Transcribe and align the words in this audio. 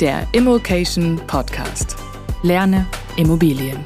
Der 0.00 0.26
Immokation 0.32 1.20
Podcast. 1.26 1.96
Lerne 2.42 2.86
Immobilien. 3.16 3.78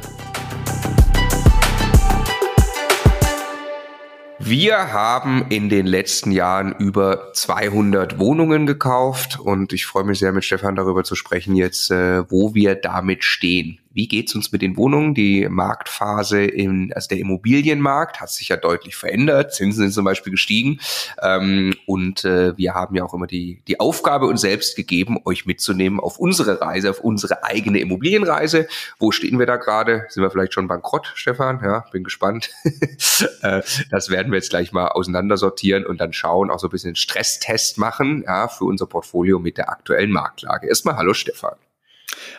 Wir 4.38 4.92
haben 4.92 5.46
in 5.50 5.69
den 5.69 5.86
letzten 5.86 6.32
Jahren 6.32 6.74
über 6.78 7.32
200 7.34 8.19
Wohnungen 8.19 8.66
gekauft 8.66 9.38
und 9.38 9.74
ich 9.74 9.84
freue 9.84 10.04
mich 10.04 10.20
sehr 10.20 10.32
mit 10.32 10.44
Stefan 10.44 10.76
darüber 10.76 11.04
zu 11.04 11.14
sprechen 11.14 11.54
jetzt, 11.54 11.91
äh, 11.91 12.30
wo 12.30 12.54
wir 12.54 12.75
damit 12.75 13.25
stehen. 13.25 13.78
Wie 13.98 14.06
geht's 14.06 14.32
uns 14.36 14.53
mit 14.53 14.62
den 14.62 14.76
Wohnungen? 14.76 15.12
Die 15.12 15.48
Marktphase 15.48 16.44
in, 16.44 16.92
also 16.92 17.09
der 17.09 17.19
Immobilienmarkt 17.19 18.20
hat 18.20 18.31
sich 18.31 18.48
ja 18.48 18.56
deutlich 18.56 18.94
verändert. 18.94 19.53
Zinsen 19.53 19.82
sind 19.82 19.92
zum 19.92 20.04
Beispiel 20.04 20.31
gestiegen. 20.31 20.78
Ähm, 21.20 21.75
und 21.84 22.25
äh, 22.25 22.56
wir 22.56 22.75
haben 22.75 22.94
ja 22.94 23.03
auch 23.03 23.12
immer 23.12 23.26
die, 23.26 23.60
die 23.66 23.81
Aufgabe 23.81 24.26
uns 24.26 24.42
selbst 24.42 24.76
gegeben, 24.76 25.19
euch 25.25 25.47
mitzunehmen 25.47 25.98
auf 25.98 26.20
unsere 26.20 26.60
Reise, 26.60 26.91
auf 26.91 27.00
unsere 27.00 27.42
eigene 27.42 27.81
Immobilienreise. 27.81 28.69
Wo 29.00 29.10
stehen 29.10 29.41
wir 29.41 29.47
da 29.47 29.56
gerade? 29.56 30.06
Sind 30.10 30.22
wir 30.22 30.31
vielleicht 30.31 30.54
schon 30.54 30.69
bankrott, 30.69 31.10
Stefan? 31.16 31.58
Ja, 31.64 31.84
bin 31.91 32.04
gespannt. 32.04 32.50
äh, 33.42 33.62
das 33.91 34.10
werden 34.10 34.31
wir 34.31 34.37
jetzt 34.38 34.50
gleich 34.50 34.70
mal 34.70 34.87
auseinandersortieren 34.87 35.84
und 35.84 36.00
dann 36.00 36.12
schauen, 36.12 36.53
auch 36.53 36.60
so 36.60 36.69
ein 36.69 36.70
bisschen 36.70 36.94
Stresstest 36.94 37.78
machen, 37.78 38.22
ja, 38.25 38.47
für 38.47 38.64
unser 38.64 38.87
Portfolio 38.87 39.41
mit 39.41 39.58
der 39.58 39.70
aktuellen 39.70 40.12
Marktlage. 40.12 40.69
Erstmal 40.69 40.97
hallo 40.97 41.14
Stefan. 41.14 41.56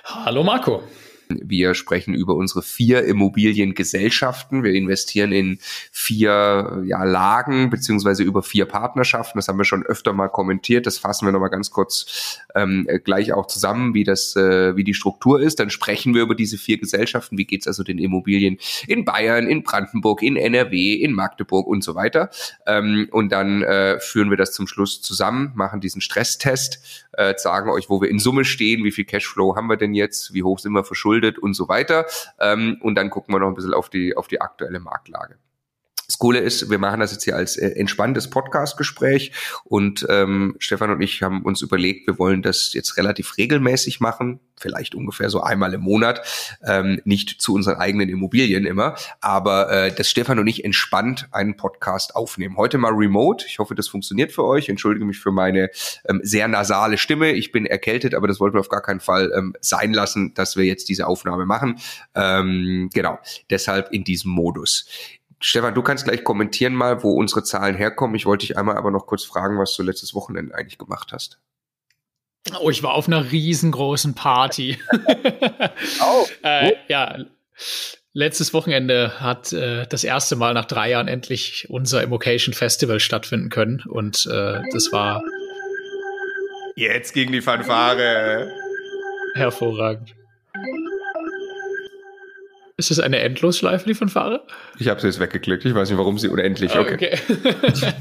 Hallo 0.05 0.41
Marco. 0.41 0.83
Wir 1.31 1.75
sprechen 1.75 2.15
über 2.15 2.33
unsere 2.33 2.63
vier 2.63 3.03
Immobiliengesellschaften. 3.05 4.63
Wir 4.63 4.73
investieren 4.73 5.31
in 5.31 5.59
vier 5.91 6.81
ja, 6.85 7.03
Lagen 7.03 7.69
beziehungsweise 7.69 8.23
über 8.23 8.41
vier 8.41 8.65
Partnerschaften. 8.65 9.37
Das 9.37 9.47
haben 9.47 9.59
wir 9.59 9.65
schon 9.65 9.85
öfter 9.85 10.11
mal 10.11 10.29
kommentiert. 10.29 10.87
Das 10.87 10.97
fassen 10.97 11.27
wir 11.27 11.31
nochmal 11.31 11.51
ganz 11.51 11.69
kurz 11.69 12.39
ähm, 12.55 12.87
gleich 13.03 13.33
auch 13.33 13.47
zusammen, 13.47 13.93
wie 13.93 14.03
das, 14.03 14.35
äh, 14.35 14.75
wie 14.75 14.83
die 14.83 14.93
Struktur 14.93 15.41
ist. 15.41 15.59
Dann 15.59 15.69
sprechen 15.69 16.13
wir 16.13 16.21
über 16.21 16.35
diese 16.35 16.57
vier 16.57 16.77
Gesellschaften. 16.77 17.37
Wie 17.37 17.45
geht 17.45 17.61
es 17.61 17.67
also 17.67 17.83
den 17.83 17.97
Immobilien 17.97 18.57
in 18.87 19.05
Bayern, 19.05 19.47
in 19.47 19.63
Brandenburg, 19.63 20.21
in 20.21 20.35
NRW, 20.35 20.93
in 20.93 21.13
Magdeburg 21.13 21.67
und 21.67 21.83
so 21.83 21.95
weiter. 21.95 22.29
Ähm, 22.65 23.07
und 23.11 23.31
dann 23.31 23.63
äh, 23.63 23.99
führen 23.99 24.29
wir 24.29 24.37
das 24.37 24.51
zum 24.51 24.67
Schluss 24.67 25.01
zusammen, 25.01 25.51
machen 25.55 25.81
diesen 25.81 26.01
Stresstest, 26.01 27.05
äh, 27.13 27.33
sagen 27.37 27.69
euch, 27.69 27.89
wo 27.89 28.01
wir 28.01 28.09
in 28.09 28.19
Summe 28.19 28.45
stehen, 28.45 28.83
wie 28.83 28.91
viel 28.91 29.05
Cashflow 29.05 29.55
haben 29.55 29.67
wir 29.67 29.77
denn 29.77 29.93
jetzt, 29.93 30.33
wie 30.33 30.43
hoch 30.43 30.59
sind 30.59 30.73
wir 30.73 30.83
verschuldet 30.83 30.99
verschuldet 30.99 31.39
und 31.39 31.53
so 31.53 31.67
weiter. 31.67 32.05
Ähm, 32.39 32.77
und 32.81 32.95
dann 32.95 33.09
gucken 33.09 33.33
wir 33.33 33.39
noch 33.39 33.47
ein 33.47 33.55
bisschen 33.55 33.73
auf 33.73 33.89
die, 33.89 34.15
auf 34.15 34.27
die 34.27 34.41
aktuelle 34.41 34.79
Marktlage. 34.79 35.37
Das 36.09 36.17
Coole 36.17 36.39
ist, 36.39 36.71
wir 36.71 36.79
machen 36.79 37.01
das 37.01 37.11
jetzt 37.11 37.23
hier 37.23 37.35
als 37.35 37.55
äh, 37.55 37.69
entspanntes 37.75 38.31
Podcast-Gespräch 38.31 39.31
und 39.63 40.07
ähm, 40.09 40.55
Stefan 40.57 40.89
und 40.89 41.01
ich 41.01 41.21
haben 41.21 41.43
uns 41.43 41.61
überlegt, 41.61 42.07
wir 42.07 42.17
wollen 42.17 42.41
das 42.41 42.73
jetzt 42.73 42.97
relativ 42.97 43.37
regelmäßig 43.37 43.99
machen, 43.99 44.39
vielleicht 44.59 44.95
ungefähr 44.95 45.29
so 45.29 45.41
einmal 45.41 45.71
im 45.75 45.81
Monat, 45.81 46.25
ähm, 46.65 46.99
nicht 47.05 47.39
zu 47.39 47.53
unseren 47.53 47.75
eigenen 47.75 48.09
Immobilien 48.09 48.65
immer, 48.65 48.95
aber 49.21 49.71
äh, 49.71 49.93
dass 49.93 50.09
Stefan 50.09 50.39
und 50.39 50.47
ich 50.47 50.65
entspannt 50.65 51.27
einen 51.31 51.55
Podcast 51.57 52.15
aufnehmen. 52.15 52.57
Heute 52.57 52.79
mal 52.79 52.93
remote. 52.93 53.45
Ich 53.47 53.59
hoffe, 53.59 53.75
das 53.75 53.87
funktioniert 53.87 54.31
für 54.31 54.45
euch. 54.45 54.67
Entschuldige 54.67 55.05
mich 55.05 55.19
für 55.19 55.31
meine 55.31 55.69
ähm, 56.07 56.21
sehr 56.23 56.47
nasale 56.47 56.97
Stimme. 56.97 57.33
Ich 57.33 57.51
bin 57.51 57.67
erkältet, 57.67 58.15
aber 58.15 58.27
das 58.27 58.39
wollten 58.39 58.55
wir 58.55 58.61
auf 58.61 58.69
gar 58.69 58.81
keinen 58.81 58.99
Fall 58.99 59.31
ähm, 59.37 59.53
sein 59.61 59.93
lassen, 59.93 60.33
dass 60.33 60.57
wir 60.57 60.65
jetzt 60.65 60.89
diese 60.89 61.05
Aufnahme 61.05 61.45
machen. 61.45 61.79
Ähm, 62.15 62.89
genau, 62.91 63.19
deshalb 63.51 63.91
in 63.91 64.03
diesem 64.03 64.31
Modus. 64.31 64.87
Stefan, 65.41 65.73
du 65.73 65.81
kannst 65.81 66.03
gleich 66.03 66.23
kommentieren 66.23 66.73
mal, 66.73 67.01
wo 67.03 67.11
unsere 67.11 67.43
Zahlen 67.43 67.75
herkommen. 67.75 68.15
Ich 68.15 68.25
wollte 68.25 68.45
dich 68.45 68.57
einmal 68.57 68.77
aber 68.77 68.91
noch 68.91 69.07
kurz 69.07 69.23
fragen, 69.23 69.57
was 69.57 69.73
du 69.75 69.83
letztes 69.83 70.13
Wochenende 70.13 70.53
eigentlich 70.53 70.77
gemacht 70.77 71.11
hast. 71.13 71.39
Oh, 72.61 72.69
ich 72.69 72.83
war 72.83 72.93
auf 72.93 73.07
einer 73.07 73.31
riesengroßen 73.31 74.15
Party. 74.15 74.77
oh, 76.01 76.25
äh, 76.43 76.73
ja, 76.87 77.17
letztes 78.13 78.53
Wochenende 78.53 79.19
hat 79.19 79.53
äh, 79.53 79.85
das 79.87 80.03
erste 80.03 80.35
Mal 80.35 80.53
nach 80.53 80.65
drei 80.65 80.89
Jahren 80.89 81.07
endlich 81.07 81.67
unser 81.69 82.03
Immocation 82.03 82.53
Festival 82.53 82.99
stattfinden 82.99 83.49
können 83.49 83.83
und 83.87 84.25
äh, 84.25 84.61
das 84.71 84.91
war 84.91 85.21
jetzt 86.75 87.13
ging 87.13 87.31
die 87.31 87.41
Fanfare 87.41 88.51
hervorragend. 89.35 90.15
Ist 92.79 92.91
das 92.91 92.99
eine 93.01 93.19
Endlosschleife, 93.19 93.85
die 93.85 93.93
Fanfare? 93.93 94.41
Ich 94.79 94.87
habe 94.87 95.01
sie 95.01 95.07
jetzt 95.07 95.19
weggeklickt. 95.19 95.65
Ich 95.65 95.75
weiß 95.75 95.89
nicht, 95.89 95.97
warum 95.97 96.17
sie 96.17 96.29
unendlich. 96.29 96.73
Okay. 96.73 97.19
okay. 97.19 97.93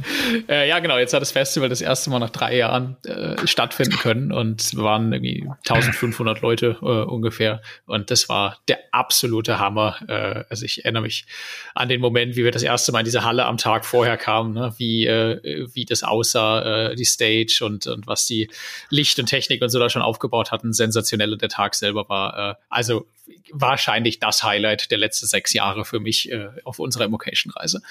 äh, 0.49 0.69
ja, 0.69 0.79
genau. 0.79 0.97
Jetzt 0.99 1.13
hat 1.13 1.21
das 1.21 1.33
Festival 1.33 1.69
das 1.69 1.81
erste 1.81 2.11
Mal 2.11 2.21
nach 2.21 2.31
drei 2.31 2.57
Jahren 2.57 2.97
äh, 3.05 3.45
stattfinden 3.45 3.97
können 3.97 4.31
und 4.31 4.77
waren 4.77 5.13
irgendwie 5.13 5.49
1500 5.69 6.43
Leute 6.43 6.77
äh, 6.81 6.85
ungefähr. 6.85 7.61
Und 7.87 8.13
das 8.13 8.29
war 8.29 8.59
der 8.69 8.79
absolute 8.93 9.59
Hammer. 9.59 9.97
Äh, 10.07 10.45
also 10.49 10.65
ich 10.65 10.85
erinnere 10.85 11.03
mich 11.03 11.27
an 11.75 11.89
den 11.89 12.01
Moment, 12.01 12.37
wie 12.37 12.45
wir 12.45 12.53
das 12.53 12.63
erste 12.63 12.93
Mal 12.93 13.01
in 13.01 13.07
diese 13.07 13.25
Halle 13.25 13.47
am 13.47 13.57
Tag 13.57 13.85
vorher 13.85 14.17
kamen, 14.17 14.55
ne? 14.55 14.73
wie, 14.77 15.07
äh, 15.07 15.67
wie 15.75 15.87
das 15.87 16.05
aussah, 16.05 16.95
die 16.95 17.05
Stage 17.05 17.63
und, 17.63 17.89
und 17.89 18.07
was 18.07 18.27
die 18.27 18.49
Licht 18.91 19.19
und 19.19 19.27
Technik 19.27 19.61
und 19.61 19.71
so 19.71 19.81
da 19.81 19.91
schon 19.91 20.03
aufgebaut 20.03 20.53
hatten. 20.53 20.73
Sensationell. 20.73 21.37
Der 21.37 21.49
Tag 21.49 21.75
selber 21.75 22.09
war 22.09 22.59
also 22.69 23.07
wahrscheinlich 23.53 24.21
das 24.21 24.43
Highlight 24.43 24.68
der 24.77 24.99
letzten 24.99 25.27
sechs 25.27 25.53
Jahre 25.53 25.85
für 25.85 26.01
mich 26.01 26.31
äh, 26.31 26.49
auf 26.65 26.79
unserer 26.79 27.05
Immocation-Reise. 27.05 27.83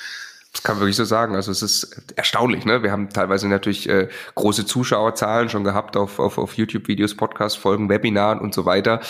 Das 0.53 0.63
kann 0.63 0.75
man 0.75 0.81
wirklich 0.81 0.95
so 0.95 1.05
sagen. 1.05 1.35
Also 1.35 1.51
es 1.51 1.61
ist 1.61 2.01
erstaunlich. 2.15 2.65
Ne? 2.65 2.81
Wir 2.81 2.91
haben 2.91 3.09
teilweise 3.09 3.47
natürlich 3.47 3.87
äh, 3.89 4.07
große 4.35 4.65
Zuschauerzahlen 4.65 5.49
schon 5.49 5.63
gehabt 5.63 5.97
auf, 5.97 6.19
auf, 6.19 6.37
auf 6.37 6.57
YouTube-Videos, 6.57 7.15
Podcast-Folgen, 7.15 7.89
Webinaren 7.89 8.39
und 8.39 8.53
so 8.53 8.65
weiter 8.65 9.01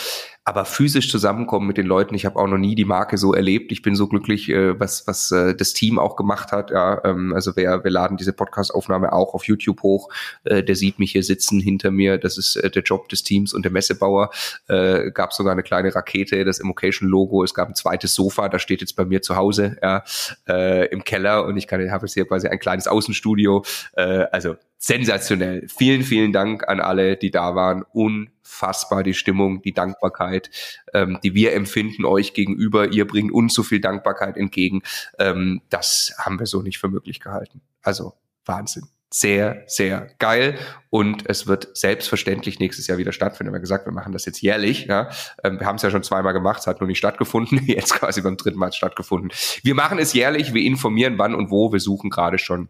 aber 0.48 0.64
physisch 0.64 1.12
zusammenkommen 1.12 1.68
mit 1.68 1.76
den 1.76 1.86
Leuten. 1.86 2.16
Ich 2.16 2.26
habe 2.26 2.40
auch 2.40 2.48
noch 2.48 2.58
nie 2.58 2.74
die 2.74 2.86
Marke 2.86 3.18
so 3.18 3.34
erlebt. 3.34 3.74
Ich 3.74 3.82
bin 3.82 3.96
so 3.96 4.08
glücklich, 4.08 4.48
äh, 4.48 4.80
was 4.80 5.06
was 5.06 5.30
äh, 5.32 5.54
das 5.54 5.74
Team 5.74 6.00
auch 6.00 6.16
gemacht 6.16 6.54
hat. 6.54 6.72
Ja, 6.72 7.04
ähm, 7.04 7.34
also 7.34 7.58
wer 7.58 7.84
wir 7.84 7.92
laden 7.92 8.16
diese 8.16 8.32
Podcast-Aufnahme 8.32 9.12
auch 9.12 9.34
auf 9.34 9.44
YouTube 9.44 9.84
hoch. 9.84 10.10
Äh, 10.46 10.64
der 10.64 10.78
sieht 10.78 11.00
mich 11.00 11.12
hier 11.12 11.24
sitzen 11.24 11.60
hinter 11.60 11.92
mir. 11.92 12.18
Das 12.18 12.38
ist 12.38 12.56
äh, 12.56 12.72
der 12.72 12.84
Job 12.84 13.10
des 13.10 13.24
Teams 13.24 13.54
und 13.54 13.64
der 13.64 13.74
Messebauer. 13.74 14.30
Äh, 14.70 15.12
gab 15.12 15.34
sogar 15.34 15.52
eine 15.52 15.64
kleine 15.64 15.94
Rakete, 15.94 16.46
das 16.46 16.60
Immocation-Logo. 16.60 17.44
Es 17.44 17.54
gab 17.54 17.68
ein 17.68 17.76
zweites 17.76 18.16
Sofa, 18.16 18.48
das 18.48 18.62
steht 18.62 18.80
jetzt 18.80 18.96
bei 18.96 19.04
mir 19.04 19.22
zu 19.22 19.36
Hause 19.36 19.76
ja, 19.84 20.06
äh, 20.48 20.86
im 20.88 21.04
Keller 21.04 21.44
und 21.44 21.58
ich 21.58 21.68
kann 21.68 21.92
habe 21.92 22.06
jetzt 22.06 22.14
hier 22.14 22.26
quasi 22.26 22.48
ein 22.48 22.60
kleines 22.60 22.88
Außenstudio. 22.88 23.66
Äh, 23.98 24.28
also 24.32 24.56
sensationell. 24.78 25.68
Vielen, 25.76 26.04
vielen 26.04 26.34
Dank 26.34 26.68
an 26.68 26.80
alle, 26.80 27.18
die 27.18 27.32
da 27.32 27.56
waren. 27.56 27.84
Unfassbar 27.94 29.04
die 29.04 29.14
Stimmung, 29.14 29.62
die 29.62 29.74
Dankbarkeit, 29.74 30.50
ähm, 30.94 31.20
die 31.24 31.34
wir 31.34 31.54
empfinden 31.54 32.06
euch 32.06 32.34
gegenüber. 32.34 32.92
Ihr 32.92 33.08
bringt 33.08 33.32
uns 33.32 33.54
so 33.54 33.64
viel 33.64 33.82
Dankbarkeit 33.82 34.38
entgegen. 34.38 34.84
Ähm, 35.20 35.62
das 35.70 36.14
haben 36.20 36.40
wir 36.40 36.46
so 36.46 36.62
nicht 36.62 36.78
für 36.78 36.90
möglich 36.90 37.20
gehalten. 37.20 37.62
Also 37.82 38.14
Wahnsinn. 38.46 38.88
Sehr, 39.10 39.64
sehr 39.68 40.10
geil. 40.20 40.60
Und 40.90 41.30
es 41.30 41.48
wird 41.48 41.76
selbstverständlich 41.78 42.60
nächstes 42.60 42.88
Jahr 42.88 42.98
wieder 42.98 43.14
stattfinden. 43.14 43.54
Wir 43.54 43.56
haben 43.56 43.62
gesagt, 43.62 43.86
wir 43.86 43.94
machen 43.94 44.12
das 44.12 44.26
jetzt 44.26 44.42
jährlich. 44.42 44.86
Ja. 44.86 45.10
Ähm, 45.46 45.60
wir 45.60 45.66
haben 45.66 45.78
es 45.78 45.82
ja 45.82 45.90
schon 45.90 46.04
zweimal 46.04 46.34
gemacht, 46.34 46.60
es 46.60 46.68
hat 46.68 46.82
nur 46.82 46.88
nicht 46.88 46.98
stattgefunden. 46.98 47.60
Jetzt 47.66 47.94
quasi 47.94 48.22
beim 48.22 48.36
dritten 48.36 48.60
Mal 48.60 48.74
stattgefunden. 48.74 49.32
Wir 49.64 49.76
machen 49.76 49.98
es 49.98 50.12
jährlich, 50.12 50.54
wir 50.54 50.62
informieren 50.62 51.18
wann 51.18 51.36
und 51.36 51.52
wo. 51.52 51.72
Wir 51.72 51.80
suchen 51.80 52.10
gerade 52.10 52.38
schon 52.38 52.68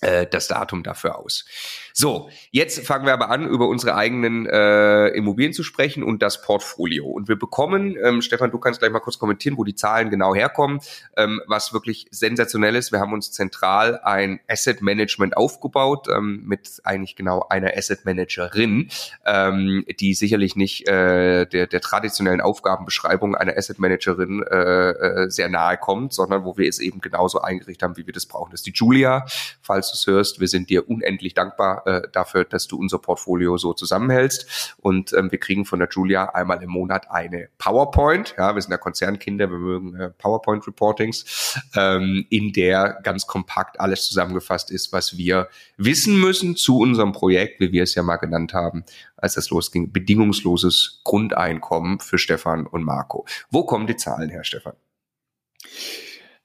das 0.00 0.48
Datum 0.48 0.82
dafür 0.82 1.18
aus. 1.18 1.44
So, 1.92 2.30
jetzt 2.50 2.86
fangen 2.86 3.06
wir 3.06 3.12
aber 3.12 3.30
an, 3.30 3.46
über 3.46 3.68
unsere 3.68 3.94
eigenen 3.94 4.46
äh, 4.46 5.08
Immobilien 5.08 5.52
zu 5.52 5.62
sprechen 5.62 6.02
und 6.02 6.22
das 6.22 6.42
Portfolio. 6.42 7.06
Und 7.06 7.28
wir 7.28 7.36
bekommen, 7.36 7.96
ähm, 8.02 8.22
Stefan, 8.22 8.50
du 8.50 8.58
kannst 8.58 8.80
gleich 8.80 8.92
mal 8.92 9.00
kurz 9.00 9.18
kommentieren, 9.18 9.56
wo 9.58 9.64
die 9.64 9.74
Zahlen 9.74 10.10
genau 10.10 10.34
herkommen, 10.34 10.80
ähm, 11.16 11.40
was 11.46 11.72
wirklich 11.72 12.06
sensationell 12.10 12.76
ist. 12.76 12.92
Wir 12.92 13.00
haben 13.00 13.12
uns 13.12 13.32
zentral 13.32 14.00
ein 14.02 14.40
Asset 14.48 14.82
Management 14.82 15.36
aufgebaut 15.36 16.06
ähm, 16.08 16.42
mit 16.44 16.80
eigentlich 16.84 17.16
genau 17.16 17.46
einer 17.48 17.76
Asset 17.76 18.04
Managerin, 18.04 18.90
ähm, 19.26 19.84
die 19.98 20.14
sicherlich 20.14 20.56
nicht 20.56 20.88
äh, 20.88 21.46
der, 21.46 21.66
der 21.66 21.80
traditionellen 21.80 22.40
Aufgabenbeschreibung 22.40 23.34
einer 23.34 23.56
Asset 23.56 23.78
Managerin 23.78 24.42
äh, 24.42 24.90
äh, 24.90 25.30
sehr 25.30 25.48
nahe 25.48 25.76
kommt, 25.76 26.12
sondern 26.12 26.44
wo 26.44 26.56
wir 26.56 26.68
es 26.68 26.78
eben 26.78 27.00
genauso 27.00 27.40
eingerichtet 27.40 27.82
haben, 27.82 27.96
wie 27.96 28.06
wir 28.06 28.12
das 28.12 28.26
brauchen. 28.26 28.50
Das 28.50 28.60
ist 28.60 28.66
die 28.66 28.72
Julia. 28.72 29.24
Falls 29.62 29.90
du 29.90 29.94
es 29.94 30.06
hörst, 30.06 30.40
wir 30.40 30.48
sind 30.48 30.70
dir 30.70 30.88
unendlich 30.88 31.34
dankbar 31.34 31.79
äh, 31.86 32.02
dafür, 32.12 32.44
dass 32.44 32.66
du 32.66 32.78
unser 32.78 32.98
Portfolio 32.98 33.56
so 33.58 33.72
zusammenhältst. 33.72 34.74
Und 34.78 35.12
ähm, 35.12 35.30
wir 35.30 35.38
kriegen 35.38 35.64
von 35.64 35.78
der 35.78 35.88
Julia 35.90 36.30
einmal 36.30 36.62
im 36.62 36.70
Monat 36.70 37.10
eine 37.10 37.48
PowerPoint. 37.58 38.34
Ja, 38.38 38.54
wir 38.54 38.62
sind 38.62 38.70
ja 38.70 38.78
Konzernkinder, 38.78 39.50
wir 39.50 39.58
mögen 39.58 39.94
äh, 39.94 40.10
PowerPoint-Reportings, 40.10 41.58
ähm, 41.76 42.26
in 42.30 42.52
der 42.52 43.00
ganz 43.02 43.26
kompakt 43.26 43.80
alles 43.80 44.04
zusammengefasst 44.04 44.70
ist, 44.70 44.92
was 44.92 45.16
wir 45.16 45.48
wissen 45.76 46.18
müssen 46.18 46.56
zu 46.56 46.78
unserem 46.78 47.12
Projekt, 47.12 47.60
wie 47.60 47.72
wir 47.72 47.82
es 47.82 47.94
ja 47.94 48.02
mal 48.02 48.16
genannt 48.16 48.54
haben, 48.54 48.84
als 49.16 49.36
es 49.36 49.50
losging. 49.50 49.92
Bedingungsloses 49.92 51.00
Grundeinkommen 51.04 52.00
für 52.00 52.18
Stefan 52.18 52.66
und 52.66 52.84
Marco. 52.84 53.26
Wo 53.50 53.64
kommen 53.64 53.86
die 53.86 53.96
Zahlen 53.96 54.30
her, 54.30 54.44
Stefan? 54.44 54.74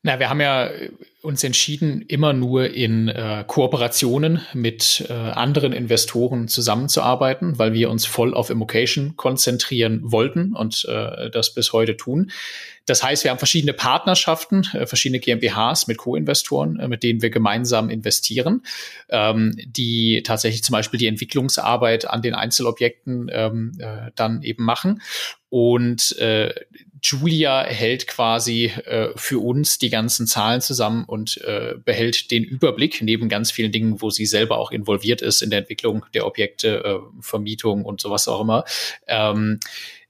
Na, 0.06 0.20
wir 0.20 0.30
haben 0.30 0.40
ja 0.40 0.70
uns 1.24 1.44
entschieden, 1.44 2.04
immer 2.04 2.32
nur 2.32 2.70
in 2.70 3.08
äh, 3.08 3.44
Kooperationen 3.48 4.40
mit 4.54 5.04
äh, 5.10 5.14
anderen 5.14 5.74
Investoren 5.74 6.48
zusammenzuarbeiten, 6.48 7.58
weil 7.58 7.74
wir 7.74 7.90
uns 7.90 8.06
voll 8.06 8.36
auf 8.36 8.52
Immocation 8.52 9.16
konzentrieren 9.16 10.02
wollten 10.04 10.54
und 10.54 10.86
äh, 10.88 11.32
das 11.32 11.56
bis 11.56 11.74
heute 11.74 11.98
tun. 11.98 12.30
Das 12.86 13.02
heißt, 13.02 13.24
wir 13.24 13.32
haben 13.32 13.40
verschiedene 13.40 13.74
Partnerschaften, 13.74 14.68
äh, 14.74 14.86
verschiedene 14.86 15.20
GmbHs 15.20 15.88
mit 15.88 15.98
Co-Investoren, 15.98 16.80
äh, 16.80 16.88
mit 16.88 17.02
denen 17.02 17.24
wir 17.24 17.32
gemeinsam 17.32 17.90
investieren, 17.90 18.62
ähm, 19.10 19.56
die 19.66 20.22
tatsächlich 20.24 20.64
zum 20.64 20.74
Beispiel 20.74 21.00
die 21.00 21.08
Entwicklungsarbeit 21.08 22.08
an 22.08 22.22
den 22.22 22.36
Einzelobjekten 22.36 23.32
ähm, 23.34 23.72
äh, 23.80 24.12
dann 24.16 24.44
eben 24.44 24.64
machen. 24.66 25.02
Und 25.50 26.16
äh, 26.20 26.54
Julia 27.06 27.64
hält 27.64 28.08
quasi 28.08 28.66
äh, 28.86 29.10
für 29.16 29.40
uns 29.40 29.78
die 29.78 29.90
ganzen 29.90 30.26
Zahlen 30.26 30.60
zusammen 30.62 31.06
und 31.06 31.38
äh, 31.42 31.76
behält 31.84 32.32
den 32.32 32.44
Überblick 32.44 33.02
neben 33.04 33.30
ganz 33.30 33.52
vielen 33.52 33.72
Dingen, 33.72 34.02
wo 34.02 34.10
sie 34.10 34.26
selber 34.26 34.58
auch 34.58 34.72
involviert 34.72 35.22
ist 35.22 35.44
in 35.44 35.52
der 35.52 35.60
Entwicklung 35.60 36.06
der 36.16 36.26
Objekte, 36.26 36.84
äh, 36.84 37.22
Vermietung 37.22 37.86
und 37.86 38.02
sowas 38.02 38.28
auch 38.28 38.42
immer. 38.42 38.66
Ähm, 39.08 39.60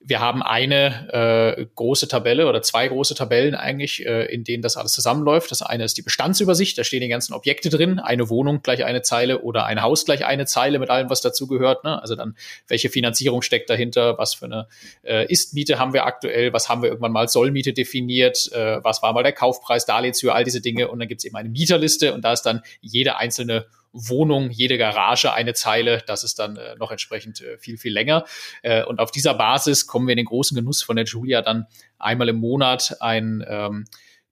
wir 0.08 0.20
haben 0.20 0.44
eine 0.44 1.58
äh, 1.58 1.66
große 1.74 2.08
Tabelle 2.08 2.48
oder 2.48 2.62
zwei 2.62 2.88
große 2.88 3.16
Tabellen 3.16 3.56
eigentlich, 3.56 4.06
äh, 4.06 4.26
in 4.26 4.44
denen 4.44 4.62
das 4.62 4.78
alles 4.78 4.94
zusammenläuft. 4.94 5.50
Das 5.50 5.64
eine 5.64 5.84
ist 5.84 5.98
die 5.98 6.04
Bestandsübersicht, 6.04 6.78
da 6.78 6.84
stehen 6.84 7.02
die 7.02 7.08
ganzen 7.08 7.34
Objekte 7.34 7.70
drin, 7.70 7.98
eine 7.98 8.30
Wohnung 8.30 8.62
gleich 8.62 8.86
eine 8.86 9.02
Zeile 9.02 9.42
oder 9.42 9.66
ein 9.66 9.82
Haus 9.82 10.06
gleich 10.06 10.24
eine 10.24 10.46
Zeile 10.46 10.78
mit 10.78 10.92
allem, 10.92 11.10
was 11.10 11.22
dazugehört. 11.22 11.84
Ne? 11.84 12.00
Also 12.00 12.16
dann, 12.16 12.36
welche 12.68 12.90
Finanzierung 12.90 13.42
steckt 13.42 13.68
dahinter, 13.70 14.20
was 14.20 14.36
für 14.36 14.46
eine 14.46 14.68
äh, 15.04 15.26
Ist-Miete 15.26 15.80
haben 15.80 15.94
wir 15.94 16.06
aktuell, 16.06 16.54
was 16.54 16.70
haben 16.70 16.84
wir 16.84 16.90
irgendwann 16.90 17.12
mal 17.12 17.28
Sollmiete 17.28 17.74
definiert, 17.74 18.52
äh, 18.54 18.84
was 18.84 19.02
war 19.02 19.12
mal 19.14 19.24
der 19.24 19.34
Kaufpreis, 19.34 19.88
Darlehenshöhe, 19.88 20.34
all 20.34 20.44
diese 20.44 20.62
Dinge. 20.62 20.90
Und 20.90 21.00
dann 21.00 21.08
gibt's 21.08 21.26
eben 21.26 21.36
eine 21.36 21.50
Mieterliste 21.50 22.14
und 22.14 22.24
da 22.24 22.34
ist 22.34 22.44
dann 22.44 22.62
jede 22.80 23.18
einzelne 23.18 23.66
Wohnung, 23.96 24.52
jede 24.52 24.78
Garage 24.78 25.34
eine 25.34 25.54
Zeile. 25.54 26.04
Das 26.06 26.24
ist 26.24 26.38
dann 26.38 26.58
äh, 26.58 26.76
noch 26.76 26.92
entsprechend 26.92 27.42
äh, 27.42 27.58
viel, 27.58 27.78
viel 27.78 27.94
länger. 27.94 28.26
Äh, 28.62 28.84
und 28.84 29.00
auf 29.00 29.12
dieser 29.12 29.34
Basis 29.34 29.88
kommen 29.88 30.08
wir 30.08 30.14
in 30.14 30.18
den 30.18 30.26
großen 30.26 30.56
Genuss 30.56 30.84
von 30.84 30.98
der 30.98 31.06
Julia 31.06 31.42
dann 31.42 31.66
einmal 31.98 32.30
im 32.30 32.38
Monat 32.38 32.98
ein 33.00 33.44
ähm, 33.48 33.86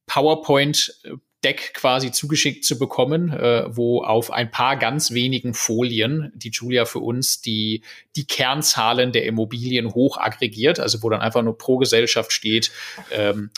PowerPoint 0.06 1.00
Deck 1.44 1.74
quasi 1.74 2.12
zugeschickt 2.12 2.64
zu 2.64 2.80
bekommen, 2.80 3.32
äh, 3.32 3.66
wo 3.68 4.02
auf 4.02 4.32
ein 4.32 4.50
paar 4.50 4.78
ganz 4.78 5.12
wenigen 5.12 5.54
Folien 5.54 6.32
die 6.36 6.52
Julia 6.52 6.86
für 6.86 7.00
uns 7.00 7.42
die, 7.42 7.84
die 8.16 8.26
Kernzahlen 8.26 9.12
der 9.12 9.26
Immobilien 9.26 9.94
hoch 9.94 10.18
aggregiert, 10.18 10.80
also 10.80 11.04
wo 11.04 11.10
dann 11.10 11.22
einfach 11.22 11.42
nur 11.42 11.58
pro 11.58 11.78
Gesellschaft 11.78 12.32
steht, 12.32 12.72
ähm, 13.12 13.52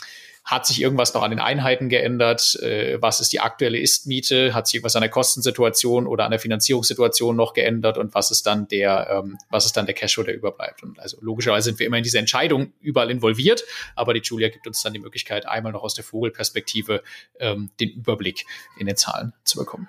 hat 0.46 0.64
sich 0.64 0.80
irgendwas 0.80 1.12
noch 1.12 1.22
an 1.22 1.30
den 1.30 1.40
Einheiten 1.40 1.88
geändert? 1.88 2.54
Äh, 2.62 3.02
was 3.02 3.20
ist 3.20 3.32
die 3.32 3.40
aktuelle 3.40 3.78
Ist-Miete? 3.78 4.54
Hat 4.54 4.68
sich 4.68 4.76
irgendwas 4.76 4.94
an 4.94 5.02
der 5.02 5.10
Kostensituation 5.10 6.06
oder 6.06 6.24
an 6.24 6.30
der 6.30 6.38
Finanzierungssituation 6.38 7.34
noch 7.34 7.52
geändert? 7.52 7.98
Und 7.98 8.14
was 8.14 8.30
ist 8.30 8.46
dann 8.46 8.68
der, 8.68 9.08
ähm, 9.10 9.38
was 9.50 9.66
ist 9.66 9.76
dann 9.76 9.86
der 9.86 9.94
Cashflow, 9.96 10.22
der 10.22 10.36
überbleibt? 10.36 10.84
Und 10.84 11.00
also 11.00 11.18
logischerweise 11.20 11.70
sind 11.70 11.80
wir 11.80 11.86
immer 11.86 11.98
in 11.98 12.04
diese 12.04 12.20
Entscheidung 12.20 12.72
überall 12.80 13.10
involviert, 13.10 13.64
aber 13.96 14.14
die 14.14 14.20
Julia 14.22 14.48
gibt 14.48 14.68
uns 14.68 14.80
dann 14.82 14.92
die 14.92 15.00
Möglichkeit, 15.00 15.46
einmal 15.46 15.72
noch 15.72 15.82
aus 15.82 15.94
der 15.94 16.04
Vogelperspektive 16.04 17.02
ähm, 17.40 17.70
den 17.80 17.90
Überblick 17.90 18.46
in 18.78 18.86
den 18.86 18.96
Zahlen 18.96 19.32
zu 19.42 19.58
bekommen. 19.58 19.88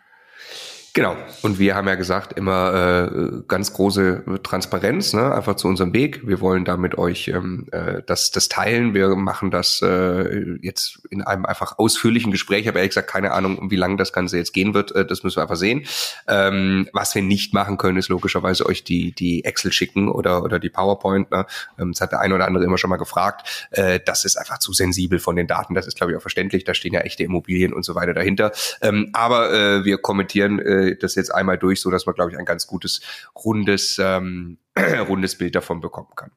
Genau. 0.97 1.15
Und 1.43 1.59
wir 1.59 1.75
haben 1.75 1.87
ja 1.87 1.93
gesagt, 1.93 2.33
immer 2.33 3.11
äh, 3.13 3.43
ganz 3.47 3.71
große 3.71 4.23
Transparenz, 4.41 5.13
ne? 5.13 5.31
einfach 5.31 5.55
zu 5.55 5.67
unserem 5.67 5.93
Weg. 5.93 6.27
Wir 6.27 6.41
wollen 6.41 6.65
da 6.65 6.75
mit 6.75 6.97
euch 6.97 7.27
ähm, 7.27 7.67
äh, 7.71 8.01
das, 8.07 8.31
das 8.31 8.49
teilen. 8.49 8.95
Wir 8.95 9.09
machen 9.09 9.51
das 9.51 9.79
äh, 9.83 10.57
jetzt 10.59 11.05
in 11.11 11.21
einem 11.21 11.45
einfach 11.45 11.77
ausführlichen 11.77 12.31
Gespräch. 12.31 12.67
Habe 12.67 12.79
ehrlich 12.79 12.95
gesagt 12.95 13.11
keine 13.11 13.33
Ahnung, 13.33 13.69
wie 13.69 13.75
lange 13.75 13.97
das 13.97 14.11
Ganze 14.11 14.37
jetzt 14.37 14.53
gehen 14.53 14.73
wird. 14.73 14.91
Äh, 14.95 15.05
das 15.05 15.21
müssen 15.21 15.35
wir 15.35 15.43
einfach 15.43 15.55
sehen. 15.55 15.85
Ähm, 16.27 16.89
was 16.93 17.13
wir 17.13 17.21
nicht 17.21 17.53
machen 17.53 17.77
können, 17.77 17.99
ist 17.99 18.09
logischerweise 18.09 18.65
euch 18.65 18.83
die, 18.83 19.11
die 19.11 19.45
Excel 19.45 19.71
schicken 19.71 20.09
oder, 20.09 20.41
oder 20.41 20.57
die 20.57 20.71
PowerPoint. 20.71 21.29
Ne? 21.29 21.45
Ähm, 21.77 21.91
das 21.91 22.01
hat 22.01 22.11
der 22.11 22.21
eine 22.21 22.33
oder 22.33 22.47
andere 22.47 22.63
immer 22.63 22.79
schon 22.79 22.89
mal 22.89 22.97
gefragt. 22.97 23.67
Äh, 23.69 23.99
das 24.03 24.25
ist 24.25 24.35
einfach 24.35 24.57
zu 24.57 24.73
sensibel 24.73 25.19
von 25.19 25.35
den 25.35 25.45
Daten. 25.45 25.75
Das 25.75 25.85
ist, 25.85 25.95
glaube 25.95 26.13
ich, 26.13 26.17
auch 26.17 26.21
verständlich. 26.21 26.63
Da 26.63 26.73
stehen 26.73 26.93
ja 26.93 27.01
echte 27.01 27.21
Immobilien 27.21 27.71
und 27.71 27.85
so 27.85 27.93
weiter 27.93 28.15
dahinter. 28.15 28.51
Ähm, 28.81 29.11
aber 29.13 29.53
äh, 29.53 29.85
wir 29.85 29.99
kommentieren 29.99 30.57
äh, 30.57 30.86
das 30.95 31.15
jetzt 31.15 31.33
einmal 31.33 31.57
durch, 31.57 31.81
so 31.81 31.91
dass 31.91 32.05
man, 32.05 32.15
glaube 32.15 32.31
ich, 32.31 32.37
ein 32.37 32.45
ganz 32.45 32.67
gutes, 32.67 33.01
rundes, 33.35 33.99
ähm, 33.99 34.57
rundes 35.07 35.37
Bild 35.37 35.55
davon 35.55 35.81
bekommen 35.81 36.11
kann. 36.15 36.31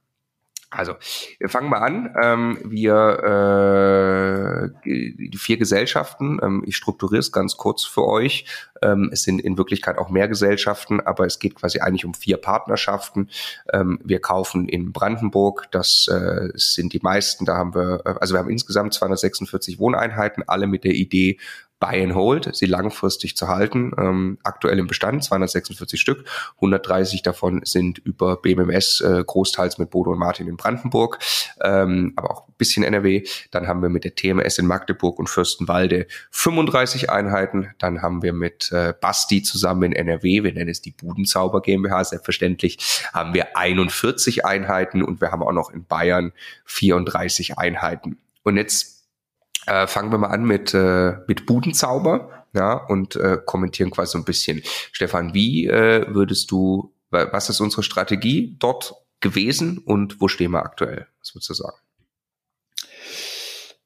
Also, 0.73 0.95
wir 1.41 1.49
fangen 1.49 1.69
mal 1.69 1.81
an. 1.81 2.15
Ähm, 2.23 2.59
wir 2.65 4.71
äh, 4.85 4.85
die 4.85 5.37
vier 5.37 5.57
Gesellschaften, 5.57 6.39
ähm, 6.41 6.63
ich 6.65 6.77
strukturiere 6.77 7.19
es 7.19 7.33
ganz 7.33 7.57
kurz 7.57 7.85
für 7.85 8.07
euch. 8.07 8.45
Ähm, 8.81 9.11
es 9.13 9.25
sind 9.25 9.41
in 9.41 9.59
Wirklichkeit 9.59 9.99
auch 9.99 10.11
mehr 10.11 10.29
Gesellschaften, 10.29 11.01
aber 11.01 11.27
es 11.27 11.41
geht 11.41 11.57
quasi 11.57 11.81
eigentlich 11.81 12.05
um 12.05 12.15
vier 12.15 12.37
Partnerschaften. 12.37 13.31
Ähm, 13.73 13.99
wir 14.05 14.21
kaufen 14.21 14.69
in 14.69 14.93
Brandenburg, 14.93 15.67
das 15.73 16.07
äh, 16.07 16.51
sind 16.55 16.93
die 16.93 17.01
meisten, 17.03 17.47
da 17.47 17.57
haben 17.57 17.75
wir, 17.75 18.03
äh, 18.05 18.15
also 18.21 18.35
wir 18.35 18.39
haben 18.39 18.51
insgesamt 18.51 18.95
246 18.95 19.81
Wohneinheiten, 19.81 20.45
alle 20.47 20.69
mit 20.69 20.85
der 20.85 20.95
Idee, 20.95 21.39
Buy 21.81 22.03
and 22.03 22.15
Hold, 22.15 22.55
sie 22.55 22.67
langfristig 22.67 23.37
zu 23.37 23.49
halten. 23.49 23.93
Ähm, 23.99 24.39
aktuell 24.45 24.79
im 24.79 24.87
Bestand 24.87 25.25
246 25.25 25.99
Stück, 25.99 26.25
130 26.57 27.23
davon 27.23 27.63
sind 27.65 27.99
über 27.99 28.37
BMMS, 28.37 29.01
äh, 29.01 29.25
großteils 29.27 29.79
mit 29.79 29.91
Bodo 29.91 30.13
und 30.13 30.19
Martin 30.19 30.47
in 30.47 30.59
Brandenburg, 30.59 31.19
ähm, 31.63 32.13
aber 32.17 32.31
auch 32.31 32.49
ein 32.49 32.55
bisschen 32.59 32.85
NRW. 32.85 33.25
Dann 33.51 33.67
haben 33.67 33.81
wir 33.81 33.89
mit 33.89 34.05
der 34.05 34.15
TMS 34.15 34.59
in 34.59 34.67
Magdeburg 34.67 35.19
und 35.19 35.29
Fürstenwalde 35.29 36.07
35 36.31 37.11
Einheiten. 37.11 37.71
Dann 37.79 38.03
haben 38.03 38.23
wir 38.23 38.35
mit 38.35 38.71
äh, 38.73 38.93
Basti 39.01 39.43
zusammen 39.43 39.85
in 39.85 39.93
NRW, 39.93 40.45
wir 40.45 40.53
nennen 40.53 40.71
es 40.71 40.83
die 40.83 40.93
Budenzauber 40.93 41.63
GmbH, 41.63 42.05
selbstverständlich, 42.05 42.79
haben 43.15 43.33
wir 43.33 43.57
41 43.57 44.45
Einheiten 44.45 45.03
und 45.03 45.23
wir 45.23 45.33
haben 45.33 45.43
auch 45.43 45.53
noch 45.53 45.71
in 45.71 45.87
Bayern 45.87 46.33
34 46.67 47.57
Einheiten. 47.57 48.19
Und 48.43 48.59
jetzt 48.59 49.00
äh, 49.71 49.87
fangen 49.87 50.11
wir 50.11 50.19
mal 50.19 50.29
an 50.29 50.45
mit, 50.45 50.75
äh, 50.75 51.15
mit 51.29 51.47
Budenzauber, 51.47 52.47
ja, 52.53 52.73
und 52.73 53.15
äh, 53.15 53.39
kommentieren 53.45 53.91
quasi 53.91 54.13
so 54.13 54.19
ein 54.19 54.25
bisschen. 54.25 54.63
Stefan, 54.65 55.33
wie 55.35 55.67
äh, 55.67 56.07
würdest 56.09 56.51
du, 56.51 56.93
was 57.11 57.49
ist 57.49 57.61
unsere 57.61 57.85
Strategie 57.85 58.57
dort 58.59 58.95
gewesen 59.21 59.79
und 59.79 60.21
wo 60.21 60.29
stehen 60.29 60.51
wir 60.51 60.65
aktuell? 60.65 61.07
Was 61.21 61.35
würdest 61.35 61.51
du 61.51 61.55
sagen? 61.55 61.77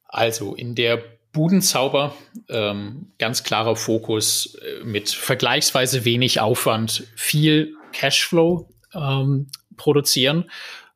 Also 0.09 0.55
in 0.55 0.75
der 0.75 1.03
Budenzauber 1.33 2.14
ähm, 2.49 3.12
ganz 3.19 3.43
klarer 3.43 3.76
Fokus 3.76 4.55
äh, 4.55 4.85
mit 4.85 5.11
vergleichsweise 5.11 6.05
wenig 6.05 6.41
Aufwand, 6.41 7.09
viel 7.17 7.75
Cashflow 7.93 8.69
ähm, 8.95 9.49
produzieren 9.76 10.50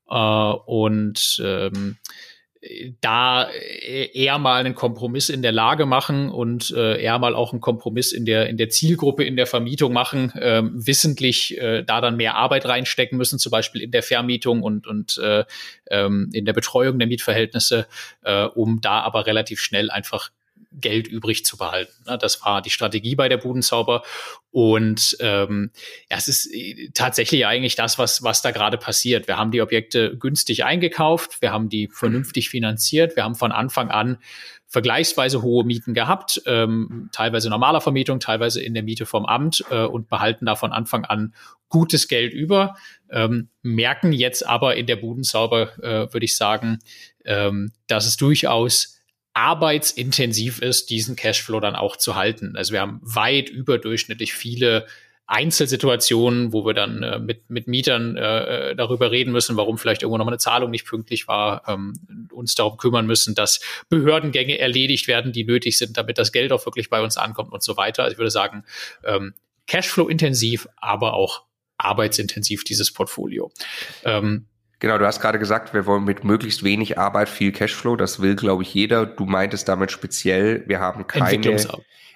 äh, 0.08 0.14
und 0.14 1.42
ähm, 1.44 1.98
da 3.00 3.48
äh, 3.50 4.10
eher 4.12 4.38
mal 4.38 4.60
einen 4.60 4.74
Kompromiss 4.74 5.28
in 5.28 5.42
der 5.42 5.52
Lage 5.52 5.86
machen 5.86 6.30
und 6.30 6.70
äh, 6.72 7.00
eher 7.00 7.18
mal 7.18 7.34
auch 7.34 7.52
einen 7.52 7.60
Kompromiss 7.60 8.12
in 8.12 8.24
der 8.24 8.48
in 8.48 8.56
der 8.56 8.68
Zielgruppe 8.68 9.24
in 9.24 9.36
der 9.36 9.46
Vermietung 9.46 9.92
machen, 9.92 10.32
äh, 10.32 10.62
wissentlich 10.64 11.56
äh, 11.58 11.82
da 11.84 12.00
dann 12.00 12.16
mehr 12.16 12.34
Arbeit 12.34 12.66
reinstecken 12.66 13.16
müssen, 13.16 13.38
zum 13.38 13.50
Beispiel 13.50 13.82
in 13.82 13.90
der 13.90 14.02
Vermietung 14.02 14.62
und 14.62 14.86
und 14.86 15.18
äh, 15.18 15.44
ähm, 15.90 16.30
in 16.32 16.44
der 16.44 16.52
Betreuung 16.52 16.98
der 16.98 17.08
Mietverhältnisse, 17.08 17.86
äh, 18.22 18.44
um 18.44 18.80
da 18.80 19.00
aber 19.00 19.26
relativ 19.26 19.60
schnell 19.60 19.90
einfach 19.90 20.30
Geld 20.72 21.08
übrig 21.08 21.44
zu 21.44 21.56
behalten. 21.56 21.92
Ne? 22.06 22.18
Das 22.18 22.42
war 22.44 22.62
die 22.62 22.70
Strategie 22.70 23.16
bei 23.16 23.28
der 23.28 23.38
Budenzauber. 23.38 24.02
Und 24.50 25.16
ähm, 25.20 25.70
ja, 26.10 26.16
es 26.16 26.28
ist 26.28 26.52
äh, 26.52 26.90
tatsächlich 26.94 27.46
eigentlich 27.46 27.74
das, 27.74 27.98
was, 27.98 28.22
was 28.22 28.42
da 28.42 28.50
gerade 28.50 28.78
passiert. 28.78 29.28
Wir 29.28 29.36
haben 29.36 29.50
die 29.50 29.62
Objekte 29.62 30.16
günstig 30.16 30.64
eingekauft, 30.64 31.40
wir 31.40 31.52
haben 31.52 31.68
die 31.68 31.88
vernünftig 31.88 32.50
finanziert, 32.50 33.16
wir 33.16 33.24
haben 33.24 33.34
von 33.34 33.52
Anfang 33.52 33.90
an 33.90 34.18
vergleichsweise 34.66 35.40
hohe 35.42 35.64
Mieten 35.64 35.94
gehabt, 35.94 36.42
ähm, 36.44 37.08
teilweise 37.12 37.48
normaler 37.48 37.80
Vermietung, 37.80 38.20
teilweise 38.20 38.62
in 38.62 38.74
der 38.74 38.82
Miete 38.82 39.06
vom 39.06 39.24
Amt 39.24 39.64
äh, 39.70 39.84
und 39.84 40.08
behalten 40.08 40.44
da 40.44 40.56
von 40.56 40.72
Anfang 40.72 41.06
an 41.06 41.34
gutes 41.70 42.06
Geld 42.06 42.34
über, 42.34 42.76
ähm, 43.10 43.48
merken 43.62 44.12
jetzt 44.12 44.46
aber 44.46 44.76
in 44.76 44.86
der 44.86 44.96
Budenzauber, 44.96 45.78
äh, 45.82 46.12
würde 46.12 46.24
ich 46.24 46.36
sagen, 46.36 46.80
ähm, 47.24 47.72
dass 47.86 48.06
es 48.06 48.18
durchaus 48.18 48.97
arbeitsintensiv 49.38 50.58
ist, 50.60 50.90
diesen 50.90 51.14
Cashflow 51.14 51.60
dann 51.60 51.76
auch 51.76 51.96
zu 51.96 52.16
halten. 52.16 52.56
Also 52.56 52.72
wir 52.72 52.80
haben 52.80 52.98
weit 53.02 53.48
überdurchschnittlich 53.48 54.34
viele 54.34 54.84
Einzelsituationen, 55.28 56.52
wo 56.52 56.66
wir 56.66 56.74
dann 56.74 57.04
äh, 57.04 57.20
mit, 57.20 57.48
mit 57.48 57.68
Mietern 57.68 58.16
äh, 58.16 58.74
darüber 58.74 59.12
reden 59.12 59.30
müssen, 59.30 59.56
warum 59.56 59.78
vielleicht 59.78 60.02
irgendwo 60.02 60.18
noch 60.18 60.24
mal 60.24 60.32
eine 60.32 60.38
Zahlung 60.38 60.72
nicht 60.72 60.86
pünktlich 60.86 61.28
war, 61.28 61.62
ähm, 61.68 61.92
uns 62.32 62.56
darum 62.56 62.78
kümmern 62.78 63.06
müssen, 63.06 63.36
dass 63.36 63.60
Behördengänge 63.88 64.58
erledigt 64.58 65.06
werden, 65.06 65.32
die 65.32 65.44
nötig 65.44 65.78
sind, 65.78 65.96
damit 65.96 66.18
das 66.18 66.32
Geld 66.32 66.50
auch 66.50 66.66
wirklich 66.66 66.90
bei 66.90 67.00
uns 67.00 67.16
ankommt 67.16 67.52
und 67.52 67.62
so 67.62 67.76
weiter. 67.76 68.02
Also 68.02 68.14
ich 68.14 68.18
würde 68.18 68.32
sagen, 68.32 68.64
ähm, 69.04 69.34
Cashflow-intensiv, 69.68 70.66
aber 70.78 71.14
auch 71.14 71.44
arbeitsintensiv 71.76 72.64
dieses 72.64 72.92
Portfolio. 72.92 73.52
Ähm, 74.02 74.46
Genau, 74.80 74.96
du 74.96 75.06
hast 75.06 75.20
gerade 75.20 75.38
gesagt, 75.38 75.74
wir 75.74 75.86
wollen 75.86 76.04
mit 76.04 76.24
möglichst 76.24 76.62
wenig 76.62 76.98
Arbeit 76.98 77.28
viel 77.28 77.52
Cashflow. 77.52 77.96
Das 77.96 78.20
will, 78.20 78.36
glaube 78.36 78.62
ich, 78.62 78.72
jeder. 78.72 79.06
Du 79.06 79.24
meintest 79.24 79.68
damit 79.68 79.90
speziell, 79.90 80.64
wir 80.66 80.78
haben 80.80 81.06
keine. 81.06 81.24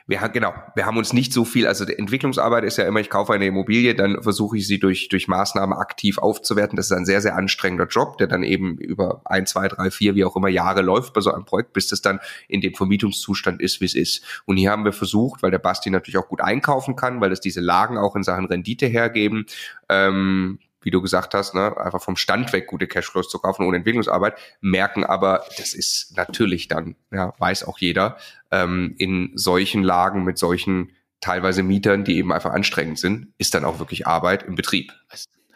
Wir 0.09 0.21
haben, 0.21 0.33
genau, 0.33 0.53
wir 0.75 0.85
haben 0.85 0.97
uns 0.97 1.13
nicht 1.13 1.33
so 1.33 1.45
viel, 1.45 1.67
also 1.67 1.85
die 1.85 1.97
Entwicklungsarbeit 1.97 2.65
ist 2.65 2.77
ja 2.77 2.85
immer, 2.85 2.99
ich 2.99 3.09
kaufe 3.09 3.33
eine 3.33 3.47
Immobilie, 3.47 3.95
dann 3.95 4.21
versuche 4.21 4.57
ich 4.57 4.67
sie 4.67 4.81
durch, 4.81 5.09
durch 5.09 5.29
Maßnahmen 5.29 5.79
aktiv 5.79 6.19
aufzuwerten. 6.19 6.77
Das 6.77 6.87
ist 6.87 6.93
ein 6.93 7.05
sehr, 7.05 7.21
sehr 7.21 7.37
anstrengender 7.37 7.87
Job, 7.87 8.19
der 8.19 8.27
dann 8.27 8.43
eben 8.43 8.79
über 8.79 9.23
ein, 9.25 9.47
zwei, 9.47 9.69
drei, 9.69 9.93
vier, 9.93 10.17
wie 10.17 10.25
auch 10.25 10.35
immer 10.35 10.49
Jahre 10.49 10.83
läuft 10.83 11.15
bei 11.15 11.21
so 11.21 11.33
einem 11.33 11.45
Projekt, 11.45 11.73
bis 11.73 11.87
das 11.87 12.03
dann 12.03 12.19
in 12.49 12.61
dem 12.61 12.75
Vermietungszustand 12.75 13.63
ist, 13.63 13.81
wie 13.81 13.85
es 13.85 13.95
ist. 13.95 14.43
Und 14.45 14.57
hier 14.57 14.73
haben 14.73 14.85
wir 14.85 14.93
versucht, 14.93 15.43
weil 15.43 15.53
der 15.53 15.61
Basti 15.61 15.89
natürlich 15.89 16.19
auch 16.19 16.29
gut 16.29 16.41
einkaufen 16.41 16.97
kann, 16.97 17.21
weil 17.21 17.31
es 17.31 17.41
diese 17.41 17.61
Lagen 17.61 17.97
auch 17.97 18.17
in 18.17 18.25
Sachen 18.25 18.47
Rendite 18.47 18.87
hergeben, 18.87 19.47
ähm, 19.89 20.59
wie 20.83 20.91
du 20.91 21.01
gesagt 21.01 21.35
hast, 21.35 21.55
ne, 21.55 21.77
einfach 21.77 22.03
vom 22.03 22.17
Stand 22.17 22.53
weg 22.53 22.67
gute 22.67 22.87
Cashflows 22.87 23.29
zu 23.29 23.39
kaufen 23.39 23.67
ohne 23.67 23.79
Entwicklungsarbeit, 23.79 24.39
merken 24.61 25.05
aber, 25.05 25.45
das 25.59 25.75
ist 25.75 26.17
natürlich 26.17 26.69
dann, 26.69 26.97
ja, 27.11 27.35
weiß 27.39 27.65
auch 27.65 27.79
jeder, 27.79 28.17
ähm, 28.51 28.95
in 28.99 29.33
solchen 29.35 29.83
Lagen 29.83 30.25
mit 30.25 30.39
solchen 30.39 30.93
teilweise 31.21 31.63
Mietern, 31.63 32.05
die 32.05 32.17
eben 32.19 32.33
einfach 32.33 32.53
anstrengend 32.53 32.99
sind, 32.99 33.29
ist 33.39 33.55
dann 33.55 33.65
auch 33.65 33.79
wirklich 33.79 34.07
Arbeit 34.07 34.43
im 34.43 34.57
Betrieb. 34.57 34.93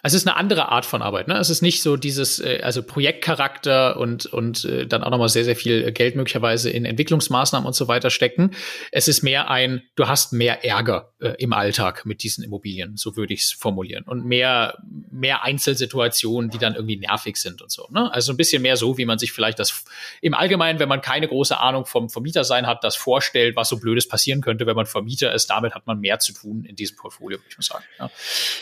Also 0.07 0.15
es 0.15 0.23
ist 0.23 0.29
eine 0.29 0.37
andere 0.37 0.69
Art 0.69 0.87
von 0.87 1.03
Arbeit. 1.03 1.27
Ne? 1.27 1.37
Es 1.37 1.51
ist 1.51 1.63
nicht 1.63 1.83
so 1.83 1.97
dieses, 1.97 2.39
äh, 2.39 2.61
also 2.63 2.81
Projektcharakter 2.81 3.97
und, 3.97 4.27
und 4.27 4.65
äh, 4.65 4.87
dann 4.87 5.03
auch 5.03 5.11
nochmal 5.11 5.29
sehr, 5.29 5.43
sehr 5.43 5.57
viel 5.57 5.91
Geld 5.91 6.15
möglicherweise 6.15 6.71
in 6.71 6.85
Entwicklungsmaßnahmen 6.85 7.67
und 7.67 7.73
so 7.73 7.89
weiter 7.89 8.11
stecken. 8.11 8.53
Es 8.93 9.09
ist 9.09 9.25
mehr 9.25 9.51
ein, 9.51 9.83
du 9.97 10.07
hast 10.07 10.33
mehr 10.33 10.65
Ärger 10.65 11.13
äh, 11.19 11.31
im 11.39 11.53
Alltag 11.53 12.07
mit 12.07 12.23
diesen 12.23 12.45
Immobilien, 12.45 12.97
so 12.97 13.17
würde 13.17 13.35
ich 13.35 13.41
es 13.41 13.51
formulieren. 13.51 14.05
Und 14.05 14.25
mehr, 14.25 14.79
mehr 15.11 15.43
Einzelsituationen, 15.43 16.51
die 16.51 16.59
dann 16.59 16.77
irgendwie 16.77 16.99
nervig 16.99 17.37
sind 17.37 17.61
und 17.61 17.73
so. 17.73 17.89
Ne? 17.91 18.09
Also 18.15 18.33
ein 18.33 18.37
bisschen 18.37 18.63
mehr 18.63 18.77
so, 18.77 18.99
wie 18.99 19.07
man 19.07 19.19
sich 19.19 19.33
vielleicht 19.33 19.59
das 19.59 19.87
im 20.21 20.35
Allgemeinen, 20.35 20.79
wenn 20.79 20.89
man 20.89 21.01
keine 21.01 21.27
große 21.27 21.59
Ahnung 21.59 21.85
vom 21.85 22.11
Vermieter 22.11 22.45
sein 22.45 22.69
hat, 22.69 22.85
das 22.85 22.95
vorstellt, 22.95 23.57
was 23.57 23.69
so 23.69 23.81
Blödes 23.81 24.07
passieren 24.07 24.41
könnte, 24.41 24.67
wenn 24.67 24.77
man 24.77 24.87
Vermieter 24.87 25.35
ist. 25.35 25.51
Damit 25.51 25.75
hat 25.75 25.89
man 25.89 25.99
mehr 25.99 26.21
zu 26.21 26.33
tun 26.33 26.65
in 26.65 26.77
diesem 26.77 26.95
Portfolio, 26.95 27.39
würde 27.39 27.49
ich 27.51 27.59
mal 27.59 27.65
sagen. 27.65 27.85
Ja. 27.99 28.11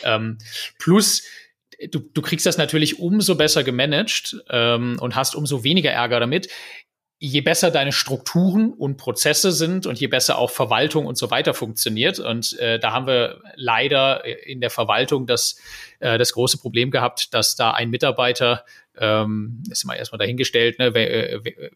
Ähm, 0.04 0.38
plus, 0.78 1.22
du, 1.90 2.00
du 2.00 2.22
kriegst 2.22 2.46
das 2.46 2.58
natürlich 2.58 2.98
umso 2.98 3.34
besser 3.34 3.64
gemanagt 3.64 4.36
ähm, 4.50 4.96
und 5.00 5.16
hast 5.16 5.34
umso 5.34 5.64
weniger 5.64 5.90
Ärger 5.90 6.20
damit, 6.20 6.48
je 7.18 7.40
besser 7.40 7.70
deine 7.70 7.92
Strukturen 7.92 8.72
und 8.72 8.96
Prozesse 8.96 9.52
sind 9.52 9.86
und 9.86 9.98
je 9.98 10.08
besser 10.08 10.36
auch 10.36 10.50
Verwaltung 10.50 11.06
und 11.06 11.16
so 11.16 11.30
weiter 11.30 11.54
funktioniert. 11.54 12.18
Und 12.18 12.58
äh, 12.58 12.78
da 12.78 12.92
haben 12.92 13.06
wir 13.06 13.40
leider 13.54 14.24
in 14.46 14.60
der 14.60 14.70
Verwaltung 14.70 15.26
das, 15.26 15.58
äh, 16.00 16.18
das 16.18 16.32
große 16.32 16.58
Problem 16.58 16.90
gehabt, 16.90 17.32
dass 17.32 17.56
da 17.56 17.70
ein 17.70 17.88
Mitarbeiter, 17.88 18.64
ähm, 18.98 19.62
ist 19.70 19.84
mal 19.84 19.94
erstmal 19.94 20.18
dahingestellt, 20.18 20.78
ne, 20.78 20.92
wer, 20.94 21.44
wer, 21.44 21.70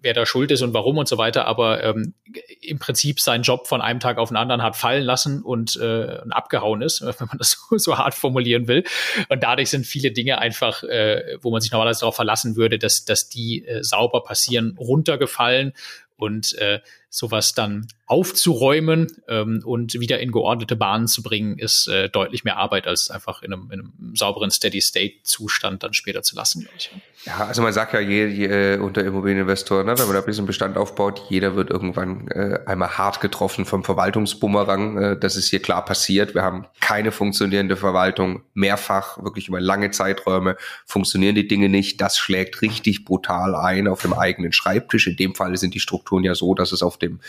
wer 0.00 0.14
da 0.14 0.26
schuld 0.26 0.50
ist 0.50 0.62
und 0.62 0.74
warum 0.74 0.98
und 0.98 1.08
so 1.08 1.18
weiter, 1.18 1.46
aber 1.46 1.82
ähm, 1.82 2.14
im 2.60 2.78
Prinzip 2.78 3.20
seinen 3.20 3.42
Job 3.42 3.66
von 3.66 3.80
einem 3.80 4.00
Tag 4.00 4.18
auf 4.18 4.28
den 4.28 4.36
anderen 4.36 4.62
hat 4.62 4.76
fallen 4.76 5.04
lassen 5.04 5.42
und, 5.42 5.76
äh, 5.76 6.20
und 6.22 6.32
abgehauen 6.32 6.82
ist, 6.82 7.02
wenn 7.20 7.26
man 7.26 7.38
das 7.38 7.52
so, 7.68 7.78
so 7.78 7.98
hart 7.98 8.14
formulieren 8.14 8.68
will. 8.68 8.84
Und 9.28 9.42
dadurch 9.42 9.70
sind 9.70 9.86
viele 9.86 10.12
Dinge 10.12 10.38
einfach, 10.38 10.82
äh, 10.84 11.36
wo 11.40 11.50
man 11.50 11.60
sich 11.60 11.72
normalerweise 11.72 12.00
darauf 12.00 12.16
verlassen 12.16 12.56
würde, 12.56 12.78
dass, 12.78 13.04
dass 13.04 13.28
die 13.28 13.66
äh, 13.66 13.82
sauber 13.82 14.22
passieren, 14.22 14.76
runtergefallen 14.78 15.72
und 16.16 16.56
äh, 16.58 16.80
sowas 17.10 17.54
dann 17.54 17.88
aufzuräumen 18.08 19.06
ähm, 19.28 19.62
und 19.64 19.94
wieder 20.00 20.18
in 20.20 20.32
geordnete 20.32 20.76
Bahnen 20.76 21.06
zu 21.06 21.22
bringen, 21.22 21.58
ist 21.58 21.88
äh, 21.88 22.08
deutlich 22.08 22.42
mehr 22.42 22.56
Arbeit, 22.56 22.86
als 22.86 23.10
einfach 23.10 23.42
in 23.42 23.52
einem, 23.52 23.70
in 23.70 23.80
einem 23.80 24.16
sauberen 24.16 24.50
Steady-State-Zustand 24.50 25.82
dann 25.82 25.92
später 25.92 26.22
zu 26.22 26.34
lassen, 26.34 26.62
glaube 26.62 26.76
ich. 26.78 26.90
Ja, 27.24 27.46
also 27.46 27.62
man 27.62 27.72
sagt 27.72 27.92
ja 27.92 28.00
je, 28.00 28.26
je, 28.26 28.46
äh, 28.46 28.78
unter 28.78 29.04
Immobilieninvestoren, 29.04 29.86
ne, 29.86 29.98
wenn 29.98 30.06
man 30.06 30.14
da 30.14 30.20
ein 30.20 30.26
bisschen 30.26 30.46
Bestand 30.46 30.76
aufbaut, 30.76 31.22
jeder 31.28 31.56
wird 31.56 31.68
irgendwann 31.68 32.28
äh, 32.28 32.60
einmal 32.64 32.96
hart 32.96 33.20
getroffen 33.20 33.64
vom 33.64 33.84
Verwaltungsbumerang. 33.84 34.98
Äh, 34.98 35.18
das 35.18 35.36
ist 35.36 35.48
hier 35.50 35.60
klar 35.60 35.84
passiert. 35.84 36.34
Wir 36.34 36.42
haben 36.42 36.66
keine 36.80 37.12
funktionierende 37.12 37.76
Verwaltung, 37.76 38.42
mehrfach, 38.54 39.22
wirklich 39.22 39.48
über 39.48 39.60
lange 39.60 39.90
Zeiträume 39.90 40.56
funktionieren 40.86 41.34
die 41.34 41.48
Dinge 41.48 41.68
nicht. 41.68 42.00
Das 42.00 42.18
schlägt 42.18 42.62
richtig 42.62 43.04
brutal 43.04 43.54
ein 43.54 43.88
auf 43.88 44.00
dem 44.00 44.14
eigenen 44.14 44.52
Schreibtisch. 44.52 45.06
In 45.06 45.16
dem 45.16 45.34
Fall 45.34 45.56
sind 45.56 45.74
die 45.74 45.80
Strukturen 45.80 46.24
ja 46.24 46.34
so, 46.34 46.54
dass 46.54 46.72
es 46.72 46.82
auf 46.82 46.98
dem 46.98 47.20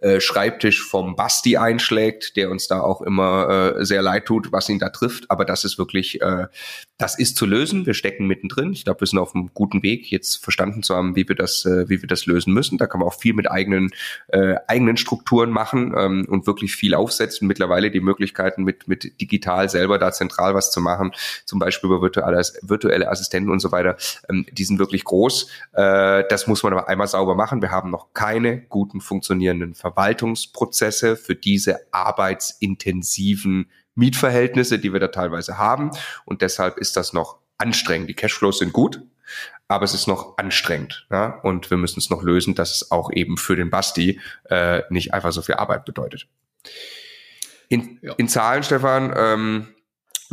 äh, 0.00 0.20
Schreibtisch 0.22 0.82
vom 0.82 1.16
Basti 1.16 1.56
einschlägt, 1.56 2.36
der 2.36 2.50
uns 2.50 2.68
da 2.68 2.80
auch 2.80 3.02
immer 3.02 3.76
äh, 3.76 3.84
sehr 3.84 4.02
leid 4.02 4.26
tut, 4.26 4.52
was 4.52 4.68
ihn 4.68 4.78
da 4.78 4.90
trifft. 4.90 5.30
Aber 5.30 5.44
das 5.44 5.64
ist 5.64 5.78
wirklich, 5.78 6.20
äh, 6.20 6.46
das 7.02 7.18
ist 7.18 7.36
zu 7.36 7.46
lösen. 7.46 7.84
Wir 7.84 7.94
stecken 7.94 8.28
mittendrin. 8.28 8.72
Ich 8.72 8.84
glaube, 8.84 9.00
wir 9.00 9.08
sind 9.08 9.18
auf 9.18 9.34
einem 9.34 9.50
guten 9.54 9.82
Weg, 9.82 10.12
jetzt 10.12 10.36
verstanden 10.36 10.84
zu 10.84 10.94
haben, 10.94 11.16
wie 11.16 11.28
wir 11.28 11.34
das, 11.34 11.64
äh, 11.64 11.88
wie 11.88 12.00
wir 12.00 12.06
das 12.06 12.26
lösen 12.26 12.54
müssen. 12.54 12.78
Da 12.78 12.86
kann 12.86 13.00
man 13.00 13.08
auch 13.08 13.18
viel 13.18 13.34
mit 13.34 13.50
eigenen, 13.50 13.90
äh, 14.28 14.54
eigenen 14.68 14.96
Strukturen 14.96 15.50
machen 15.50 15.94
ähm, 15.98 16.26
und 16.28 16.46
wirklich 16.46 16.76
viel 16.76 16.94
aufsetzen. 16.94 17.48
Mittlerweile 17.48 17.90
die 17.90 18.00
Möglichkeiten 18.00 18.62
mit, 18.62 18.86
mit 18.86 19.20
digital 19.20 19.68
selber 19.68 19.98
da 19.98 20.12
zentral 20.12 20.54
was 20.54 20.70
zu 20.70 20.80
machen, 20.80 21.10
zum 21.44 21.58
Beispiel 21.58 21.90
über 21.90 22.02
virtuelle, 22.02 22.40
virtuelle 22.62 23.10
Assistenten 23.10 23.50
und 23.50 23.58
so 23.58 23.72
weiter, 23.72 23.96
ähm, 24.28 24.46
die 24.52 24.62
sind 24.62 24.78
wirklich 24.78 25.02
groß. 25.02 25.48
Äh, 25.72 26.22
das 26.30 26.46
muss 26.46 26.62
man 26.62 26.72
aber 26.72 26.88
einmal 26.88 27.08
sauber 27.08 27.34
machen. 27.34 27.62
Wir 27.62 27.72
haben 27.72 27.90
noch 27.90 28.14
keine 28.14 28.58
guten 28.58 29.00
funktionierenden 29.00 29.74
Verwaltungsprozesse 29.74 31.16
für 31.16 31.34
diese 31.34 31.80
arbeitsintensiven 31.90 33.66
Mietverhältnisse, 33.94 34.78
die 34.78 34.92
wir 34.92 35.00
da 35.00 35.08
teilweise 35.08 35.58
haben. 35.58 35.90
Und 36.24 36.42
deshalb 36.42 36.78
ist 36.78 36.96
das 36.96 37.12
noch 37.12 37.38
anstrengend. 37.58 38.08
Die 38.08 38.14
Cashflows 38.14 38.58
sind 38.58 38.72
gut, 38.72 39.00
aber 39.68 39.84
es 39.84 39.94
ist 39.94 40.06
noch 40.06 40.38
anstrengend. 40.38 41.06
Ja? 41.10 41.40
Und 41.42 41.70
wir 41.70 41.76
müssen 41.76 41.98
es 41.98 42.10
noch 42.10 42.22
lösen, 42.22 42.54
dass 42.54 42.74
es 42.74 42.90
auch 42.90 43.10
eben 43.12 43.36
für 43.36 43.56
den 43.56 43.70
Basti 43.70 44.20
äh, 44.48 44.82
nicht 44.90 45.14
einfach 45.14 45.32
so 45.32 45.42
viel 45.42 45.56
Arbeit 45.56 45.84
bedeutet. 45.84 46.26
In, 47.68 47.98
ja. 48.02 48.14
in 48.14 48.28
Zahlen, 48.28 48.62
Stefan, 48.62 49.14
ähm, 49.16 49.68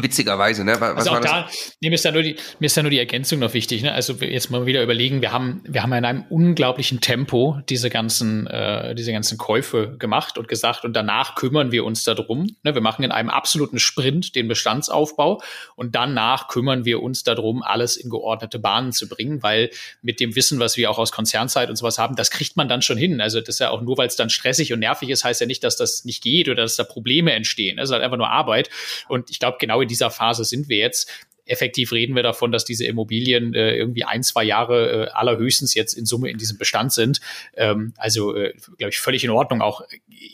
Witzigerweise, 0.03 0.63
ne? 0.63 0.75
Was 0.79 1.08
also 1.08 1.12
auch 1.12 1.20
da, 1.20 1.50
nee, 1.82 1.89
mir 1.89 1.96
ist 1.96 2.06
da 2.06 2.12
nur 2.12 2.24
die, 2.24 2.36
mir 2.60 2.65
ist 2.68 2.77
da 2.77 2.82
nur 2.82 2.91
die 2.91 3.00
Ergänzung 3.00 3.39
noch 3.39 3.53
wichtig, 3.53 3.82
ne? 3.82 3.94
Also 3.94 4.13
jetzt 4.13 4.50
mal 4.50 4.65
wieder 4.65 4.82
überlegen, 4.82 5.22
wir 5.22 5.32
haben, 5.32 5.62
wir 5.65 5.84
haben 5.84 5.94
in 5.94 6.06
einem 6.06 6.25
unglaublichen 6.29 7.01
Tempo 7.01 7.60
diese 7.70 7.89
ganzen, 7.89 8.48
äh, 8.48 8.96
diese 8.96 9.12
ganzen 9.12 9.38
Käufe 9.38 9.96
gemacht 9.98 10.38
und 10.38 10.48
gesagt 10.48 10.86
und 10.86 10.94
danach 10.94 11.36
kümmern 11.36 11.72
wir 11.72 11.86
uns 11.86 12.03
darum. 12.03 12.56
Ne? 12.63 12.74
Wir 12.74 12.82
machen 12.82 13.03
in 13.03 13.12
einem 13.12 13.29
absoluten 13.29 13.79
Sprint 13.79 14.36
den 14.36 14.48
Bestandsaufbau 14.48 15.41
und 15.75 15.96
danach 15.96 16.48
kümmern 16.48 16.86
wir 16.86 17.01
uns 17.01 17.24
darum, 17.24 17.63
alles 17.63 17.98
in 17.98 18.10
geordnete 18.10 18.60
Bahnen 18.60 18.91
zu 18.91 19.10
bringen, 19.10 19.44
weil 19.44 19.70
mit 20.01 20.20
dem 20.20 20.36
Wissen, 20.36 20.60
was 20.60 20.77
wir 20.77 20.89
auch 20.89 20.98
aus 20.98 21.12
Konzernzeit 21.12 21.70
und 21.70 21.75
sowas 21.75 21.98
haben, 21.98 22.15
das 22.15 22.32
kriegt 22.32 22.56
man 22.58 22.70
dann 22.70 22.82
schon 22.82 22.98
hin. 22.98 23.22
Also 23.22 23.39
das 23.39 23.50
ist 23.50 23.60
ja 23.60 23.70
auch 23.70 23.82
nur, 23.82 23.98
weil 23.98 24.08
es 24.08 24.15
dann 24.15 24.29
stressig 24.29 24.72
und 24.74 24.79
nervig 24.79 25.10
ist, 25.10 25.24
heißt 25.24 25.41
ja 25.41 25.48
nicht, 25.48 25.63
dass 25.63 25.75
das 25.75 26.06
nicht 26.06 26.24
geht 26.24 26.48
oder 26.48 26.63
dass 26.63 26.75
da 26.75 26.84
Probleme 26.84 27.34
entstehen. 27.34 27.77
Das 27.77 27.89
ist 27.89 27.94
halt 27.94 28.03
einfach 28.03 28.18
nur 28.18 28.29
Arbeit. 28.29 28.70
Und 29.08 29.29
ich 29.29 29.39
glaube, 29.39 29.58
genau 29.60 29.82
in 29.82 29.88
dieser 29.89 30.12
Phase 30.12 30.46
sind 30.46 30.69
wir 30.69 30.77
jetzt. 30.77 31.10
Effektiv 31.46 31.91
reden 31.91 32.15
wir 32.15 32.22
davon, 32.22 32.51
dass 32.51 32.63
diese 32.63 32.86
Immobilien 32.86 33.55
äh, 33.55 33.75
irgendwie 33.75 34.03
ein, 34.03 34.22
zwei 34.22 34.43
Jahre 34.43 35.08
äh, 35.08 35.10
allerhöchstens 35.10 35.74
jetzt 35.74 35.93
in 35.93 36.05
Summe 36.05 36.29
in 36.29 36.38
diesem 36.38 36.60
Bestand 36.60 36.93
sind. 36.93 37.22
Ähm, 37.55 37.93
also, 37.98 38.36
äh, 38.36 38.53
glaube 38.77 38.91
ich, 38.91 39.00
völlig 39.00 39.24
in 39.24 39.31
Ordnung, 39.31 39.62
auch 39.62 39.81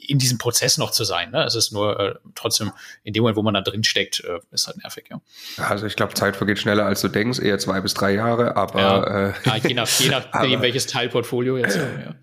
in 0.08 0.20
diesem 0.20 0.38
Prozess 0.38 0.78
noch 0.78 0.92
zu 0.92 1.06
sein. 1.06 1.32
Ne? 1.32 1.44
Es 1.46 1.56
ist 1.56 1.72
nur 1.72 1.98
äh, 2.00 2.16
trotzdem 2.36 2.72
in 3.04 3.14
dem 3.14 3.22
Moment, 3.22 3.38
wo 3.38 3.44
man 3.44 3.54
da 3.54 3.62
drin 3.62 3.86
steckt, 3.86 4.26
äh, 4.26 4.40
ist 4.52 4.68
halt 4.68 4.78
nervig. 4.78 5.06
Ja. 5.10 5.22
Also 5.58 5.86
ich 5.86 5.96
glaube, 5.96 6.14
Zeit 6.16 6.36
vergeht 6.36 6.60
schneller, 6.60 6.86
als 6.86 7.00
du 7.00 7.08
denkst, 7.08 7.40
eher 7.40 7.60
zwei 7.60 7.80
bis 7.80 7.94
drei 7.94 8.14
Jahre, 8.14 8.58
aber 8.58 8.80
ja. 8.80 9.30
Äh, 9.30 9.34
ja, 9.46 9.56
je, 9.56 9.74
nach, 9.74 9.88
je 10.00 10.10
nachdem, 10.10 10.62
welches 10.62 10.88
Teilportfolio 10.88 11.58
jetzt. 11.58 11.78
ja. 11.78 12.16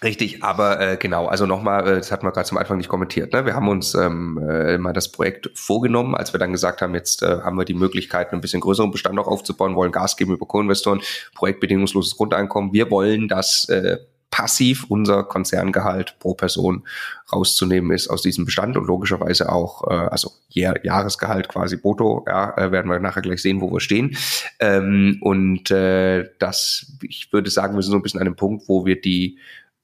Richtig, 0.00 0.44
aber 0.44 0.80
äh, 0.80 0.96
genau, 0.96 1.26
also 1.26 1.44
nochmal, 1.44 1.88
äh, 1.88 1.96
das 1.96 2.12
hat 2.12 2.22
man 2.22 2.32
gerade 2.32 2.46
zum 2.46 2.56
Anfang 2.56 2.76
nicht 2.76 2.88
kommentiert. 2.88 3.32
Ne? 3.32 3.44
Wir 3.44 3.54
haben 3.54 3.68
uns 3.68 3.94
ähm, 3.94 4.38
äh, 4.48 4.78
mal 4.78 4.92
das 4.92 5.10
Projekt 5.10 5.50
vorgenommen, 5.54 6.14
als 6.14 6.32
wir 6.32 6.38
dann 6.38 6.52
gesagt 6.52 6.82
haben, 6.82 6.94
jetzt 6.94 7.22
äh, 7.22 7.40
haben 7.42 7.56
wir 7.56 7.64
die 7.64 7.74
Möglichkeit, 7.74 8.32
ein 8.32 8.40
bisschen 8.40 8.60
größeren 8.60 8.92
Bestand 8.92 9.18
auch 9.18 9.26
aufzubauen, 9.26 9.74
wollen 9.74 9.90
Gas 9.90 10.16
geben 10.16 10.34
über 10.34 10.46
Co-Investoren, 10.46 11.00
projektbedingungsloses 11.34 12.16
Grundeinkommen. 12.16 12.72
Wir 12.72 12.92
wollen, 12.92 13.26
dass 13.26 13.68
äh, 13.70 13.98
passiv 14.30 14.84
unser 14.88 15.24
Konzerngehalt 15.24 16.16
pro 16.18 16.34
Person 16.34 16.86
rauszunehmen 17.32 17.90
ist 17.90 18.08
aus 18.08 18.22
diesem 18.22 18.44
Bestand 18.44 18.76
und 18.76 18.86
logischerweise 18.86 19.50
auch, 19.50 19.90
äh, 19.90 19.94
also 19.94 20.30
Jahr, 20.48 20.84
Jahresgehalt 20.84 21.48
quasi 21.48 21.76
brutto, 21.76 22.24
ja, 22.26 22.56
äh, 22.56 22.70
werden 22.70 22.90
wir 22.90 23.00
nachher 23.00 23.22
gleich 23.22 23.42
sehen, 23.42 23.60
wo 23.60 23.72
wir 23.72 23.80
stehen. 23.80 24.16
Ähm, 24.60 25.18
und 25.22 25.70
äh, 25.70 26.28
das, 26.38 26.92
ich 27.02 27.32
würde 27.32 27.50
sagen, 27.50 27.74
wir 27.74 27.82
sind 27.82 27.92
so 27.92 27.98
ein 27.98 28.02
bisschen 28.02 28.20
an 28.20 28.26
einem 28.26 28.36
Punkt, 28.36 28.68
wo 28.68 28.84
wir 28.86 29.00
die 29.00 29.38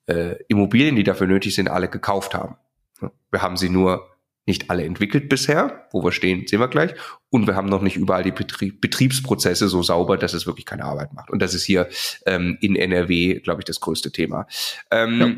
äh, 0.07 0.37
Immobilien, 0.49 0.97
die 0.97 1.05
dafür 1.05 1.27
nötig 1.27 1.55
sind, 1.55 1.69
alle 1.69 1.89
gekauft 1.89 2.35
haben. 2.35 2.57
Wir 3.31 3.43
haben 3.43 3.57
sie 3.57 3.69
nur 3.69 4.15
nicht 4.47 4.71
alle 4.71 4.85
entwickelt 4.85 5.29
bisher, 5.29 5.87
wo 5.91 6.05
wir 6.05 6.13
stehen, 6.13 6.47
sehen 6.47 6.61
wir 6.61 6.69
gleich. 6.69 6.95
Und 7.31 7.47
wir 7.47 7.57
haben 7.57 7.69
noch 7.69 7.81
nicht 7.81 7.97
überall 7.97 8.23
die 8.23 8.31
Betrieb 8.31 8.81
Betriebsprozesse 8.81 9.69
so 9.69 9.83
sauber, 9.83 10.19
dass 10.19 10.35
es 10.35 10.47
wirklich 10.47 10.67
keine 10.67 10.85
Arbeit 10.85 11.15
macht. 11.15 11.31
Und 11.31 11.41
das 11.41 11.55
ist 11.55 11.65
hier 11.65 11.89
ähm, 12.27 12.59
in 12.61 12.77
NRW, 12.77 13.41
glaube 13.41 13.63
ich, 13.63 13.65
das 13.65 13.81
größte 13.81 14.13
Thema. 14.13 14.47
Ähm, 14.91 15.21
ja. 15.21 15.35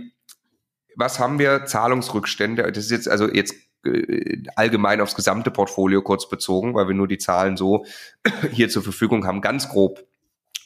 Was 0.96 1.20
haben 1.20 1.38
wir? 1.38 1.66
Zahlungsrückstände. 1.66 2.64
Das 2.72 2.84
ist 2.84 2.90
jetzt 2.90 3.08
also 3.08 3.32
jetzt 3.32 3.54
äh, 3.84 4.42
allgemein 4.56 5.00
aufs 5.00 5.14
gesamte 5.14 5.52
Portfolio 5.52 6.02
kurz 6.02 6.28
bezogen, 6.28 6.74
weil 6.74 6.88
wir 6.88 6.94
nur 6.94 7.08
die 7.08 7.18
Zahlen 7.18 7.56
so 7.56 7.84
hier 8.52 8.68
zur 8.68 8.82
Verfügung 8.82 9.24
haben. 9.24 9.40
Ganz 9.40 9.68
grob 9.68 10.04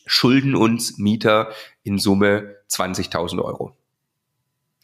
schulden 0.06 0.56
uns 0.56 0.96
Mieter 0.96 1.52
in 1.82 1.98
Summe 1.98 2.56
20.000 2.70 3.42
Euro 3.42 3.76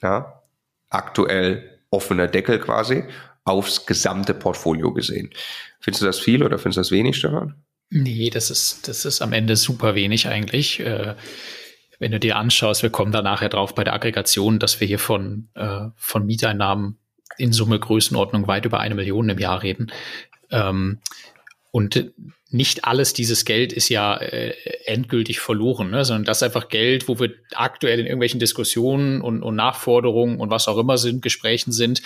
ja, 0.03 0.43
aktuell 0.91 1.81
offener 1.91 2.27
Deckel 2.29 2.59
quasi 2.59 3.05
aufs 3.45 3.87
gesamte 3.87 4.35
Portfolio 4.35 4.93
gesehen. 4.93 5.31
Findest 5.81 6.03
du 6.03 6.07
das 6.07 6.19
viel 6.19 6.43
oder 6.43 6.59
findest 6.59 6.77
du 6.77 6.81
das 6.81 6.91
wenig, 6.91 7.17
Stefan? 7.17 7.55
Nee, 7.91 8.31
das 8.31 8.51
ist, 8.51 8.89
das 8.89 9.05
ist 9.05 9.23
am 9.23 9.33
Ende 9.33 9.57
super 9.57 9.95
wenig 9.95 10.27
eigentlich. 10.27 10.81
Äh, 10.81 11.15
wenn 11.99 12.13
du 12.13 12.19
dir 12.19 12.37
anschaust, 12.37 12.83
wir 12.83 12.91
kommen 12.91 13.13
da 13.13 13.23
nachher 13.23 13.49
drauf 13.49 13.75
bei 13.75 13.85
der 13.85 13.95
Aggregation, 13.95 14.59
dass 14.59 14.81
wir 14.81 14.89
hier 14.89 14.99
von, 14.99 15.49
äh, 15.55 15.87
von 15.97 16.27
Mieteinnahmen 16.27 16.99
in 17.39 17.53
Summe 17.53 17.79
Größenordnung 17.79 18.49
weit 18.49 18.65
über 18.65 18.81
eine 18.81 18.95
Million 18.95 19.29
im 19.29 19.39
Jahr 19.39 19.63
reden. 19.63 19.93
Ähm, 20.51 20.99
und 21.71 22.13
nicht 22.57 22.85
alles 22.85 23.12
dieses 23.12 23.45
Geld 23.45 23.73
ist 23.73 23.88
ja 23.88 24.16
äh, 24.16 24.55
endgültig 24.87 25.40
verloren, 25.40 25.90
ne? 25.90 26.05
sondern 26.05 26.25
das 26.25 26.38
ist 26.38 26.42
einfach 26.42 26.69
Geld, 26.69 27.09
wo 27.09 27.19
wir 27.19 27.35
aktuell 27.55 28.01
in 28.01 28.07
irgendwelchen 28.07 28.40
Diskussionen 28.40 29.21
und, 29.21 29.42
und 29.42 29.55
Nachforderungen 29.55 30.40
und 30.40 30.51
was 30.51 30.69
auch 30.69 30.79
immer 30.79 30.99
sind, 30.99 31.23
Gesprächen 31.23 31.73
sind, 31.73 32.03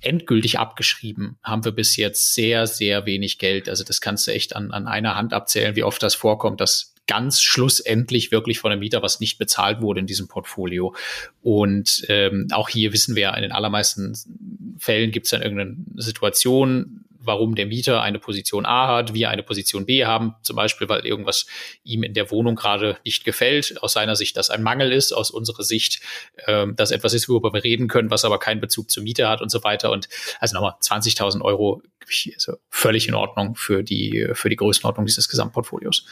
endgültig 0.00 0.58
abgeschrieben 0.58 1.38
haben 1.42 1.64
wir 1.64 1.72
bis 1.72 1.96
jetzt 1.96 2.34
sehr, 2.34 2.66
sehr 2.66 3.06
wenig 3.06 3.38
Geld. 3.38 3.68
Also 3.68 3.84
das 3.84 4.00
kannst 4.00 4.26
du 4.26 4.32
echt 4.32 4.56
an, 4.56 4.72
an 4.72 4.86
einer 4.86 5.16
Hand 5.16 5.32
abzählen, 5.32 5.76
wie 5.76 5.84
oft 5.84 6.02
das 6.02 6.14
vorkommt, 6.14 6.60
dass 6.60 6.94
ganz 7.06 7.40
schlussendlich 7.40 8.30
wirklich 8.30 8.58
von 8.58 8.70
der 8.70 8.78
Mieter 8.78 9.02
was 9.02 9.20
nicht 9.20 9.38
bezahlt 9.38 9.80
wurde 9.80 10.00
in 10.00 10.06
diesem 10.06 10.28
Portfolio. 10.28 10.94
Und 11.40 12.04
ähm, 12.08 12.48
auch 12.52 12.68
hier 12.68 12.92
wissen 12.92 13.16
wir, 13.16 13.34
in 13.34 13.42
den 13.42 13.52
allermeisten 13.52 14.16
Fällen 14.78 15.10
gibt 15.10 15.26
es 15.26 15.30
dann 15.30 15.42
irgendeine 15.42 15.76
Situation, 15.96 17.04
warum 17.24 17.54
der 17.54 17.66
Mieter 17.66 18.02
eine 18.02 18.18
Position 18.18 18.66
A 18.66 18.88
hat, 18.88 19.14
wir 19.14 19.30
eine 19.30 19.42
Position 19.42 19.86
B 19.86 20.04
haben, 20.04 20.34
zum 20.42 20.56
Beispiel, 20.56 20.88
weil 20.88 21.06
irgendwas 21.06 21.46
ihm 21.84 22.02
in 22.02 22.14
der 22.14 22.30
Wohnung 22.30 22.54
gerade 22.54 22.96
nicht 23.04 23.24
gefällt, 23.24 23.82
aus 23.82 23.92
seiner 23.92 24.16
Sicht 24.16 24.36
das 24.36 24.50
ein 24.50 24.62
Mangel 24.62 24.92
ist, 24.92 25.12
aus 25.12 25.30
unserer 25.30 25.62
Sicht 25.62 26.00
ähm, 26.46 26.74
das 26.76 26.90
etwas 26.90 27.14
ist, 27.14 27.28
worüber 27.28 27.52
wir 27.52 27.64
reden 27.64 27.88
können, 27.88 28.10
was 28.10 28.24
aber 28.24 28.38
keinen 28.38 28.60
Bezug 28.60 28.90
zur 28.90 29.02
Miete 29.02 29.28
hat 29.28 29.42
und 29.42 29.50
so 29.50 29.62
weiter. 29.64 29.90
Und 29.90 30.08
also 30.40 30.54
nochmal 30.54 30.74
20.000 30.80 31.42
Euro 31.42 31.82
also 32.34 32.58
völlig 32.68 33.08
in 33.08 33.14
Ordnung 33.14 33.54
für 33.54 33.82
die, 33.82 34.28
für 34.34 34.48
die 34.48 34.56
Größenordnung 34.56 35.06
dieses 35.06 35.28
Gesamtportfolios. 35.28 36.04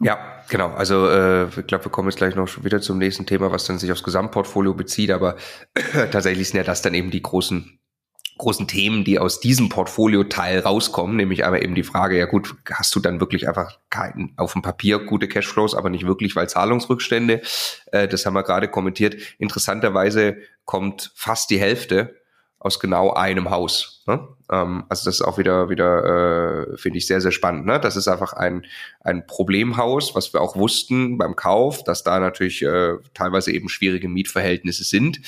Ja, 0.00 0.44
genau. 0.48 0.68
Also 0.68 1.08
äh, 1.08 1.48
ich 1.48 1.66
glaube, 1.66 1.86
wir 1.86 1.90
kommen 1.90 2.08
jetzt 2.08 2.18
gleich 2.18 2.36
noch 2.36 2.62
wieder 2.62 2.80
zum 2.80 2.98
nächsten 2.98 3.26
Thema, 3.26 3.50
was 3.50 3.64
dann 3.64 3.78
sich 3.78 3.90
aufs 3.90 4.04
Gesamtportfolio 4.04 4.74
bezieht, 4.74 5.10
aber 5.10 5.36
tatsächlich 6.12 6.48
sind 6.48 6.58
ja 6.58 6.64
das 6.64 6.82
dann 6.82 6.94
eben 6.94 7.10
die 7.10 7.22
großen 7.22 7.80
großen 8.38 8.66
Themen, 8.66 9.04
die 9.04 9.18
aus 9.18 9.40
diesem 9.40 9.68
Portfolio-Teil 9.68 10.60
rauskommen, 10.60 11.16
nämlich 11.16 11.44
aber 11.44 11.62
eben 11.62 11.74
die 11.74 11.82
Frage, 11.82 12.18
ja 12.18 12.26
gut, 12.26 12.54
hast 12.70 12.94
du 12.94 13.00
dann 13.00 13.20
wirklich 13.20 13.48
einfach 13.48 13.78
keinen 13.90 14.32
auf 14.36 14.52
dem 14.52 14.62
Papier 14.62 15.00
gute 15.00 15.28
Cashflows, 15.28 15.74
aber 15.74 15.90
nicht 15.90 16.06
wirklich, 16.06 16.36
weil 16.36 16.48
Zahlungsrückstände, 16.48 17.42
äh, 17.92 18.08
das 18.08 18.24
haben 18.24 18.34
wir 18.34 18.42
gerade 18.42 18.68
kommentiert. 18.68 19.16
Interessanterweise 19.38 20.38
kommt 20.64 21.12
fast 21.14 21.50
die 21.50 21.60
Hälfte 21.60 22.14
aus 22.60 22.80
genau 22.80 23.12
einem 23.12 23.50
Haus. 23.50 24.02
Ne? 24.06 24.26
Ähm, 24.50 24.84
also 24.88 25.04
das 25.04 25.16
ist 25.16 25.22
auch 25.22 25.38
wieder, 25.38 25.68
wieder 25.68 26.72
äh, 26.72 26.76
finde 26.76 26.98
ich 26.98 27.06
sehr, 27.06 27.20
sehr 27.20 27.30
spannend. 27.30 27.66
Ne? 27.66 27.78
Das 27.78 27.96
ist 27.96 28.08
einfach 28.08 28.32
ein, 28.32 28.64
ein 29.00 29.26
Problemhaus, 29.26 30.14
was 30.14 30.32
wir 30.32 30.40
auch 30.40 30.56
wussten 30.56 31.18
beim 31.18 31.36
Kauf, 31.36 31.84
dass 31.84 32.02
da 32.02 32.18
natürlich 32.18 32.62
äh, 32.62 32.94
teilweise 33.14 33.52
eben 33.52 33.68
schwierige 33.68 34.08
Mietverhältnisse 34.08 34.82
sind. 34.82 35.20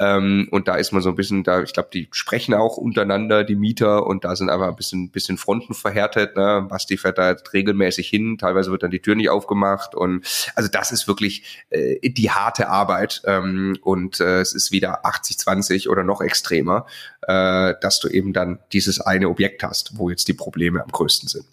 Ähm, 0.00 0.48
und 0.50 0.66
da 0.66 0.76
ist 0.76 0.92
man 0.92 1.02
so 1.02 1.10
ein 1.10 1.14
bisschen, 1.14 1.44
da, 1.44 1.62
ich 1.62 1.74
glaube, 1.74 1.90
die 1.92 2.08
sprechen 2.10 2.54
auch 2.54 2.78
untereinander, 2.78 3.44
die 3.44 3.54
Mieter, 3.54 4.06
und 4.06 4.24
da 4.24 4.34
sind 4.34 4.48
einfach 4.48 4.68
ein 4.68 4.76
bisschen, 4.76 5.10
bisschen 5.10 5.36
Fronten 5.36 5.74
verhärtet. 5.74 6.36
Ne? 6.36 6.66
Basti 6.68 6.96
fährt 6.96 7.18
da 7.18 7.36
regelmäßig 7.52 8.08
hin, 8.08 8.38
teilweise 8.38 8.70
wird 8.70 8.82
dann 8.82 8.90
die 8.90 9.02
Tür 9.02 9.14
nicht 9.14 9.28
aufgemacht. 9.28 9.94
Und 9.94 10.26
also 10.54 10.70
das 10.70 10.90
ist 10.90 11.06
wirklich 11.06 11.64
äh, 11.68 12.08
die 12.08 12.30
harte 12.30 12.68
Arbeit. 12.68 13.20
Ähm, 13.26 13.76
und 13.82 14.20
äh, 14.20 14.40
es 14.40 14.54
ist 14.54 14.72
wieder 14.72 15.04
80-20 15.04 15.88
oder 15.88 16.02
noch 16.02 16.22
extremer, 16.22 16.86
äh, 17.22 17.74
dass 17.82 18.00
du 18.00 18.08
eben 18.08 18.32
dann 18.32 18.58
dieses 18.72 19.00
eine 19.00 19.28
Objekt 19.28 19.62
hast, 19.62 19.98
wo 19.98 20.08
jetzt 20.08 20.28
die 20.28 20.34
Probleme 20.34 20.82
am 20.82 20.90
größten 20.90 21.28
sind. 21.28 21.46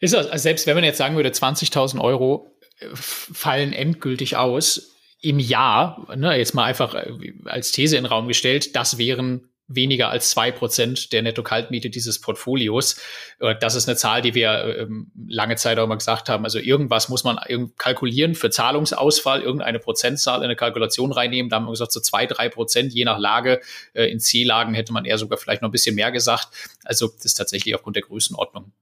Ist 0.00 0.14
also 0.14 0.36
selbst 0.36 0.66
wenn 0.66 0.74
man 0.74 0.84
jetzt 0.84 0.98
sagen 0.98 1.16
würde, 1.16 1.30
20.000 1.30 2.00
Euro 2.00 2.50
äh, 2.78 2.86
fallen 2.94 3.72
endgültig 3.72 4.36
aus 4.36 4.92
im 5.20 5.38
Jahr, 5.38 6.06
ne, 6.14 6.36
jetzt 6.36 6.54
mal 6.54 6.64
einfach 6.64 6.94
äh, 6.94 7.10
als 7.46 7.72
These 7.72 7.96
in 7.96 8.04
den 8.04 8.12
Raum 8.12 8.28
gestellt, 8.28 8.76
das 8.76 8.98
wären 8.98 9.48
weniger 9.68 10.10
als 10.10 10.30
zwei 10.30 10.52
Prozent 10.52 11.12
der 11.12 11.22
Netto-Kaltmiete 11.22 11.90
dieses 11.90 12.20
Portfolios. 12.20 13.00
Äh, 13.40 13.56
das 13.58 13.74
ist 13.74 13.88
eine 13.88 13.96
Zahl, 13.96 14.22
die 14.22 14.34
wir 14.34 14.78
ähm, 14.78 15.10
lange 15.26 15.56
Zeit 15.56 15.78
auch 15.78 15.84
immer 15.84 15.96
gesagt 15.96 16.28
haben. 16.28 16.44
Also 16.44 16.58
irgendwas 16.58 17.08
muss 17.08 17.24
man 17.24 17.38
kalkulieren 17.76 18.34
für 18.34 18.50
Zahlungsausfall, 18.50 19.40
irgendeine 19.40 19.80
Prozentzahl 19.80 20.38
in 20.38 20.44
eine 20.44 20.56
Kalkulation 20.56 21.10
reinnehmen. 21.12 21.50
Da 21.50 21.56
haben 21.56 21.64
wir 21.64 21.72
gesagt, 21.72 21.92
so 21.92 22.00
zwei, 22.00 22.26
drei 22.26 22.48
Prozent 22.48 22.92
je 22.92 23.04
nach 23.04 23.18
Lage. 23.18 23.60
In 23.94 24.20
C-Lagen 24.20 24.74
hätte 24.74 24.92
man 24.92 25.04
eher 25.04 25.18
sogar 25.18 25.38
vielleicht 25.38 25.62
noch 25.62 25.70
ein 25.70 25.72
bisschen 25.72 25.96
mehr 25.96 26.12
gesagt. 26.12 26.48
Also 26.84 27.08
das 27.08 27.24
ist 27.24 27.34
tatsächlich 27.34 27.74
aufgrund 27.74 27.96
der 27.96 28.04
Größenordnung 28.04 28.72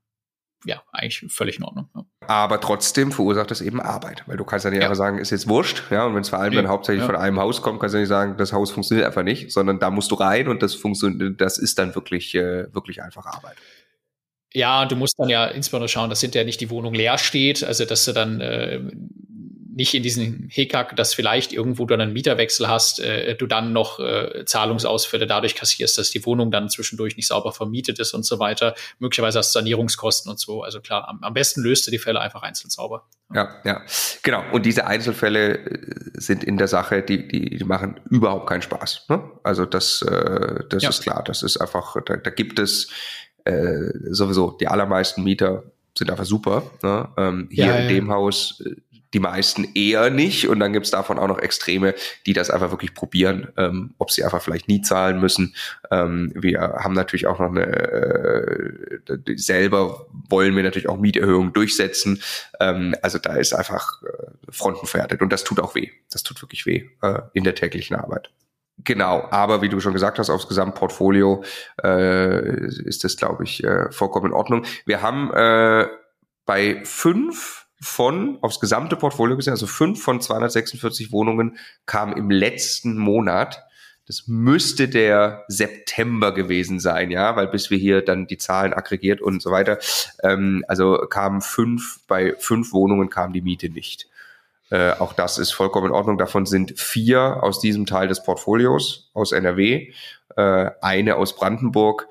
ja, 0.64 0.82
eigentlich 0.92 1.32
völlig 1.32 1.58
in 1.58 1.64
Ordnung. 1.64 1.88
Ja. 1.94 2.04
Aber 2.26 2.60
trotzdem 2.60 3.12
verursacht 3.12 3.50
es 3.50 3.60
eben 3.60 3.80
Arbeit, 3.80 4.22
weil 4.26 4.36
du 4.36 4.44
kannst 4.44 4.64
ja 4.64 4.70
nicht 4.70 4.80
ja. 4.80 4.86
einfach 4.86 4.96
sagen, 4.96 5.18
ist 5.18 5.30
jetzt 5.30 5.48
wurscht, 5.48 5.82
ja, 5.90 6.06
und 6.06 6.14
wenn 6.14 6.22
es 6.22 6.28
vor 6.28 6.38
allem 6.38 6.50
nee. 6.50 6.56
dann 6.56 6.68
hauptsächlich 6.68 7.02
ja. 7.02 7.06
von 7.06 7.16
einem 7.16 7.38
Haus 7.38 7.62
kommt, 7.62 7.80
kannst 7.80 7.94
du 7.94 7.98
nicht 7.98 8.08
sagen, 8.08 8.36
das 8.36 8.52
Haus 8.52 8.70
funktioniert 8.70 9.06
einfach 9.06 9.22
nicht, 9.22 9.52
sondern 9.52 9.78
da 9.78 9.90
musst 9.90 10.10
du 10.10 10.14
rein 10.14 10.48
und 10.48 10.62
das 10.62 10.74
funktioniert, 10.74 11.40
das 11.40 11.58
ist 11.58 11.78
dann 11.78 11.94
wirklich, 11.94 12.34
äh, 12.34 12.72
wirklich 12.74 13.02
einfach 13.02 13.26
Arbeit. 13.26 13.56
Ja, 14.52 14.86
du 14.86 14.94
musst 14.94 15.18
dann 15.18 15.28
ja 15.28 15.46
insbesondere 15.46 15.88
schauen, 15.88 16.10
dass 16.10 16.20
hinterher 16.20 16.46
nicht 16.46 16.60
die 16.60 16.70
Wohnung 16.70 16.94
leer 16.94 17.18
steht, 17.18 17.64
also 17.64 17.84
dass 17.84 18.04
du 18.04 18.12
dann 18.12 18.40
äh, 18.40 18.80
nicht 19.74 19.94
in 19.94 20.02
diesen 20.02 20.48
Hickhack, 20.50 20.94
dass 20.96 21.14
vielleicht 21.14 21.52
irgendwo 21.52 21.84
du 21.86 21.94
einen 21.94 22.12
Mieterwechsel 22.12 22.68
hast, 22.68 23.00
äh, 23.00 23.34
du 23.34 23.46
dann 23.46 23.72
noch 23.72 23.98
äh, 23.98 24.44
Zahlungsausfälle 24.44 25.26
dadurch 25.26 25.54
kassierst, 25.54 25.98
dass 25.98 26.10
die 26.10 26.24
Wohnung 26.24 26.50
dann 26.50 26.68
zwischendurch 26.68 27.16
nicht 27.16 27.26
sauber 27.26 27.52
vermietet 27.52 27.98
ist 27.98 28.14
und 28.14 28.24
so 28.24 28.38
weiter. 28.38 28.74
Möglicherweise 28.98 29.38
hast 29.38 29.54
du 29.54 29.58
Sanierungskosten 29.58 30.30
und 30.30 30.38
so. 30.38 30.62
Also 30.62 30.80
klar, 30.80 31.08
am, 31.08 31.22
am 31.22 31.34
besten 31.34 31.62
löst 31.62 31.86
du 31.86 31.90
die 31.90 31.98
Fälle 31.98 32.20
einfach 32.20 32.42
einzeln 32.42 32.70
sauber. 32.70 33.06
Ja, 33.34 33.48
ja, 33.64 33.82
genau. 34.22 34.44
Und 34.52 34.64
diese 34.64 34.86
Einzelfälle 34.86 35.58
äh, 35.58 36.10
sind 36.14 36.44
in 36.44 36.56
der 36.56 36.68
Sache, 36.68 37.02
die, 37.02 37.26
die, 37.26 37.58
die 37.58 37.64
machen 37.64 38.00
überhaupt 38.10 38.48
keinen 38.48 38.62
Spaß. 38.62 39.06
Ne? 39.08 39.22
Also 39.42 39.66
das, 39.66 40.02
äh, 40.02 40.64
das 40.68 40.82
ja. 40.82 40.88
ist 40.90 41.02
klar. 41.02 41.24
Das 41.24 41.42
ist 41.42 41.56
einfach, 41.56 41.96
da, 42.04 42.16
da 42.16 42.30
gibt 42.30 42.58
es 42.58 42.90
äh, 43.44 43.90
sowieso 44.10 44.52
die 44.52 44.68
allermeisten 44.68 45.22
Mieter 45.22 45.64
sind 45.96 46.10
einfach 46.10 46.24
super. 46.24 46.62
Ne? 46.82 47.08
Ähm, 47.16 47.48
hier 47.50 47.66
ja, 47.66 47.76
in 47.76 47.88
dem 47.88 48.10
Haus 48.10 48.62
äh, 48.64 48.74
die 49.14 49.20
meisten 49.20 49.68
eher 49.74 50.10
nicht. 50.10 50.48
Und 50.48 50.60
dann 50.60 50.72
gibt's 50.72 50.90
davon 50.90 51.18
auch 51.18 51.28
noch 51.28 51.38
Extreme, 51.38 51.94
die 52.26 52.32
das 52.32 52.50
einfach 52.50 52.70
wirklich 52.70 52.94
probieren, 52.94 53.48
ähm, 53.56 53.94
ob 53.98 54.10
sie 54.10 54.24
einfach 54.24 54.42
vielleicht 54.42 54.68
nie 54.68 54.82
zahlen 54.82 55.20
müssen. 55.20 55.54
Ähm, 55.90 56.32
wir 56.34 56.60
haben 56.60 56.94
natürlich 56.94 57.26
auch 57.26 57.38
noch 57.38 57.50
eine, 57.50 57.64
äh, 57.66 59.36
selber 59.36 60.06
wollen 60.28 60.56
wir 60.56 60.62
natürlich 60.62 60.88
auch 60.88 60.98
Mieterhöhungen 60.98 61.52
durchsetzen. 61.52 62.20
Ähm, 62.60 62.94
also 63.02 63.18
da 63.18 63.36
ist 63.36 63.54
einfach 63.54 64.02
äh, 64.02 64.26
frontenverhärtet 64.50 65.22
und 65.22 65.32
das 65.32 65.44
tut 65.44 65.60
auch 65.60 65.74
weh. 65.74 65.90
Das 66.10 66.22
tut 66.22 66.42
wirklich 66.42 66.66
weh 66.66 66.90
äh, 67.02 67.20
in 67.32 67.44
der 67.44 67.54
täglichen 67.54 67.96
Arbeit. 67.96 68.30
Genau, 68.78 69.28
aber 69.30 69.62
wie 69.62 69.68
du 69.68 69.78
schon 69.78 69.92
gesagt 69.92 70.18
hast, 70.18 70.30
aufs 70.30 70.48
Gesamtportfolio 70.48 71.44
äh, 71.82 72.66
ist 72.66 73.04
das, 73.04 73.16
glaube 73.16 73.44
ich, 73.44 73.62
äh, 73.62 73.92
vollkommen 73.92 74.26
in 74.26 74.32
Ordnung. 74.32 74.64
Wir 74.84 75.00
haben 75.00 75.32
äh, 75.32 75.86
bei 76.44 76.84
fünf 76.84 77.63
von, 77.84 78.38
aufs 78.40 78.60
gesamte 78.60 78.96
Portfolio 78.96 79.36
gesehen, 79.36 79.52
also 79.52 79.66
fünf 79.66 80.02
von 80.02 80.20
246 80.20 81.12
Wohnungen 81.12 81.58
kamen 81.86 82.16
im 82.16 82.30
letzten 82.30 82.96
Monat. 82.96 83.64
Das 84.06 84.24
müsste 84.26 84.88
der 84.88 85.44
September 85.48 86.32
gewesen 86.32 86.78
sein, 86.78 87.10
ja, 87.10 87.36
weil 87.36 87.46
bis 87.48 87.70
wir 87.70 87.78
hier 87.78 88.02
dann 88.02 88.26
die 88.26 88.36
Zahlen 88.36 88.74
aggregiert 88.74 89.20
und 89.22 89.40
so 89.40 89.50
weiter, 89.50 89.78
ähm, 90.22 90.64
also 90.68 90.98
kamen 91.08 91.40
fünf, 91.40 92.00
bei 92.06 92.34
fünf 92.38 92.72
Wohnungen 92.72 93.08
kam 93.08 93.32
die 93.32 93.40
Miete 93.40 93.70
nicht. 93.70 94.08
Äh, 94.70 94.92
auch 94.92 95.12
das 95.12 95.38
ist 95.38 95.52
vollkommen 95.52 95.86
in 95.86 95.92
Ordnung. 95.92 96.18
Davon 96.18 96.46
sind 96.46 96.78
vier 96.78 97.42
aus 97.42 97.60
diesem 97.60 97.86
Teil 97.86 98.08
des 98.08 98.22
Portfolios 98.22 99.10
aus 99.14 99.32
NRW, 99.32 99.92
äh, 100.36 100.70
eine 100.80 101.16
aus 101.16 101.36
Brandenburg 101.36 102.08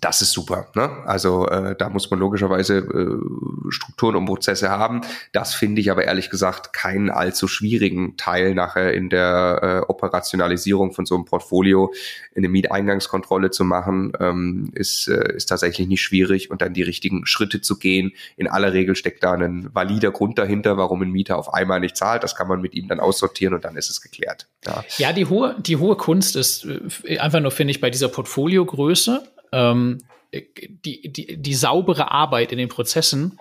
das 0.00 0.22
ist 0.22 0.32
super. 0.32 0.68
Ne? 0.76 0.88
Also 1.04 1.48
äh, 1.48 1.74
da 1.76 1.88
muss 1.88 2.10
man 2.10 2.20
logischerweise 2.20 2.78
äh, 2.78 3.70
Strukturen 3.70 4.14
und 4.14 4.26
Prozesse 4.26 4.70
haben. 4.70 5.00
Das 5.32 5.54
finde 5.54 5.80
ich 5.80 5.90
aber 5.90 6.04
ehrlich 6.04 6.30
gesagt 6.30 6.72
keinen 6.72 7.10
allzu 7.10 7.48
schwierigen 7.48 8.16
Teil 8.16 8.54
nachher 8.54 8.94
in 8.94 9.10
der 9.10 9.84
äh, 9.88 9.90
Operationalisierung 9.90 10.92
von 10.92 11.06
so 11.06 11.16
einem 11.16 11.24
Portfolio. 11.24 11.92
Eine 12.36 12.48
Mieteingangskontrolle 12.48 13.50
zu 13.50 13.64
machen, 13.64 14.12
ähm, 14.20 14.70
ist, 14.74 15.08
äh, 15.08 15.34
ist 15.34 15.46
tatsächlich 15.46 15.88
nicht 15.88 16.02
schwierig 16.02 16.52
und 16.52 16.62
dann 16.62 16.72
die 16.72 16.82
richtigen 16.82 17.26
Schritte 17.26 17.60
zu 17.60 17.76
gehen. 17.76 18.12
In 18.36 18.46
aller 18.46 18.72
Regel 18.72 18.94
steckt 18.94 19.24
da 19.24 19.32
ein 19.32 19.74
valider 19.74 20.12
Grund 20.12 20.38
dahinter, 20.38 20.76
warum 20.76 21.02
ein 21.02 21.10
Mieter 21.10 21.36
auf 21.36 21.52
einmal 21.52 21.80
nicht 21.80 21.96
zahlt. 21.96 22.22
Das 22.22 22.36
kann 22.36 22.46
man 22.46 22.60
mit 22.60 22.74
ihm 22.74 22.86
dann 22.86 23.00
aussortieren 23.00 23.54
und 23.54 23.64
dann 23.64 23.76
ist 23.76 23.90
es 23.90 24.00
geklärt. 24.00 24.46
Ja, 24.64 24.84
ja 24.98 25.12
die, 25.12 25.26
hohe, 25.26 25.56
die 25.58 25.78
hohe 25.78 25.96
Kunst 25.96 26.36
ist 26.36 26.64
äh, 27.04 27.18
einfach 27.18 27.40
nur, 27.40 27.50
finde 27.50 27.72
ich, 27.72 27.80
bei 27.80 27.90
dieser 27.90 28.08
Portfoliogröße 28.08 29.24
ähm, 29.52 29.98
die, 30.32 31.12
die, 31.12 31.36
die 31.36 31.54
saubere 31.54 32.10
Arbeit 32.10 32.52
in 32.52 32.58
den 32.58 32.68
Prozessen 32.68 33.38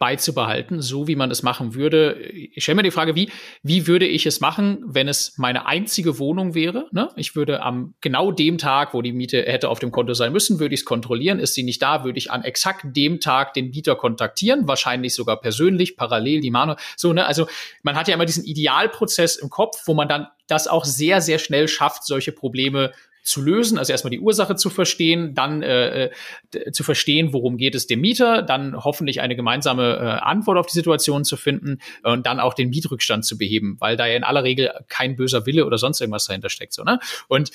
beizubehalten, 0.00 0.80
so 0.80 1.06
wie 1.08 1.14
man 1.14 1.30
es 1.30 1.42
machen 1.42 1.74
würde. 1.74 2.14
Ich 2.22 2.62
stelle 2.62 2.76
mir 2.76 2.82
die 2.82 2.90
Frage, 2.90 3.14
wie, 3.16 3.30
wie 3.62 3.86
würde 3.86 4.06
ich 4.06 4.24
es 4.24 4.40
machen, 4.40 4.82
wenn 4.86 5.08
es 5.08 5.36
meine 5.36 5.66
einzige 5.66 6.18
Wohnung 6.18 6.54
wäre? 6.54 6.88
Ne? 6.90 7.10
Ich 7.16 7.36
würde 7.36 7.62
am 7.62 7.92
genau 8.00 8.32
dem 8.32 8.56
Tag, 8.56 8.94
wo 8.94 9.02
die 9.02 9.12
Miete 9.12 9.42
hätte 9.42 9.68
auf 9.68 9.78
dem 9.78 9.92
Konto 9.92 10.14
sein 10.14 10.32
müssen, 10.32 10.58
würde 10.58 10.74
ich 10.74 10.80
es 10.80 10.84
kontrollieren. 10.86 11.38
Ist 11.38 11.52
sie 11.52 11.64
nicht 11.64 11.82
da, 11.82 12.02
würde 12.02 12.16
ich 12.16 12.30
an 12.30 12.42
exakt 12.42 12.96
dem 12.96 13.20
Tag 13.20 13.52
den 13.52 13.68
Mieter 13.68 13.94
kontaktieren, 13.94 14.66
wahrscheinlich 14.66 15.14
sogar 15.14 15.38
persönlich, 15.38 15.98
parallel, 15.98 16.40
die 16.40 16.50
Mano. 16.50 16.76
So, 16.96 17.12
ne? 17.12 17.26
Also 17.26 17.46
man 17.82 17.94
hat 17.94 18.08
ja 18.08 18.14
immer 18.14 18.24
diesen 18.24 18.44
Idealprozess 18.44 19.36
im 19.36 19.50
Kopf, 19.50 19.82
wo 19.84 19.92
man 19.92 20.08
dann 20.08 20.28
das 20.46 20.66
auch 20.66 20.86
sehr, 20.86 21.20
sehr 21.20 21.38
schnell 21.38 21.68
schafft, 21.68 22.06
solche 22.06 22.32
Probleme 22.32 22.92
zu 23.22 23.42
lösen, 23.42 23.78
also 23.78 23.92
erstmal 23.92 24.10
die 24.10 24.20
Ursache 24.20 24.56
zu 24.56 24.70
verstehen, 24.70 25.34
dann 25.34 25.62
äh, 25.62 26.04
äh 26.04 26.10
zu 26.72 26.82
verstehen, 26.82 27.32
worum 27.32 27.56
geht 27.56 27.74
es 27.74 27.86
dem 27.86 28.00
Mieter, 28.00 28.42
dann 28.42 28.76
hoffentlich 28.76 29.20
eine 29.20 29.36
gemeinsame 29.36 29.96
äh, 29.96 30.00
Antwort 30.00 30.58
auf 30.58 30.66
die 30.66 30.74
Situation 30.74 31.24
zu 31.24 31.36
finden 31.36 31.78
und 32.02 32.26
dann 32.26 32.40
auch 32.40 32.54
den 32.54 32.70
Mietrückstand 32.70 33.24
zu 33.24 33.38
beheben, 33.38 33.76
weil 33.80 33.96
da 33.96 34.06
ja 34.06 34.16
in 34.16 34.24
aller 34.24 34.44
Regel 34.44 34.70
kein 34.88 35.16
böser 35.16 35.46
Wille 35.46 35.66
oder 35.66 35.78
sonst 35.78 36.00
irgendwas 36.00 36.26
dahinter 36.26 36.48
steckt. 36.48 36.72
So, 36.72 36.82
ne? 36.82 36.98
Und 37.28 37.50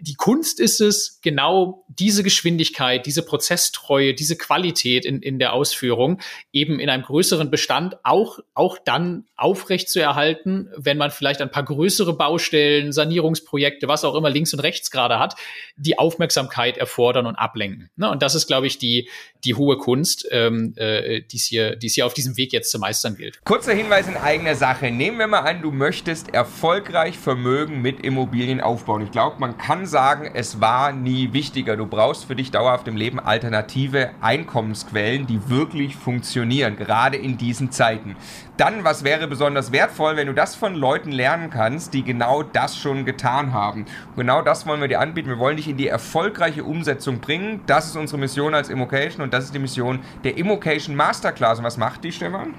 die 0.00 0.14
Kunst 0.14 0.60
ist 0.60 0.80
es, 0.80 1.18
genau 1.22 1.84
diese 1.88 2.22
Geschwindigkeit, 2.22 3.04
diese 3.04 3.22
Prozesstreue, 3.22 4.14
diese 4.14 4.36
Qualität 4.36 5.04
in, 5.04 5.20
in 5.20 5.40
der 5.40 5.52
Ausführung 5.52 6.20
eben 6.52 6.78
in 6.78 6.88
einem 6.88 7.02
größeren 7.02 7.50
Bestand 7.50 7.96
auch, 8.04 8.38
auch 8.54 8.78
dann 8.78 9.24
aufrecht 9.36 9.90
zu 9.90 10.00
erhalten, 10.00 10.68
wenn 10.76 10.98
man 10.98 11.10
vielleicht 11.10 11.42
ein 11.42 11.50
paar 11.50 11.64
größere 11.64 12.16
Baustellen, 12.16 12.92
Sanierungsprojekte, 12.92 13.88
was 13.88 14.04
auch 14.04 14.14
immer 14.14 14.30
links 14.30 14.52
und 14.54 14.60
rechts 14.60 14.92
gerade 14.92 15.18
hat, 15.18 15.34
die 15.76 15.98
Aufmerksamkeit 15.98 16.76
erfordern 16.76 17.26
und 17.26 17.34
ablenken. 17.34 17.90
Ne? 17.96 18.08
Und 18.08 18.22
das 18.22 18.36
ist, 18.36 18.46
glaube 18.46 18.68
ich, 18.68 18.78
die, 18.78 19.08
die 19.42 19.54
hohe 19.54 19.78
Kunst, 19.78 20.28
ähm, 20.30 20.74
äh, 20.76 21.22
die 21.22 21.36
es 21.36 21.44
hier, 21.44 21.74
die 21.74 21.88
es 21.88 21.94
hier 21.94 22.06
auf 22.06 22.14
diesem 22.14 22.36
Weg 22.36 22.52
jetzt 22.52 22.70
zu 22.70 22.78
meistern 22.78 23.16
gilt. 23.16 23.44
Kurzer 23.44 23.72
Hinweis 23.72 24.06
in 24.06 24.16
eigener 24.16 24.54
Sache. 24.54 24.92
Nehmen 24.92 25.18
wir 25.18 25.26
mal 25.26 25.40
an, 25.40 25.62
du 25.62 25.72
möchtest 25.72 26.32
erfolgreich 26.34 27.18
Vermögen 27.18 27.82
mit 27.82 28.04
Immobilien 28.04 28.60
aufbauen. 28.60 29.02
Ich 29.02 29.10
glaube, 29.10 29.40
man 29.40 29.58
kann 29.58 29.87
sagen, 29.88 30.30
es 30.32 30.60
war 30.60 30.92
nie 30.92 31.32
wichtiger. 31.32 31.76
Du 31.76 31.86
brauchst 31.86 32.26
für 32.26 32.36
dich 32.36 32.50
dauerhaft 32.50 32.86
im 32.86 32.96
Leben 32.96 33.18
alternative 33.18 34.10
Einkommensquellen, 34.20 35.26
die 35.26 35.48
wirklich 35.48 35.96
funktionieren, 35.96 36.76
gerade 36.76 37.16
in 37.16 37.38
diesen 37.38 37.72
Zeiten. 37.72 38.16
Dann, 38.58 38.82
was 38.82 39.04
wäre 39.04 39.28
besonders 39.28 39.70
wertvoll, 39.70 40.16
wenn 40.16 40.26
du 40.26 40.34
das 40.34 40.56
von 40.56 40.74
Leuten 40.74 41.12
lernen 41.12 41.48
kannst, 41.48 41.94
die 41.94 42.02
genau 42.02 42.42
das 42.42 42.76
schon 42.76 43.04
getan 43.04 43.52
haben. 43.52 43.82
Und 43.82 44.16
genau 44.16 44.42
das 44.42 44.66
wollen 44.66 44.80
wir 44.80 44.88
dir 44.88 44.98
anbieten. 44.98 45.28
Wir 45.28 45.38
wollen 45.38 45.56
dich 45.56 45.68
in 45.68 45.76
die 45.76 45.86
erfolgreiche 45.86 46.64
Umsetzung 46.64 47.20
bringen. 47.20 47.60
Das 47.66 47.86
ist 47.86 47.96
unsere 47.96 48.18
Mission 48.18 48.54
als 48.54 48.68
Immocation 48.68 49.22
und 49.22 49.32
das 49.32 49.44
ist 49.44 49.54
die 49.54 49.60
Mission 49.60 50.00
der 50.24 50.36
Immocation 50.36 50.96
Masterclass. 50.96 51.58
Und 51.58 51.64
was 51.64 51.76
macht 51.76 52.02
die, 52.02 52.10
Stefan? 52.10 52.54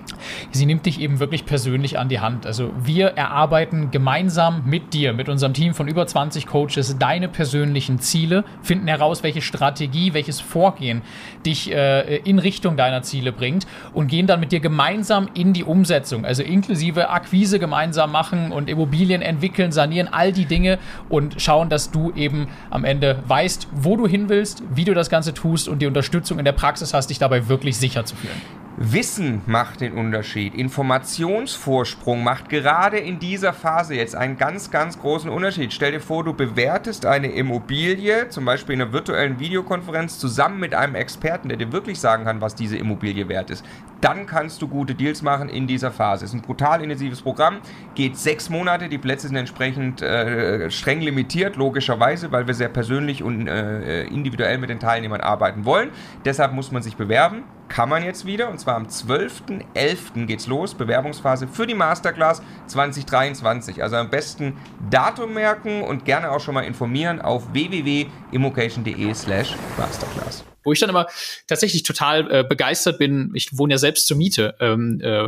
Sie 0.51 0.65
nimmt 0.65 0.85
dich 0.85 1.01
eben 1.01 1.19
wirklich 1.19 1.45
persönlich 1.45 1.99
an 1.99 2.07
die 2.07 2.21
Hand. 2.21 2.45
Also 2.45 2.71
wir 2.81 3.07
erarbeiten 3.07 3.91
gemeinsam 3.91 4.63
mit 4.65 4.93
dir, 4.93 5.11
mit 5.11 5.27
unserem 5.27 5.53
Team 5.53 5.73
von 5.73 5.89
über 5.89 6.07
20 6.07 6.47
Coaches, 6.47 6.97
deine 7.19 7.27
persönlichen 7.27 7.99
Ziele, 7.99 8.45
finden 8.61 8.87
heraus, 8.87 9.23
welche 9.23 9.41
Strategie, 9.41 10.13
welches 10.13 10.39
Vorgehen 10.39 11.01
dich 11.45 11.69
äh, 11.69 12.17
in 12.17 12.39
Richtung 12.39 12.77
deiner 12.77 13.01
Ziele 13.01 13.33
bringt 13.33 13.67
und 13.93 14.07
gehen 14.07 14.25
dann 14.25 14.39
mit 14.39 14.53
dir 14.53 14.61
gemeinsam 14.61 15.27
in 15.33 15.51
die 15.51 15.65
Umsetzung 15.65 16.23
also 16.23 16.43
inklusive 16.43 17.09
Akquise 17.09 17.59
gemeinsam 17.59 18.11
machen 18.11 18.53
und 18.53 18.69
Immobilien 18.69 19.21
entwickeln, 19.21 19.73
sanieren, 19.73 20.07
all 20.07 20.31
die 20.31 20.45
Dinge 20.45 20.79
und 21.09 21.41
schauen, 21.41 21.67
dass 21.67 21.91
du 21.91 22.13
eben 22.13 22.47
am 22.69 22.85
Ende 22.85 23.21
weißt, 23.27 23.67
wo 23.71 23.97
du 23.97 24.07
hin 24.07 24.29
willst, 24.29 24.63
wie 24.73 24.85
du 24.85 24.93
das 24.93 25.09
Ganze 25.09 25.33
tust 25.33 25.67
und 25.67 25.81
die 25.81 25.87
Unterstützung 25.87 26.39
in 26.39 26.45
der 26.45 26.53
Praxis 26.53 26.93
hast, 26.93 27.09
dich 27.09 27.19
dabei 27.19 27.49
wirklich 27.49 27.77
sicher 27.77 28.05
zu 28.05 28.15
fühlen. 28.15 28.39
Wissen 28.81 29.41
macht 29.45 29.81
den 29.81 29.91
Unterschied. 29.91 30.55
Informationsvorsprung 30.55 32.23
macht 32.23 32.47
gerade 32.47 32.97
in 32.97 33.19
dieser 33.19 33.51
Phase 33.51 33.95
jetzt 33.95 34.15
einen 34.15 34.37
ganz, 34.37 34.71
ganz 34.71 34.97
großen 34.97 35.29
Unterschied. 35.29 35.73
Stell 35.73 35.91
dir 35.91 35.99
vor, 35.99 36.23
du 36.23 36.33
bewertest 36.33 37.05
eine 37.05 37.29
Immobilie, 37.29 38.29
zum 38.29 38.45
Beispiel 38.45 38.75
in 38.75 38.81
einer 38.81 38.93
virtuellen 38.93 39.37
Videokonferenz, 39.37 40.17
zusammen 40.17 40.61
mit 40.61 40.73
einem 40.73 40.95
Experten, 40.95 41.49
der 41.49 41.57
dir 41.57 41.73
wirklich 41.73 41.99
sagen 41.99 42.23
kann, 42.23 42.39
was 42.39 42.55
diese 42.55 42.77
Immobilie 42.77 43.27
wert 43.27 43.49
ist. 43.49 43.65
Dann 44.01 44.25
kannst 44.25 44.61
du 44.61 44.67
gute 44.67 44.95
Deals 44.95 45.21
machen 45.21 45.49
in 45.49 45.67
dieser 45.67 45.91
Phase. 45.91 46.25
Es 46.25 46.31
ist 46.31 46.35
ein 46.35 46.41
brutal 46.41 46.81
intensives 46.81 47.21
Programm, 47.21 47.57
geht 47.95 48.17
sechs 48.17 48.49
Monate, 48.49 48.89
die 48.89 48.97
Plätze 48.97 49.27
sind 49.27 49.35
entsprechend 49.35 50.01
äh, 50.01 50.69
streng 50.71 51.01
limitiert, 51.01 51.55
logischerweise, 51.55 52.31
weil 52.31 52.47
wir 52.47 52.53
sehr 52.53 52.69
persönlich 52.69 53.23
und 53.23 53.47
äh, 53.47 54.03
individuell 54.05 54.57
mit 54.57 54.69
den 54.69 54.79
Teilnehmern 54.79 55.21
arbeiten 55.21 55.65
wollen. 55.65 55.89
Deshalb 56.25 56.53
muss 56.53 56.71
man 56.71 56.81
sich 56.83 56.95
bewerben 56.95 57.43
kann 57.69 57.87
man 57.87 58.03
jetzt 58.03 58.25
wieder. 58.25 58.49
Und 58.49 58.59
zwar 58.59 58.75
am 58.75 58.87
12.11. 58.87 60.25
geht's 60.25 60.47
los. 60.47 60.73
Bewerbungsphase 60.73 61.47
für 61.47 61.65
die 61.65 61.75
Masterclass 61.75 62.41
2023. 62.67 63.81
Also 63.81 63.95
am 63.95 64.09
besten 64.09 64.57
Datum 64.89 65.33
merken 65.33 65.83
und 65.83 66.03
gerne 66.03 66.31
auch 66.31 66.41
schon 66.41 66.55
mal 66.55 66.63
informieren 66.63 67.21
auf 67.21 67.53
www.immocation.de 67.53 69.13
slash 69.13 69.55
Masterclass. 69.77 70.48
Wo 70.63 70.73
ich 70.73 70.79
dann 70.79 70.89
immer 70.89 71.07
tatsächlich 71.47 71.83
total 71.83 72.31
äh, 72.31 72.43
begeistert 72.43 72.97
bin, 72.97 73.31
ich 73.33 73.57
wohne 73.57 73.73
ja 73.73 73.77
selbst 73.77 74.07
zur 74.07 74.17
Miete. 74.17 74.55
Ähm, 74.59 75.01
äh, 75.01 75.27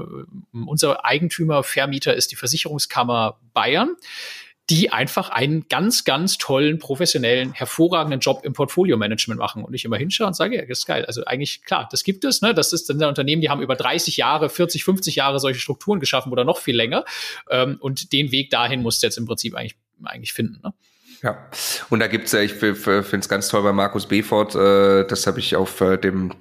unser 0.54 1.06
Eigentümer, 1.06 1.64
Vermieter 1.64 2.14
ist 2.14 2.32
die 2.32 2.36
Versicherungskammer 2.36 3.40
Bayern 3.54 3.96
die 4.72 4.90
einfach 4.90 5.30
einen 5.30 5.68
ganz, 5.68 6.06
ganz 6.06 6.38
tollen, 6.38 6.80
professionellen, 6.80 7.52
hervorragenden 7.52 8.22
Job 8.22 8.42
im 8.46 8.54
Portfolio-Management 8.54 9.38
machen. 9.38 9.66
Und 9.66 9.74
ich 9.74 9.84
immer 9.84 9.98
hinschaue 9.98 10.28
und 10.28 10.34
sage, 10.34 10.56
ja, 10.56 10.62
das 10.62 10.80
ist 10.80 10.86
geil. 10.86 11.04
Also 11.06 11.26
eigentlich, 11.26 11.66
klar, 11.66 11.90
das 11.92 12.06
gibt 12.06 12.24
es. 12.24 12.42
Ne? 12.42 12.54
Das 12.54 12.72
ist 12.72 12.90
dann 12.90 13.04
Unternehmen, 13.04 13.42
die 13.42 13.50
haben 13.50 13.62
über 13.62 13.76
30 13.76 14.16
Jahre, 14.16 14.50
40, 14.50 14.86
50 14.86 15.16
Jahre 15.16 15.42
solche 15.42 15.60
Strukturen 15.60 16.00
geschaffen 16.00 16.32
oder 16.32 16.46
noch 16.46 16.58
viel 16.58 16.76
länger. 16.76 17.04
Ähm, 17.50 17.78
und 17.82 18.14
den 18.14 18.32
Weg 18.32 18.50
dahin 18.50 18.82
musst 18.82 19.04
du 19.04 19.08
jetzt 19.08 19.18
im 19.18 19.26
Prinzip 19.26 19.56
eigentlich, 19.56 19.76
eigentlich 20.06 20.32
finden. 20.32 20.62
Ne? 20.64 20.74
Ja, 21.24 21.38
und 21.90 22.00
da 22.00 22.08
gibt's 22.08 22.32
ja, 22.32 22.40
ich 22.40 22.54
finde 22.54 23.00
es 23.00 23.30
ganz 23.30 23.48
toll 23.48 23.62
bei 23.62 23.72
Markus 23.72 24.08
Befort, 24.08 24.56
äh, 24.56 25.06
das 25.06 25.28
habe 25.28 25.40
ich 25.40 25.56
auf 25.56 25.80
äh, 25.82 25.98
dem 25.98 26.34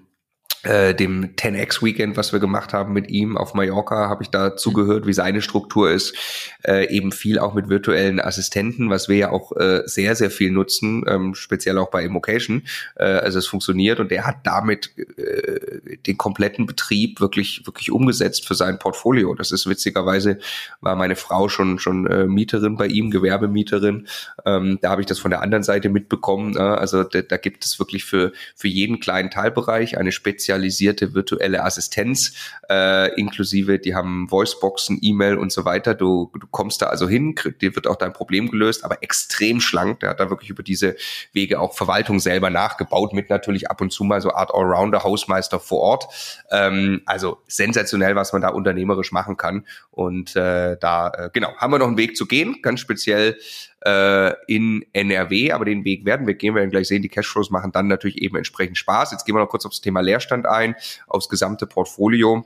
äh, 0.63 0.95
dem 0.95 1.37
10x 1.37 1.83
Weekend, 1.83 2.19
was 2.19 2.33
wir 2.33 2.39
gemacht 2.39 2.75
haben 2.75 2.93
mit 2.93 3.11
ihm 3.11 3.39
auf 3.39 3.55
Mallorca, 3.55 4.11
habe 4.11 4.23
ich 4.23 4.29
da 4.29 4.57
zugehört, 4.57 5.07
wie 5.07 5.15
seine 5.15 5.41
Struktur 5.41 5.91
ist. 5.91 6.15
Äh, 6.63 6.95
eben 6.95 7.13
viel 7.13 7.39
auch 7.39 7.55
mit 7.55 7.71
virtuellen 7.71 8.21
Assistenten, 8.21 8.91
was 8.91 9.09
wir 9.09 9.17
ja 9.17 9.31
auch 9.31 9.53
äh, 9.57 9.83
sehr, 9.87 10.15
sehr 10.17 10.31
viel 10.31 10.51
nutzen, 10.51 11.05
ähm, 11.09 11.35
speziell 11.35 11.79
auch 11.79 11.91
bei 11.91 12.05
Immocation. 12.05 12.65
Äh, 12.97 13.05
also 13.05 13.39
es 13.39 13.47
funktioniert 13.47 14.01
und 14.01 14.13
er 14.13 14.27
hat 14.27 14.41
damit 14.45 14.91
äh, 15.17 15.97
den 16.07 16.19
kompletten 16.19 16.67
Betrieb 16.67 17.21
wirklich, 17.21 17.63
wirklich 17.65 17.91
umgesetzt 17.91 18.47
für 18.47 18.55
sein 18.55 18.79
Portfolio. 18.79 19.35
Das 19.35 19.53
ist 19.53 19.67
witzigerweise, 19.67 20.41
war 20.83 20.95
meine 20.95 21.17
Frau 21.17 21.49
schon, 21.49 21.79
schon 21.79 22.07
äh, 22.07 22.27
Mieterin 22.27 22.77
bei 22.77 22.87
ihm, 22.87 23.11
Gewerbemieterin. 23.11 24.09
Ähm, 24.45 24.79
da 24.83 24.91
habe 24.91 25.01
ich 25.01 25.07
das 25.07 25.19
von 25.19 25.31
der 25.31 25.41
anderen 25.41 25.63
Seite 25.63 25.89
mitbekommen. 25.89 26.55
Äh, 26.55 26.61
also 26.61 27.03
da, 27.03 27.23
da 27.23 27.39
gibt 27.39 27.65
es 27.65 27.79
wirklich 27.79 28.05
für, 28.05 28.33
für 28.55 28.69
jeden 28.69 29.01
kleinen 29.01 29.31
Teilbereich 29.31 29.97
eine 29.97 30.13
spezielle 30.13 30.50
spezialisierte 30.51 31.15
virtuelle 31.15 31.63
Assistenz, 31.63 32.33
äh, 32.69 33.15
inklusive, 33.15 33.79
die 33.79 33.95
haben 33.95 34.31
Voiceboxen, 34.31 34.99
E-Mail 35.01 35.37
und 35.37 35.53
so 35.53 35.65
weiter. 35.65 35.95
Du, 35.95 36.33
du 36.39 36.47
kommst 36.51 36.83
da 36.83 36.87
also 36.87 37.09
hin, 37.09 37.37
dir 37.61 37.77
wird 37.77 37.87
auch 37.87 37.97
dein 37.97 38.13
Problem 38.13 38.51
gelöst, 38.51 38.85
aber 38.85 39.03
extrem 39.03 39.61
schlank. 39.61 40.01
Der 40.01 40.11
hat 40.11 40.21
da 40.21 40.29
wirklich 40.29 40.51
über 40.51 40.65
diese 40.65 40.97
Wege 41.33 41.61
auch 41.61 41.75
Verwaltung 41.75 42.19
selber 42.19 42.51
nachgebaut, 42.51 43.13
mit 43.13 43.31
natürlich 43.31 43.71
ab 43.71 43.81
und 43.81 43.93
zu 43.93 44.03
mal 44.03 44.21
so 44.21 44.33
Art 44.33 44.53
Allrounder, 44.53 45.05
Hausmeister 45.05 45.61
vor 45.61 45.79
Ort. 45.79 46.45
Ähm, 46.51 47.03
also 47.07 47.39
sensationell, 47.47 48.17
was 48.17 48.33
man 48.33 48.43
da 48.43 48.49
unternehmerisch 48.49 49.13
machen 49.13 49.37
kann. 49.37 49.67
Und 49.93 50.35
äh, 50.35 50.77
da, 50.81 51.13
äh, 51.17 51.31
genau, 51.33 51.55
haben 51.59 51.73
wir 51.73 51.79
noch 51.79 51.87
einen 51.87 51.97
Weg 51.97 52.17
zu 52.17 52.27
gehen, 52.27 52.57
ganz 52.63 52.81
speziell 52.81 53.37
äh, 53.85 54.33
in 54.47 54.85
NRW, 54.93 55.53
aber 55.53 55.65
den 55.65 55.85
Weg 55.85 56.05
werden 56.05 56.27
wir 56.27 56.35
gehen, 56.35 56.55
wir 56.55 56.61
werden 56.61 56.71
gleich 56.71 56.89
sehen, 56.89 57.03
die 57.03 57.09
Cashflows 57.09 57.51
machen 57.51 57.73
dann 57.73 57.89
natürlich 57.89 58.21
eben 58.21 58.37
entsprechend 58.37 58.79
Spaß. 58.79 59.13
Jetzt 59.13 59.25
gehen 59.25 59.35
wir 59.35 59.41
noch 59.41 59.49
kurz 59.49 59.67
aufs 59.67 59.81
Thema 59.81 60.01
Leerstand 60.01 60.47
ein, 60.47 60.75
aufs 61.07 61.29
gesamte 61.29 61.67
Portfolio. 61.67 62.45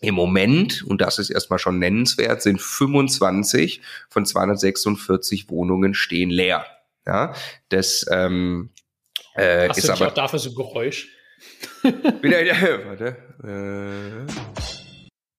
Im 0.00 0.14
Moment, 0.16 0.82
und 0.82 1.00
das 1.00 1.18
ist 1.18 1.30
erstmal 1.30 1.58
schon 1.58 1.78
nennenswert, 1.78 2.42
sind 2.42 2.60
25 2.60 3.80
von 4.10 4.26
246 4.26 5.48
Wohnungen 5.48 5.94
stehen 5.94 6.30
leer. 6.30 6.66
Ja, 7.06 7.34
das 7.68 8.04
ähm, 8.10 8.70
äh, 9.34 9.68
Hast 9.68 9.78
ist 9.78 9.88
du 9.88 9.92
aber 9.92 10.08
auch 10.08 10.14
dafür 10.14 10.38
so 10.38 10.50
ein 10.50 10.54
Geräusch? 10.54 11.08
Wieder, 12.22 12.42
ja, 12.42 12.56
warte. 12.86 13.16
Äh, 13.42 14.32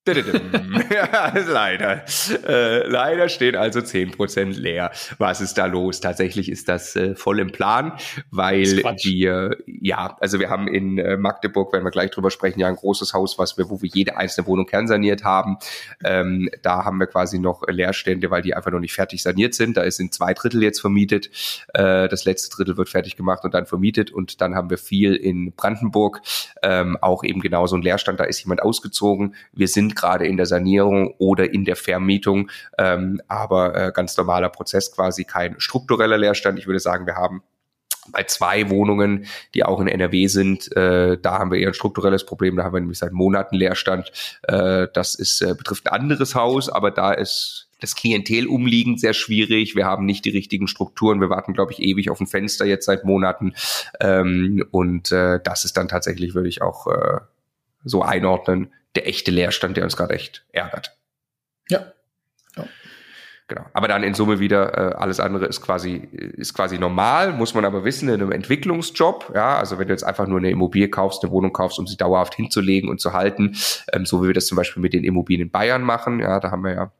ja, 0.94 1.34
leider. 1.48 2.04
Äh, 2.46 2.86
leider 2.86 3.28
stehen 3.28 3.56
also 3.56 3.80
zehn 3.80 4.12
Prozent 4.12 4.56
leer. 4.56 4.92
Was 5.18 5.40
ist 5.40 5.54
da 5.54 5.66
los? 5.66 6.00
Tatsächlich 6.00 6.48
ist 6.48 6.68
das 6.68 6.94
äh, 6.94 7.16
voll 7.16 7.40
im 7.40 7.50
Plan, 7.50 7.92
weil 8.30 8.84
wir, 9.02 9.56
ja, 9.66 10.16
also 10.20 10.38
wir 10.38 10.48
haben 10.48 10.68
in 10.68 10.98
äh, 10.98 11.16
Magdeburg, 11.16 11.72
werden 11.72 11.84
wir 11.84 11.90
gleich 11.90 12.12
drüber 12.12 12.30
sprechen, 12.30 12.60
ja 12.60 12.68
ein 12.68 12.76
großes 12.76 13.14
Haus, 13.14 13.36
was 13.38 13.58
wir, 13.58 13.68
wo 13.68 13.82
wir 13.82 13.90
jede 13.92 14.16
einzelne 14.16 14.46
Wohnung 14.46 14.66
kernsaniert 14.66 15.24
haben. 15.24 15.58
Ähm, 16.04 16.50
da 16.62 16.84
haben 16.84 16.98
wir 16.98 17.08
quasi 17.08 17.40
noch 17.40 17.66
Leerstände, 17.66 18.30
weil 18.30 18.42
die 18.42 18.54
einfach 18.54 18.70
noch 18.70 18.80
nicht 18.80 18.94
fertig 18.94 19.22
saniert 19.22 19.54
sind. 19.54 19.76
Da 19.76 19.90
sind 19.90 20.14
zwei 20.14 20.34
Drittel 20.34 20.62
jetzt 20.62 20.80
vermietet. 20.80 21.30
Äh, 21.74 22.08
das 22.08 22.24
letzte 22.24 22.54
Drittel 22.54 22.76
wird 22.76 22.88
fertig 22.88 23.16
gemacht 23.16 23.42
und 23.42 23.54
dann 23.54 23.66
vermietet. 23.66 24.12
Und 24.12 24.40
dann 24.40 24.54
haben 24.54 24.70
wir 24.70 24.78
viel 24.78 25.16
in 25.16 25.52
Brandenburg, 25.52 26.20
ähm, 26.62 26.96
auch 27.00 27.24
eben 27.24 27.40
genauso 27.40 27.74
ein 27.74 27.82
Leerstand. 27.82 28.20
Da 28.20 28.24
ist 28.24 28.40
jemand 28.44 28.62
ausgezogen. 28.62 29.34
Wir 29.52 29.66
sind 29.66 29.95
gerade 29.96 30.26
in 30.26 30.36
der 30.36 30.46
Sanierung 30.46 31.14
oder 31.18 31.52
in 31.52 31.64
der 31.64 31.76
Vermietung, 31.76 32.50
ähm, 32.78 33.20
aber 33.28 33.74
äh, 33.74 33.92
ganz 33.92 34.16
normaler 34.16 34.48
Prozess 34.48 34.92
quasi, 34.92 35.24
kein 35.24 35.58
struktureller 35.58 36.18
Leerstand. 36.18 36.58
Ich 36.58 36.66
würde 36.66 36.80
sagen, 36.80 37.06
wir 37.06 37.16
haben 37.16 37.42
bei 38.12 38.22
zwei 38.24 38.70
Wohnungen, 38.70 39.26
die 39.54 39.64
auch 39.64 39.80
in 39.80 39.88
NRW 39.88 40.26
sind, 40.28 40.74
äh, 40.76 41.18
da 41.20 41.38
haben 41.38 41.50
wir 41.50 41.58
eher 41.58 41.68
ein 41.68 41.74
strukturelles 41.74 42.24
Problem. 42.24 42.56
Da 42.56 42.64
haben 42.64 42.74
wir 42.74 42.80
nämlich 42.80 42.98
seit 42.98 43.12
Monaten 43.12 43.56
Leerstand. 43.56 44.12
Äh, 44.42 44.88
das 44.92 45.14
ist, 45.14 45.42
äh, 45.42 45.54
betrifft 45.54 45.86
ein 45.86 46.00
anderes 46.00 46.34
Haus, 46.34 46.68
aber 46.68 46.90
da 46.90 47.12
ist 47.12 47.68
das 47.80 47.94
Klientel 47.94 48.46
umliegend 48.46 49.00
sehr 49.00 49.12
schwierig. 49.12 49.76
Wir 49.76 49.84
haben 49.84 50.06
nicht 50.06 50.24
die 50.24 50.30
richtigen 50.30 50.66
Strukturen. 50.66 51.20
Wir 51.20 51.30
warten, 51.30 51.52
glaube 51.52 51.72
ich, 51.72 51.80
ewig 51.80 52.10
auf 52.10 52.20
ein 52.20 52.26
Fenster 52.26 52.64
jetzt 52.64 52.86
seit 52.86 53.04
Monaten. 53.04 53.54
Ähm, 54.00 54.64
und 54.70 55.12
äh, 55.12 55.40
das 55.42 55.64
ist 55.64 55.76
dann 55.76 55.88
tatsächlich, 55.88 56.34
würde 56.34 56.48
ich 56.48 56.62
auch 56.62 56.86
äh, 56.86 57.20
so 57.84 58.02
einordnen, 58.02 58.72
der 58.96 59.06
echte 59.06 59.30
Leerstand, 59.30 59.76
der 59.76 59.84
uns 59.84 59.96
gerade 59.96 60.14
echt 60.14 60.44
ärgert. 60.52 60.96
Ja. 61.68 61.92
ja. 62.56 62.64
Genau. 63.48 63.64
Aber 63.74 63.86
dann 63.86 64.02
in 64.02 64.14
Summe 64.14 64.40
wieder, 64.40 64.76
äh, 64.76 64.94
alles 64.96 65.20
andere 65.20 65.46
ist 65.46 65.60
quasi, 65.60 65.96
ist 65.96 66.52
quasi 66.52 66.78
normal, 66.78 67.32
muss 67.32 67.54
man 67.54 67.64
aber 67.64 67.84
wissen, 67.84 68.08
in 68.08 68.14
einem 68.14 68.32
Entwicklungsjob, 68.32 69.32
ja, 69.36 69.56
also 69.56 69.78
wenn 69.78 69.86
du 69.86 69.94
jetzt 69.94 70.02
einfach 70.02 70.26
nur 70.26 70.38
eine 70.38 70.50
Immobilie 70.50 70.88
kaufst, 70.88 71.22
eine 71.22 71.30
Wohnung 71.30 71.52
kaufst, 71.52 71.78
um 71.78 71.86
sie 71.86 71.96
dauerhaft 71.96 72.34
hinzulegen 72.34 72.90
und 72.90 73.00
zu 73.00 73.12
halten, 73.12 73.56
ähm, 73.92 74.04
so 74.04 74.22
wie 74.22 74.28
wir 74.28 74.34
das 74.34 74.46
zum 74.46 74.56
Beispiel 74.56 74.82
mit 74.82 74.94
den 74.94 75.04
Immobilien 75.04 75.46
in 75.46 75.52
Bayern 75.52 75.82
machen, 75.82 76.18
ja, 76.18 76.40
da 76.40 76.50
haben 76.50 76.64
wir 76.64 76.72
ja 76.72 76.92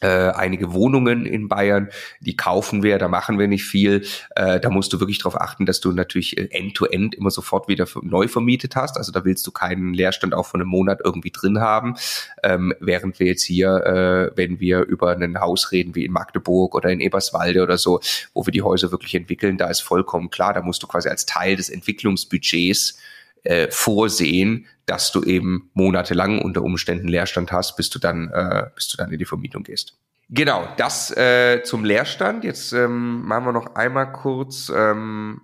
äh, 0.00 0.30
einige 0.30 0.72
Wohnungen 0.72 1.26
in 1.26 1.48
Bayern, 1.48 1.88
die 2.20 2.36
kaufen 2.36 2.82
wir, 2.82 2.98
da 2.98 3.08
machen 3.08 3.38
wir 3.38 3.48
nicht 3.48 3.64
viel. 3.64 4.06
Äh, 4.34 4.60
da 4.60 4.70
musst 4.70 4.92
du 4.92 5.00
wirklich 5.00 5.18
darauf 5.18 5.40
achten, 5.40 5.66
dass 5.66 5.80
du 5.80 5.92
natürlich 5.92 6.38
äh, 6.38 6.48
end-to-end 6.50 7.14
-end 7.14 7.18
immer 7.18 7.30
sofort 7.30 7.68
wieder 7.68 7.86
neu 8.02 8.28
vermietet 8.28 8.76
hast. 8.76 8.96
Also 8.96 9.12
da 9.12 9.24
willst 9.24 9.46
du 9.46 9.50
keinen 9.50 9.94
Leerstand 9.94 10.34
auch 10.34 10.46
von 10.46 10.60
einem 10.60 10.70
Monat 10.70 11.00
irgendwie 11.04 11.30
drin 11.30 11.60
haben. 11.60 11.96
Ähm, 12.42 12.74
während 12.80 13.20
wir 13.20 13.26
jetzt 13.26 13.44
hier, 13.44 14.30
äh, 14.32 14.36
wenn 14.36 14.60
wir 14.60 14.80
über 14.80 15.10
ein 15.16 15.40
Haus 15.40 15.72
reden 15.72 15.94
wie 15.94 16.04
in 16.04 16.12
Magdeburg 16.12 16.74
oder 16.74 16.90
in 16.90 17.00
Eberswalde 17.00 17.62
oder 17.62 17.78
so, 17.78 18.00
wo 18.34 18.46
wir 18.46 18.52
die 18.52 18.62
Häuser 18.62 18.90
wirklich 18.90 19.14
entwickeln, 19.14 19.58
da 19.58 19.68
ist 19.68 19.80
vollkommen 19.80 20.30
klar, 20.30 20.54
da 20.54 20.62
musst 20.62 20.82
du 20.82 20.86
quasi 20.86 21.08
als 21.08 21.26
Teil 21.26 21.56
des 21.56 21.68
Entwicklungsbudgets 21.68 22.98
äh, 23.44 23.68
vorsehen, 23.70 24.66
dass 24.86 25.12
du 25.12 25.22
eben 25.22 25.70
monatelang 25.74 26.40
unter 26.40 26.62
Umständen 26.62 27.08
Leerstand 27.08 27.52
hast, 27.52 27.76
bis 27.76 27.90
du 27.90 27.98
dann, 27.98 28.30
äh, 28.30 28.66
bis 28.74 28.88
du 28.88 28.96
dann 28.96 29.12
in 29.12 29.18
die 29.18 29.24
Vermietung 29.24 29.62
gehst. 29.62 29.96
Genau, 30.28 30.68
das 30.76 31.10
äh, 31.16 31.62
zum 31.64 31.84
Leerstand. 31.84 32.44
Jetzt 32.44 32.72
ähm, 32.72 33.26
machen 33.26 33.46
wir 33.46 33.52
noch 33.52 33.74
einmal 33.74 34.12
kurz 34.12 34.70
ähm, 34.74 35.40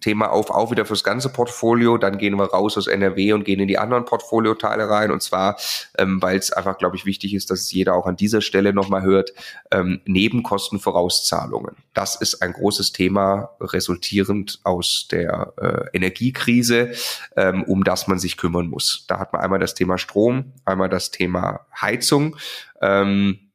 Thema 0.00 0.30
auf, 0.30 0.50
auch 0.50 0.70
wieder 0.70 0.84
fürs 0.84 1.02
ganze 1.02 1.28
Portfolio. 1.28 1.98
Dann 1.98 2.18
gehen 2.18 2.36
wir 2.36 2.44
raus 2.44 2.76
aus 2.76 2.86
NRW 2.86 3.32
und 3.32 3.44
gehen 3.44 3.60
in 3.60 3.68
die 3.68 3.78
anderen 3.78 4.04
Portfolioteile 4.04 4.88
rein. 4.88 5.10
Und 5.10 5.22
zwar, 5.22 5.56
ähm, 5.98 6.22
weil 6.22 6.38
es 6.38 6.52
einfach, 6.52 6.78
glaube 6.78 6.96
ich, 6.96 7.06
wichtig 7.06 7.34
ist, 7.34 7.50
dass 7.50 7.60
es 7.60 7.72
jeder 7.72 7.94
auch 7.94 8.06
an 8.06 8.16
dieser 8.16 8.40
Stelle 8.40 8.72
nochmal 8.72 9.02
hört, 9.02 9.32
ähm, 9.70 10.00
Nebenkostenvorauszahlungen. 10.04 11.76
Das 11.94 12.16
ist 12.16 12.42
ein 12.42 12.52
großes 12.52 12.92
Thema, 12.92 13.50
resultierend 13.60 14.60
aus 14.62 15.08
der 15.10 15.52
äh, 15.60 15.96
Energiekrise, 15.96 16.92
ähm, 17.36 17.64
um 17.64 17.84
das 17.84 18.06
man 18.06 18.18
sich 18.18 18.36
kümmern 18.36 18.68
muss. 18.68 19.04
Da 19.08 19.18
hat 19.18 19.32
man 19.32 19.42
einmal 19.42 19.58
das 19.58 19.74
Thema 19.74 19.98
Strom, 19.98 20.52
einmal 20.64 20.88
das 20.88 21.10
Thema 21.10 21.66
Heizung. 21.80 22.36
Ähm, 22.80 23.45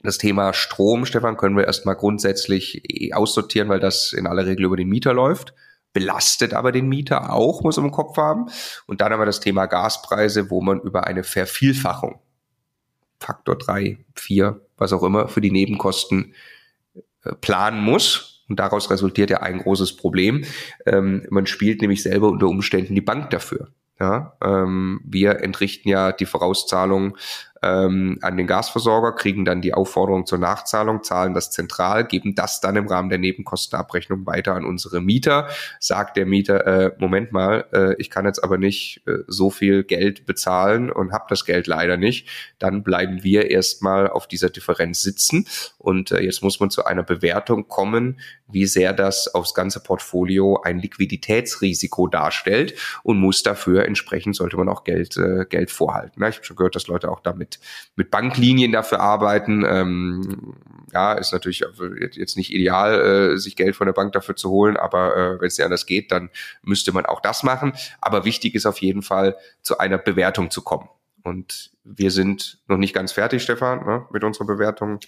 das 0.00 0.18
Thema 0.18 0.52
Strom, 0.52 1.06
Stefan, 1.06 1.36
können 1.36 1.56
wir 1.56 1.64
erstmal 1.64 1.96
grundsätzlich 1.96 2.82
eh 2.88 3.12
aussortieren, 3.12 3.68
weil 3.68 3.80
das 3.80 4.12
in 4.12 4.26
aller 4.26 4.46
Regel 4.46 4.66
über 4.66 4.76
den 4.76 4.88
Mieter 4.88 5.12
läuft. 5.12 5.54
Belastet 5.92 6.54
aber 6.54 6.70
den 6.70 6.88
Mieter 6.88 7.32
auch, 7.32 7.62
muss 7.62 7.76
man 7.76 7.86
im 7.86 7.92
Kopf 7.92 8.16
haben. 8.16 8.46
Und 8.86 9.00
dann 9.00 9.12
haben 9.12 9.20
wir 9.20 9.26
das 9.26 9.40
Thema 9.40 9.66
Gaspreise, 9.66 10.50
wo 10.50 10.60
man 10.60 10.80
über 10.80 11.06
eine 11.06 11.24
Vervielfachung, 11.24 12.20
Faktor 13.18 13.56
drei, 13.56 14.04
vier, 14.14 14.60
was 14.76 14.92
auch 14.92 15.02
immer, 15.02 15.28
für 15.28 15.40
die 15.40 15.50
Nebenkosten 15.50 16.34
äh, 17.24 17.32
planen 17.40 17.82
muss. 17.82 18.44
Und 18.48 18.60
daraus 18.60 18.90
resultiert 18.90 19.30
ja 19.30 19.40
ein 19.40 19.58
großes 19.58 19.96
Problem. 19.96 20.44
Ähm, 20.86 21.26
man 21.30 21.46
spielt 21.46 21.80
nämlich 21.80 22.02
selber 22.02 22.28
unter 22.28 22.46
Umständen 22.46 22.94
die 22.94 23.00
Bank 23.00 23.30
dafür. 23.30 23.72
Ja, 24.00 24.36
ähm, 24.44 25.00
wir 25.02 25.40
entrichten 25.40 25.88
ja 25.88 26.12
die 26.12 26.26
Vorauszahlung 26.26 27.16
ähm, 27.62 28.18
an 28.22 28.36
den 28.36 28.46
Gasversorger, 28.46 29.12
kriegen 29.12 29.44
dann 29.44 29.60
die 29.60 29.74
Aufforderung 29.74 30.26
zur 30.26 30.38
Nachzahlung, 30.38 31.02
zahlen 31.02 31.34
das 31.34 31.50
zentral, 31.50 32.06
geben 32.06 32.34
das 32.34 32.60
dann 32.60 32.76
im 32.76 32.86
Rahmen 32.86 33.08
der 33.08 33.18
Nebenkostenabrechnung 33.18 34.26
weiter 34.26 34.54
an 34.54 34.64
unsere 34.64 35.00
Mieter. 35.00 35.48
Sagt 35.80 36.16
der 36.16 36.26
Mieter, 36.26 36.66
äh, 36.66 36.92
Moment 36.98 37.32
mal, 37.32 37.66
äh, 37.72 37.94
ich 37.98 38.10
kann 38.10 38.26
jetzt 38.26 38.42
aber 38.42 38.58
nicht 38.58 39.02
äh, 39.06 39.18
so 39.26 39.50
viel 39.50 39.84
Geld 39.84 40.26
bezahlen 40.26 40.90
und 40.90 41.12
habe 41.12 41.26
das 41.28 41.44
Geld 41.44 41.66
leider 41.66 41.96
nicht, 41.96 42.28
dann 42.58 42.82
bleiben 42.82 43.22
wir 43.22 43.50
erstmal 43.50 44.08
auf 44.08 44.26
dieser 44.26 44.50
Differenz 44.50 45.02
sitzen. 45.02 45.46
Und 45.78 46.12
äh, 46.12 46.20
jetzt 46.20 46.42
muss 46.42 46.60
man 46.60 46.70
zu 46.70 46.84
einer 46.84 47.02
Bewertung 47.02 47.68
kommen, 47.68 48.18
wie 48.50 48.66
sehr 48.66 48.92
das 48.92 49.34
aufs 49.34 49.54
ganze 49.54 49.80
Portfolio 49.80 50.60
ein 50.62 50.78
Liquiditätsrisiko 50.78 52.06
darstellt 52.06 52.74
und 53.02 53.18
muss 53.18 53.42
dafür 53.42 53.84
entsprechend 53.84 54.36
sollte 54.36 54.56
man 54.56 54.68
auch 54.68 54.84
Geld, 54.84 55.16
äh, 55.16 55.44
Geld 55.48 55.70
vorhalten. 55.70 56.22
Ich 56.24 56.36
habe 56.36 56.44
schon 56.44 56.56
gehört, 56.56 56.76
dass 56.76 56.86
Leute 56.86 57.10
auch 57.10 57.20
damit 57.20 57.48
mit, 57.48 57.60
mit 57.96 58.10
Banklinien 58.10 58.72
dafür 58.72 59.00
arbeiten. 59.00 59.64
Ähm, 59.66 60.54
ja, 60.92 61.12
ist 61.14 61.32
natürlich 61.32 61.64
jetzt 62.16 62.36
nicht 62.36 62.52
ideal, 62.52 63.32
äh, 63.34 63.36
sich 63.36 63.56
Geld 63.56 63.76
von 63.76 63.86
der 63.86 63.94
Bank 63.94 64.12
dafür 64.12 64.36
zu 64.36 64.50
holen, 64.50 64.76
aber 64.76 65.16
äh, 65.16 65.40
wenn 65.40 65.46
es 65.46 65.58
nicht 65.58 65.64
anders 65.64 65.86
geht, 65.86 66.12
dann 66.12 66.30
müsste 66.62 66.92
man 66.92 67.06
auch 67.06 67.20
das 67.20 67.42
machen. 67.42 67.72
Aber 68.00 68.24
wichtig 68.24 68.54
ist 68.54 68.66
auf 68.66 68.78
jeden 68.78 69.02
Fall, 69.02 69.36
zu 69.62 69.78
einer 69.78 69.98
Bewertung 69.98 70.50
zu 70.50 70.62
kommen. 70.62 70.88
Und 71.28 71.70
wir 71.84 72.10
sind 72.10 72.58
noch 72.66 72.76
nicht 72.76 72.94
ganz 72.94 73.12
fertig, 73.12 73.42
Stefan, 73.42 73.86
ne, 73.86 74.06
mit 74.12 74.24
unserer 74.24 74.46
Bewertung. 74.46 75.00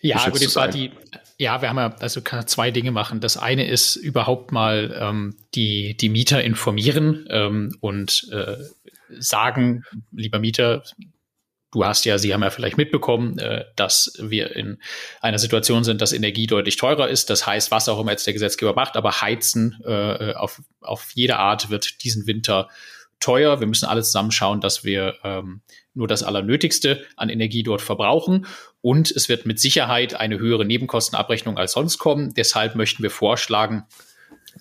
Ja, 0.00 0.28
gut, 0.28 0.40
jetzt 0.40 0.56
war 0.56 0.68
die, 0.68 0.92
ja, 1.38 1.60
wir 1.60 1.68
haben 1.68 1.76
ja, 1.76 1.94
also 1.98 2.22
kann 2.22 2.46
zwei 2.46 2.70
Dinge 2.70 2.92
machen. 2.92 3.20
Das 3.20 3.36
eine 3.36 3.66
ist 3.66 3.96
überhaupt 3.96 4.52
mal 4.52 4.96
ähm, 4.98 5.36
die, 5.54 5.96
die 5.96 6.08
Mieter 6.08 6.42
informieren 6.42 7.26
ähm, 7.30 7.76
und 7.80 8.28
äh, 8.32 8.56
sagen, 9.18 9.84
lieber 10.12 10.38
Mieter, 10.38 10.82
Du 11.70 11.84
hast 11.84 12.06
ja, 12.06 12.16
Sie 12.16 12.32
haben 12.32 12.42
ja 12.42 12.48
vielleicht 12.48 12.78
mitbekommen, 12.78 13.38
äh, 13.38 13.66
dass 13.76 14.14
wir 14.18 14.56
in 14.56 14.78
einer 15.20 15.38
Situation 15.38 15.84
sind, 15.84 16.00
dass 16.00 16.14
Energie 16.14 16.46
deutlich 16.46 16.78
teurer 16.78 17.08
ist. 17.08 17.28
Das 17.28 17.46
heißt, 17.46 17.70
was 17.70 17.90
auch 17.90 18.00
immer 18.00 18.12
jetzt 18.12 18.26
der 18.26 18.32
Gesetzgeber 18.32 18.72
macht, 18.72 18.96
aber 18.96 19.20
Heizen 19.20 19.78
äh, 19.84 20.32
auf, 20.32 20.62
auf 20.80 21.10
jede 21.12 21.36
Art 21.36 21.68
wird 21.68 22.02
diesen 22.04 22.26
Winter 22.26 22.70
teuer. 23.20 23.60
Wir 23.60 23.66
müssen 23.66 23.86
alle 23.86 24.02
zusammen 24.02 24.30
schauen, 24.30 24.60
dass 24.60 24.84
wir 24.84 25.16
ähm, 25.24 25.62
nur 25.94 26.08
das 26.08 26.22
Allernötigste 26.22 27.04
an 27.16 27.28
Energie 27.28 27.62
dort 27.62 27.82
verbrauchen. 27.82 28.46
Und 28.80 29.10
es 29.10 29.28
wird 29.28 29.46
mit 29.46 29.60
Sicherheit 29.60 30.14
eine 30.14 30.38
höhere 30.38 30.64
Nebenkostenabrechnung 30.64 31.58
als 31.58 31.72
sonst 31.72 31.98
kommen. 31.98 32.34
Deshalb 32.34 32.76
möchten 32.76 33.02
wir 33.02 33.10
vorschlagen, 33.10 33.84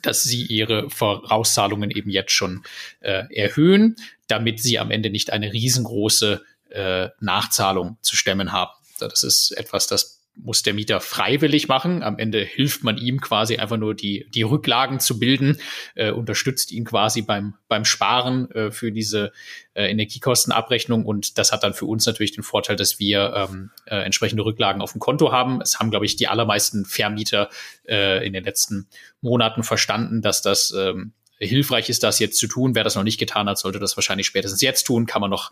dass 0.02 0.24
sie 0.24 0.44
ihre 0.44 0.90
Vorauszahlungen 0.90 1.92
eben 1.92 2.10
jetzt 2.10 2.32
schon 2.32 2.64
äh, 3.00 3.24
erhöhen, 3.34 3.96
damit 4.28 4.60
sie 4.60 4.80
am 4.80 4.92
Ende 4.92 5.10
nicht 5.10 5.32
eine 5.32 5.54
riesengroße 5.54 6.44
äh, 6.70 7.10
Nachzahlung 7.20 7.98
zu 8.02 8.16
stemmen 8.16 8.52
haben. 8.52 8.72
Das 9.00 9.24
ist 9.24 9.52
etwas, 9.52 9.88
das 9.88 10.17
muss 10.40 10.64
der 10.64 10.74
Mieter 10.74 11.00
freiwillig 11.00 11.68
machen. 11.68 12.04
Am 12.04 12.20
Ende 12.20 12.40
hilft 12.42 12.84
man 12.84 12.98
ihm 12.98 13.20
quasi 13.20 13.58
einfach 13.58 13.78
nur 13.78 13.94
die, 13.96 14.28
die 14.34 14.44
Rücklagen 14.44 15.00
zu 15.00 15.20
bilden, 15.20 15.58
äh, 15.96 16.12
unterstützt 16.12 16.72
ihn 16.72 16.86
quasi 16.86 17.22
beim, 17.22 17.56
beim 17.68 17.86
Sparen 17.86 18.50
äh, 18.52 18.72
für 18.72 18.92
diese 18.92 19.32
äh, 19.74 19.90
Energiekostenabrechnung. 19.90 21.06
Und 21.06 21.38
das 21.38 21.52
hat 21.52 21.64
dann 21.64 21.74
für 21.74 21.86
uns 21.86 22.06
natürlich 22.06 22.34
den 22.34 22.44
Vorteil, 22.44 22.76
dass 22.76 23.00
wir 23.00 23.34
ähm, 23.36 23.72
äh, 23.86 23.98
entsprechende 23.98 24.46
Rücklagen 24.46 24.82
auf 24.82 24.92
dem 24.92 25.00
Konto 25.00 25.32
haben. 25.32 25.62
Es 25.62 25.80
haben, 25.80 25.90
glaube 25.90 26.06
ich, 26.06 26.16
die 26.16 26.28
allermeisten 26.28 26.86
Vermieter 26.86 27.50
äh, 27.88 28.26
in 28.26 28.34
den 28.34 28.44
letzten 28.44 28.88
Monaten 29.22 29.64
verstanden, 29.64 30.22
dass 30.22 30.42
das 30.42 30.72
ähm, 30.72 31.14
hilfreich 31.40 31.90
ist, 31.90 32.04
das 32.04 32.20
jetzt 32.20 32.38
zu 32.38 32.48
tun. 32.48 32.76
Wer 32.76 32.84
das 32.84 32.96
noch 32.96 33.04
nicht 33.04 33.20
getan 33.20 33.48
hat, 33.48 33.58
sollte 33.58 33.80
das 33.80 33.96
wahrscheinlich 33.96 34.28
spätestens 34.28 34.62
jetzt 34.62 34.84
tun. 34.84 35.06
Kann 35.06 35.22
man 35.22 35.30
noch 35.30 35.52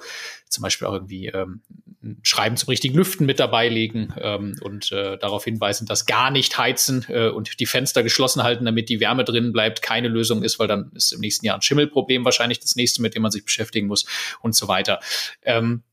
zum 0.49 0.61
Beispiel 0.63 0.87
auch 0.87 0.93
irgendwie 0.93 1.27
ähm, 1.27 1.61
ein 2.03 2.19
Schreiben 2.23 2.57
zum 2.57 2.69
richtigen 2.69 2.95
Lüften 2.95 3.25
mit 3.25 3.39
dabei 3.39 3.69
legen 3.69 4.13
ähm, 4.19 4.55
und 4.61 4.91
äh, 4.91 5.17
darauf 5.17 5.43
hinweisen, 5.43 5.85
dass 5.85 6.05
gar 6.05 6.31
nicht 6.31 6.57
heizen 6.57 7.05
äh, 7.09 7.29
und 7.29 7.59
die 7.59 7.65
Fenster 7.65 8.03
geschlossen 8.03 8.43
halten, 8.43 8.65
damit 8.65 8.89
die 8.89 8.99
Wärme 8.99 9.23
drinnen 9.23 9.51
bleibt, 9.51 9.81
keine 9.81 10.07
Lösung 10.07 10.43
ist, 10.43 10.59
weil 10.59 10.67
dann 10.67 10.91
ist 10.93 11.11
im 11.11 11.19
nächsten 11.19 11.45
Jahr 11.45 11.55
ein 11.55 11.61
Schimmelproblem 11.61 12.25
wahrscheinlich 12.25 12.59
das 12.59 12.75
nächste, 12.75 13.01
mit 13.01 13.15
dem 13.15 13.21
man 13.21 13.31
sich 13.31 13.43
beschäftigen 13.43 13.87
muss 13.87 14.05
und 14.41 14.55
so 14.55 14.67
weiter. 14.67 14.99
Ähm, 15.43 15.83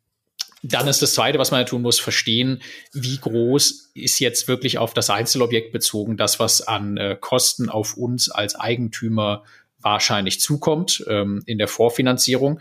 dann 0.62 0.86
ist 0.86 1.02
das 1.02 1.14
Zweite, 1.14 1.38
was 1.40 1.50
man 1.50 1.60
ja 1.60 1.64
tun 1.64 1.82
muss, 1.82 1.98
verstehen, 1.98 2.62
wie 2.92 3.18
groß 3.18 3.90
ist 3.94 4.20
jetzt 4.20 4.46
wirklich 4.46 4.78
auf 4.78 4.94
das 4.94 5.10
Einzelobjekt 5.10 5.72
bezogen, 5.72 6.16
das, 6.16 6.38
was 6.38 6.60
an 6.62 6.96
äh, 6.96 7.16
Kosten 7.20 7.68
auf 7.68 7.96
uns 7.96 8.30
als 8.30 8.54
Eigentümer 8.54 9.42
wahrscheinlich 9.82 10.40
zukommt 10.40 11.04
ähm, 11.08 11.42
in 11.46 11.58
der 11.58 11.68
Vorfinanzierung. 11.68 12.60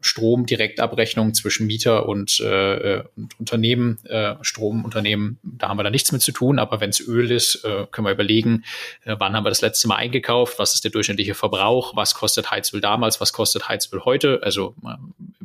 Strom-Direktabrechnung 0.00 1.34
zwischen 1.34 1.66
Mieter 1.66 2.08
und, 2.08 2.40
äh, 2.40 3.02
und 3.16 3.38
Unternehmen, 3.38 3.98
äh, 4.06 4.34
Stromunternehmen, 4.40 5.38
da 5.42 5.68
haben 5.68 5.78
wir 5.78 5.84
da 5.84 5.90
nichts 5.90 6.12
mit 6.12 6.22
zu 6.22 6.32
tun. 6.32 6.58
Aber 6.58 6.80
wenn 6.80 6.90
es 6.90 7.00
Öl 7.00 7.30
ist, 7.30 7.64
äh, 7.64 7.86
können 7.90 8.06
wir 8.06 8.12
überlegen, 8.12 8.64
äh, 9.04 9.16
wann 9.18 9.34
haben 9.34 9.44
wir 9.44 9.50
das 9.50 9.60
letzte 9.60 9.88
Mal 9.88 9.96
eingekauft, 9.96 10.58
was 10.58 10.74
ist 10.74 10.84
der 10.84 10.90
durchschnittliche 10.90 11.34
Verbrauch, 11.34 11.96
was 11.96 12.14
kostet 12.14 12.50
Heizöl 12.50 12.80
damals, 12.80 13.20
was 13.20 13.32
kostet 13.32 13.68
Heizöl 13.68 14.04
heute. 14.04 14.40
Also 14.42 14.74
äh, 14.84 14.96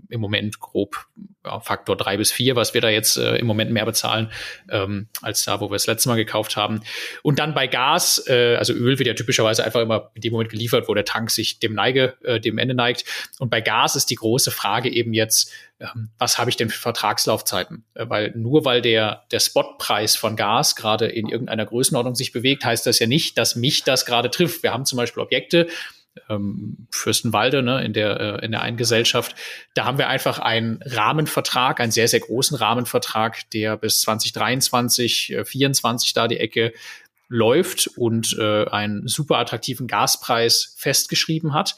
im 0.10 0.22
Moment 0.22 0.60
grob 0.60 1.08
ja, 1.46 1.60
Faktor 1.60 1.96
drei 1.96 2.18
bis 2.18 2.32
vier, 2.32 2.56
was 2.56 2.74
wir 2.74 2.82
da 2.82 2.90
jetzt 2.90 3.18
äh, 3.18 3.36
im 3.38 3.48
Moment 3.48 3.72
mehr 3.72 3.86
bezahlen, 3.86 4.30
ähm, 4.70 5.08
als 5.22 5.46
da, 5.46 5.60
wo 5.60 5.70
wir 5.70 5.76
das 5.76 5.88
letzte 5.88 6.10
Mal 6.10 6.16
gekauft 6.16 6.56
haben. 6.58 6.82
Und 7.24 7.40
dann 7.40 7.54
bei 7.54 7.68
Gas, 7.68 8.24
äh, 8.28 8.56
also 8.56 8.74
Öl 8.74 9.00
wird 9.00 9.08
ja 9.08 9.14
typischerweise 9.14 9.64
einfach 9.64 9.82
immer 9.82 10.12
in 10.14 10.22
dem 10.22 10.34
Moment 10.34 10.52
geliefert, 10.52 10.88
wo 10.88 10.94
der 10.94 11.06
Tank 11.06 11.32
sich 11.32 11.60
dem 11.60 11.74
Neige, 11.74 12.16
äh, 12.24 12.40
dem 12.40 12.58
Ende 12.58 12.74
neigt. 12.74 13.06
Und 13.40 13.50
bei 13.50 13.62
Gas 13.62 13.96
ist 13.96 14.10
die 14.10 14.16
große 14.28 14.52
Frage 14.52 14.90
eben 14.90 15.14
jetzt, 15.14 15.52
ähm, 15.80 16.10
was 16.18 16.38
habe 16.38 16.50
ich 16.50 16.58
denn 16.58 16.70
für 16.70 16.80
Vertragslaufzeiten? 16.80 17.86
Äh, 17.94 18.10
weil 18.10 18.34
nur 18.36 18.66
weil 18.66 18.82
der, 18.82 19.24
der 19.32 19.40
Spotpreis 19.40 20.16
von 20.16 20.36
Gas 20.36 20.76
gerade 20.76 21.08
in 21.08 21.30
irgendeiner 21.30 21.66
Größenordnung 21.66 22.16
sich 22.16 22.32
bewegt, 22.32 22.66
heißt 22.66 22.86
das 22.86 23.00
ja 23.00 23.08
nicht, 23.08 23.38
dass 23.38 23.56
mich 23.56 23.84
das 23.84 24.06
gerade 24.06 24.30
trifft. 24.30 24.64
Wir 24.64 24.74
haben 24.74 24.86
zum 24.86 24.98
Beispiel 24.98 25.24
Objekte, 25.24 25.68
ähm, 26.30 26.88
Fürstenwalde, 26.92 27.64
ne, 27.64 27.84
in 27.84 27.94
der, 27.94 28.20
äh, 28.20 28.46
in 28.46 28.52
der 28.52 28.62
einen 28.62 28.78
Gesellschaft. 28.78 29.36
Da 29.74 29.86
haben 29.86 29.98
wir 29.98 30.10
einfach 30.10 30.40
einen 30.40 30.80
Rahmenvertrag, 30.84 31.80
einen 31.80 31.92
sehr, 31.92 32.08
sehr 32.08 32.20
großen 32.20 32.58
Rahmenvertrag, 32.58 33.50
der 33.52 33.78
bis 33.78 34.02
2023, 34.02 35.34
äh, 35.34 35.46
24 35.46 36.14
da 36.14 36.28
die 36.28 36.40
Ecke 36.40 36.74
läuft 37.30 37.88
und 37.98 38.38
äh, 38.40 38.66
einen 38.70 39.08
super 39.08 39.38
attraktiven 39.38 39.88
Gaspreis 39.88 40.76
festgeschrieben 40.78 41.54
hat. 41.54 41.76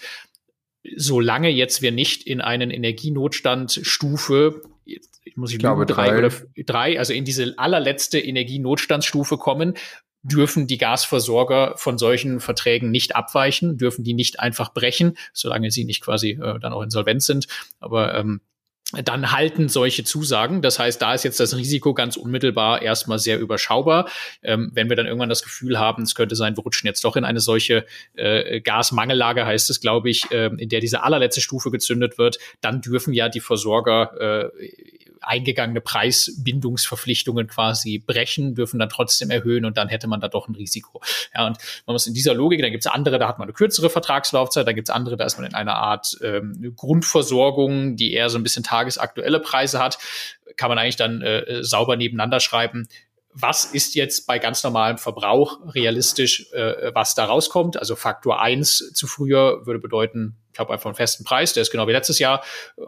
Solange 0.95 1.49
jetzt 1.49 1.82
wir 1.82 1.91
nicht 1.91 2.23
in 2.23 2.41
einen 2.41 2.71
Energienotstand 2.71 3.80
Stufe 3.84 4.62
ich 5.30 5.38
muss 5.38 5.52
ich, 5.52 5.56
ich 5.56 5.60
glaube, 5.60 5.86
drei, 5.86 6.10
drei 6.10 6.17
oder 6.17 6.32
drei, 6.65 6.99
also 6.99 7.13
in 7.13 7.25
diese 7.25 7.54
allerletzte 7.58 8.19
Energienotstandsstufe 8.19 9.38
kommen, 9.38 9.75
dürfen 10.21 10.67
die 10.67 10.78
Gasversorger 10.78 11.75
von 11.78 11.97
solchen 11.97 12.39
Verträgen 12.39 12.91
nicht 12.91 13.15
abweichen, 13.15 13.78
dürfen 13.78 14.04
die 14.04 14.13
nicht 14.13 14.39
einfach 14.39 14.73
brechen, 14.73 15.17
solange 15.34 15.71
sie 15.71 15.86
nicht 15.86 16.02
quasi 16.02 16.32
äh, 16.32 16.60
dann 16.60 16.73
auch 16.73 16.82
insolvent 16.82 17.23
sind. 17.23 17.47
Aber 17.80 18.15
ähm, 18.15 18.41
dann 18.91 19.32
halten 19.32 19.69
solche 19.69 20.04
Zusagen. 20.04 20.62
Das 20.62 20.80
heißt, 20.80 21.02
da 21.02 21.13
ist 21.13 21.23
jetzt 21.23 21.39
das 21.39 21.56
Risiko 21.56 21.93
ganz 21.93 22.17
unmittelbar 22.17 22.82
erstmal 22.82 23.19
sehr 23.19 23.39
überschaubar. 23.39 24.10
Ähm, 24.41 24.71
wenn 24.73 24.89
wir 24.89 24.95
dann 24.95 25.06
irgendwann 25.06 25.30
das 25.30 25.43
Gefühl 25.43 25.78
haben, 25.78 26.04
es 26.04 26.15
könnte 26.15 26.36
sein, 26.36 26.58
wir 26.58 26.63
rutschen 26.63 26.88
jetzt 26.88 27.04
doch 27.04 27.15
in 27.15 27.23
eine 27.23 27.39
solche 27.39 27.86
äh, 28.15 28.62
Gasmangellage, 28.62 29.45
heißt 29.45 29.69
es, 29.69 29.80
glaube 29.80 30.10
ich, 30.10 30.32
äh, 30.32 30.47
in 30.58 30.69
der 30.69 30.80
diese 30.80 31.04
allerletzte 31.04 31.41
Stufe 31.41 31.69
gezündet 31.69 32.17
wird, 32.17 32.39
dann 32.62 32.82
dürfen 32.82 33.13
ja 33.13 33.30
die 33.30 33.41
Versorger 33.41 34.49
äh, 34.60 34.69
eingegangene 35.21 35.82
Preisbindungsverpflichtungen 35.82 37.47
quasi 37.47 37.99
brechen, 37.99 38.55
dürfen 38.55 38.79
dann 38.79 38.89
trotzdem 38.89 39.29
erhöhen 39.29 39.65
und 39.65 39.77
dann 39.77 39.89
hätte 39.89 40.08
man 40.08 40.21
da 40.21 40.27
doch 40.27 40.47
ein 40.47 40.55
Risiko. 40.55 41.01
Ja, 41.36 41.47
und 41.47 41.58
man 41.86 41.93
muss 41.93 42.08
in 42.08 42.13
dieser 42.13 42.34
Logik, 42.34 42.62
dann 42.62 42.71
gibt 42.71 42.86
es 42.86 42.91
andere, 42.91 43.19
da 43.19 43.27
hat 43.27 43.39
man 43.39 43.47
eine 43.47 43.53
kürzere 43.53 43.89
Vertragslaufzeit, 43.89 44.67
dann 44.67 44.75
gibt 44.75 44.89
es 44.89 44.95
andere, 44.95 45.17
da 45.17 45.25
ist 45.25 45.38
man 45.38 45.47
in 45.47 45.53
einer 45.53 45.75
Art 45.75 46.17
ähm, 46.21 46.73
Grundversorgung, 46.75 47.95
die 47.95 48.13
eher 48.13 48.29
so 48.29 48.38
ein 48.38 48.43
bisschen 48.43 48.63
tagesaktuelle 48.63 49.39
Preise 49.39 49.79
hat, 49.79 49.97
kann 50.58 50.69
man 50.69 50.77
eigentlich 50.77 50.95
dann 50.95 51.21
äh, 51.21 51.63
sauber 51.63 51.95
nebeneinander 51.95 52.39
schreiben 52.39 52.88
was 53.34 53.65
ist 53.65 53.95
jetzt 53.95 54.25
bei 54.27 54.39
ganz 54.39 54.63
normalem 54.63 54.97
Verbrauch 54.97 55.60
realistisch, 55.73 56.51
äh, 56.51 56.91
was 56.93 57.15
da 57.15 57.25
rauskommt. 57.25 57.77
Also 57.77 57.95
Faktor 57.95 58.41
eins 58.41 58.91
zu 58.93 59.08
früher 59.08 59.65
würde 59.65 59.79
bedeuten, 59.79 60.36
ich 60.60 60.62
habe 60.62 60.74
einfach 60.74 60.88
einen 60.88 60.95
festen 60.95 61.24
Preis, 61.24 61.54
der 61.54 61.62
ist 61.62 61.72
genau 61.72 61.88
wie 61.88 61.93
letztes 61.93 62.19
Jahr. 62.19 62.43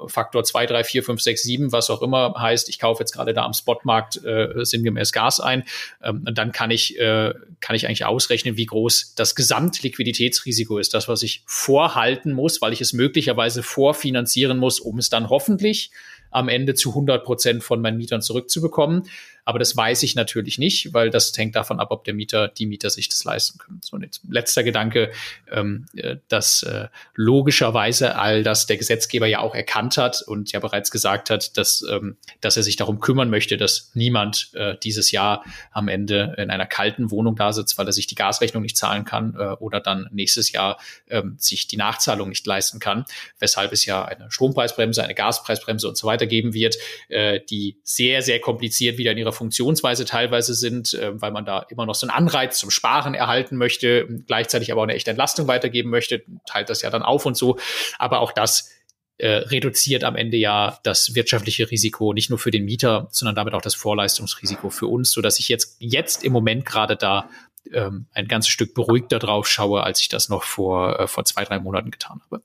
Faktor 0.08 0.44
zwei, 0.44 0.66
drei, 0.66 0.84
vier, 0.84 1.04
fünf, 1.04 1.22
sechs, 1.22 1.42
sieben, 1.44 1.72
was 1.72 1.90
auch 1.90 2.02
immer 2.02 2.34
heißt, 2.38 2.68
ich 2.68 2.80
kaufe 2.80 3.02
jetzt 3.02 3.14
gerade 3.14 3.34
da 3.34 3.46
am 3.46 3.54
Spotmarkt 3.54 4.22
äh, 4.26 4.66
sinngemäß 4.66 5.14
Gas 5.14 5.40
ein. 5.40 5.64
Ähm, 6.04 6.26
und 6.28 6.38
dann 6.38 6.52
kann 6.52 6.70
ich, 6.70 7.00
äh, 7.00 7.34
kann 7.62 7.78
ich 7.78 7.88
eigentlich 7.88 8.04
ausrechnen, 8.04 8.58
wie 8.58 8.66
groß 8.66 9.16
das 9.16 9.36
Gesamtliquiditätsrisiko 9.36 10.80
ist. 10.80 10.94
Das, 10.94 11.08
was 11.08 11.24
ich 11.24 11.44
vorhalten 11.46 12.34
muss, 12.34 12.62
weil 12.62 12.74
ich 12.74 12.82
es 12.82 12.92
möglicherweise 12.92 13.64
vorfinanzieren 13.64 14.58
muss, 14.58 14.82
um 14.82 14.98
es 14.98 15.10
dann 15.10 15.30
hoffentlich 15.30 15.92
am 16.30 16.50
Ende 16.50 16.74
zu 16.74 16.90
100 16.90 17.24
Prozent 17.24 17.64
von 17.64 17.80
meinen 17.80 17.98
Mietern 17.98 18.22
zurückzubekommen. 18.22 19.04
Aber 19.52 19.60
das 19.60 19.75
weiß 19.75 20.04
ich 20.04 20.15
natürlich 20.15 20.58
nicht, 20.58 20.93
weil 20.93 21.10
das 21.10 21.37
hängt 21.37 21.58
davon 21.58 21.81
ab, 21.81 21.91
ob 21.91 22.06
der 22.06 22.13
Mieter, 22.13 22.47
die 22.47 22.65
Mieter 22.65 22.89
sich 22.89 23.10
das 23.10 23.21
leisten 23.25 23.58
können. 23.58 23.81
So, 23.83 23.97
und 23.97 24.21
letzter 24.29 24.63
Gedanke, 24.63 25.12
ähm, 25.52 25.87
äh, 25.93 26.15
dass 26.29 26.63
äh, 26.63 26.87
logischerweise 27.15 28.15
all 28.15 28.43
das 28.43 28.65
der 28.65 28.77
Gesetzgeber 28.77 29.27
ja 29.27 29.39
auch 29.39 29.54
erkannt 29.54 29.97
hat 29.97 30.21
und 30.21 30.54
ja 30.54 30.62
bereits 30.62 30.89
gesagt 30.89 31.29
hat, 31.29 31.58
dass, 31.58 31.83
ähm, 31.91 32.15
dass 32.39 32.56
er 32.56 32.63
sich 32.63 32.77
darum 32.77 33.02
kümmern 33.02 33.29
möchte, 33.29 33.58
dass 33.58 33.91
niemand 33.93 34.52
äh, 34.54 34.77
dieses 34.81 35.12
Jahr 35.12 35.43
am 35.73 35.89
Ende 35.89 36.33
in 36.37 36.49
einer 36.49 36.65
kalten 36.65 37.12
Wohnung 37.12 37.35
da 37.35 37.52
sitzt, 37.52 37.77
weil 37.77 37.87
er 37.87 37.91
sich 37.91 38.08
die 38.08 38.15
Gasrechnung 38.15 38.63
nicht 38.63 38.77
zahlen 38.77 39.04
kann 39.04 39.35
äh, 39.37 39.56
oder 39.60 39.81
dann 39.81 40.08
nächstes 40.13 40.54
Jahr 40.54 40.79
ähm, 41.10 41.35
sich 41.37 41.67
die 41.67 41.75
Nachzahlung 41.75 42.29
nicht 42.29 42.47
leisten 42.47 42.79
kann, 42.79 43.04
weshalb 43.39 43.73
es 43.73 43.85
ja 43.85 44.06
eine 44.06 44.31
Strompreisbremse, 44.31 45.04
eine 45.04 45.15
Gaspreisbremse 45.15 45.89
und 45.89 45.97
so 45.97 46.08
weiter 46.08 46.25
geben 46.25 46.54
wird, 46.54 46.77
äh, 47.10 47.41
die 47.49 47.75
sehr, 47.83 48.21
sehr 48.21 48.39
kompliziert 48.39 48.97
wieder 48.97 49.12
in 49.12 49.17
ihrer 49.17 49.33
Funktionsweise 49.42 50.06
teilweise 50.06 50.54
sind, 50.54 50.94
äh, 50.94 51.19
weil 51.19 51.31
man 51.31 51.46
da 51.46 51.65
immer 51.69 51.87
noch 51.87 51.96
so 51.96 52.06
einen 52.06 52.15
Anreiz 52.15 52.60
zum 52.60 52.69
Sparen 52.69 53.15
erhalten 53.15 53.58
möchte, 53.58 54.08
gleichzeitig 54.27 54.71
aber 54.71 54.81
auch 54.81 54.85
eine 54.85 54.94
echte 54.94 55.10
Entlastung 55.10 55.48
weitergeben 55.48 55.89
möchte, 55.89 56.23
teilt 56.46 56.69
das 56.69 56.83
ja 56.83 56.92
dann 56.92 57.02
auf 57.02 57.25
und 57.25 57.35
so. 57.35 57.58
Aber 57.98 58.19
auch 58.19 58.33
das 58.33 58.69
äh, 59.17 59.29
reduziert 59.29 60.04
am 60.04 60.15
Ende 60.15 60.37
ja 60.37 60.77
das 60.83 61.15
wirtschaftliche 61.15 61.71
Risiko 61.71 62.13
nicht 62.13 62.29
nur 62.29 62.37
für 62.37 62.52
den 62.52 62.65
Mieter, 62.65 63.08
sondern 63.10 63.35
damit 63.35 63.56
auch 63.56 63.63
das 63.63 63.73
Vorleistungsrisiko 63.73 64.69
für 64.69 64.85
uns, 64.85 65.12
so 65.12 65.21
dass 65.21 65.39
ich 65.39 65.50
jetzt 65.50 65.77
jetzt 65.79 66.23
im 66.23 66.33
Moment 66.33 66.63
gerade 66.63 66.96
da 66.96 67.27
ähm, 67.73 68.06
ein 68.13 68.27
ganzes 68.27 68.52
Stück 68.52 68.75
beruhigter 68.75 69.17
drauf 69.17 69.48
schaue, 69.48 69.81
als 69.83 70.02
ich 70.02 70.10
das 70.10 70.29
noch 70.29 70.44
vor 70.44 71.00
äh, 71.00 71.08
vor 71.08 71.25
zwei 71.25 71.46
drei 71.46 71.58
Monaten 71.58 71.89
getan 71.89 72.21
habe. 72.25 72.44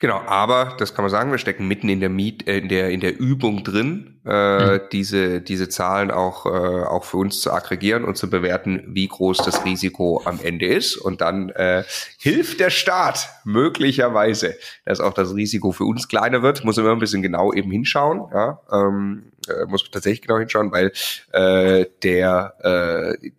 Genau, 0.00 0.18
aber 0.18 0.76
das 0.78 0.92
kann 0.94 1.04
man 1.04 1.10
sagen, 1.10 1.30
wir 1.30 1.38
stecken 1.38 1.68
mitten 1.68 1.88
in 1.88 2.00
der 2.00 2.10
Miet, 2.10 2.48
äh, 2.48 2.58
in 2.58 2.68
der 2.68 2.90
in 2.90 3.00
der 3.00 3.16
Übung 3.16 3.62
drin, 3.62 4.15
äh, 4.26 4.78
mhm. 4.78 4.80
diese 4.92 5.40
diese 5.40 5.68
Zahlen 5.68 6.10
auch 6.10 6.46
äh, 6.46 6.48
auch 6.48 7.04
für 7.04 7.16
uns 7.16 7.40
zu 7.40 7.52
aggregieren 7.52 8.04
und 8.04 8.16
zu 8.16 8.28
bewerten, 8.28 8.82
wie 8.88 9.08
groß 9.08 9.38
das 9.38 9.64
Risiko 9.64 10.22
am 10.24 10.40
Ende 10.42 10.66
ist 10.66 10.96
und 10.96 11.20
dann 11.20 11.50
äh, 11.50 11.84
hilft 12.18 12.60
der 12.60 12.70
Staat 12.70 13.28
möglicherweise, 13.44 14.56
dass 14.84 15.00
auch 15.00 15.14
das 15.14 15.34
Risiko 15.34 15.72
für 15.72 15.84
uns 15.84 16.08
kleiner 16.08 16.42
wird. 16.42 16.64
Muss 16.64 16.78
immer 16.78 16.92
ein 16.92 16.98
bisschen 16.98 17.22
genau 17.22 17.52
eben 17.52 17.70
hinschauen, 17.70 18.28
ja. 18.32 18.60
Ähm, 18.72 19.32
äh, 19.48 19.66
muss 19.66 19.88
tatsächlich 19.90 20.22
genau 20.22 20.38
hinschauen, 20.38 20.72
weil 20.72 20.92
äh, 21.32 21.86
der, 22.02 22.54
äh, 22.60 23.30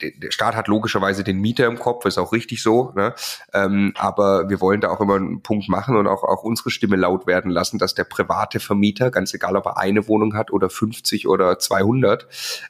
der 0.00 0.30
Staat 0.30 0.54
hat 0.54 0.68
logischerweise 0.68 1.24
den 1.24 1.40
Mieter 1.40 1.66
im 1.66 1.78
Kopf, 1.78 2.04
ist 2.04 2.18
auch 2.18 2.32
richtig 2.32 2.62
so, 2.62 2.92
ne? 2.94 3.14
ähm, 3.52 3.92
aber 3.96 4.48
wir 4.48 4.60
wollen 4.60 4.80
da 4.80 4.90
auch 4.90 5.00
immer 5.00 5.16
einen 5.16 5.42
Punkt 5.42 5.68
machen 5.68 5.96
und 5.96 6.06
auch, 6.06 6.22
auch 6.22 6.42
unsere 6.44 6.70
Stimme 6.70 6.96
laut 6.96 7.26
werden 7.26 7.50
lassen, 7.50 7.78
dass 7.78 7.94
der 7.94 8.04
private 8.04 8.60
Vermieter, 8.60 9.10
ganz 9.10 9.34
egal 9.34 9.56
ob 9.56 9.63
er 9.66 9.78
eine 9.78 10.08
Wohnung 10.08 10.34
hat 10.34 10.50
oder 10.50 10.70
50 10.70 11.28
oder 11.28 11.58
200, 11.58 12.26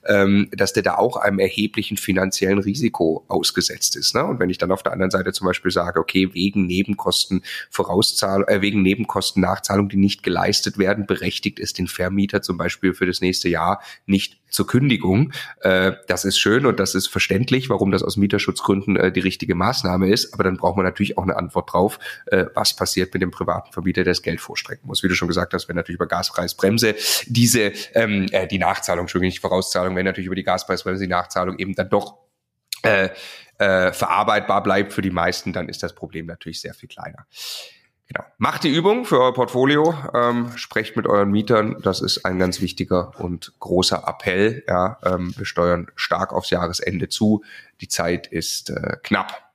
ähm, 0.07 0.49
dass 0.53 0.72
der 0.72 0.82
da 0.82 0.97
auch 0.97 1.16
einem 1.16 1.38
erheblichen 1.38 1.97
finanziellen 1.97 2.59
Risiko 2.59 3.24
ausgesetzt 3.28 3.97
ist. 3.97 4.14
Ne? 4.14 4.24
Und 4.24 4.40
wenn 4.40 4.51
ich 4.51 4.59
dann 4.59 4.72
auf 4.72 4.82
der 4.82 4.92
anderen 4.92 5.11
Seite 5.11 5.32
zum 5.32 5.47
Beispiel 5.47 5.70
sage, 5.70 6.01
okay, 6.01 6.32
wegen 6.34 6.66
Nebenkosten 6.66 7.42
Vorauszahlung, 7.70 8.49
äh, 8.49 8.61
wegen 8.61 8.82
Nebenkosten 8.82 9.42
Nachzahlung, 9.42 9.88
die 9.88 9.97
nicht 9.97 10.22
geleistet 10.22 10.78
werden, 10.78 11.07
berechtigt 11.07 11.59
es 11.59 11.72
den 11.72 11.86
Vermieter 11.86 12.42
zum 12.42 12.57
Beispiel 12.57 12.95
für 12.95 13.07
das 13.07 13.20
nächste 13.20 13.49
Jahr 13.49 13.80
nicht 14.07 14.43
zur 14.55 14.68
Kündigung. 14.68 15.32
Äh, 15.61 15.92
das 16.07 16.24
ist 16.24 16.38
schön 16.38 16.64
und 16.64 16.78
das 16.78 16.94
ist 16.94 17.09
verständlich, 17.09 17.68
warum 17.70 17.90
das 17.90 18.05
aus 18.05 18.16
Mieterschutzgründen 18.16 18.96
äh, 18.96 19.12
die 19.12 19.20
richtige 19.20 19.57
Maßnahme 19.57 20.09
ist. 20.09 20.32
Aber 20.32 20.44
dann 20.44 20.57
braucht 20.57 20.76
man 20.76 20.84
natürlich 20.84 21.18
auch 21.18 21.24
eine 21.24 21.36
Antwort 21.36 21.72
drauf, 21.72 21.98
äh, 22.26 22.46
was 22.55 22.76
passiert 22.76 23.12
mit 23.12 23.20
dem 23.20 23.32
privaten 23.32 23.72
Vermieter, 23.72 24.05
der 24.05 24.12
das 24.12 24.22
Geld 24.22 24.40
vorstrecken 24.40 24.86
muss. 24.86 25.02
Wie 25.02 25.09
du 25.09 25.14
schon 25.14 25.26
gesagt 25.26 25.55
hast, 25.55 25.68
wenn 25.68 25.74
natürlich 25.74 25.96
über 25.96 26.07
Gaspreisbremse 26.07 26.94
diese, 27.26 27.72
ähm, 27.94 28.26
äh, 28.30 28.46
die 28.46 28.59
Nachzahlung, 28.59 29.02
Entschuldigung, 29.05 29.30
nicht 29.30 29.40
Vorauszahlung, 29.40 29.96
wenn 29.96 30.05
natürlich 30.05 30.26
über 30.26 30.36
die 30.36 30.44
Gaspreisbremse 30.44 31.02
die 31.02 31.11
Nachzahlung 31.11 31.59
eben 31.59 31.74
dann 31.74 31.88
doch 31.88 32.18
äh, 32.82 33.09
äh, 33.59 33.92
verarbeitbar 33.92 34.62
bleibt 34.62 34.92
für 34.92 35.02
die 35.02 35.11
meisten, 35.11 35.52
dann 35.52 35.68
ist 35.68 35.82
das 35.82 35.94
Problem 35.94 36.26
natürlich 36.26 36.61
sehr 36.61 36.74
viel 36.74 36.88
kleiner. 36.88 37.26
Genau. 38.09 38.24
Macht 38.36 38.64
die 38.64 38.68
Übung 38.68 39.07
für 39.07 39.18
euer 39.20 39.32
Portfolio, 39.32 39.94
ähm, 40.12 40.50
sprecht 40.57 40.96
mit 40.96 41.07
euren 41.07 41.30
Mietern. 41.30 41.76
Das 41.82 42.02
ist 42.02 42.24
ein 42.26 42.38
ganz 42.38 42.61
wichtiger 42.61 43.18
und 43.18 43.55
großer 43.61 44.05
Appell. 44.07 44.62
Ja, 44.68 44.98
ähm, 45.05 45.32
wir 45.36 45.46
steuern 45.46 45.90
stark 45.96 46.32
aufs 46.32 46.50
Jahresende 46.50 47.09
zu. 47.09 47.42
Die 47.80 47.88
Zeit 47.88 48.26
ist 48.26 48.70
äh, 48.70 48.98
knapp. 49.02 49.52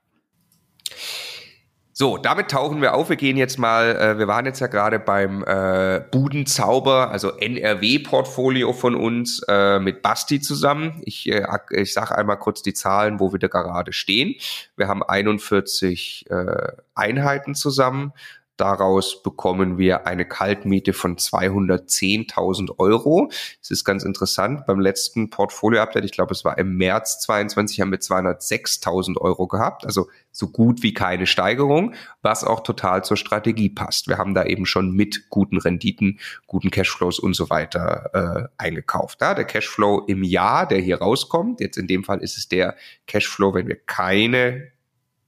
So, 2.02 2.18
damit 2.18 2.50
tauchen 2.50 2.82
wir 2.82 2.93
auf. 2.93 3.10
Wir 3.10 3.18
gehen 3.18 3.36
jetzt 3.36 3.60
mal, 3.60 3.93
äh, 3.97 4.18
wir 4.18 4.30
waren 4.30 4.45
jetzt 4.45 4.62
ja 4.62 4.68
gerade 4.68 5.00
beim 5.00 5.43
äh, 5.43 6.00
Budenzauber, 6.10 7.12
also 7.12 7.36
NRW-Portfolio 7.36 8.72
von 8.72 8.95
uns 8.95 9.41
äh, 9.50 9.80
mit 9.80 10.02
Basti 10.02 10.39
zusammen. 10.39 11.02
Ich, 11.04 11.28
äh, 11.30 11.45
ich 11.72 11.93
sage 11.93 12.18
einmal 12.18 12.39
kurz 12.39 12.62
die 12.62 12.74
Zahlen, 12.74 13.20
wo 13.20 13.34
wir 13.34 13.39
da 13.39 13.47
gerade 13.47 13.91
stehen. 13.91 14.36
Wir 14.78 14.88
haben 14.88 15.04
41 15.04 16.28
äh, 16.30 16.72
Einheiten 16.95 17.54
zusammen. 17.54 18.14
Daraus 18.60 19.24
bekommen 19.24 19.78
wir 19.78 20.05
eine 20.05 20.26
Kaltmiete 20.26 20.91
von 20.91 21.16
210.000 21.16 22.78
Euro. 22.78 23.32
Es 23.62 23.72
ist 23.72 23.86
ganz 23.86 24.03
interessant. 24.03 24.66
Beim 24.66 24.82
letzten 24.82 25.30
Portfolio-Update, 25.30 26.03
ich 26.03 26.12
glaube, 26.12 26.34
es 26.34 26.43
war 26.43 26.57
im 26.57 26.76
März 26.76 27.22
22, 27.22 27.80
haben 27.80 27.91
wir 27.91 27.99
206.000 27.99 29.16
Euro 29.16 29.47
gehabt. 29.47 29.86
Also 29.86 30.10
so 30.34 30.49
gut 30.49 30.84
wie 30.84 30.93
keine 30.93 31.26
Steigerung, 31.26 31.93
was 32.22 32.43
auch 32.43 32.60
total 32.60 33.05
zur 33.05 33.16
Strategie 33.16 33.70
passt. 33.70 34.10
Wir 34.10 34.18
haben 34.18 34.34
da 34.34 34.43
eben 34.43 34.66
schon 34.66 34.91
mit 34.91 35.30
guten 35.30 35.57
Renditen, 35.57 36.20
guten 36.45 36.70
Cashflows 36.70 37.18
und 37.18 37.36
so 37.36 37.49
weiter 37.49 38.10
äh, 38.14 38.47
eingekauft. 38.57 39.22
Ja, 39.22 39.36
der 39.36 39.45
Cashflow 39.45 40.03
im 40.07 40.22
Jahr, 40.22 40.68
der 40.68 40.80
hier 40.80 40.97
rauskommt, 40.97 41.62
jetzt 41.62 41.78
in 41.78 41.88
dem 41.88 42.03
Fall 42.03 42.22
ist 42.22 42.38
es 42.38 42.49
der 42.49 42.76
Cashflow, 43.07 43.53
wenn 43.53 43.70
wir 43.70 43.78
keine 43.78 44.74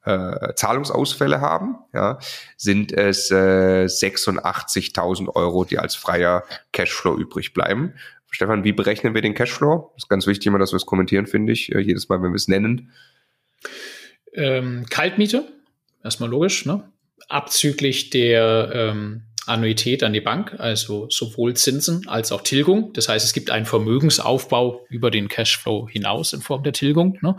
äh, 0.04 0.54
Zahlungsausfälle 0.56 1.41
haben, 1.41 1.78
ja, 1.93 2.20
sind 2.58 2.91
es 2.91 3.32
äh, 3.32 3.86
86.000 3.86 5.30
Euro, 5.36 5.66
die 5.66 5.78
als 5.78 5.95
freier 5.95 6.43
Cashflow 6.72 7.18
übrig 7.18 7.54
bleiben. 7.54 7.93
Stefan, 8.32 8.64
wie 8.64 8.72
berechnen 8.72 9.14
wir 9.14 9.22
den 9.22 9.34
Cashflow? 9.34 9.91
Das 9.93 10.06
ist 10.06 10.10
ganz 10.10 10.26
wichtig 10.26 10.47
immer, 10.47 10.60
dass 10.60 10.72
wir 10.72 10.78
es 10.78 10.86
kommentieren, 10.86 11.28
finde 11.28 11.54
ich, 11.54 11.74
äh, 11.74 11.80
jedes 11.80 12.10
Mal, 12.10 12.22
wenn 12.22 12.32
wir 12.32 12.38
es 12.38 12.47
nennen. 12.47 12.91
Ähm, 14.34 14.86
Kaltmiete, 14.89 15.47
erstmal 16.04 16.30
logisch, 16.30 16.66
ne? 16.66 16.89
Abzüglich 17.28 18.10
der 18.10 18.72
ähm, 18.74 19.24
Annuität 19.45 20.04
an 20.04 20.14
die 20.14 20.22
Bank, 20.22 20.56
also 20.60 21.10
sowohl 21.10 21.56
Zinsen 21.56 22.08
als 22.08 22.32
auch 22.32 22.41
Tilgung. 22.41 22.93
Das 22.93 23.10
heißt, 23.10 23.26
es 23.26 23.34
gibt 23.34 23.49
einen 23.49 23.66
Vermögensaufbau 23.66 24.86
über 24.89 25.12
den 25.12 25.28
Cashflow 25.28 25.88
hinaus 25.89 26.34
in 26.34 26.41
Form 26.41 26.64
der 26.64 26.74
Tilgung. 26.74 27.18
Ne? 27.22 27.36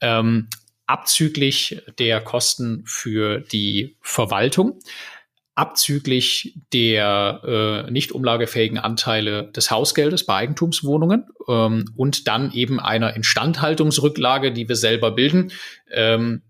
Ähm, 0.00 0.48
abzüglich 0.86 1.82
der 1.98 2.20
Kosten 2.20 2.82
für 2.86 3.40
die 3.40 3.96
Verwaltung, 4.00 4.80
abzüglich 5.54 6.58
der 6.72 7.84
äh, 7.86 7.90
nicht 7.90 8.12
umlagefähigen 8.12 8.78
Anteile 8.78 9.50
des 9.52 9.70
Hausgeldes 9.70 10.24
bei 10.24 10.36
Eigentumswohnungen 10.36 11.28
ähm, 11.48 11.84
und 11.96 12.26
dann 12.26 12.52
eben 12.52 12.80
einer 12.80 13.14
Instandhaltungsrücklage, 13.14 14.52
die 14.52 14.68
wir 14.68 14.76
selber 14.76 15.10
bilden. 15.10 15.52
Ähm, 15.90 16.42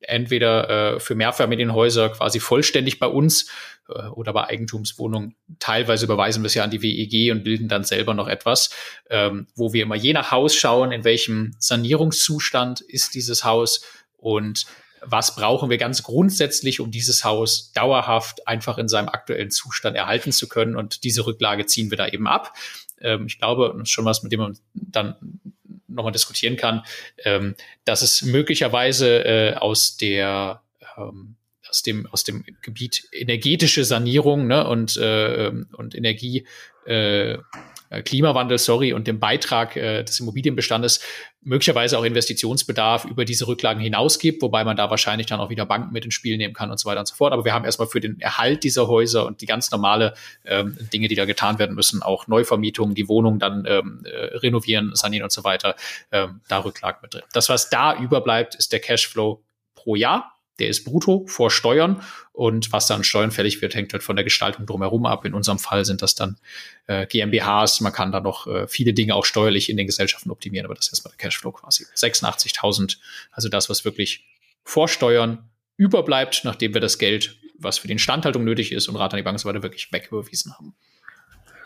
entweder 0.00 0.94
äh, 0.94 1.00
für 1.00 1.14
Mehrfamilienhäuser 1.14 2.10
quasi 2.10 2.40
vollständig 2.40 2.98
bei 2.98 3.06
uns 3.06 3.50
äh, 3.88 4.06
oder 4.08 4.32
bei 4.32 4.44
Eigentumswohnungen. 4.44 5.34
Teilweise 5.58 6.04
überweisen 6.04 6.42
wir 6.42 6.46
es 6.46 6.54
ja 6.54 6.64
an 6.64 6.70
die 6.70 6.82
WEG 6.82 7.32
und 7.32 7.44
bilden 7.44 7.68
dann 7.68 7.84
selber 7.84 8.14
noch 8.14 8.28
etwas, 8.28 8.70
ähm, 9.10 9.46
wo 9.54 9.72
wir 9.72 9.82
immer 9.82 9.96
je 9.96 10.12
nach 10.12 10.30
Haus 10.30 10.54
schauen, 10.54 10.92
in 10.92 11.04
welchem 11.04 11.54
Sanierungszustand 11.58 12.80
ist 12.80 13.14
dieses 13.14 13.44
Haus 13.44 13.82
und 14.16 14.66
was 15.08 15.36
brauchen 15.36 15.70
wir 15.70 15.78
ganz 15.78 16.02
grundsätzlich, 16.02 16.80
um 16.80 16.90
dieses 16.90 17.24
Haus 17.24 17.72
dauerhaft 17.72 18.48
einfach 18.48 18.78
in 18.78 18.88
seinem 18.88 19.08
aktuellen 19.08 19.50
Zustand 19.50 19.96
erhalten 19.96 20.32
zu 20.32 20.48
können. 20.48 20.74
Und 20.74 21.04
diese 21.04 21.26
Rücklage 21.26 21.66
ziehen 21.66 21.90
wir 21.90 21.98
da 21.98 22.08
eben 22.08 22.26
ab. 22.26 22.54
Ähm, 23.00 23.26
ich 23.26 23.38
glaube, 23.38 23.72
das 23.72 23.82
ist 23.82 23.90
schon 23.90 24.04
was, 24.04 24.22
mit 24.22 24.32
dem 24.32 24.40
man 24.40 24.58
dann 24.74 25.16
nochmal 25.86 26.12
diskutieren 26.12 26.56
kann, 26.56 26.84
ähm, 27.24 27.54
dass 27.84 28.02
es 28.02 28.22
möglicherweise 28.22 29.24
äh, 29.24 29.54
aus 29.54 29.96
der 29.96 30.62
ähm, 30.96 31.35
aus 31.68 31.82
dem, 31.82 32.06
aus 32.06 32.24
dem 32.24 32.44
Gebiet 32.62 33.04
energetische 33.12 33.84
Sanierung 33.84 34.46
ne, 34.46 34.66
und, 34.66 34.96
äh, 34.96 35.52
und 35.76 35.94
Energie, 35.94 36.46
äh, 36.84 37.38
Klimawandel, 38.04 38.58
sorry, 38.58 38.92
und 38.92 39.06
dem 39.06 39.20
Beitrag 39.20 39.76
äh, 39.76 40.02
des 40.02 40.18
Immobilienbestandes 40.20 41.00
möglicherweise 41.42 41.96
auch 41.96 42.04
Investitionsbedarf 42.04 43.04
über 43.04 43.24
diese 43.24 43.46
Rücklagen 43.46 43.80
hinaus 43.80 44.18
gibt, 44.18 44.42
wobei 44.42 44.64
man 44.64 44.76
da 44.76 44.90
wahrscheinlich 44.90 45.28
dann 45.28 45.38
auch 45.38 45.50
wieder 45.50 45.64
Banken 45.64 45.92
mit 45.92 46.04
ins 46.04 46.14
Spiel 46.14 46.36
nehmen 46.36 46.54
kann 46.54 46.72
und 46.72 46.80
so 46.80 46.88
weiter 46.88 47.00
und 47.00 47.06
so 47.06 47.14
fort. 47.14 47.32
Aber 47.32 47.44
wir 47.44 47.54
haben 47.54 47.64
erstmal 47.64 47.86
für 47.86 48.00
den 48.00 48.20
Erhalt 48.20 48.64
dieser 48.64 48.88
Häuser 48.88 49.26
und 49.26 49.40
die 49.40 49.46
ganz 49.46 49.70
normale 49.70 50.14
ähm, 50.44 50.76
Dinge, 50.92 51.06
die 51.06 51.14
da 51.14 51.24
getan 51.24 51.60
werden 51.60 51.76
müssen, 51.76 52.02
auch 52.02 52.26
Neuvermietungen, 52.26 52.96
die 52.96 53.08
Wohnungen 53.08 53.38
dann 53.38 53.64
ähm, 53.68 54.04
äh, 54.04 54.36
renovieren, 54.38 54.90
sanieren 54.94 55.22
und 55.22 55.32
so 55.32 55.44
weiter, 55.44 55.76
ähm, 56.10 56.40
da 56.48 56.58
Rücklagen 56.58 56.98
mit 57.02 57.14
drin. 57.14 57.22
Das, 57.32 57.48
was 57.48 57.70
da 57.70 57.96
überbleibt, 57.96 58.56
ist 58.56 58.72
der 58.72 58.80
Cashflow 58.80 59.44
pro 59.76 59.94
Jahr 59.94 60.35
der 60.58 60.68
ist 60.68 60.84
brutto 60.84 61.26
vor 61.26 61.50
Steuern 61.50 62.02
und 62.32 62.72
was 62.72 62.86
dann 62.86 63.04
Steuern 63.04 63.30
fällig 63.30 63.60
wird, 63.62 63.74
hängt 63.74 63.92
halt 63.92 64.02
von 64.02 64.16
der 64.16 64.24
Gestaltung 64.24 64.66
drumherum 64.66 65.06
ab. 65.06 65.24
In 65.24 65.34
unserem 65.34 65.58
Fall 65.58 65.84
sind 65.84 66.02
das 66.02 66.14
dann 66.14 66.36
äh, 66.86 67.06
GmbHs. 67.06 67.80
Man 67.80 67.92
kann 67.92 68.12
da 68.12 68.20
noch 68.20 68.46
äh, 68.46 68.66
viele 68.68 68.92
Dinge 68.92 69.14
auch 69.14 69.24
steuerlich 69.24 69.68
in 69.68 69.76
den 69.76 69.86
Gesellschaften 69.86 70.30
optimieren, 70.30 70.66
aber 70.66 70.74
das 70.74 70.86
ist 70.86 70.94
erstmal 70.94 71.12
der 71.12 71.18
Cashflow 71.18 71.52
quasi. 71.52 71.84
86.000, 71.94 72.98
also 73.30 73.48
das, 73.48 73.68
was 73.68 73.84
wirklich 73.84 74.24
vor 74.64 74.88
Steuern 74.88 75.48
überbleibt, 75.76 76.42
nachdem 76.44 76.74
wir 76.74 76.80
das 76.80 76.98
Geld, 76.98 77.36
was 77.58 77.78
für 77.78 77.86
die 77.86 77.92
Instandhaltung 77.92 78.44
nötig 78.44 78.72
ist 78.72 78.88
und 78.88 78.96
Rat 78.96 79.12
an 79.12 79.18
die 79.18 79.22
Bank 79.22 79.34
und 79.34 79.38
so 79.38 79.48
weiter, 79.48 79.62
wirklich 79.62 79.92
wegüberwiesen 79.92 80.54
haben. 80.54 80.74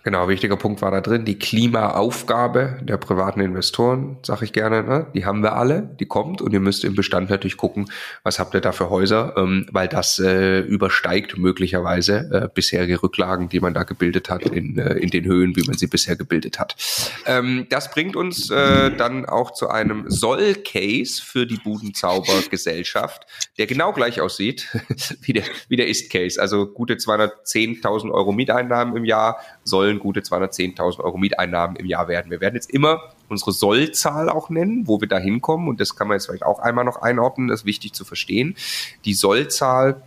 Genau, 0.02 0.28
wichtiger 0.28 0.56
Punkt 0.56 0.80
war 0.80 0.90
da 0.90 1.02
drin, 1.02 1.26
die 1.26 1.38
Klimaaufgabe 1.38 2.78
der 2.82 2.96
privaten 2.96 3.40
Investoren, 3.40 4.16
sage 4.22 4.46
ich 4.46 4.52
gerne, 4.54 4.82
ne? 4.82 5.06
die 5.14 5.26
haben 5.26 5.42
wir 5.42 5.56
alle, 5.56 5.94
die 6.00 6.06
kommt 6.06 6.40
und 6.40 6.54
ihr 6.54 6.60
müsst 6.60 6.84
im 6.84 6.94
Bestand 6.94 7.28
natürlich 7.28 7.58
gucken, 7.58 7.90
was 8.22 8.38
habt 8.38 8.54
ihr 8.54 8.62
da 8.62 8.72
für 8.72 8.88
Häuser, 8.88 9.34
ähm, 9.36 9.66
weil 9.72 9.88
das 9.88 10.18
äh, 10.18 10.60
übersteigt 10.60 11.36
möglicherweise 11.36 12.30
äh, 12.32 12.48
bisherige 12.52 13.02
Rücklagen, 13.02 13.50
die 13.50 13.60
man 13.60 13.74
da 13.74 13.82
gebildet 13.82 14.30
hat 14.30 14.46
in, 14.46 14.78
äh, 14.78 14.94
in 14.94 15.10
den 15.10 15.26
Höhen, 15.26 15.54
wie 15.56 15.64
man 15.66 15.76
sie 15.76 15.86
bisher 15.86 16.16
gebildet 16.16 16.58
hat. 16.58 16.76
Ähm, 17.26 17.66
das 17.68 17.90
bringt 17.90 18.16
uns 18.16 18.50
äh, 18.50 18.90
dann 18.96 19.26
auch 19.26 19.52
zu 19.52 19.68
einem 19.68 20.04
Soll-Case 20.08 21.20
für 21.22 21.46
die 21.46 21.58
Budenzauber-Gesellschaft, 21.58 23.26
der 23.58 23.66
genau 23.66 23.92
gleich 23.92 24.22
aussieht 24.22 24.68
wie 25.20 25.34
der, 25.34 25.44
wie 25.68 25.76
der 25.76 25.88
Ist-Case, 25.88 26.40
also 26.40 26.66
gute 26.66 26.94
210.000 26.94 28.10
Euro 28.10 28.32
Mieteinnahmen 28.32 28.96
im 28.96 29.04
Jahr, 29.04 29.38
sollen 29.70 29.98
gute 29.98 30.20
210.000 30.20 31.00
Euro 31.00 31.16
Mieteinnahmen 31.16 31.76
im 31.76 31.86
Jahr 31.86 32.08
werden. 32.08 32.30
Wir 32.30 32.42
werden 32.42 32.56
jetzt 32.56 32.70
immer 32.70 33.00
unsere 33.28 33.52
Sollzahl 33.52 34.28
auch 34.28 34.50
nennen, 34.50 34.86
wo 34.86 35.00
wir 35.00 35.08
da 35.08 35.18
hinkommen. 35.18 35.68
Und 35.68 35.80
das 35.80 35.96
kann 35.96 36.08
man 36.08 36.16
jetzt 36.16 36.26
vielleicht 36.26 36.42
auch 36.42 36.58
einmal 36.58 36.84
noch 36.84 37.00
einordnen. 37.00 37.48
Das 37.48 37.60
ist 37.60 37.66
wichtig 37.66 37.94
zu 37.94 38.04
verstehen. 38.04 38.54
Die 39.06 39.14
Sollzahl 39.14 40.02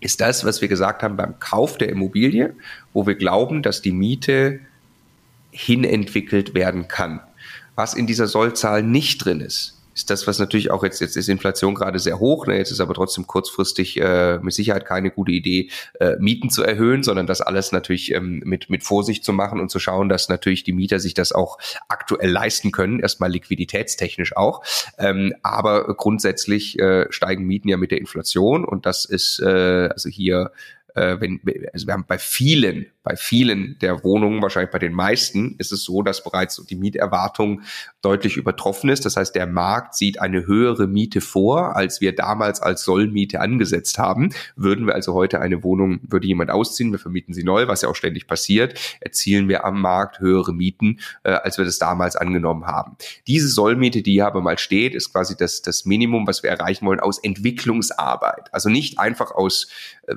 ist 0.00 0.20
das, 0.20 0.44
was 0.44 0.60
wir 0.60 0.68
gesagt 0.68 1.02
haben 1.02 1.16
beim 1.16 1.38
Kauf 1.38 1.78
der 1.78 1.88
Immobilie, 1.88 2.54
wo 2.92 3.06
wir 3.06 3.14
glauben, 3.14 3.62
dass 3.62 3.80
die 3.80 3.92
Miete 3.92 4.58
hinentwickelt 5.50 6.54
werden 6.54 6.88
kann. 6.88 7.20
Was 7.76 7.94
in 7.94 8.06
dieser 8.06 8.26
Sollzahl 8.26 8.82
nicht 8.82 9.24
drin 9.24 9.40
ist, 9.40 9.73
ist 9.94 10.10
das, 10.10 10.26
was 10.26 10.38
natürlich 10.38 10.70
auch 10.70 10.82
jetzt, 10.82 11.00
jetzt 11.00 11.16
ist 11.16 11.28
Inflation 11.28 11.74
gerade 11.74 11.98
sehr 11.98 12.18
hoch, 12.18 12.46
ne? 12.46 12.56
jetzt 12.56 12.70
ist 12.70 12.80
aber 12.80 12.94
trotzdem 12.94 13.26
kurzfristig 13.26 14.00
äh, 14.00 14.38
mit 14.38 14.52
Sicherheit 14.52 14.84
keine 14.84 15.10
gute 15.10 15.32
Idee, 15.32 15.70
äh, 16.00 16.16
Mieten 16.18 16.50
zu 16.50 16.62
erhöhen, 16.62 17.02
sondern 17.02 17.26
das 17.26 17.40
alles 17.40 17.72
natürlich 17.72 18.12
ähm, 18.12 18.42
mit, 18.44 18.70
mit 18.70 18.82
Vorsicht 18.82 19.24
zu 19.24 19.32
machen 19.32 19.60
und 19.60 19.70
zu 19.70 19.78
schauen, 19.78 20.08
dass 20.08 20.28
natürlich 20.28 20.64
die 20.64 20.72
Mieter 20.72 20.98
sich 20.98 21.14
das 21.14 21.32
auch 21.32 21.58
aktuell 21.88 22.30
leisten 22.30 22.72
können, 22.72 23.00
erstmal 23.00 23.30
liquiditätstechnisch 23.30 24.36
auch. 24.36 24.64
Ähm, 24.98 25.34
aber 25.42 25.94
grundsätzlich 25.94 26.78
äh, 26.78 27.06
steigen 27.10 27.44
Mieten 27.46 27.68
ja 27.68 27.76
mit 27.76 27.90
der 27.90 27.98
Inflation 27.98 28.64
und 28.64 28.86
das 28.86 29.04
ist 29.04 29.40
äh, 29.40 29.88
also 29.92 30.08
hier 30.08 30.50
äh, 30.94 31.20
wenn, 31.20 31.40
also 31.72 31.86
wir 31.86 31.94
haben 31.94 32.04
bei 32.06 32.18
vielen, 32.18 32.86
bei 33.02 33.16
vielen 33.16 33.76
der 33.80 34.02
Wohnungen, 34.04 34.40
wahrscheinlich 34.42 34.70
bei 34.70 34.78
den 34.78 34.92
meisten, 34.92 35.56
ist 35.58 35.72
es 35.72 35.82
so, 35.82 36.02
dass 36.02 36.24
bereits 36.24 36.64
die 36.66 36.76
Mieterwartung 36.76 37.62
deutlich 38.00 38.36
übertroffen 38.36 38.88
ist. 38.88 39.04
Das 39.04 39.16
heißt, 39.16 39.34
der 39.34 39.46
Markt 39.46 39.94
sieht 39.94 40.20
eine 40.20 40.46
höhere 40.46 40.86
Miete 40.86 41.20
vor, 41.20 41.76
als 41.76 42.00
wir 42.00 42.14
damals 42.14 42.62
als 42.62 42.84
Sollmiete 42.84 43.40
angesetzt 43.40 43.98
haben. 43.98 44.32
Würden 44.56 44.86
wir 44.86 44.94
also 44.94 45.14
heute 45.14 45.40
eine 45.40 45.62
Wohnung, 45.62 46.00
würde 46.02 46.26
jemand 46.26 46.50
ausziehen, 46.50 46.92
wir 46.92 46.98
vermieten 46.98 47.34
sie 47.34 47.44
neu, 47.44 47.68
was 47.68 47.82
ja 47.82 47.88
auch 47.88 47.96
ständig 47.96 48.26
passiert, 48.26 48.78
erzielen 49.00 49.48
wir 49.48 49.64
am 49.64 49.80
Markt 49.80 50.20
höhere 50.20 50.54
Mieten, 50.54 51.00
äh, 51.24 51.30
als 51.30 51.58
wir 51.58 51.64
das 51.64 51.78
damals 51.78 52.16
angenommen 52.16 52.66
haben. 52.66 52.96
Diese 53.26 53.48
Sollmiete, 53.48 54.02
die 54.02 54.12
hier 54.12 54.26
aber 54.26 54.40
mal 54.40 54.58
steht, 54.58 54.94
ist 54.94 55.12
quasi 55.12 55.36
das, 55.36 55.62
das 55.62 55.84
Minimum, 55.84 56.26
was 56.26 56.42
wir 56.42 56.50
erreichen 56.50 56.86
wollen 56.86 57.00
aus 57.00 57.18
Entwicklungsarbeit. 57.18 58.48
Also 58.52 58.68
nicht 58.68 58.98
einfach 58.98 59.32
aus, 59.32 59.68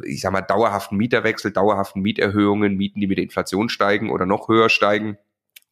ich 0.05 0.21
sag 0.21 0.31
mal, 0.31 0.41
dauerhaften 0.41 0.97
Mieterwechsel, 0.97 1.51
dauerhaften 1.51 2.01
Mieterhöhungen, 2.01 2.75
Mieten, 2.75 2.99
die 2.99 3.07
mit 3.07 3.17
der 3.17 3.23
Inflation 3.23 3.69
steigen 3.69 4.09
oder 4.09 4.25
noch 4.25 4.47
höher 4.47 4.69
steigen 4.69 5.17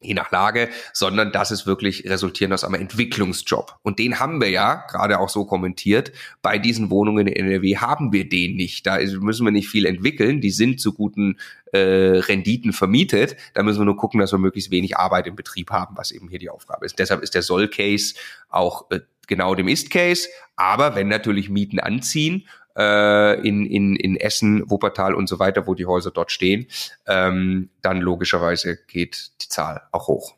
je 0.00 0.14
nach 0.14 0.30
Lage, 0.30 0.68
sondern 0.92 1.32
das 1.32 1.50
ist 1.50 1.66
wirklich 1.66 2.04
resultierend 2.08 2.52
aus 2.52 2.64
einem 2.64 2.74
Entwicklungsjob. 2.74 3.78
Und 3.82 3.98
den 3.98 4.20
haben 4.20 4.40
wir 4.40 4.50
ja, 4.50 4.84
gerade 4.90 5.18
auch 5.18 5.28
so 5.28 5.46
kommentiert, 5.46 6.12
bei 6.42 6.58
diesen 6.58 6.90
Wohnungen 6.90 7.26
in 7.26 7.46
NRW 7.46 7.78
haben 7.78 8.12
wir 8.12 8.28
den 8.28 8.56
nicht. 8.56 8.86
Da 8.86 8.98
müssen 9.20 9.46
wir 9.46 9.52
nicht 9.52 9.68
viel 9.68 9.86
entwickeln, 9.86 10.40
die 10.40 10.50
sind 10.50 10.80
zu 10.80 10.92
guten 10.92 11.38
äh, 11.72 11.78
Renditen 11.78 12.72
vermietet. 12.72 13.36
Da 13.54 13.62
müssen 13.62 13.80
wir 13.80 13.86
nur 13.86 13.96
gucken, 13.96 14.20
dass 14.20 14.32
wir 14.32 14.38
möglichst 14.38 14.70
wenig 14.70 14.96
Arbeit 14.98 15.26
im 15.26 15.36
Betrieb 15.36 15.70
haben, 15.70 15.96
was 15.96 16.10
eben 16.10 16.28
hier 16.28 16.38
die 16.38 16.50
Aufgabe 16.50 16.84
ist. 16.84 16.98
Deshalb 16.98 17.22
ist 17.22 17.34
der 17.34 17.42
Soll-Case 17.42 18.14
auch 18.50 18.90
äh, 18.90 19.00
genau 19.26 19.54
dem 19.54 19.68
Ist-Case. 19.68 20.28
Aber 20.56 20.94
wenn 20.94 21.08
natürlich 21.08 21.48
Mieten 21.48 21.80
anziehen, 21.80 22.46
äh, 22.76 23.40
in, 23.46 23.66
in, 23.66 23.96
in 23.96 24.16
Essen, 24.16 24.68
Wuppertal 24.70 25.14
und 25.14 25.28
so 25.28 25.38
weiter, 25.38 25.66
wo 25.66 25.74
die 25.74 25.86
Häuser 25.86 26.10
dort 26.10 26.30
stehen, 26.30 26.66
ähm, 27.06 27.70
dann 27.82 28.00
logischerweise 28.00 28.78
geht 28.86 29.30
die 29.42 29.48
Zahl 29.48 29.82
auch 29.92 30.08
hoch. 30.08 30.34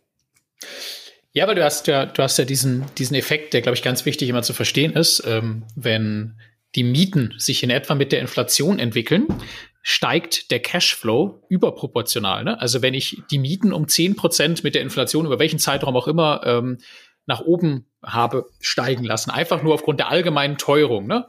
Ja, 1.32 1.46
weil 1.46 1.54
du 1.54 1.64
hast 1.64 1.86
ja, 1.86 2.06
du 2.06 2.22
hast 2.22 2.38
ja 2.38 2.44
diesen, 2.44 2.84
diesen 2.96 3.14
Effekt, 3.14 3.54
der, 3.54 3.60
glaube 3.60 3.76
ich, 3.76 3.82
ganz 3.82 4.06
wichtig 4.06 4.28
immer 4.28 4.42
zu 4.42 4.54
verstehen 4.54 4.92
ist, 4.92 5.22
ähm, 5.26 5.64
wenn 5.76 6.38
die 6.74 6.84
Mieten 6.84 7.34
sich 7.38 7.62
in 7.62 7.70
etwa 7.70 7.94
mit 7.94 8.12
der 8.12 8.20
Inflation 8.20 8.78
entwickeln, 8.78 9.26
steigt 9.82 10.50
der 10.50 10.60
Cashflow 10.60 11.42
überproportional. 11.48 12.44
Ne? 12.44 12.60
Also 12.60 12.82
wenn 12.82 12.94
ich 12.94 13.22
die 13.30 13.38
Mieten 13.38 13.72
um 13.72 13.88
zehn 13.88 14.16
Prozent 14.16 14.64
mit 14.64 14.74
der 14.74 14.82
Inflation, 14.82 15.26
über 15.26 15.38
welchen 15.38 15.58
Zeitraum 15.58 15.96
auch 15.96 16.08
immer, 16.08 16.42
ähm, 16.44 16.78
nach 17.26 17.40
oben 17.40 17.86
habe 18.02 18.46
steigen 18.60 19.04
lassen, 19.04 19.30
einfach 19.30 19.62
nur 19.62 19.74
aufgrund 19.74 20.00
der 20.00 20.08
allgemeinen 20.08 20.58
Teuerung. 20.58 21.06
Ne? 21.06 21.26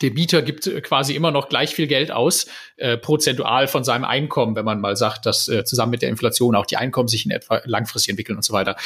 Der 0.00 0.10
Bieter 0.10 0.42
gibt 0.42 0.66
äh, 0.66 0.80
quasi 0.80 1.14
immer 1.14 1.30
noch 1.30 1.48
gleich 1.48 1.74
viel 1.74 1.86
Geld 1.86 2.10
aus, 2.10 2.46
äh, 2.76 2.96
prozentual 2.96 3.68
von 3.68 3.84
seinem 3.84 4.04
Einkommen, 4.04 4.56
wenn 4.56 4.64
man 4.64 4.80
mal 4.80 4.96
sagt, 4.96 5.26
dass 5.26 5.48
äh, 5.48 5.64
zusammen 5.64 5.90
mit 5.90 6.02
der 6.02 6.08
Inflation 6.08 6.54
auch 6.56 6.66
die 6.66 6.76
Einkommen 6.76 7.08
sich 7.08 7.24
in 7.24 7.30
etwa 7.30 7.60
langfristig 7.64 8.10
entwickeln 8.10 8.36
und 8.36 8.44
so 8.44 8.52
weiter 8.52 8.76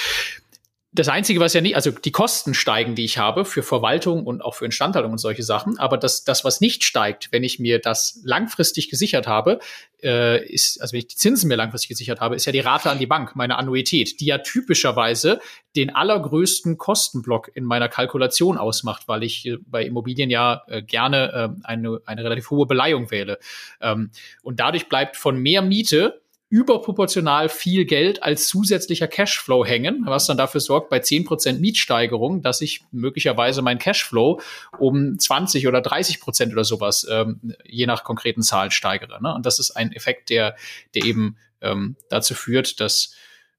das 0.94 1.08
Einzige, 1.08 1.40
was 1.40 1.52
ja 1.54 1.60
nicht, 1.60 1.74
also 1.74 1.90
die 1.90 2.12
Kosten 2.12 2.54
steigen, 2.54 2.94
die 2.94 3.04
ich 3.04 3.18
habe 3.18 3.44
für 3.44 3.64
Verwaltung 3.64 4.24
und 4.24 4.42
auch 4.42 4.54
für 4.54 4.64
Instandhaltung 4.64 5.10
und 5.10 5.18
solche 5.18 5.42
Sachen, 5.42 5.76
aber 5.76 5.98
das, 5.98 6.22
das 6.22 6.44
was 6.44 6.60
nicht 6.60 6.84
steigt, 6.84 7.32
wenn 7.32 7.42
ich 7.42 7.58
mir 7.58 7.80
das 7.80 8.20
langfristig 8.22 8.90
gesichert 8.90 9.26
habe, 9.26 9.58
äh, 10.04 10.46
ist, 10.46 10.80
also 10.80 10.92
wenn 10.92 11.00
ich 11.00 11.08
die 11.08 11.16
Zinsen 11.16 11.48
mir 11.48 11.56
langfristig 11.56 11.88
gesichert 11.88 12.20
habe, 12.20 12.36
ist 12.36 12.44
ja 12.44 12.52
die 12.52 12.60
Rate 12.60 12.90
an 12.90 13.00
die 13.00 13.08
Bank, 13.08 13.34
meine 13.34 13.56
Annuität, 13.56 14.20
die 14.20 14.26
ja 14.26 14.38
typischerweise 14.38 15.40
den 15.74 15.92
allergrößten 15.92 16.78
Kostenblock 16.78 17.50
in 17.54 17.64
meiner 17.64 17.88
Kalkulation 17.88 18.56
ausmacht, 18.56 19.08
weil 19.08 19.24
ich 19.24 19.46
äh, 19.46 19.56
bei 19.66 19.84
Immobilien 19.84 20.30
ja 20.30 20.62
äh, 20.68 20.80
gerne 20.80 21.32
äh, 21.32 21.66
eine, 21.66 22.02
eine 22.06 22.22
relativ 22.22 22.50
hohe 22.50 22.66
Beleihung 22.66 23.10
wähle. 23.10 23.40
Ähm, 23.80 24.10
und 24.42 24.60
dadurch 24.60 24.88
bleibt 24.88 25.16
von 25.16 25.36
mehr 25.38 25.60
Miete 25.60 26.20
überproportional 26.54 27.48
viel 27.48 27.84
Geld 27.84 28.22
als 28.22 28.46
zusätzlicher 28.46 29.08
Cashflow 29.08 29.64
hängen, 29.64 30.04
was 30.06 30.26
dann 30.26 30.36
dafür 30.36 30.60
sorgt, 30.60 30.88
bei 30.88 30.98
10% 30.98 31.58
Mietsteigerung, 31.58 32.42
dass 32.42 32.60
ich 32.60 32.82
möglicherweise 32.92 33.60
mein 33.60 33.80
Cashflow 33.80 34.40
um 34.78 35.18
20 35.18 35.66
oder 35.66 35.80
30 35.80 36.20
Prozent 36.20 36.52
oder 36.52 36.62
sowas, 36.62 37.08
ähm, 37.10 37.56
je 37.64 37.86
nach 37.86 38.04
konkreten 38.04 38.42
Zahlen 38.42 38.70
steigere. 38.70 39.20
Ne? 39.20 39.34
Und 39.34 39.46
das 39.46 39.58
ist 39.58 39.72
ein 39.72 39.90
Effekt, 39.90 40.30
der, 40.30 40.54
der 40.94 41.04
eben 41.04 41.38
ähm, 41.60 41.96
dazu 42.08 42.34
führt, 42.34 42.78
dass 42.78 43.16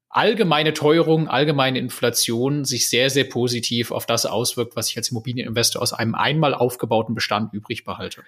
allgemeine 0.08 0.74
Teuerung, 0.74 1.28
allgemeine 1.28 1.80
Inflation 1.80 2.64
sich 2.64 2.88
sehr, 2.88 3.10
sehr 3.10 3.26
positiv 3.26 3.92
auf 3.92 4.06
das 4.06 4.26
auswirkt, 4.26 4.78
was 4.78 4.90
ich 4.90 4.96
als 4.96 5.12
Immobilieninvestor 5.12 5.82
aus 5.82 5.92
einem 5.92 6.16
einmal 6.16 6.54
aufgebauten 6.54 7.14
Bestand 7.14 7.52
übrig 7.52 7.84
behalte. 7.84 8.24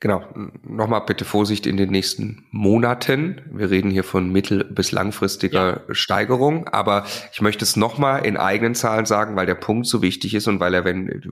Genau. 0.00 0.24
Nochmal 0.62 1.02
bitte 1.06 1.24
Vorsicht 1.24 1.66
in 1.66 1.76
den 1.76 1.90
nächsten 1.90 2.46
Monaten. 2.50 3.42
Wir 3.50 3.70
reden 3.70 3.90
hier 3.90 4.04
von 4.04 4.30
mittel- 4.30 4.64
bis 4.64 4.92
langfristiger 4.92 5.82
ja. 5.88 5.94
Steigerung. 5.94 6.68
Aber 6.68 7.04
ich 7.32 7.40
möchte 7.40 7.64
es 7.64 7.76
nochmal 7.76 8.24
in 8.24 8.36
eigenen 8.36 8.74
Zahlen 8.74 9.06
sagen, 9.06 9.36
weil 9.36 9.46
der 9.46 9.54
Punkt 9.54 9.86
so 9.86 10.02
wichtig 10.02 10.34
ist 10.34 10.46
und 10.46 10.60
weil 10.60 10.74
er, 10.74 10.84
wenn 10.84 11.22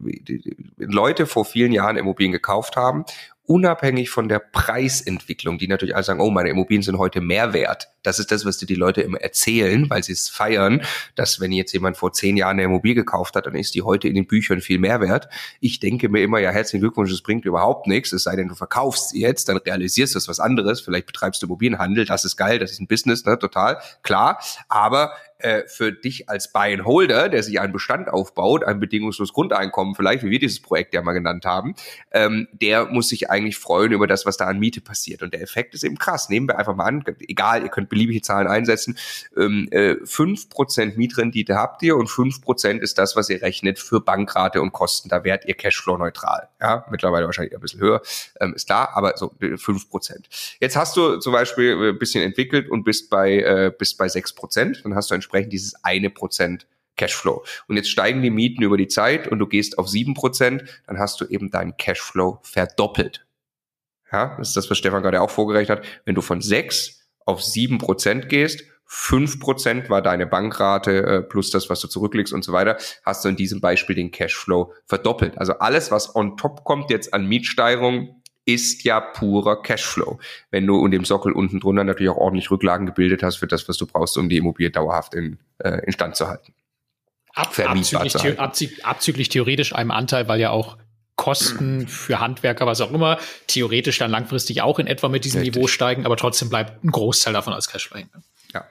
Leute 0.78 1.26
vor 1.26 1.44
vielen 1.44 1.72
Jahren 1.72 1.96
Immobilien 1.96 2.32
gekauft 2.32 2.76
haben 2.76 3.04
unabhängig 3.46 4.10
von 4.10 4.28
der 4.28 4.40
Preisentwicklung, 4.40 5.58
die 5.58 5.68
natürlich 5.68 5.94
alle 5.94 6.04
sagen, 6.04 6.20
oh, 6.20 6.30
meine 6.30 6.50
Immobilien 6.50 6.82
sind 6.82 6.98
heute 6.98 7.20
mehr 7.20 7.52
wert. 7.52 7.88
Das 8.02 8.18
ist 8.18 8.30
das, 8.32 8.44
was 8.44 8.58
dir 8.58 8.66
die 8.66 8.74
Leute 8.74 9.02
immer 9.02 9.20
erzählen, 9.20 9.88
weil 9.88 10.02
sie 10.02 10.12
es 10.12 10.28
feiern, 10.28 10.82
dass 11.14 11.40
wenn 11.40 11.52
jetzt 11.52 11.72
jemand 11.72 11.96
vor 11.96 12.12
zehn 12.12 12.36
Jahren 12.36 12.56
eine 12.56 12.64
Immobilie 12.64 12.96
gekauft 12.96 13.36
hat, 13.36 13.46
dann 13.46 13.54
ist 13.54 13.74
die 13.74 13.82
heute 13.82 14.08
in 14.08 14.14
den 14.14 14.26
Büchern 14.26 14.60
viel 14.60 14.78
mehr 14.78 15.00
wert. 15.00 15.28
Ich 15.60 15.80
denke 15.80 16.08
mir 16.08 16.22
immer, 16.22 16.40
ja, 16.40 16.50
herzlichen 16.50 16.80
Glückwunsch, 16.80 17.10
das 17.10 17.22
bringt 17.22 17.44
überhaupt 17.44 17.86
nichts, 17.86 18.12
es 18.16 18.24
sei 18.24 18.36
denn, 18.36 18.48
du 18.48 18.54
verkaufst 18.54 19.10
sie 19.10 19.20
jetzt, 19.20 19.48
dann 19.48 19.58
realisierst 19.58 20.14
du 20.14 20.18
was 20.28 20.40
anderes, 20.40 20.80
vielleicht 20.80 21.06
betreibst 21.06 21.42
du 21.42 21.46
Immobilienhandel, 21.46 22.04
das 22.04 22.24
ist 22.24 22.36
geil, 22.36 22.58
das 22.58 22.72
ist 22.72 22.80
ein 22.80 22.86
Business, 22.86 23.24
ne, 23.24 23.38
total, 23.38 23.78
klar, 24.02 24.40
aber 24.68 25.12
äh, 25.38 25.62
für 25.66 25.92
dich 25.92 26.28
als 26.28 26.52
Buy-and-Holder, 26.52 27.28
der 27.28 27.42
sich 27.42 27.60
einen 27.60 27.72
Bestand 27.72 28.08
aufbaut, 28.08 28.64
ein 28.64 28.80
bedingungsloses 28.80 29.32
Grundeinkommen 29.32 29.94
vielleicht, 29.94 30.22
wie 30.24 30.30
wir 30.30 30.38
dieses 30.38 30.60
Projekt 30.60 30.94
ja 30.94 31.02
mal 31.02 31.12
genannt 31.12 31.44
haben, 31.44 31.74
ähm, 32.12 32.48
der 32.52 32.86
muss 32.86 33.08
sich 33.08 33.30
eigentlich 33.30 33.56
freuen 33.56 33.92
über 33.92 34.06
das, 34.06 34.26
was 34.26 34.36
da 34.36 34.46
an 34.46 34.58
Miete 34.58 34.80
passiert. 34.80 35.22
Und 35.22 35.34
der 35.34 35.42
Effekt 35.42 35.74
ist 35.74 35.84
eben 35.84 35.98
krass. 35.98 36.28
Nehmen 36.28 36.48
wir 36.48 36.58
einfach 36.58 36.74
mal 36.74 36.84
an, 36.84 37.04
egal, 37.28 37.62
ihr 37.62 37.68
könnt 37.68 37.88
beliebige 37.88 38.22
Zahlen 38.22 38.46
einsetzen, 38.46 38.98
ähm, 39.36 39.68
äh, 39.70 39.96
5% 40.04 40.96
Mietrendite 40.96 41.56
habt 41.56 41.82
ihr 41.82 41.96
und 41.96 42.08
5% 42.08 42.78
ist 42.78 42.98
das, 42.98 43.16
was 43.16 43.28
ihr 43.28 43.42
rechnet 43.42 43.78
für 43.78 44.00
Bankrate 44.00 44.60
und 44.62 44.72
Kosten. 44.72 45.08
Da 45.08 45.24
werdet 45.24 45.48
ihr 45.48 45.54
Cashflow-neutral. 45.54 46.48
Ja, 46.60 46.86
mittlerweile 46.90 47.26
wahrscheinlich 47.26 47.54
ein 47.54 47.60
bisschen 47.60 47.80
höher, 47.80 48.02
ähm, 48.40 48.54
ist 48.54 48.66
klar, 48.66 48.90
aber 48.94 49.16
so 49.16 49.32
5%. 49.40 50.10
Äh, 50.10 50.20
Jetzt 50.60 50.76
hast 50.76 50.96
du 50.96 51.18
zum 51.18 51.32
Beispiel 51.32 51.74
ein 51.74 51.82
äh, 51.82 51.92
bisschen 51.92 52.22
entwickelt 52.22 52.68
und 52.70 52.84
bist 52.84 53.10
bei, 53.10 53.38
äh, 53.38 53.72
bist 53.76 53.98
bei 53.98 54.06
6%, 54.06 54.82
dann 54.82 54.94
hast 54.94 55.10
du 55.10 55.14
entsprechend 55.26 55.52
dieses 55.52 55.84
eine 55.84 56.10
Prozent 56.10 56.66
Cashflow. 56.96 57.44
Und 57.68 57.76
jetzt 57.76 57.90
steigen 57.90 58.22
die 58.22 58.30
Mieten 58.30 58.62
über 58.62 58.76
die 58.76 58.88
Zeit 58.88 59.28
und 59.28 59.38
du 59.38 59.46
gehst 59.46 59.78
auf 59.78 59.86
7%, 59.86 60.64
dann 60.86 60.98
hast 60.98 61.20
du 61.20 61.26
eben 61.26 61.50
deinen 61.50 61.76
Cashflow 61.76 62.38
verdoppelt. 62.42 63.26
Ja, 64.10 64.36
das 64.38 64.48
ist 64.48 64.56
das, 64.56 64.70
was 64.70 64.78
Stefan 64.78 65.02
gerade 65.02 65.20
auch 65.20 65.30
vorgerechnet 65.30 65.78
hat. 65.78 65.86
Wenn 66.04 66.14
du 66.14 66.22
von 66.22 66.40
6 66.40 67.06
auf 67.26 67.40
7% 67.40 68.26
gehst, 68.26 68.64
5% 68.88 69.90
war 69.90 70.00
deine 70.00 70.26
Bankrate 70.26 71.02
äh, 71.02 71.22
plus 71.22 71.50
das, 71.50 71.68
was 71.68 71.80
du 71.80 71.88
zurücklegst 71.88 72.32
und 72.32 72.44
so 72.44 72.52
weiter, 72.52 72.78
hast 73.04 73.24
du 73.24 73.28
in 73.28 73.36
diesem 73.36 73.60
Beispiel 73.60 73.96
den 73.96 74.12
Cashflow 74.12 74.72
verdoppelt. 74.86 75.36
Also 75.38 75.54
alles, 75.54 75.90
was 75.90 76.14
on 76.14 76.36
top 76.36 76.62
kommt 76.64 76.90
jetzt 76.90 77.12
an 77.12 77.26
Mietsteigerung, 77.26 78.22
ist 78.46 78.84
ja 78.84 79.00
purer 79.00 79.60
Cashflow. 79.60 80.18
Wenn 80.50 80.66
du 80.66 80.82
in 80.84 80.92
dem 80.92 81.04
Sockel 81.04 81.32
unten 81.32 81.60
drunter 81.60 81.84
natürlich 81.84 82.10
auch 82.10 82.16
ordentlich 82.16 82.50
Rücklagen 82.50 82.86
gebildet 82.86 83.22
hast 83.22 83.36
für 83.36 83.46
das, 83.46 83.68
was 83.68 83.76
du 83.76 83.86
brauchst, 83.86 84.16
um 84.16 84.28
die 84.28 84.38
Immobilie 84.38 84.70
dauerhaft 84.70 85.14
in, 85.14 85.38
äh, 85.58 85.84
in 85.84 85.92
Stand 85.92 86.16
zu 86.16 86.28
halten. 86.28 86.54
Ab, 87.34 87.48
abzüglich, 87.58 88.12
zu 88.12 88.22
halten. 88.22 88.38
Abzüglich, 88.38 88.86
abzüglich 88.86 89.28
theoretisch 89.28 89.74
einem 89.74 89.90
Anteil, 89.90 90.28
weil 90.28 90.40
ja 90.40 90.50
auch 90.50 90.78
Kosten 91.16 91.88
für 91.88 92.20
Handwerker, 92.20 92.66
was 92.66 92.80
auch 92.80 92.92
immer, 92.92 93.18
theoretisch 93.46 93.98
dann 93.98 94.10
langfristig 94.10 94.62
auch 94.62 94.78
in 94.78 94.86
etwa 94.86 95.08
mit 95.08 95.24
diesem 95.24 95.40
Richtig. 95.40 95.56
Niveau 95.56 95.66
steigen, 95.66 96.06
aber 96.06 96.16
trotzdem 96.16 96.48
bleibt 96.48 96.84
ein 96.84 96.90
Großteil 96.90 97.32
davon 97.32 97.52
als 97.52 97.68
Cashflow. 97.68 97.98
Ja, 98.54 98.64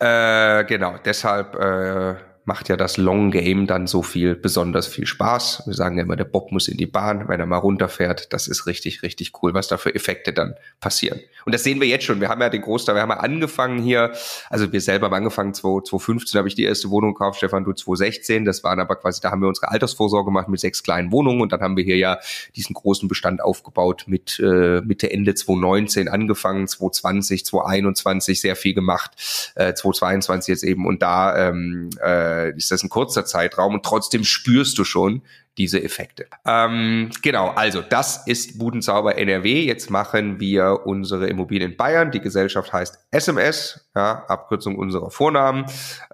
ja. 0.00 0.60
Äh, 0.60 0.64
genau, 0.64 0.98
deshalb 1.04 1.54
äh, 1.54 2.16
macht 2.46 2.68
ja 2.68 2.76
das 2.76 2.98
Long 2.98 3.30
Game 3.30 3.66
dann 3.66 3.86
so 3.86 4.02
viel, 4.02 4.34
besonders 4.34 4.86
viel 4.86 5.06
Spaß. 5.06 5.62
Wir 5.66 5.74
sagen 5.74 5.96
ja 5.96 6.04
immer, 6.04 6.16
der 6.16 6.24
Bob 6.24 6.52
muss 6.52 6.68
in 6.68 6.76
die 6.76 6.86
Bahn, 6.86 7.26
wenn 7.28 7.40
er 7.40 7.46
mal 7.46 7.58
runterfährt. 7.58 8.32
Das 8.32 8.48
ist 8.48 8.66
richtig, 8.66 9.02
richtig 9.02 9.32
cool, 9.42 9.54
was 9.54 9.68
da 9.68 9.78
für 9.78 9.94
Effekte 9.94 10.32
dann 10.32 10.54
passieren. 10.80 11.20
Und 11.46 11.54
das 11.54 11.64
sehen 11.64 11.80
wir 11.80 11.88
jetzt 11.88 12.04
schon. 12.04 12.20
Wir 12.20 12.28
haben 12.28 12.42
ja 12.42 12.50
den 12.50 12.60
Großteil, 12.60 12.96
wir 12.96 13.02
haben 13.02 13.10
ja 13.10 13.18
angefangen 13.18 13.82
hier, 13.82 14.12
also 14.50 14.72
wir 14.72 14.80
selber 14.80 15.06
haben 15.06 15.14
angefangen, 15.14 15.54
2015 15.54 16.38
habe 16.38 16.48
ich 16.48 16.54
die 16.54 16.64
erste 16.64 16.90
Wohnung 16.90 17.14
gekauft, 17.14 17.38
Stefan, 17.38 17.64
du 17.64 17.72
2016. 17.72 18.44
Das 18.44 18.62
waren 18.62 18.78
aber 18.78 18.96
quasi, 18.96 19.22
da 19.22 19.30
haben 19.30 19.40
wir 19.40 19.48
unsere 19.48 19.70
Altersvorsorge 19.70 20.26
gemacht 20.26 20.48
mit 20.48 20.60
sechs 20.60 20.82
kleinen 20.82 21.12
Wohnungen 21.12 21.40
und 21.40 21.52
dann 21.52 21.60
haben 21.60 21.76
wir 21.76 21.84
hier 21.84 21.96
ja 21.96 22.18
diesen 22.56 22.74
großen 22.74 23.08
Bestand 23.08 23.42
aufgebaut 23.42 24.04
mit 24.06 24.38
äh, 24.38 24.82
Mitte, 24.82 25.10
Ende 25.10 25.34
2019 25.34 26.08
angefangen, 26.08 26.68
2020, 26.68 27.46
2021 27.46 28.40
sehr 28.40 28.56
viel 28.56 28.74
gemacht, 28.74 29.12
äh, 29.54 29.72
2022 29.72 30.52
jetzt 30.52 30.64
eben 30.64 30.86
und 30.86 31.00
da 31.00 31.48
ähm, 31.48 31.88
äh, 32.02 32.33
äh, 32.34 32.56
ist 32.56 32.70
das 32.70 32.82
ein 32.82 32.88
kurzer 32.88 33.24
Zeitraum 33.24 33.74
und 33.74 33.84
trotzdem 33.84 34.24
spürst 34.24 34.78
du 34.78 34.84
schon 34.84 35.22
diese 35.56 35.82
Effekte. 35.82 36.26
Ähm, 36.44 37.10
genau, 37.22 37.48
also 37.50 37.80
das 37.80 38.26
ist 38.26 38.58
Budenzauber 38.58 39.16
NRW. 39.16 39.62
Jetzt 39.64 39.88
machen 39.88 40.40
wir 40.40 40.80
unsere 40.84 41.28
Immobilien 41.28 41.72
in 41.72 41.76
Bayern. 41.76 42.10
Die 42.10 42.20
Gesellschaft 42.20 42.72
heißt 42.72 42.98
SMS, 43.12 43.88
ja, 43.94 44.24
Abkürzung 44.26 44.76
unserer 44.76 45.10
Vornamen. 45.10 45.66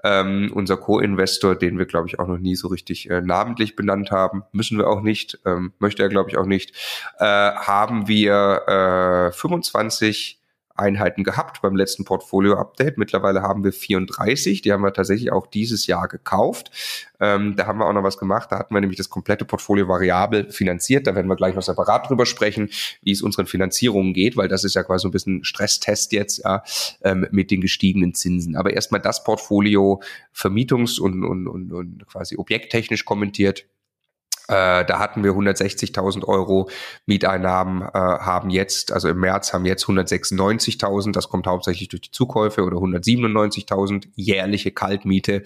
Ähm, 0.04 0.50
unser 0.54 0.76
Co-Investor, 0.76 1.54
den 1.54 1.78
wir, 1.78 1.86
glaube 1.86 2.08
ich, 2.08 2.18
auch 2.18 2.26
noch 2.26 2.38
nie 2.38 2.54
so 2.54 2.68
richtig 2.68 3.08
äh, 3.08 3.22
namentlich 3.22 3.76
benannt 3.76 4.10
haben, 4.10 4.42
müssen 4.52 4.76
wir 4.76 4.88
auch 4.88 5.00
nicht, 5.00 5.38
ähm, 5.46 5.72
möchte 5.78 6.02
er, 6.02 6.10
glaube 6.10 6.28
ich, 6.28 6.36
auch 6.36 6.46
nicht, 6.46 6.74
äh, 7.18 7.24
haben 7.24 8.08
wir 8.08 9.30
äh, 9.30 9.32
25 9.32 10.39
Einheiten 10.80 11.22
gehabt 11.22 11.62
beim 11.62 11.76
letzten 11.76 12.04
Portfolio-Update. 12.04 12.98
Mittlerweile 12.98 13.42
haben 13.42 13.62
wir 13.62 13.72
34. 13.72 14.62
Die 14.62 14.72
haben 14.72 14.82
wir 14.82 14.92
tatsächlich 14.92 15.30
auch 15.30 15.46
dieses 15.46 15.86
Jahr 15.86 16.08
gekauft. 16.08 16.70
Ähm, 17.20 17.54
da 17.56 17.66
haben 17.66 17.78
wir 17.78 17.86
auch 17.86 17.92
noch 17.92 18.02
was 18.02 18.18
gemacht. 18.18 18.50
Da 18.50 18.58
hatten 18.58 18.74
wir 18.74 18.80
nämlich 18.80 18.96
das 18.96 19.10
komplette 19.10 19.44
Portfolio 19.44 19.86
variabel 19.86 20.50
finanziert. 20.50 21.06
Da 21.06 21.14
werden 21.14 21.28
wir 21.28 21.36
gleich 21.36 21.54
noch 21.54 21.62
separat 21.62 22.08
drüber 22.08 22.26
sprechen, 22.26 22.70
wie 23.02 23.12
es 23.12 23.22
unseren 23.22 23.46
Finanzierungen 23.46 24.14
geht, 24.14 24.36
weil 24.36 24.48
das 24.48 24.64
ist 24.64 24.74
ja 24.74 24.82
quasi 24.82 25.02
so 25.02 25.08
ein 25.08 25.12
bisschen 25.12 25.44
Stresstest 25.44 26.12
jetzt 26.12 26.42
ja, 26.44 26.62
ähm, 27.02 27.26
mit 27.30 27.50
den 27.50 27.60
gestiegenen 27.60 28.14
Zinsen. 28.14 28.56
Aber 28.56 28.72
erstmal 28.72 29.00
das 29.00 29.22
Portfolio 29.22 30.02
vermietungs- 30.34 30.98
und, 30.98 31.24
und, 31.24 31.46
und, 31.46 31.72
und 31.72 32.06
quasi 32.06 32.36
objekttechnisch 32.36 33.04
kommentiert 33.04 33.66
äh, 34.50 34.84
da 34.84 34.98
hatten 34.98 35.22
wir 35.22 35.32
160.000 35.32 36.24
Euro 36.24 36.68
Mieteinnahmen, 37.06 37.82
äh, 37.82 37.88
haben 37.92 38.50
jetzt, 38.50 38.92
also 38.92 39.08
im 39.08 39.20
März 39.20 39.52
haben 39.52 39.64
jetzt 39.64 39.84
196.000, 39.84 41.12
das 41.12 41.28
kommt 41.28 41.46
hauptsächlich 41.46 41.88
durch 41.88 42.02
die 42.02 42.10
Zukäufe 42.10 42.64
oder 42.64 42.78
197.000 42.78 44.08
jährliche 44.16 44.72
Kaltmiete 44.72 45.44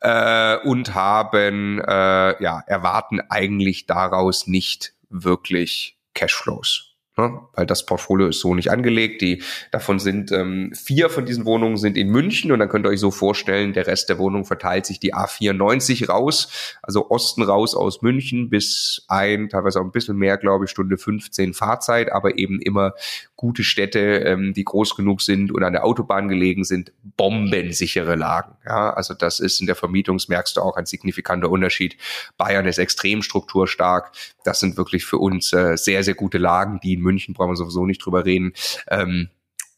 äh, 0.00 0.56
und 0.64 0.94
haben, 0.94 1.78
äh, 1.80 2.42
ja, 2.42 2.62
erwarten 2.66 3.20
eigentlich 3.28 3.86
daraus 3.86 4.48
nicht 4.48 4.94
wirklich 5.10 5.96
Cashflows. 6.14 6.89
Ne? 7.20 7.38
Weil 7.54 7.66
das 7.66 7.84
Portfolio 7.84 8.28
ist 8.28 8.40
so 8.40 8.54
nicht 8.54 8.70
angelegt. 8.70 9.20
Die, 9.20 9.42
davon 9.70 9.98
sind 9.98 10.32
ähm, 10.32 10.72
vier 10.74 11.10
von 11.10 11.26
diesen 11.26 11.44
Wohnungen 11.44 11.76
sind 11.76 11.96
in 11.96 12.08
München 12.08 12.50
und 12.50 12.58
dann 12.60 12.68
könnt 12.68 12.86
ihr 12.86 12.90
euch 12.90 13.00
so 13.00 13.10
vorstellen, 13.10 13.74
der 13.74 13.86
Rest 13.86 14.08
der 14.08 14.18
Wohnung 14.18 14.44
verteilt 14.46 14.86
sich 14.86 15.00
die 15.00 15.14
A94 15.14 16.08
raus, 16.08 16.78
also 16.82 17.10
Osten 17.10 17.42
raus 17.42 17.74
aus 17.74 18.00
München 18.00 18.48
bis 18.48 19.04
ein, 19.08 19.50
teilweise 19.50 19.80
auch 19.80 19.84
ein 19.84 19.92
bisschen 19.92 20.16
mehr, 20.16 20.38
glaube 20.38 20.64
ich, 20.64 20.70
Stunde 20.70 20.96
15 20.96 21.52
Fahrzeit, 21.52 22.10
aber 22.10 22.38
eben 22.38 22.60
immer 22.60 22.94
gute 23.36 23.64
Städte, 23.64 23.98
ähm, 23.98 24.54
die 24.54 24.64
groß 24.64 24.96
genug 24.96 25.22
sind 25.22 25.52
und 25.52 25.62
an 25.62 25.72
der 25.72 25.84
Autobahn 25.84 26.28
gelegen 26.28 26.64
sind, 26.64 26.92
bombensichere 27.16 28.14
Lagen. 28.14 28.56
Ja, 28.66 28.92
also 28.92 29.14
das 29.14 29.40
ist 29.40 29.60
in 29.60 29.66
der 29.66 29.76
Vermietung, 29.76 30.20
merkst 30.28 30.56
du 30.56 30.60
auch 30.60 30.76
ein 30.76 30.86
signifikanter 30.86 31.50
Unterschied. 31.50 31.96
Bayern 32.36 32.66
ist 32.66 32.78
extrem 32.78 33.22
strukturstark. 33.22 34.12
Das 34.44 34.60
sind 34.60 34.76
wirklich 34.76 35.04
für 35.04 35.18
uns 35.18 35.52
äh, 35.52 35.76
sehr, 35.76 36.04
sehr 36.04 36.14
gute 36.14 36.38
Lagen, 36.38 36.80
die 36.82 36.94
in 36.94 37.00
München 37.00 37.09
brauchen 37.34 37.50
wir 37.50 37.56
sowieso 37.56 37.86
nicht 37.86 38.04
drüber 38.04 38.24
reden. 38.24 38.52
Ähm, 38.88 39.28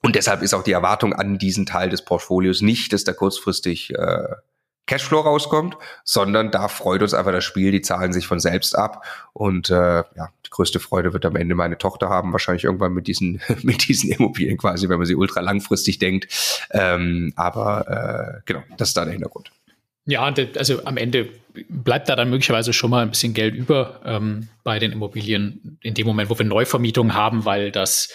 und 0.03 0.17
deshalb 0.17 0.43
ist 0.43 0.55
auch 0.55 0.65
die 0.65 0.73
Erwartung 0.73 1.13
an 1.13 1.39
diesen 1.39 1.65
Teil 1.65 1.89
des 1.89 2.05
Portfolios 2.05 2.61
nicht, 2.61 2.93
dass 2.93 3.05
da 3.05 3.13
kurzfristig 3.13 3.95
äh, 3.95 4.35
Cashflow 4.87 5.21
rauskommt, 5.21 5.77
sondern 6.05 6.51
da 6.51 6.67
freut 6.67 7.03
uns 7.03 7.15
einfach 7.15 7.31
das 7.31 7.45
Spiel, 7.45 7.71
die 7.71 7.83
zahlen 7.83 8.13
sich 8.13 8.27
von 8.27 8.41
selbst 8.41 8.77
ab 8.77 9.07
und 9.33 9.71
äh, 9.71 9.75
ja, 9.75 10.29
die 10.45 10.51
größte 10.51 10.81
Freude 10.81 11.13
wird 11.13 11.25
am 11.25 11.37
Ende 11.37 11.55
meine 11.55 11.79
Tochter 11.79 12.09
haben, 12.09 12.33
wahrscheinlich 12.33 12.65
irgendwann 12.65 12.93
mit 12.93 13.07
diesen 13.07 13.41
mit 13.63 13.87
diesen 13.89 14.11
Immobilien 14.11 14.59
quasi, 14.59 14.89
wenn 14.89 14.99
man 14.99 15.07
sie 15.07 15.15
ultra 15.15 15.41
langfristig 15.41 15.99
denkt. 15.99 16.67
Ähm, 16.73 17.33
aber 17.37 17.89
äh, 17.89 18.41
genau, 18.45 18.63
das 18.77 18.89
ist 18.89 18.97
da 18.97 19.05
der 19.05 19.13
Hintergrund. 19.13 19.53
Ja, 20.07 20.23
also 20.57 20.85
am 20.85 20.97
Ende 20.97 21.29
bleibt 21.69 22.09
da 22.09 22.17
dann 22.17 22.31
möglicherweise 22.31 22.73
schon 22.73 22.91
mal 22.91 23.03
ein 23.03 23.11
bisschen 23.11 23.35
Geld 23.35 23.55
über 23.55 24.01
ähm, 24.05 24.49
bei 24.65 24.79
den 24.79 24.93
Immobilien 24.93 25.79
in 25.83 25.95
dem 25.95 26.07
Moment, 26.07 26.31
wo 26.31 26.39
wir 26.39 26.47
Neuvermietungen 26.47 27.15
haben, 27.15 27.45
weil 27.45 27.71
das 27.71 28.09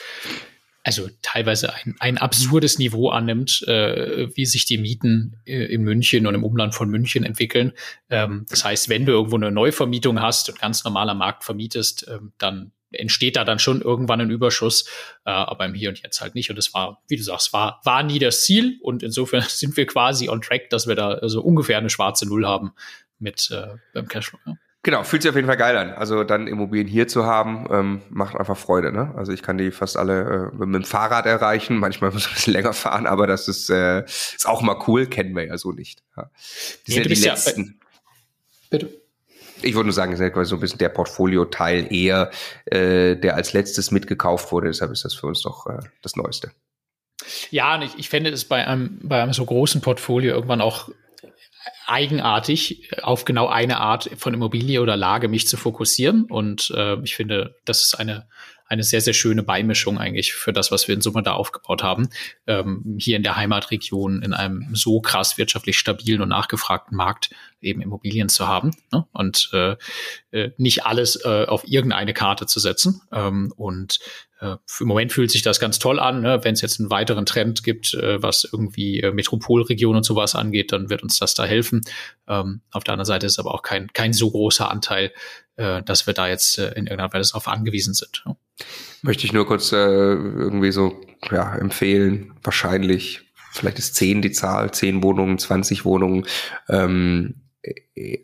also 0.84 1.10
teilweise 1.22 1.74
ein, 1.74 1.96
ein 2.00 2.18
absurdes 2.18 2.80
Niveau 2.80 3.10
annimmt, 3.10 3.62
äh, 3.68 4.30
wie 4.36 4.46
sich 4.46 4.64
die 4.64 4.78
Mieten 4.78 5.36
äh, 5.46 5.66
in 5.66 5.82
München 5.82 6.26
und 6.26 6.34
im 6.34 6.46
Umland 6.46 6.76
von 6.76 6.90
München 6.90 7.26
entwickeln. 7.26 7.74
Ähm, 8.10 8.46
das 8.50 8.64
heißt, 8.64 8.88
wenn 8.88 9.06
du 9.06 9.12
irgendwo 9.12 9.36
eine 9.36 9.52
Neuvermietung 9.52 10.22
hast 10.22 10.50
und 10.50 10.60
ganz 10.60 10.86
normaler 10.86 11.14
Markt 11.14 11.44
vermietest, 11.44 12.08
ähm, 12.10 12.32
dann 12.38 12.72
entsteht 12.92 13.36
da 13.36 13.44
dann 13.44 13.60
schon 13.60 13.82
irgendwann 13.82 14.22
ein 14.22 14.30
Überschuss, 14.30 14.88
äh, 15.26 15.32
aber 15.32 15.66
im 15.66 15.74
Hier 15.74 15.90
und 15.90 16.02
Jetzt 16.02 16.22
halt 16.22 16.36
nicht. 16.36 16.50
Und 16.50 16.56
das 16.56 16.74
war, 16.74 17.02
wie 17.08 17.18
du 17.18 17.24
sagst, 17.24 17.54
war, 17.54 17.82
war 17.84 18.04
nie 18.04 18.20
das 18.20 18.44
Ziel. 18.44 18.78
Und 18.82 19.04
insofern 19.04 19.42
sind 19.48 19.78
wir 19.78 19.86
quasi 19.86 20.30
on 20.30 20.42
track, 20.42 20.70
dass 20.70 20.88
wir 20.88 20.96
da 20.96 21.16
so 21.16 21.22
also 21.22 21.42
ungefähr 21.42 21.78
eine 21.78 21.90
schwarze 21.90 22.28
Null 22.28 22.46
haben 22.46 22.74
mit 23.20 23.50
äh, 23.52 23.76
beim 23.94 24.08
Cashflow. 24.08 24.40
Ja. 24.46 24.54
Genau, 24.84 25.04
fühlt 25.04 25.22
sich 25.22 25.30
auf 25.30 25.36
jeden 25.36 25.48
Fall 25.48 25.58
geil 25.58 25.76
an. 25.76 25.90
Also 25.90 26.24
dann 26.24 26.48
Immobilien 26.48 26.88
hier 26.88 27.10
zu 27.10 27.26
haben, 27.26 27.68
ähm, 27.72 28.02
macht 28.10 28.38
einfach 28.38 28.56
Freude. 28.56 28.94
Ne? 28.94 29.14
Also 29.18 29.34
ich 29.34 29.42
kann 29.42 29.58
die 29.58 29.72
fast 29.72 29.98
alle 29.98 30.52
äh, 30.54 30.66
mit 30.66 30.76
dem 30.76 30.84
Fahrrad 30.86 31.26
erreichen. 31.26 31.78
Manchmal 31.78 32.12
muss 32.14 32.24
man 32.24 32.32
ein 32.32 32.36
bisschen 32.36 32.54
länger 32.54 32.72
fahren, 32.72 33.06
aber 33.06 33.28
das 33.28 33.50
ist, 33.50 33.70
äh, 33.70 34.06
ist 34.06 34.48
auch 34.48 34.62
mal 34.62 34.82
cool. 34.88 35.08
Kennen 35.08 35.36
wir 35.36 35.46
ja 35.46 35.58
so 35.58 35.74
nicht. 35.74 36.04
Ja. 36.16 36.30
Die 36.88 36.92
nee, 36.92 36.94
sind 36.94 37.04
ja 37.04 37.16
die 37.16 37.22
letzten. 37.22 37.64
Ja, 37.66 37.88
bitte. 38.70 39.07
Ich 39.62 39.76
wollte 39.76 39.88
nur 39.88 39.94
sagen, 39.94 40.12
das 40.12 40.20
ist 40.20 40.36
ja 40.36 40.46
so 40.46 40.56
ein 40.56 40.62
bisschen 40.62 40.80
der 40.80 40.90
Portfolio-Teil 40.90 41.92
eher, 41.92 42.32
äh, 42.66 43.16
der 43.16 43.36
als 43.36 43.54
letztes 43.54 43.92
mitgekauft 43.92 44.52
wurde. 44.52 44.68
Deshalb 44.68 44.92
ist 44.92 45.04
das 45.06 45.16
für 45.16 45.28
uns 45.28 45.42
doch 45.42 45.68
äh, 45.68 45.80
das 46.02 46.16
Neueste. 46.16 46.52
Ja, 47.50 47.76
und 47.76 47.82
ich, 47.82 47.98
ich 47.98 48.10
fände 48.10 48.30
es 48.30 48.46
bei 48.46 48.68
einem, 48.68 49.00
bei 49.02 49.22
einem 49.22 49.34
so 49.34 49.46
großen 49.46 49.82
Portfolio 49.82 50.34
irgendwann 50.36 50.62
auch 50.62 50.90
eigenartig, 51.86 52.92
auf 53.02 53.26
genau 53.26 53.48
eine 53.48 53.80
Art 53.80 54.10
von 54.18 54.34
Immobilie 54.34 54.82
oder 54.82 54.98
Lage 54.98 55.28
mich 55.28 55.48
zu 55.48 55.58
fokussieren. 55.58 56.26
Und 56.26 56.72
äh, 56.76 56.98
ich 57.02 57.16
finde, 57.16 57.56
das 57.66 57.82
ist 57.82 57.96
eine, 57.96 58.28
eine 58.68 58.84
sehr, 58.84 59.02
sehr 59.02 59.14
schöne 59.14 59.44
Beimischung 59.44 59.98
eigentlich 59.98 60.34
für 60.34 60.54
das, 60.54 60.72
was 60.72 60.88
wir 60.88 60.96
in 60.96 61.02
Summe 61.02 61.24
da 61.24 61.34
aufgebaut 61.34 61.84
haben. 61.84 62.10
Ähm, 62.46 62.98
hier 63.00 63.18
in 63.18 63.24
der 63.24 63.36
Heimatregion 63.36 64.22
in 64.22 64.34
einem 64.34 64.70
so 64.74 65.02
krass 65.02 65.38
wirtschaftlich 65.38 65.78
stabilen 65.78 66.22
und 66.22 66.30
nachgefragten 66.30 66.96
Markt 66.96 67.30
eben 67.62 67.82
Immobilien 67.82 68.30
zu 68.30 68.48
haben 68.48 68.72
ne? 68.92 69.06
und 69.14 69.50
äh, 69.54 69.76
äh, 70.32 70.52
nicht 70.58 70.86
alles 70.86 71.24
äh, 71.24 71.46
auf 71.48 71.68
irgendeine 71.68 72.14
Karte 72.14 72.46
zu 72.46 72.60
setzen. 72.60 73.02
Ähm, 73.12 73.52
und 73.56 74.00
äh, 74.40 74.58
im 74.80 74.88
Moment 74.88 75.12
fühlt 75.12 75.32
sich 75.32 75.42
das 75.42 75.60
ganz 75.60 75.80
toll 75.80 76.00
an. 76.00 76.22
Ne? 76.22 76.44
Wenn 76.44 76.54
es 76.54 76.62
jetzt 76.62 76.80
einen 76.80 76.90
weiteren 76.90 77.26
Trend 77.26 77.64
gibt, 77.64 77.94
äh, 77.94 78.22
was 78.22 78.48
irgendwie 78.52 79.02
äh, 79.02 79.12
Metropolregion 79.12 79.96
und 79.96 80.04
sowas 80.04 80.36
angeht, 80.36 80.72
dann 80.72 80.90
wird 80.90 81.04
uns 81.04 81.18
das 81.18 81.34
da 81.34 81.46
helfen. 81.46 81.82
Ähm, 82.28 82.62
auf 82.72 82.84
der 82.84 82.94
anderen 82.94 83.06
Seite 83.06 83.26
ist 83.26 83.40
aber 83.40 83.54
auch 83.54 83.64
kein, 83.64 83.88
kein 83.94 84.14
so 84.14 84.30
großer 84.30 84.70
Anteil, 84.70 85.12
äh, 85.56 85.82
dass 85.84 86.06
wir 86.06 86.14
da 86.14 86.28
jetzt 86.28 86.60
äh, 86.60 86.70
in 86.70 86.88
irgendeiner 86.88 87.14
Weise 87.14 87.32
darauf 87.32 87.48
angewiesen 87.48 87.94
sind. 87.94 88.24
Ne? 88.26 88.36
Möchte 89.02 89.26
ich 89.26 89.34
nur 89.34 89.48
kurz 89.48 89.72
äh, 89.72 89.76
irgendwie 89.76 90.72
so 90.72 91.02
ja, 91.32 91.56
empfehlen, 91.56 92.34
wahrscheinlich, 92.44 93.32
vielleicht 93.52 93.80
ist 93.80 93.96
zehn 93.96 94.22
die 94.22 94.32
Zahl, 94.32 94.72
zehn 94.72 95.04
Wohnungen, 95.04 95.38
20 95.38 95.86
Wohnungen. 95.86 96.26
Ähm, 96.70 97.36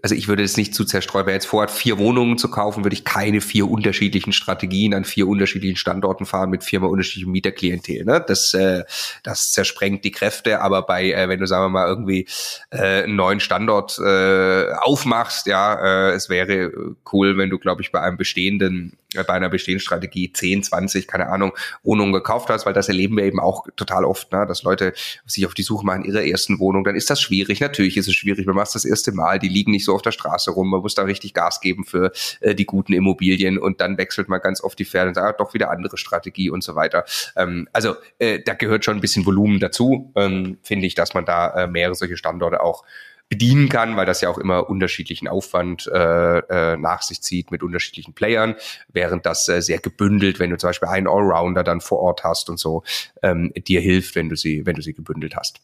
also 0.01 0.15
ich 0.15 0.28
würde 0.28 0.43
es 0.43 0.57
nicht 0.57 0.76
zu 0.76 0.86
zerstreuen. 0.86 1.26
Wer 1.26 1.34
jetzt 1.34 1.45
vorhat, 1.45 1.71
vier 1.71 1.97
Wohnungen 1.97 2.38
zu 2.38 2.49
kaufen, 2.49 2.84
würde 2.84 2.93
ich 2.93 3.03
keine 3.03 3.41
vier 3.41 3.69
unterschiedlichen 3.69 4.34
Strategien 4.34 4.93
an 4.93 5.05
vier 5.05 5.28
unterschiedlichen 5.28 5.78
Standorten 5.78 6.26
fahren 6.26 6.49
mit 6.49 6.63
viermal 6.63 6.89
unterschiedlichem 6.89 7.32
Mieterklientel. 7.32 8.05
Ne? 8.05 8.24
Das, 8.26 8.53
äh, 8.53 8.84
das 9.24 9.51
zersprengt 9.51 10.03
die 10.03 10.11
Kräfte. 10.11 10.61
Aber 10.61 10.84
bei, 10.84 11.11
äh, 11.11 11.28
wenn 11.30 11.39
du 11.39 11.47
sagen 11.47 11.65
wir 11.65 11.69
mal 11.69 11.88
irgendwie 11.88 12.28
äh, 12.71 13.03
einen 13.03 13.15
neuen 13.15 13.39
Standort 13.39 13.97
äh, 13.99 14.71
aufmachst, 14.82 15.47
ja, 15.47 16.09
äh, 16.09 16.13
es 16.13 16.30
wäre 16.30 16.71
cool, 17.11 17.38
wenn 17.38 17.49
du, 17.49 17.57
glaube 17.57 17.82
ich, 17.82 17.91
bei 17.91 18.01
einem 18.01 18.17
bestehenden 18.17 18.97
bei 19.13 19.30
einer 19.34 19.49
bestehenden 19.49 19.82
Strategie 19.82 20.32
10, 20.34 20.63
20, 20.63 21.07
keine 21.07 21.28
Ahnung, 21.28 21.53
Wohnungen 21.84 22.13
gekauft 22.13 22.49
hast, 22.49 22.65
weil 22.65 22.74
das 22.74 22.88
erleben 22.88 23.17
wir 23.17 23.26
eben 23.26 23.39
auch 23.39 23.67
total 23.76 24.05
oft, 24.05 24.32
ne, 24.32 24.45
dass 24.47 24.63
Leute 24.63 24.93
sich 25.26 25.45
auf 25.45 25.53
die 25.53 25.63
Suche 25.63 25.86
machen 25.86 26.05
ihrer 26.05 26.24
ersten 26.24 26.59
Wohnung, 26.59 26.84
dann 26.84 26.95
ist 26.95 27.09
das 27.09 27.21
schwierig. 27.21 27.59
Natürlich 27.59 27.97
ist 27.97 28.07
es 28.07 28.15
schwierig, 28.15 28.45
man 28.45 28.55
macht 28.55 28.74
das 28.74 28.86
erste 28.86 29.11
Mal, 29.11 29.39
die 29.39 29.49
liegen 29.49 29.62
nicht 29.72 29.86
so 29.86 29.93
auf 29.93 30.01
der 30.01 30.11
Straße 30.11 30.51
rum, 30.51 30.70
man 30.70 30.82
muss 30.82 30.95
da 30.95 31.03
richtig 31.03 31.34
Gas 31.34 31.61
geben 31.61 31.86
für 31.86 32.11
äh, 32.41 32.55
die 32.55 32.66
guten 32.66 32.93
Immobilien 32.93 33.57
und 33.57 33.82
dann 33.82 33.97
wechselt 33.97 34.30
man 34.30 34.41
ganz 34.41 34.64
oft 34.64 34.78
die 34.80 34.86
Pferde 34.86 35.09
und 35.09 35.16
sagt, 35.16 35.28
ah, 35.28 35.43
doch 35.43 35.53
wieder 35.53 35.72
andere 35.72 35.97
Strategie 35.97 36.49
und 36.49 36.64
so 36.64 36.76
weiter. 36.76 37.05
Ähm, 37.36 37.68
also 37.74 37.95
äh, 38.20 38.39
da 38.39 38.53
gehört 38.53 38.86
schon 38.86 38.97
ein 38.97 39.01
bisschen 39.01 39.26
Volumen 39.26 39.59
dazu, 39.59 40.11
ähm, 40.16 40.57
finde 40.64 40.88
ich, 40.88 40.95
dass 40.95 41.14
man 41.14 41.26
da 41.26 41.64
äh, 41.64 41.68
mehrere 41.68 41.95
solche 41.95 42.18
Standorte 42.18 42.61
auch 42.61 42.84
bedienen 43.30 43.68
kann, 43.70 43.97
weil 43.97 44.05
das 44.05 44.22
ja 44.22 44.30
auch 44.30 44.38
immer 44.38 44.70
unterschiedlichen 44.70 45.28
Aufwand 45.28 45.88
äh, 45.88 46.38
äh, 46.38 46.78
nach 46.78 47.01
sich 47.01 47.22
zieht 47.22 47.49
mit 47.49 47.64
unterschiedlichen 47.64 48.14
Playern, 48.14 48.55
während 48.89 49.26
das 49.26 49.47
äh, 49.49 49.61
sehr 49.61 49.80
gebündelt, 49.80 50.39
wenn 50.39 50.51
du 50.51 50.57
zum 50.57 50.70
Beispiel 50.70 50.89
einen 50.89 51.07
Allrounder 51.07 51.64
dann 51.64 51.82
vor 51.82 51.99
Ort 51.99 52.24
hast 52.24 52.49
und 52.49 52.59
so, 52.59 52.84
ähm, 53.24 53.51
dir 53.55 53.82
hilft, 53.82 54.16
wenn 54.16 54.30
du 54.30 54.36
sie, 54.36 54.66
wenn 54.66 54.76
du 54.76 54.82
sie 54.82 54.93
gebündelt 54.93 55.36
hast. 55.36 55.61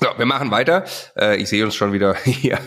So, 0.00 0.08
wir 0.16 0.26
machen 0.26 0.50
weiter. 0.50 0.84
Äh, 1.16 1.36
ich 1.36 1.48
sehe 1.48 1.64
uns 1.64 1.76
schon 1.76 1.92
wieder 1.92 2.14
hier. 2.24 2.58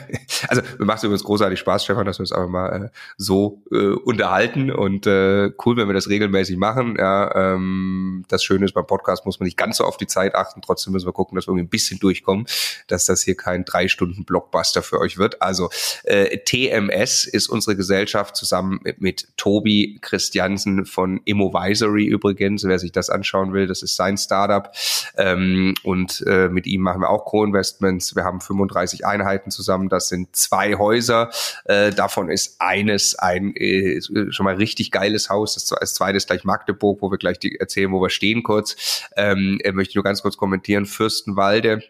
Also, 0.48 0.62
mir 0.80 0.86
macht 0.86 1.00
es 1.00 1.04
übrigens 1.04 1.26
großartig 1.26 1.60
Spaß, 1.60 1.84
Stefan, 1.84 2.06
dass 2.06 2.20
wir 2.20 2.22
uns 2.22 2.32
einfach 2.32 2.48
mal 2.48 2.86
äh, 2.86 2.90
so 3.18 3.64
äh, 3.72 3.90
unterhalten 3.90 4.72
und 4.72 5.08
äh, 5.08 5.52
cool, 5.66 5.76
wenn 5.76 5.88
wir 5.88 5.94
das 5.94 6.08
regelmäßig 6.08 6.58
machen. 6.58 6.96
Ja, 6.98 7.54
ähm, 7.54 8.24
das 8.30 8.44
Schöne 8.44 8.66
ist, 8.66 8.74
beim 8.74 8.88
Podcast 8.88 9.26
muss 9.26 9.40
man 9.40 9.46
nicht 9.46 9.58
ganz 9.58 9.78
so 9.78 9.84
auf 9.84 9.98
die 9.98 10.08
Zeit 10.08 10.36
achten. 10.36 10.62
Trotzdem 10.62 10.94
müssen 10.94 11.06
wir 11.06 11.12
gucken, 11.12 11.36
dass 11.36 11.48
wir 11.48 11.52
irgendwie 11.52 11.66
ein 11.66 11.70
bisschen 11.70 12.00
durchkommen, 12.00 12.46
dass 12.88 13.06
das 13.06 13.24
hier 13.24 13.36
kein 13.36 13.66
drei 13.66 13.90
Stunden 13.90 14.24
Blockbuster 14.24 14.82
für 14.82 15.00
euch 15.00 15.18
wird. 15.18 15.42
Also, 15.42 15.70
äh, 16.04 16.38
TMS 16.38 17.26
ist 17.26 17.50
unsere 17.50 17.76
Gesellschaft 17.76 18.38
zusammen 18.38 18.80
mit, 18.84 19.02
mit 19.02 19.28
Tobi 19.36 20.00
Christiansen 20.02 20.86
von 20.86 21.20
Immovisory 21.26 22.06
übrigens. 22.06 22.64
Wer 22.64 22.80
sich 22.80 22.94
das 22.94 23.10
anschauen 23.10 23.52
will, 23.52 23.68
das 23.68 23.84
ist 23.84 23.98
sein 23.98 24.18
Startup. 24.18 24.72
Ähm, 25.18 25.76
und 25.84 26.24
äh, 26.26 26.48
mit 26.48 26.68
ihm 26.68 26.82
machen 26.82 27.02
wir 27.02 27.10
auch 27.10 27.17
auch 27.18 27.26
Co-Investments. 27.26 28.16
Wir 28.16 28.24
haben 28.24 28.42
35 28.42 29.06
Einheiten 29.06 29.52
zusammen. 29.52 29.90
Das 29.90 30.10
sind 30.10 30.36
zwei 30.36 30.76
Häuser. 30.76 31.30
Äh, 31.66 31.92
davon 31.92 32.30
ist 32.30 32.60
eines 32.60 33.18
ein 33.18 33.56
äh, 33.56 34.02
schon 34.02 34.44
mal 34.44 34.56
richtig 34.56 34.92
geiles 34.92 35.30
Haus. 35.30 35.56
Das, 35.56 35.66
das 35.66 35.94
zweite 35.94 36.18
ist 36.18 36.28
gleich 36.28 36.44
Magdeburg, 36.44 37.02
wo 37.02 37.12
wir 37.12 37.18
gleich 37.18 37.40
die, 37.40 37.60
erzählen, 37.60 37.92
wo 37.92 38.02
wir 38.02 38.10
stehen 38.10 38.44
kurz. 38.44 39.06
Ähm, 39.16 39.60
möchte 39.74 39.92
ich 39.92 39.96
nur 39.96 40.04
ganz 40.04 40.22
kurz 40.22 40.38
kommentieren. 40.38 40.86
Fürstenwalde 40.86 41.84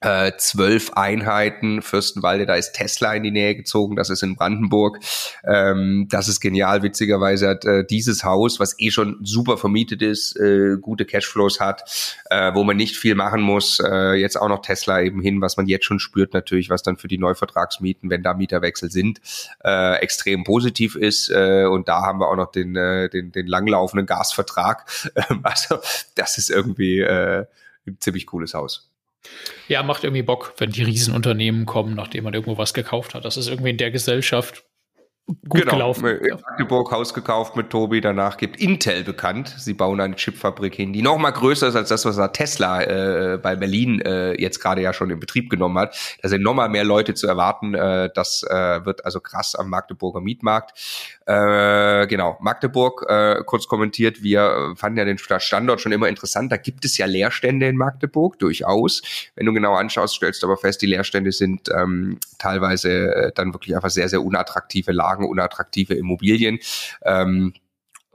äh, 0.00 0.32
zwölf 0.36 0.92
Einheiten. 0.92 1.80
Fürstenwalde, 1.80 2.44
da 2.44 2.54
ist 2.54 2.72
Tesla 2.74 3.14
in 3.14 3.22
die 3.22 3.30
Nähe 3.30 3.54
gezogen, 3.54 3.96
das 3.96 4.10
ist 4.10 4.22
in 4.22 4.36
Brandenburg. 4.36 4.98
Ähm, 5.44 6.06
das 6.10 6.28
ist 6.28 6.40
genial. 6.40 6.82
Witzigerweise 6.82 7.48
hat 7.48 7.64
äh, 7.64 7.84
dieses 7.84 8.22
Haus, 8.22 8.60
was 8.60 8.78
eh 8.78 8.90
schon 8.90 9.18
super 9.22 9.56
vermietet 9.56 10.02
ist, 10.02 10.36
äh, 10.36 10.76
gute 10.80 11.06
Cashflows 11.06 11.60
hat, 11.60 12.20
äh, 12.30 12.52
wo 12.54 12.62
man 12.62 12.76
nicht 12.76 12.96
viel 12.96 13.14
machen 13.14 13.40
muss, 13.40 13.80
äh, 13.80 14.12
jetzt 14.12 14.36
auch 14.36 14.48
noch 14.48 14.60
Tesla 14.60 15.00
eben 15.00 15.20
hin, 15.22 15.40
was 15.40 15.56
man 15.56 15.66
jetzt 15.66 15.86
schon 15.86 15.98
spürt 15.98 16.34
natürlich, 16.34 16.68
was 16.68 16.82
dann 16.82 16.98
für 16.98 17.08
die 17.08 17.18
Neuvertragsmieten, 17.18 18.10
wenn 18.10 18.22
da 18.22 18.34
Mieterwechsel 18.34 18.90
sind, 18.90 19.20
äh, 19.64 19.96
extrem 20.00 20.44
positiv 20.44 20.94
ist. 20.94 21.30
Äh, 21.30 21.64
und 21.64 21.88
da 21.88 22.02
haben 22.02 22.20
wir 22.20 22.28
auch 22.28 22.36
noch 22.36 22.52
den, 22.52 22.76
äh, 22.76 23.08
den, 23.08 23.32
den 23.32 23.46
langlaufenden 23.46 24.06
Gasvertrag. 24.06 24.84
also 25.42 25.78
das 26.14 26.36
ist 26.36 26.50
irgendwie 26.50 27.00
äh, 27.00 27.46
ein 27.86 27.96
ziemlich 28.00 28.26
cooles 28.26 28.52
Haus. 28.52 28.85
Ja, 29.68 29.82
macht 29.82 30.04
irgendwie 30.04 30.22
Bock, 30.22 30.54
wenn 30.58 30.70
die 30.70 30.82
Riesenunternehmen 30.82 31.66
kommen, 31.66 31.94
nachdem 31.94 32.24
man 32.24 32.34
irgendwo 32.34 32.58
was 32.58 32.74
gekauft 32.74 33.14
hat. 33.14 33.24
Das 33.24 33.36
ist 33.36 33.48
irgendwie 33.48 33.70
in 33.70 33.78
der 33.78 33.90
Gesellschaft 33.90 34.64
gut 35.26 35.62
genau. 35.62 35.72
gelaufen. 35.72 36.06
In 36.06 36.34
Magdeburg 36.34 36.90
Haus 36.92 37.12
gekauft 37.12 37.56
mit 37.56 37.70
Tobi, 37.70 38.00
danach 38.00 38.36
gibt 38.36 38.60
Intel 38.60 39.02
bekannt. 39.02 39.54
Sie 39.58 39.74
bauen 39.74 40.00
eine 40.00 40.14
Chipfabrik 40.14 40.74
hin, 40.74 40.92
die 40.92 41.02
noch 41.02 41.18
mal 41.18 41.32
größer 41.32 41.68
ist 41.68 41.76
als 41.76 41.88
das, 41.88 42.04
was 42.04 42.16
Tesla 42.32 42.82
äh, 42.82 43.38
bei 43.38 43.56
Berlin 43.56 44.00
äh, 44.00 44.40
jetzt 44.40 44.60
gerade 44.60 44.82
ja 44.82 44.92
schon 44.92 45.10
in 45.10 45.18
Betrieb 45.18 45.50
genommen 45.50 45.78
hat. 45.78 45.96
Da 46.22 46.28
sind 46.28 46.42
noch 46.42 46.54
mal 46.54 46.68
mehr 46.68 46.84
Leute 46.84 47.14
zu 47.14 47.26
erwarten. 47.26 47.74
Äh, 47.74 48.10
das 48.14 48.44
äh, 48.48 48.84
wird 48.84 49.04
also 49.04 49.20
krass 49.20 49.54
am 49.56 49.68
Magdeburger 49.68 50.20
Mietmarkt. 50.20 50.78
Äh, 51.26 52.06
genau, 52.06 52.36
Magdeburg, 52.40 53.04
äh, 53.08 53.42
kurz 53.44 53.66
kommentiert, 53.66 54.22
wir 54.22 54.74
fanden 54.76 54.98
ja 54.98 55.04
den 55.04 55.18
Standort 55.18 55.80
schon 55.80 55.90
immer 55.90 56.08
interessant. 56.08 56.52
Da 56.52 56.56
gibt 56.56 56.84
es 56.84 56.96
ja 56.98 57.06
Leerstände 57.06 57.66
in 57.66 57.76
Magdeburg, 57.76 58.38
durchaus. 58.38 59.02
Wenn 59.34 59.46
du 59.46 59.52
genau 59.52 59.74
anschaust, 59.74 60.14
stellst 60.14 60.42
du 60.42 60.46
aber 60.46 60.56
fest, 60.56 60.82
die 60.82 60.86
Leerstände 60.86 61.32
sind 61.32 61.68
ähm, 61.74 62.18
teilweise 62.38 63.14
äh, 63.14 63.32
dann 63.34 63.52
wirklich 63.52 63.74
einfach 63.74 63.90
sehr, 63.90 64.08
sehr 64.08 64.22
unattraktive 64.22 64.92
Lagen, 64.92 65.15
unattraktive 65.24 65.94
Immobilien. 65.94 66.58
Ähm, 67.04 67.54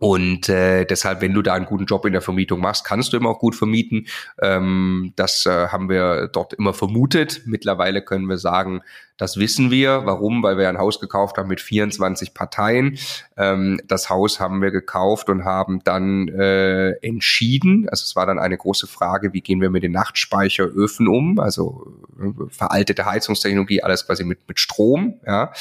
und 0.01 0.49
äh, 0.49 0.83
deshalb, 0.85 1.21
wenn 1.21 1.35
du 1.35 1.43
da 1.43 1.53
einen 1.53 1.67
guten 1.67 1.85
Job 1.85 2.07
in 2.07 2.13
der 2.13 2.23
Vermietung 2.23 2.59
machst, 2.59 2.85
kannst 2.85 3.13
du 3.13 3.17
immer 3.17 3.29
auch 3.29 3.39
gut 3.39 3.55
vermieten. 3.55 4.07
Ähm, 4.41 5.13
das 5.15 5.45
äh, 5.45 5.67
haben 5.67 5.89
wir 5.89 6.27
dort 6.27 6.53
immer 6.53 6.73
vermutet. 6.73 7.41
Mittlerweile 7.45 8.01
können 8.01 8.25
wir 8.25 8.39
sagen, 8.39 8.81
das 9.21 9.37
wissen 9.37 9.69
wir. 9.69 10.01
Warum? 10.05 10.41
Weil 10.41 10.57
wir 10.57 10.67
ein 10.67 10.79
Haus 10.79 10.99
gekauft 10.99 11.37
haben 11.37 11.47
mit 11.47 11.61
24 11.61 12.33
Parteien. 12.33 12.97
Ähm, 13.37 13.79
das 13.85 14.09
Haus 14.09 14.39
haben 14.39 14.63
wir 14.63 14.71
gekauft 14.71 15.29
und 15.29 15.45
haben 15.45 15.83
dann 15.83 16.27
äh, 16.27 16.93
entschieden, 17.03 17.87
also 17.87 18.03
es 18.03 18.15
war 18.15 18.25
dann 18.25 18.39
eine 18.39 18.57
große 18.57 18.87
Frage, 18.87 19.31
wie 19.31 19.41
gehen 19.41 19.61
wir 19.61 19.69
mit 19.69 19.83
den 19.83 19.91
Nachtspeicheröfen 19.91 21.07
um? 21.07 21.37
Also 21.37 21.99
äh, 22.19 22.49
veraltete 22.49 23.05
Heizungstechnologie, 23.05 23.83
alles 23.83 24.07
quasi 24.07 24.23
mit, 24.23 24.39
mit 24.47 24.59
Strom. 24.59 25.19
Ja? 25.23 25.53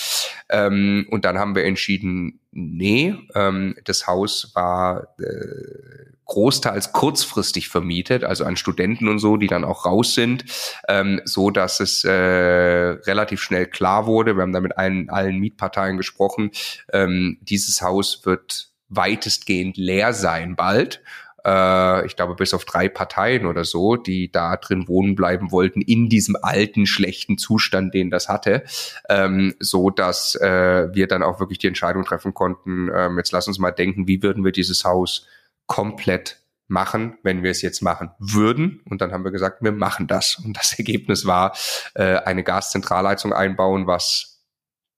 Ähm, 0.49 1.07
und 1.11 1.27
dann 1.27 1.39
haben 1.39 1.55
wir 1.55 1.65
entschieden, 1.65 2.41
nee, 2.53 3.15
ähm, 3.35 3.75
das 3.85 4.07
Haus 4.07 4.53
war 4.55 5.09
äh, 5.19 6.15
großteils 6.31 6.93
kurzfristig 6.93 7.69
vermietet, 7.69 8.23
also 8.23 8.45
an 8.45 8.57
Studenten 8.57 9.09
und 9.09 9.19
so, 9.19 9.37
die 9.37 9.49
dann 9.49 9.65
auch 9.65 9.85
raus 9.85 10.15
sind, 10.15 10.45
ähm, 10.89 11.21
so 11.25 11.51
dass 11.51 11.81
es 11.81 12.05
äh, 12.05 12.11
relativ 12.11 13.43
schnell 13.43 13.67
klar 13.67 14.07
wurde. 14.07 14.37
Wir 14.37 14.43
haben 14.43 14.53
da 14.53 14.61
mit 14.61 14.79
allen, 14.79 15.11
allen 15.11 15.39
Mietparteien 15.39 15.97
gesprochen. 15.97 16.53
Ähm, 16.93 17.39
dieses 17.43 17.83
Haus 17.83 18.25
wird 18.25 18.69
weitestgehend 18.89 19.77
leer 19.77 20.13
sein 20.13 20.55
bald 20.55 21.03
äh, 21.45 22.07
ich 22.07 22.17
glaube 22.17 22.35
bis 22.35 22.55
auf 22.55 22.65
drei 22.65 22.89
Parteien 22.89 23.47
oder 23.47 23.65
so, 23.65 23.97
die 23.97 24.31
da 24.31 24.57
drin 24.57 24.89
wohnen 24.89 25.15
bleiben 25.15 25.51
wollten, 25.51 25.81
in 25.81 26.09
diesem 26.09 26.37
alten, 26.41 26.87
schlechten 26.87 27.39
Zustand, 27.39 27.95
den 27.95 28.11
das 28.11 28.29
hatte, 28.29 28.63
ähm, 29.09 29.55
so 29.59 29.91
dass 29.91 30.35
äh, 30.35 30.89
wir 30.93 31.07
dann 31.07 31.23
auch 31.23 31.41
wirklich 31.41 31.59
die 31.59 31.69
Entscheidung 31.69 32.05
treffen 32.05 32.35
konnten, 32.35 32.91
ähm, 32.95 33.17
jetzt 33.17 33.33
lass 33.33 33.49
uns 33.49 33.59
mal 33.59 33.71
denken, 33.71 34.07
wie 34.07 34.23
würden 34.23 34.45
wir 34.45 34.53
dieses 34.53 34.85
Haus 34.85 35.27
komplett 35.71 36.43
machen, 36.67 37.17
wenn 37.23 37.45
wir 37.45 37.53
es 37.53 37.63
jetzt 37.63 37.81
machen 37.81 38.11
würden. 38.19 38.83
Und 38.91 39.01
dann 39.01 39.13
haben 39.13 39.23
wir 39.23 39.31
gesagt, 39.31 39.63
wir 39.63 39.71
machen 39.71 40.09
das. 40.09 40.37
Und 40.45 40.57
das 40.57 40.73
Ergebnis 40.79 41.27
war 41.27 41.57
äh, 41.95 42.17
eine 42.17 42.43
Gaszentralheizung 42.43 43.33
einbauen, 43.33 43.87
was 43.87 44.27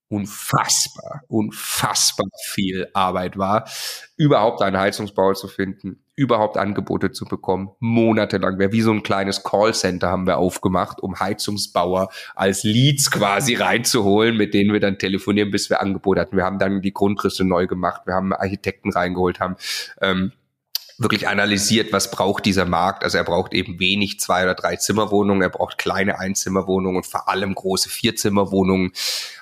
unfassbar, 0.09 1.23
unfassbar 1.29 2.27
viel 2.45 2.89
Arbeit 2.93 3.39
war, 3.39 3.67
überhaupt 4.17 4.61
einen 4.61 4.77
Heizungsbau 4.77 5.33
zu 5.33 5.49
finden, 5.49 6.05
überhaupt 6.15 6.59
Angebote 6.59 7.13
zu 7.13 7.25
bekommen, 7.25 7.71
monatelang. 7.81 8.59
Wäre 8.59 8.73
wie 8.73 8.83
so 8.83 8.93
ein 8.93 9.03
kleines 9.03 9.43
Callcenter 9.43 10.11
haben 10.11 10.27
wir 10.27 10.37
aufgemacht, 10.37 11.01
um 11.01 11.19
Heizungsbauer 11.19 12.11
als 12.35 12.63
Leads 12.63 13.11
quasi 13.11 13.55
reinzuholen, 13.55 14.37
mit 14.37 14.53
denen 14.53 14.73
wir 14.73 14.81
dann 14.81 14.99
telefonieren, 14.99 15.51
bis 15.51 15.71
wir 15.71 15.81
Angebote 15.81 16.21
hatten. 16.21 16.37
Wir 16.37 16.45
haben 16.45 16.59
dann 16.59 16.83
die 16.83 16.93
Grundrisse 16.93 17.45
neu 17.45 17.67
gemacht, 17.67 18.03
wir 18.05 18.15
haben 18.15 18.35
Architekten 18.35 18.93
reingeholt, 18.93 19.41
haben 19.41 19.57
ähm, 20.03 20.33
wirklich 21.03 21.29
analysiert, 21.29 21.93
was 21.93 22.11
braucht 22.11 22.45
dieser 22.45 22.65
Markt. 22.65 23.05
Also 23.05 23.19
er 23.19 23.25
braucht 23.25 23.55
eben 23.55 23.79
wenig 23.81 24.21
zwei 24.21 24.45
oder 24.45 24.55
drei 24.55 24.77
Zimmerwohnungen, 24.77 25.43
er 25.43 25.51
braucht 25.51 25.79
kleine 25.79 26.19
Einzimmerwohnungen 26.19 26.97
und 26.99 27.07
vor 27.07 27.29
allem 27.29 27.55
große 27.55 27.89
Vierzimmerwohnungen. 27.89 28.93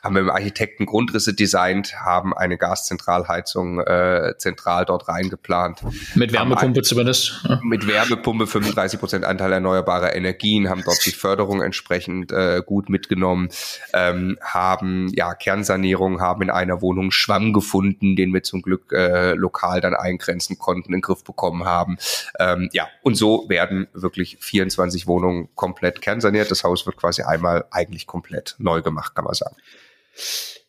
Haben 0.02 0.14
wir 0.14 0.22
im 0.22 0.30
Architekten 0.30 0.86
Grundrisse 0.86 1.34
designt, 1.34 1.94
haben 2.00 2.34
eine 2.34 2.56
Gaszentralheizung 2.56 3.80
äh, 3.80 4.34
zentral 4.38 4.84
dort 4.84 5.08
reingeplant. 5.08 5.80
Mit 6.14 6.32
Wärmepumpe 6.32 6.82
zumindest. 6.82 7.40
Ja. 7.44 7.60
Mit 7.62 7.86
Wärmepumpe 7.86 8.46
35 8.46 8.98
Prozent 8.98 9.24
Anteil 9.24 9.52
erneuerbarer 9.52 10.14
Energien, 10.14 10.68
haben 10.68 10.82
dort 10.84 11.04
die 11.04 11.10
Förderung 11.10 11.62
entsprechend 11.62 12.32
äh, 12.32 12.62
gut 12.64 12.88
mitgenommen, 12.88 13.50
ähm, 13.92 14.38
haben 14.42 15.08
ja 15.14 15.34
Kernsanierung, 15.34 16.20
haben 16.20 16.42
in 16.42 16.50
einer 16.50 16.80
Wohnung 16.80 17.10
Schwamm 17.10 17.52
gefunden, 17.52 18.16
den 18.16 18.32
wir 18.32 18.42
zum 18.42 18.62
Glück 18.62 18.92
äh, 18.92 19.34
lokal 19.34 19.80
dann 19.80 19.94
eingrenzen 19.94 20.58
konnten, 20.58 20.88
in 20.88 20.92
den 20.92 21.00
Griff 21.02 21.24
bekommen 21.24 21.49
bekommen 21.50 21.64
haben. 21.64 21.98
Ähm, 22.38 22.68
ja, 22.72 22.88
und 23.02 23.16
so 23.16 23.48
werden 23.48 23.88
wirklich 23.92 24.38
24 24.40 25.06
Wohnungen 25.06 25.48
komplett 25.54 26.00
kernsaniert. 26.00 26.50
Das 26.50 26.64
Haus 26.64 26.86
wird 26.86 26.96
quasi 26.96 27.22
einmal 27.22 27.64
eigentlich 27.70 28.06
komplett 28.06 28.54
neu 28.58 28.82
gemacht, 28.82 29.14
kann 29.14 29.24
man 29.24 29.34
sagen. 29.34 29.56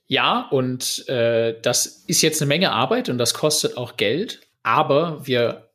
Ja, 0.08 0.48
und 0.52 1.08
äh, 1.08 1.60
das 1.62 1.86
ist 1.86 2.22
jetzt 2.22 2.42
eine 2.42 2.50
Menge 2.50 2.72
Arbeit 2.72 3.10
und 3.10 3.18
das 3.18 3.34
kostet 3.34 3.78
auch 3.78 3.96
Geld, 3.96 4.42
aber 4.64 5.26
wir 5.26 5.70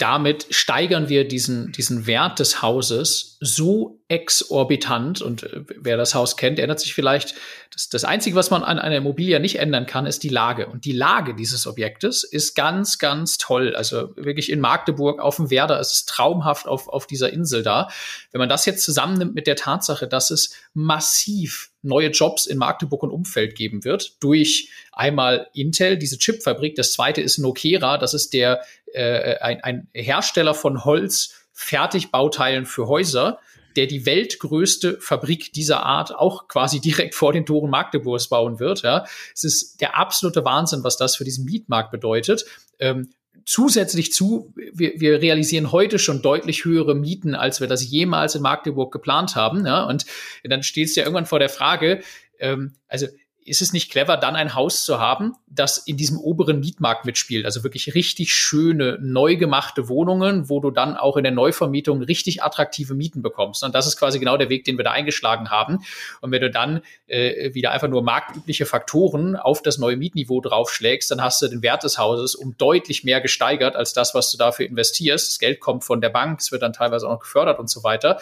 damit 0.00 0.48
steigern 0.50 1.08
wir 1.08 1.28
diesen, 1.28 1.70
diesen 1.70 2.08
Wert 2.08 2.40
des 2.40 2.60
Hauses 2.60 3.35
so 3.40 4.00
exorbitant. 4.08 5.20
Und 5.20 5.42
äh, 5.42 5.64
wer 5.78 5.96
das 5.96 6.14
Haus 6.14 6.36
kennt, 6.36 6.58
erinnert 6.58 6.80
sich 6.80 6.94
vielleicht, 6.94 7.34
das, 7.72 7.88
das 7.88 8.04
Einzige, 8.04 8.36
was 8.36 8.50
man 8.50 8.62
an 8.62 8.78
einer 8.78 8.96
Immobilie 8.96 9.38
nicht 9.40 9.58
ändern 9.58 9.86
kann, 9.86 10.06
ist 10.06 10.22
die 10.22 10.28
Lage. 10.28 10.66
Und 10.66 10.84
die 10.84 10.92
Lage 10.92 11.34
dieses 11.34 11.66
Objektes 11.66 12.24
ist 12.24 12.54
ganz, 12.54 12.98
ganz 12.98 13.38
toll. 13.38 13.74
Also 13.76 14.14
wirklich 14.16 14.50
in 14.50 14.60
Magdeburg 14.60 15.20
auf 15.20 15.36
dem 15.36 15.50
Werder, 15.50 15.78
es 15.80 15.92
ist 15.92 16.08
traumhaft 16.08 16.66
auf, 16.66 16.88
auf 16.88 17.06
dieser 17.06 17.32
Insel 17.32 17.62
da. 17.62 17.88
Wenn 18.32 18.38
man 18.38 18.48
das 18.48 18.66
jetzt 18.66 18.84
zusammennimmt 18.84 19.34
mit 19.34 19.46
der 19.46 19.56
Tatsache, 19.56 20.08
dass 20.08 20.30
es 20.30 20.54
massiv 20.74 21.70
neue 21.82 22.08
Jobs 22.08 22.46
in 22.46 22.58
Magdeburg 22.58 23.02
und 23.02 23.10
Umfeld 23.10 23.54
geben 23.54 23.84
wird, 23.84 24.16
durch 24.20 24.70
einmal 24.92 25.48
Intel, 25.52 25.98
diese 25.98 26.18
Chipfabrik, 26.18 26.74
das 26.74 26.92
zweite 26.92 27.20
ist 27.20 27.38
Nokera, 27.38 27.98
das 27.98 28.14
ist 28.14 28.32
der 28.32 28.62
äh, 28.92 29.36
ein, 29.38 29.62
ein 29.62 29.88
Hersteller 29.92 30.54
von 30.54 30.84
Holz, 30.84 31.45
Fertigbauteilen 31.58 32.66
für 32.66 32.86
Häuser, 32.86 33.40
der 33.76 33.86
die 33.86 34.04
weltgrößte 34.04 35.00
Fabrik 35.00 35.54
dieser 35.54 35.84
Art 35.84 36.14
auch 36.14 36.48
quasi 36.48 36.80
direkt 36.82 37.14
vor 37.14 37.32
den 37.32 37.46
Toren 37.46 37.70
Magdeburgs 37.70 38.28
bauen 38.28 38.60
wird. 38.60 38.82
Ja. 38.82 39.06
Es 39.34 39.42
ist 39.42 39.80
der 39.80 39.96
absolute 39.96 40.44
Wahnsinn, 40.44 40.84
was 40.84 40.98
das 40.98 41.16
für 41.16 41.24
diesen 41.24 41.46
Mietmarkt 41.46 41.90
bedeutet. 41.90 42.44
Ähm, 42.78 43.08
zusätzlich 43.46 44.12
zu, 44.12 44.52
wir, 44.54 45.00
wir 45.00 45.22
realisieren 45.22 45.72
heute 45.72 45.98
schon 45.98 46.20
deutlich 46.20 46.66
höhere 46.66 46.94
Mieten, 46.94 47.34
als 47.34 47.60
wir 47.60 47.68
das 47.68 47.88
jemals 47.88 48.34
in 48.34 48.42
Magdeburg 48.42 48.92
geplant 48.92 49.34
haben. 49.34 49.64
Ja. 49.64 49.84
Und 49.84 50.04
dann 50.44 50.62
steht 50.62 50.88
es 50.88 50.94
ja 50.94 51.04
irgendwann 51.04 51.26
vor 51.26 51.38
der 51.38 51.48
Frage, 51.48 52.02
ähm, 52.38 52.74
also 52.86 53.06
ist 53.46 53.62
es 53.62 53.72
nicht 53.72 53.90
clever, 53.92 54.16
dann 54.16 54.34
ein 54.34 54.54
Haus 54.54 54.84
zu 54.84 54.98
haben, 54.98 55.34
das 55.46 55.78
in 55.78 55.96
diesem 55.96 56.18
oberen 56.18 56.58
Mietmarkt 56.58 57.04
mitspielt? 57.04 57.44
Also 57.44 57.62
wirklich 57.62 57.94
richtig 57.94 58.34
schöne, 58.34 58.98
neu 59.00 59.36
gemachte 59.36 59.88
Wohnungen, 59.88 60.48
wo 60.48 60.60
du 60.60 60.72
dann 60.72 60.96
auch 60.96 61.16
in 61.16 61.22
der 61.22 61.32
Neuvermietung 61.32 62.02
richtig 62.02 62.42
attraktive 62.42 62.94
Mieten 62.94 63.22
bekommst. 63.22 63.62
Und 63.62 63.74
das 63.74 63.86
ist 63.86 63.96
quasi 63.96 64.18
genau 64.18 64.36
der 64.36 64.48
Weg, 64.48 64.64
den 64.64 64.76
wir 64.76 64.84
da 64.84 64.90
eingeschlagen 64.90 65.50
haben. 65.50 65.78
Und 66.20 66.32
wenn 66.32 66.40
du 66.40 66.50
dann 66.50 66.82
äh, 67.06 67.54
wieder 67.54 67.70
einfach 67.70 67.88
nur 67.88 68.02
marktübliche 68.02 68.66
Faktoren 68.66 69.36
auf 69.36 69.62
das 69.62 69.78
neue 69.78 69.96
Mietniveau 69.96 70.40
draufschlägst, 70.40 71.10
dann 71.12 71.22
hast 71.22 71.40
du 71.40 71.46
den 71.46 71.62
Wert 71.62 71.84
des 71.84 71.98
Hauses 71.98 72.34
um 72.34 72.56
deutlich 72.58 73.04
mehr 73.04 73.20
gesteigert 73.20 73.76
als 73.76 73.92
das, 73.92 74.12
was 74.12 74.32
du 74.32 74.38
dafür 74.38 74.66
investierst. 74.66 75.30
Das 75.30 75.38
Geld 75.38 75.60
kommt 75.60 75.84
von 75.84 76.00
der 76.00 76.10
Bank, 76.10 76.40
es 76.40 76.50
wird 76.50 76.62
dann 76.62 76.72
teilweise 76.72 77.06
auch 77.06 77.12
noch 77.12 77.20
gefördert 77.20 77.60
und 77.60 77.70
so 77.70 77.84
weiter. 77.84 78.20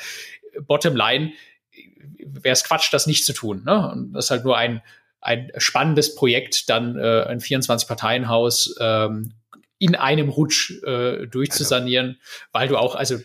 Bottom 0.66 0.94
line, 0.94 1.32
wäre 2.18 2.52
es 2.52 2.64
Quatsch, 2.64 2.92
das 2.92 3.06
nicht 3.06 3.24
zu 3.24 3.32
tun. 3.32 3.62
Ne? 3.64 3.90
Und 3.90 4.12
das 4.12 4.26
ist 4.26 4.30
halt 4.30 4.44
nur 4.44 4.56
ein 4.56 4.82
ein 5.24 5.50
spannendes 5.56 6.14
Projekt, 6.14 6.68
dann 6.68 6.96
äh, 6.96 7.24
ein 7.26 7.40
24-Parteien-Haus 7.40 8.76
ähm, 8.78 9.32
in 9.78 9.94
einem 9.96 10.28
Rutsch 10.28 10.82
äh, 10.84 11.26
durchzusanieren, 11.26 12.20
weil 12.52 12.68
du 12.68 12.76
auch, 12.76 12.94
also 12.94 13.18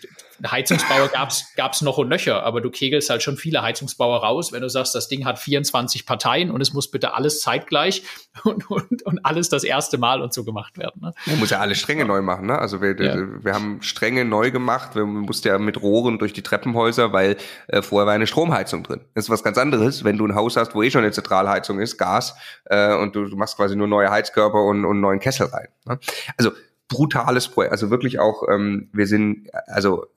Heizungsbauer 0.47 1.09
gab's 1.09 1.53
gab's 1.55 1.81
noch 1.81 1.97
und 1.97 2.09
nöcher, 2.09 2.43
aber 2.43 2.61
du 2.61 2.69
kegelst 2.69 3.09
halt 3.09 3.23
schon 3.23 3.37
viele 3.37 3.61
Heizungsbauer 3.61 4.21
raus, 4.21 4.51
wenn 4.51 4.61
du 4.61 4.69
sagst, 4.69 4.95
das 4.95 5.07
Ding 5.07 5.25
hat 5.25 5.39
24 5.39 6.05
Parteien 6.05 6.51
und 6.51 6.61
es 6.61 6.73
muss 6.73 6.89
bitte 6.89 7.13
alles 7.13 7.41
zeitgleich 7.41 8.03
und, 8.43 8.69
und, 8.69 9.03
und 9.03 9.25
alles 9.25 9.49
das 9.49 9.63
erste 9.63 9.97
Mal 9.97 10.21
und 10.21 10.33
so 10.33 10.43
gemacht 10.43 10.77
werden. 10.77 11.01
Ne? 11.01 11.13
Man 11.25 11.39
muss 11.39 11.49
ja 11.49 11.59
alle 11.59 11.75
Stränge 11.75 12.05
neu 12.05 12.21
machen. 12.21 12.47
Ne? 12.47 12.57
Also 12.57 12.81
wir, 12.81 12.99
ja. 13.01 13.15
wir 13.43 13.53
haben 13.53 13.81
Stränge 13.81 14.25
neu 14.25 14.51
gemacht. 14.51 14.95
Wir 14.95 15.05
mussten 15.05 15.47
ja 15.47 15.57
mit 15.57 15.81
Rohren 15.81 16.19
durch 16.19 16.33
die 16.33 16.43
Treppenhäuser, 16.43 17.13
weil 17.13 17.37
äh, 17.67 17.81
vorher 17.81 18.07
war 18.07 18.13
eine 18.13 18.27
Stromheizung 18.27 18.83
drin. 18.83 19.01
Das 19.15 19.25
ist 19.25 19.29
was 19.29 19.43
ganz 19.43 19.57
anderes, 19.57 20.03
wenn 20.03 20.17
du 20.17 20.25
ein 20.25 20.35
Haus 20.35 20.57
hast, 20.57 20.75
wo 20.75 20.83
eh 20.83 20.91
schon 20.91 21.03
eine 21.03 21.11
Zentralheizung 21.11 21.79
ist, 21.79 21.97
Gas, 21.97 22.35
äh, 22.65 22.95
und 22.95 23.15
du, 23.15 23.25
du 23.25 23.35
machst 23.35 23.57
quasi 23.57 23.75
nur 23.75 23.87
neue 23.87 24.09
Heizkörper 24.09 24.63
und, 24.63 24.85
und 24.85 24.99
neuen 24.99 25.19
Kessel 25.19 25.47
rein. 25.47 25.67
Ne? 25.85 25.99
Also 26.37 26.51
brutales 26.87 27.47
Projekt. 27.47 27.71
Also 27.71 27.89
wirklich 27.89 28.19
auch, 28.19 28.43
ähm, 28.49 28.89
wir 28.91 29.07
sind, 29.07 29.47
also 29.67 30.07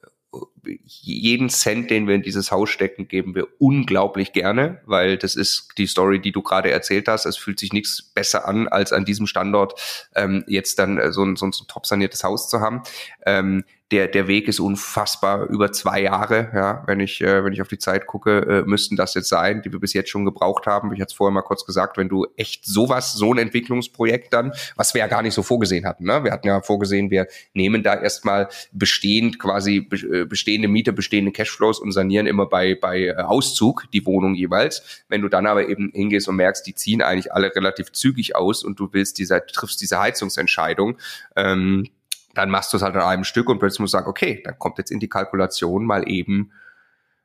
jeden 0.84 1.50
Cent, 1.50 1.90
den 1.90 2.06
wir 2.06 2.14
in 2.14 2.22
dieses 2.22 2.50
Haus 2.50 2.70
stecken, 2.70 3.08
geben 3.08 3.34
wir 3.34 3.48
unglaublich 3.58 4.32
gerne, 4.32 4.80
weil 4.86 5.18
das 5.18 5.36
ist 5.36 5.70
die 5.76 5.86
Story, 5.86 6.20
die 6.20 6.32
du 6.32 6.42
gerade 6.42 6.70
erzählt 6.70 7.08
hast. 7.08 7.26
Es 7.26 7.36
fühlt 7.36 7.58
sich 7.58 7.72
nichts 7.72 8.02
besser 8.02 8.46
an, 8.46 8.68
als 8.68 8.92
an 8.92 9.04
diesem 9.04 9.26
Standort 9.26 10.08
ähm, 10.14 10.44
jetzt 10.46 10.78
dann 10.78 10.98
äh, 10.98 11.12
so 11.12 11.24
ein, 11.24 11.36
so 11.36 11.46
ein, 11.46 11.52
top 11.68 11.86
saniertes 11.86 12.24
Haus 12.24 12.48
zu 12.48 12.60
haben. 12.60 12.82
Ähm, 13.26 13.64
der, 13.92 14.08
der 14.08 14.26
Weg 14.26 14.48
ist 14.48 14.58
unfassbar 14.58 15.48
über 15.48 15.70
zwei 15.70 16.00
Jahre, 16.00 16.50
ja, 16.54 16.82
wenn 16.86 16.98
ich, 16.98 17.20
äh, 17.20 17.44
wenn 17.44 17.52
ich 17.52 17.60
auf 17.60 17.68
die 17.68 17.78
Zeit 17.78 18.06
gucke, 18.06 18.38
äh, 18.38 18.62
müssten 18.62 18.96
das 18.96 19.12
jetzt 19.14 19.28
sein, 19.28 19.60
die 19.60 19.70
wir 19.70 19.80
bis 19.80 19.92
jetzt 19.92 20.08
schon 20.08 20.24
gebraucht 20.24 20.66
haben. 20.66 20.92
Ich 20.94 21.00
hatte 21.00 21.10
es 21.10 21.16
vorher 21.16 21.32
mal 21.32 21.42
kurz 21.42 21.66
gesagt, 21.66 21.98
wenn 21.98 22.08
du 22.08 22.26
echt 22.36 22.64
sowas, 22.64 23.12
so 23.12 23.34
ein 23.34 23.38
Entwicklungsprojekt 23.38 24.32
dann, 24.32 24.52
was 24.76 24.94
wir 24.94 25.00
ja 25.00 25.08
gar 25.08 25.20
nicht 25.20 25.34
so 25.34 25.42
vorgesehen 25.42 25.84
hatten, 25.84 26.04
ne? 26.04 26.24
Wir 26.24 26.32
hatten 26.32 26.46
ja 26.46 26.62
vorgesehen, 26.62 27.10
wir 27.10 27.26
nehmen 27.52 27.82
da 27.82 27.94
erstmal 27.94 28.48
bestehend 28.72 29.38
quasi 29.38 29.88
äh, 30.10 30.24
bestehende 30.24 30.68
Mieter, 30.68 30.92
bestehende 30.92 31.30
Cashflows 31.30 31.78
und 31.78 31.92
sanieren 31.92 32.26
immer 32.26 32.46
bei, 32.46 32.74
bei 32.74 33.08
äh, 33.08 33.14
Auszug 33.16 33.84
die 33.92 34.06
Wohnung 34.06 34.34
jeweils. 34.34 35.04
Wenn 35.08 35.20
du 35.20 35.28
dann 35.28 35.46
aber 35.46 35.68
eben 35.68 35.90
hingehst 35.92 36.28
und 36.28 36.36
merkst, 36.36 36.66
die 36.66 36.74
ziehen 36.74 37.02
eigentlich 37.02 37.32
alle 37.32 37.54
relativ 37.54 37.92
zügig 37.92 38.36
aus 38.36 38.64
und 38.64 38.80
du 38.80 38.88
willst 38.92 39.18
diese, 39.18 39.44
triffst 39.46 39.82
diese 39.82 40.00
Heizungsentscheidung, 40.00 40.96
ähm, 41.36 41.88
dann 42.34 42.50
machst 42.50 42.72
du 42.72 42.76
es 42.76 42.82
halt 42.82 42.94
an 42.94 43.02
einem 43.02 43.24
Stück 43.24 43.48
und 43.48 43.58
plötzlich 43.58 43.80
musst 43.80 43.94
du 43.94 43.98
sagen, 43.98 44.08
okay, 44.08 44.42
dann 44.44 44.58
kommt 44.58 44.78
jetzt 44.78 44.90
in 44.90 45.00
die 45.00 45.08
Kalkulation 45.08 45.84
mal 45.84 46.08
eben 46.08 46.52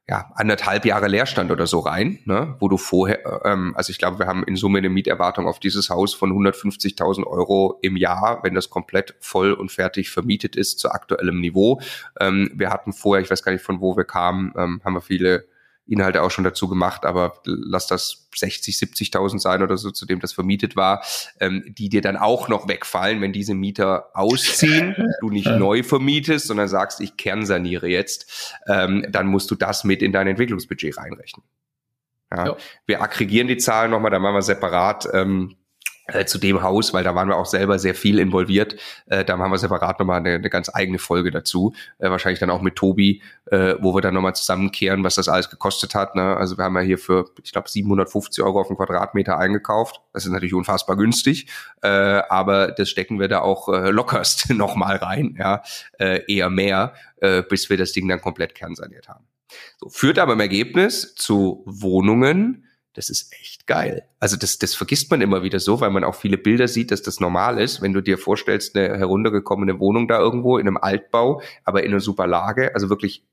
ja, 0.10 0.32
anderthalb 0.36 0.86
Jahre 0.86 1.10
Leerstand 1.10 1.52
oder 1.52 1.68
so 1.68 1.80
rein, 1.80 2.20
ne, 2.24 2.56
wo 2.60 2.70
du 2.70 2.78
vorher, 2.78 3.42
ähm, 3.44 3.74
also 3.76 3.92
ich 3.92 3.98
glaube, 3.98 4.20
wir 4.20 4.28
haben 4.28 4.44
in 4.46 4.56
Summe 4.56 4.78
eine 4.78 4.90
Mieterwartung 4.90 5.48
auf 5.48 5.60
dieses 5.60 5.90
Haus 5.90 6.14
von 6.14 6.32
150.000 6.32 7.26
Euro 7.28 7.78
im 7.82 7.98
Jahr, 7.98 8.40
wenn 8.44 8.54
das 8.54 8.70
komplett 8.70 9.16
voll 9.20 9.52
und 9.52 9.70
fertig 9.70 10.10
vermietet 10.10 10.56
ist 10.56 10.80
zu 10.80 10.92
aktuellem 10.92 11.42
Niveau. 11.42 11.82
Ähm, 12.22 12.50
wir 12.54 12.70
hatten 12.70 12.94
vorher, 12.94 13.22
ich 13.22 13.30
weiß 13.30 13.44
gar 13.44 13.52
nicht 13.52 13.66
von 13.66 13.82
wo 13.82 13.98
wir 13.98 14.06
kamen, 14.06 14.54
ähm, 14.56 14.82
haben 14.86 14.94
wir 14.94 15.02
viele 15.02 15.46
Inhalte 15.88 16.22
auch 16.22 16.32
schon 16.32 16.44
dazu 16.44 16.68
gemacht, 16.68 17.06
aber 17.06 17.42
lass 17.46 17.88
das 17.88 18.28
60, 18.36 18.76
70.000 18.76 19.40
sein 19.40 19.62
oder 19.62 19.78
so, 19.78 19.92
zu 19.92 20.06
dem 20.06 20.20
das 20.20 20.34
vermietet 20.34 20.76
war, 20.76 21.04
ähm, 21.40 21.64
die 21.68 21.90
dir 21.90 22.02
dann 22.02 22.18
auch 22.18 22.48
noch 22.50 22.68
wegfallen, 22.68 23.22
wenn 23.22 23.34
diese 23.34 23.54
Mieter 23.54 24.10
ausziehen, 24.14 24.96
du 25.22 25.30
nicht 25.30 25.48
neu 25.48 25.84
vermietest, 25.84 26.48
sondern 26.48 26.68
sagst, 26.68 27.02
ich 27.02 27.18
kernsaniere 27.18 27.88
jetzt, 27.88 28.56
ähm, 28.68 29.06
dann 29.10 29.28
musst 29.28 29.50
du 29.52 29.56
das 29.56 29.84
mit 29.84 30.02
in 30.02 30.12
dein 30.12 30.28
Entwicklungsbudget 30.28 30.98
reinrechnen. 30.98 31.46
Ja. 32.32 32.58
Wir 32.86 33.02
aggregieren 33.02 33.48
die 33.48 33.58
Zahlen 33.58 33.92
nochmal, 33.92 34.12
dann 34.12 34.22
machen 34.22 34.36
wir 34.36 34.42
separat. 34.42 35.08
Ähm, 35.14 35.56
äh, 36.08 36.26
zu 36.26 36.38
dem 36.38 36.62
Haus, 36.62 36.94
weil 36.94 37.04
da 37.04 37.16
waren 37.16 37.28
wir 37.28 37.38
auch 37.38 37.46
selber 37.46 37.80
sehr 37.80 37.96
viel 37.96 38.20
involviert. 38.20 38.76
Äh, 39.08 39.26
da 39.26 39.38
haben 39.38 39.52
wir 39.52 39.58
separat 39.58 40.00
nochmal 40.00 40.20
eine, 40.20 40.36
eine 40.36 40.50
ganz 40.50 40.74
eigene 40.74 41.00
Folge 41.00 41.32
dazu. 41.32 41.74
Äh, 42.00 42.10
wahrscheinlich 42.10 42.40
dann 42.40 42.50
auch 42.50 42.62
mit 42.62 42.76
Tobi, 42.76 43.22
äh, 43.46 43.76
wo 43.80 43.94
wir 43.94 44.02
dann 44.02 44.14
nochmal 44.14 44.36
zusammenkehren, 44.36 45.04
was 45.04 45.16
das 45.16 45.28
alles 45.28 45.50
gekostet 45.50 45.96
hat. 45.96 46.16
Ne? 46.16 46.38
Also 46.38 46.58
wir 46.58 46.64
haben 46.64 46.76
ja 46.76 46.82
hier 46.82 46.98
für, 46.98 47.30
ich 47.44 47.52
glaube, 47.52 47.70
750 47.70 48.44
Euro 48.44 48.62
auf 48.62 48.68
den 48.68 48.78
Quadratmeter 48.78 49.38
eingekauft. 49.38 50.02
Das 50.14 50.26
ist 50.26 50.32
natürlich 50.32 50.54
unfassbar 50.54 50.96
günstig, 50.96 51.48
äh, 51.82 51.88
aber 51.88 52.72
das 52.72 52.90
stecken 52.90 53.20
wir 53.20 53.28
da 53.28 53.42
auch 53.42 53.70
äh, 53.70 53.90
lockerst 53.90 54.50
nochmal 54.54 54.98
rein, 54.98 55.36
ja, 55.38 55.62
äh, 56.00 56.22
eher 56.28 56.50
mehr, 56.50 56.94
äh, 57.18 57.42
bis 57.44 57.70
wir 57.70 57.78
das 57.78 57.92
Ding 57.92 58.08
dann 58.08 58.22
komplett 58.22 58.56
kernsaniert 58.56 59.10
haben. 59.10 59.26
So, 59.80 59.90
führt 59.90 60.20
aber 60.20 60.34
im 60.34 60.40
Ergebnis 60.40 61.16
zu 61.16 61.64
Wohnungen, 61.66 62.67
das 62.98 63.12
ist 63.12 63.32
echt 63.40 63.68
geil. 63.68 64.08
Also 64.20 64.38
das, 64.38 64.58
das 64.58 64.74
vergisst 64.74 65.12
man 65.12 65.22
immer 65.22 65.44
wieder 65.44 65.60
so, 65.60 65.80
weil 65.80 65.92
man 65.92 66.04
auch 66.04 66.16
viele 66.16 66.38
Bilder 66.38 66.68
sieht, 66.68 66.90
dass 66.90 67.04
das 67.04 67.20
normal 67.20 67.60
ist, 67.60 67.82
wenn 67.82 67.94
du 67.94 68.02
dir 68.02 68.18
vorstellst, 68.18 68.76
eine 68.76 68.98
heruntergekommene 68.98 69.80
Wohnung 69.80 70.08
da 70.08 70.18
irgendwo 70.18 70.58
in 70.58 70.68
einem 70.68 70.78
Altbau, 70.78 71.42
aber 71.64 71.84
in 71.84 71.92
einer 71.92 72.00
super 72.00 72.26
Lage, 72.26 72.74
also 72.74 72.90
wirklich 72.90 73.24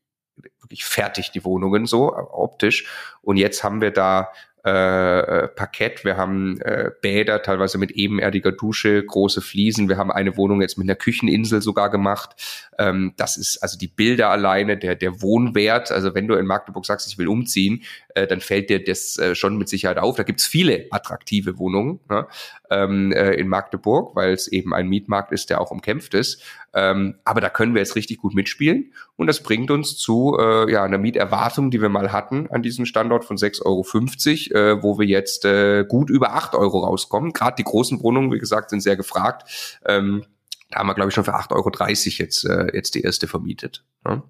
wirklich 0.61 0.85
fertig 0.85 1.31
die 1.31 1.45
Wohnungen 1.45 1.87
so 1.87 2.15
optisch 2.15 2.87
und 3.23 3.37
jetzt 3.37 3.63
haben 3.63 3.81
wir 3.81 3.91
da 3.91 4.33
äh, 4.65 4.71
äh, 5.19 5.49
Parkett, 5.49 6.05
wir 6.05 6.17
haben 6.17 6.59
äh, 6.63 6.91
Bäder, 7.03 7.43
teilweise 7.43 7.77
mit 7.77 7.91
ebenerdiger 7.91 8.51
Dusche, 8.51 9.05
große 9.05 9.43
Fliesen. 9.43 9.91
Wir 9.91 9.99
haben 9.99 10.11
eine 10.11 10.39
Wohnung 10.39 10.63
jetzt 10.63 10.79
mit 10.79 10.87
einer 10.87 10.97
Kücheninsel 10.97 11.61
sogar 11.61 11.91
gemacht. 11.91 12.31
Ähm, 12.79 13.13
das 13.19 13.37
ist 13.37 13.59
also 13.59 13.77
die 13.77 13.89
Bilder 13.89 14.31
alleine, 14.31 14.79
der, 14.79 14.95
der 14.95 15.21
Wohnwert. 15.21 15.93
Also 15.93 16.15
wenn 16.15 16.27
du 16.27 16.35
in 16.35 16.47
Magdeburg 16.47 16.87
sagst, 16.87 17.09
ich 17.09 17.19
will 17.19 17.29
umziehen, 17.29 17.83
äh, 18.15 18.27
dann 18.27 18.41
fällt 18.41 18.71
dir 18.71 18.83
das 18.83 19.19
äh, 19.19 19.35
schon 19.35 19.59
mit 19.59 19.69
Sicherheit 19.69 19.99
auf. 19.99 20.17
Da 20.17 20.23
gibt's 20.23 20.47
viele 20.47 20.87
attraktive 20.91 21.59
Wohnungen 21.59 22.01
ne, 22.09 22.27
ähm, 22.75 23.13
äh, 23.13 23.35
in 23.35 23.49
Magdeburg, 23.49 24.15
weil 24.17 24.33
es 24.33 24.49
eben 24.49 24.75
ein 24.75 24.89
Mietmarkt 24.89 25.33
ist, 25.33 25.51
der 25.51 25.61
auch 25.61 25.71
umkämpft 25.71 26.15
ist. 26.15 26.43
Ähm, 26.73 27.17
aber 27.25 27.41
da 27.41 27.49
können 27.49 27.75
wir 27.75 27.81
jetzt 27.81 27.97
richtig 27.97 28.19
gut 28.19 28.35
mitspielen. 28.35 28.93
Und 29.17 29.29
das 29.29 29.43
bringt 29.43 29.71
uns 29.71 29.97
zu 29.97 30.37
äh, 30.39 30.71
ja, 30.71 30.83
einer 30.83 30.99
Mieterwartung, 30.99 31.71
die 31.71 31.81
wir 31.81 31.89
mal 31.89 32.13
hatten 32.13 32.49
an 32.51 32.63
diesem 32.63 32.87
Standort 32.87 33.25
von 33.25 33.37
6,50 33.37 34.55
Euro, 34.55 34.79
äh, 34.79 34.83
wo 34.83 34.99
wir 34.99 35.07
jetzt 35.07 35.45
äh, 35.45 35.85
gut 35.89 36.11
über 36.11 36.35
8 36.35 36.55
Euro 36.55 36.81
rauskommen. 36.81 37.33
Gerade 37.33 37.57
die 37.57 37.65
großen 37.65 38.03
Wohnungen, 38.03 38.33
wie 38.33 38.39
gesagt, 38.39 38.71
sind 38.71 38.81
sehr 38.81 38.97
gefragt. 38.97 39.79
Ähm, 39.87 40.25
da 40.71 40.81
haben 40.81 40.89
wir, 40.89 40.95
glaube 40.95 41.11
ich, 41.11 41.15
schon 41.15 41.25
für 41.25 41.37
8,30 41.37 41.53
Euro 41.55 41.71
jetzt, 42.19 42.45
äh, 42.45 42.67
jetzt 42.75 42.95
die 42.95 43.03
erste 43.03 43.29
vermietet. 43.29 43.85
Ne? 44.05 44.23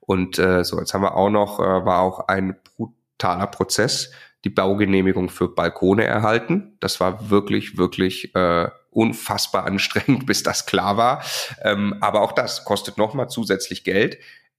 Und 0.00 0.38
äh, 0.38 0.62
so, 0.64 0.78
jetzt 0.78 0.92
haben 0.92 1.02
wir 1.02 1.16
auch 1.16 1.30
noch, 1.30 1.58
äh, 1.58 1.62
war 1.62 2.00
auch 2.00 2.28
ein 2.28 2.56
brutaler 2.76 3.46
Prozess, 3.46 4.10
die 4.44 4.50
Baugenehmigung 4.50 5.28
für 5.28 5.48
Balkone 5.48 6.04
erhalten. 6.04 6.76
Das 6.80 7.00
war 7.00 7.30
wirklich, 7.30 7.76
wirklich 7.76 8.34
äh, 8.34 8.68
unfassbar 8.90 9.64
anstrengend, 9.64 10.26
bis 10.26 10.42
das 10.42 10.66
klar 10.66 10.96
war. 10.96 11.22
Ähm, 11.62 11.96
aber 12.00 12.22
auch 12.22 12.32
das 12.32 12.64
kostet 12.64 12.98
nochmal 12.98 13.28
zusätzlich 13.28 13.84
Geld. 13.84 14.18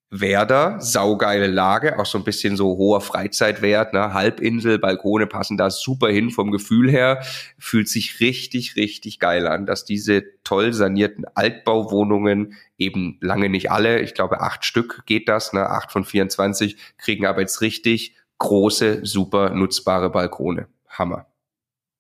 Werder, 0.10 0.80
saugeile 0.80 1.48
Lage, 1.48 2.00
auch 2.00 2.06
so 2.06 2.18
ein 2.18 2.24
bisschen 2.24 2.56
so 2.56 2.78
hoher 2.78 3.02
Freizeitwert, 3.02 3.92
ne? 3.92 4.14
Halbinsel, 4.14 4.80
Balkone 4.80 5.28
passen 5.28 5.58
da 5.58 5.70
super 5.70 6.08
hin 6.08 6.30
vom 6.30 6.52
Gefühl 6.52 6.90
her. 6.90 7.22
Fühlt 7.60 7.90
sich 7.90 8.22
richtig, 8.22 8.78
richtig 8.78 9.20
geil 9.20 9.48
an, 9.48 9.66
dass 9.66 9.84
diese 9.84 10.24
toll 10.46 10.72
sanierten 10.72 11.26
Altbauwohnungen 11.36 12.54
eben 12.78 13.18
lange 13.20 13.50
nicht 13.50 13.70
alle, 13.70 14.00
ich 14.00 14.14
glaube 14.14 14.40
acht 14.40 14.64
Stück 14.64 15.04
geht 15.06 15.28
das, 15.28 15.52
ne? 15.52 15.70
acht 15.70 15.92
von 15.92 16.06
24, 16.06 16.78
kriegen 16.98 17.26
aber 17.26 17.42
jetzt 17.42 17.60
richtig 17.60 18.16
große, 18.40 19.06
super 19.06 19.50
nutzbare 19.52 20.10
Balkone. 20.10 20.68
Hammer. 20.88 21.28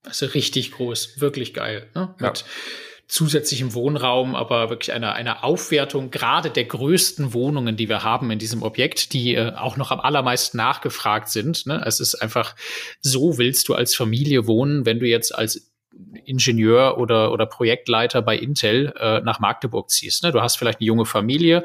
Also 0.03 0.27
richtig 0.27 0.71
groß, 0.71 1.19
wirklich 1.19 1.53
geil. 1.53 1.89
Ne? 1.93 2.15
Mit 2.19 2.39
ja 2.39 2.45
zusätzlichem 3.07 3.73
Wohnraum, 3.73 4.35
aber 4.35 4.69
wirklich 4.69 4.91
einer, 4.91 5.13
einer 5.13 5.43
Aufwertung 5.43 6.11
gerade 6.11 6.49
der 6.49 6.65
größten 6.65 7.33
Wohnungen, 7.33 7.77
die 7.77 7.87
wir 7.87 8.03
haben 8.03 8.31
in 8.31 8.39
diesem 8.39 8.63
Objekt, 8.63 9.13
die 9.13 9.35
äh, 9.35 9.53
auch 9.53 9.77
noch 9.77 9.91
am 9.91 10.01
allermeisten 10.01 10.57
nachgefragt 10.57 11.29
sind. 11.29 11.65
Ne? 11.65 11.81
Es 11.85 12.01
ist 12.01 12.15
einfach, 12.15 12.55
so 12.99 13.37
willst 13.37 13.69
du 13.69 13.75
als 13.75 13.95
Familie 13.95 14.45
wohnen, 14.45 14.85
wenn 14.85 14.99
du 14.99 15.05
jetzt 15.07 15.33
als 15.33 15.71
Ingenieur 16.25 16.97
oder, 16.97 17.31
oder 17.31 17.45
Projektleiter 17.45 18.21
bei 18.21 18.37
Intel 18.37 18.93
äh, 18.99 19.21
nach 19.21 19.39
Magdeburg 19.39 19.89
ziehst. 19.89 20.23
Ne? 20.23 20.31
Du 20.33 20.41
hast 20.41 20.57
vielleicht 20.57 20.79
eine 20.79 20.87
junge 20.87 21.05
Familie, 21.05 21.63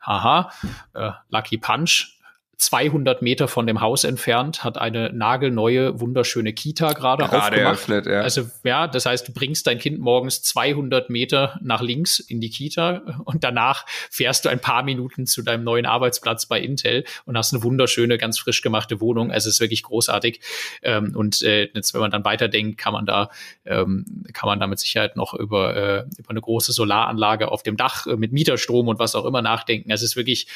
haha, 0.00 0.50
äh, 0.94 1.10
Lucky 1.28 1.58
Punch, 1.58 2.17
200 2.58 3.22
Meter 3.22 3.46
von 3.46 3.68
dem 3.68 3.80
Haus 3.80 4.02
entfernt, 4.02 4.64
hat 4.64 4.78
eine 4.78 5.12
nagelneue, 5.12 6.00
wunderschöne 6.00 6.52
Kita 6.52 6.92
gerade 6.92 7.24
aufgemacht. 7.24 7.52
Eröffnet, 7.52 8.06
ja. 8.06 8.20
Also 8.20 8.50
ja, 8.64 8.88
das 8.88 9.06
heißt, 9.06 9.28
du 9.28 9.32
bringst 9.32 9.68
dein 9.68 9.78
Kind 9.78 10.00
morgens 10.00 10.42
200 10.42 11.08
Meter 11.08 11.60
nach 11.62 11.80
links 11.80 12.18
in 12.18 12.40
die 12.40 12.50
Kita 12.50 13.22
und 13.24 13.44
danach 13.44 13.86
fährst 13.86 14.44
du 14.44 14.48
ein 14.48 14.58
paar 14.58 14.82
Minuten 14.82 15.26
zu 15.26 15.42
deinem 15.42 15.62
neuen 15.62 15.86
Arbeitsplatz 15.86 16.46
bei 16.46 16.60
Intel 16.60 17.04
und 17.26 17.38
hast 17.38 17.54
eine 17.54 17.62
wunderschöne, 17.62 18.18
ganz 18.18 18.40
frisch 18.40 18.60
gemachte 18.60 19.00
Wohnung. 19.00 19.30
Also 19.30 19.48
es 19.48 19.54
ist 19.54 19.60
wirklich 19.60 19.84
großartig. 19.84 20.40
Ähm, 20.82 21.14
und 21.14 21.42
äh, 21.42 21.70
jetzt, 21.72 21.94
wenn 21.94 22.00
man 22.00 22.10
dann 22.10 22.24
weiterdenkt, 22.24 22.76
kann 22.76 22.92
man 22.92 23.06
da 23.06 23.30
ähm, 23.66 24.26
kann 24.32 24.48
man 24.48 24.58
da 24.58 24.66
mit 24.66 24.80
Sicherheit 24.80 25.14
noch 25.14 25.32
über 25.32 25.76
äh, 25.76 26.04
über 26.18 26.30
eine 26.30 26.40
große 26.40 26.72
Solaranlage 26.72 27.52
auf 27.52 27.62
dem 27.62 27.76
Dach 27.76 28.08
äh, 28.08 28.16
mit 28.16 28.32
Mieterstrom 28.32 28.88
und 28.88 28.98
was 28.98 29.14
auch 29.14 29.26
immer 29.26 29.42
nachdenken. 29.42 29.92
Also 29.92 30.04
es 30.04 30.10
ist 30.10 30.16
wirklich, 30.16 30.48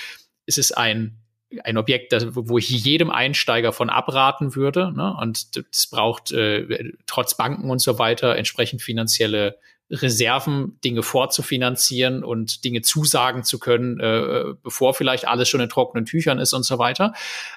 es 0.46 0.59
ist 0.59 0.76
ein 0.76 1.22
ein 1.64 1.76
Objekt, 1.76 2.12
das, 2.12 2.26
wo 2.30 2.59
ich 2.59 2.68
jedem 2.70 3.11
Einsteiger 3.11 3.72
von 3.72 3.90
abraten 3.90 4.55
würde. 4.55 4.92
Ne? 4.94 5.14
Und 5.20 5.64
es 5.70 5.86
braucht 5.86 6.32
äh, 6.32 6.92
trotz 7.07 7.36
Banken 7.36 7.70
und 7.70 7.80
so 7.80 7.98
weiter 7.98 8.36
entsprechend 8.36 8.82
finanzielle 8.82 9.59
Reserven, 9.93 10.78
Dinge 10.84 11.03
vorzufinanzieren 11.03 12.24
und 12.24 12.64
Dinge 12.64 12.80
zusagen 12.82 13.45
zu 13.45 13.59
können, 13.59 14.01
äh, 14.01 14.55
bevor 14.62 14.95
vielleicht 14.95 15.28
alles 15.28 15.49
schon 15.49 15.61
in 15.61 15.68
trockenen 15.68 16.07
Tüchern 16.07 16.38
ist 16.38 16.55
und 16.55 16.64
so 16.64 16.78
weiter. 16.78 17.12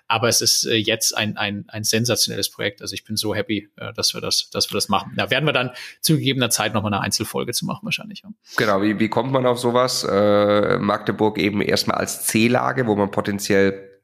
Aber 0.08 0.28
es 0.28 0.42
ist 0.42 0.66
äh, 0.66 0.76
jetzt 0.76 1.18
ein, 1.18 1.38
ein, 1.38 1.66
ein 1.70 1.84
sensationelles 1.84 2.50
Projekt. 2.50 2.82
Also 2.82 2.94
ich 2.94 3.06
bin 3.06 3.16
so 3.16 3.34
happy, 3.34 3.70
äh, 3.78 3.94
dass 3.94 4.14
wir 4.14 4.22
das, 4.22 4.50
dass 4.52 4.70
wir 4.70 4.76
das 4.76 4.90
machen. 4.90 5.14
Da 5.16 5.30
werden 5.30 5.46
wir 5.46 5.54
dann 5.54 5.72
zu 6.02 6.18
gegebener 6.18 6.50
Zeit 6.50 6.74
nochmal 6.74 6.94
eine 6.94 7.02
Einzelfolge 7.02 7.54
zu 7.54 7.66
machen 7.66 7.82
wahrscheinlich. 7.84 8.24
Genau, 8.58 8.82
wie, 8.82 9.00
wie 9.00 9.10
kommt 9.10 9.32
man 9.32 9.46
auf 9.46 9.60
sowas? 9.60 10.04
Äh, 10.04 10.78
Magdeburg 10.78 11.38
eben 11.38 11.62
erstmal 11.62 11.98
als 11.98 12.26
C-Lage, 12.26 12.88
wo 12.88 12.96
man 12.96 13.12
potenziell 13.12 13.95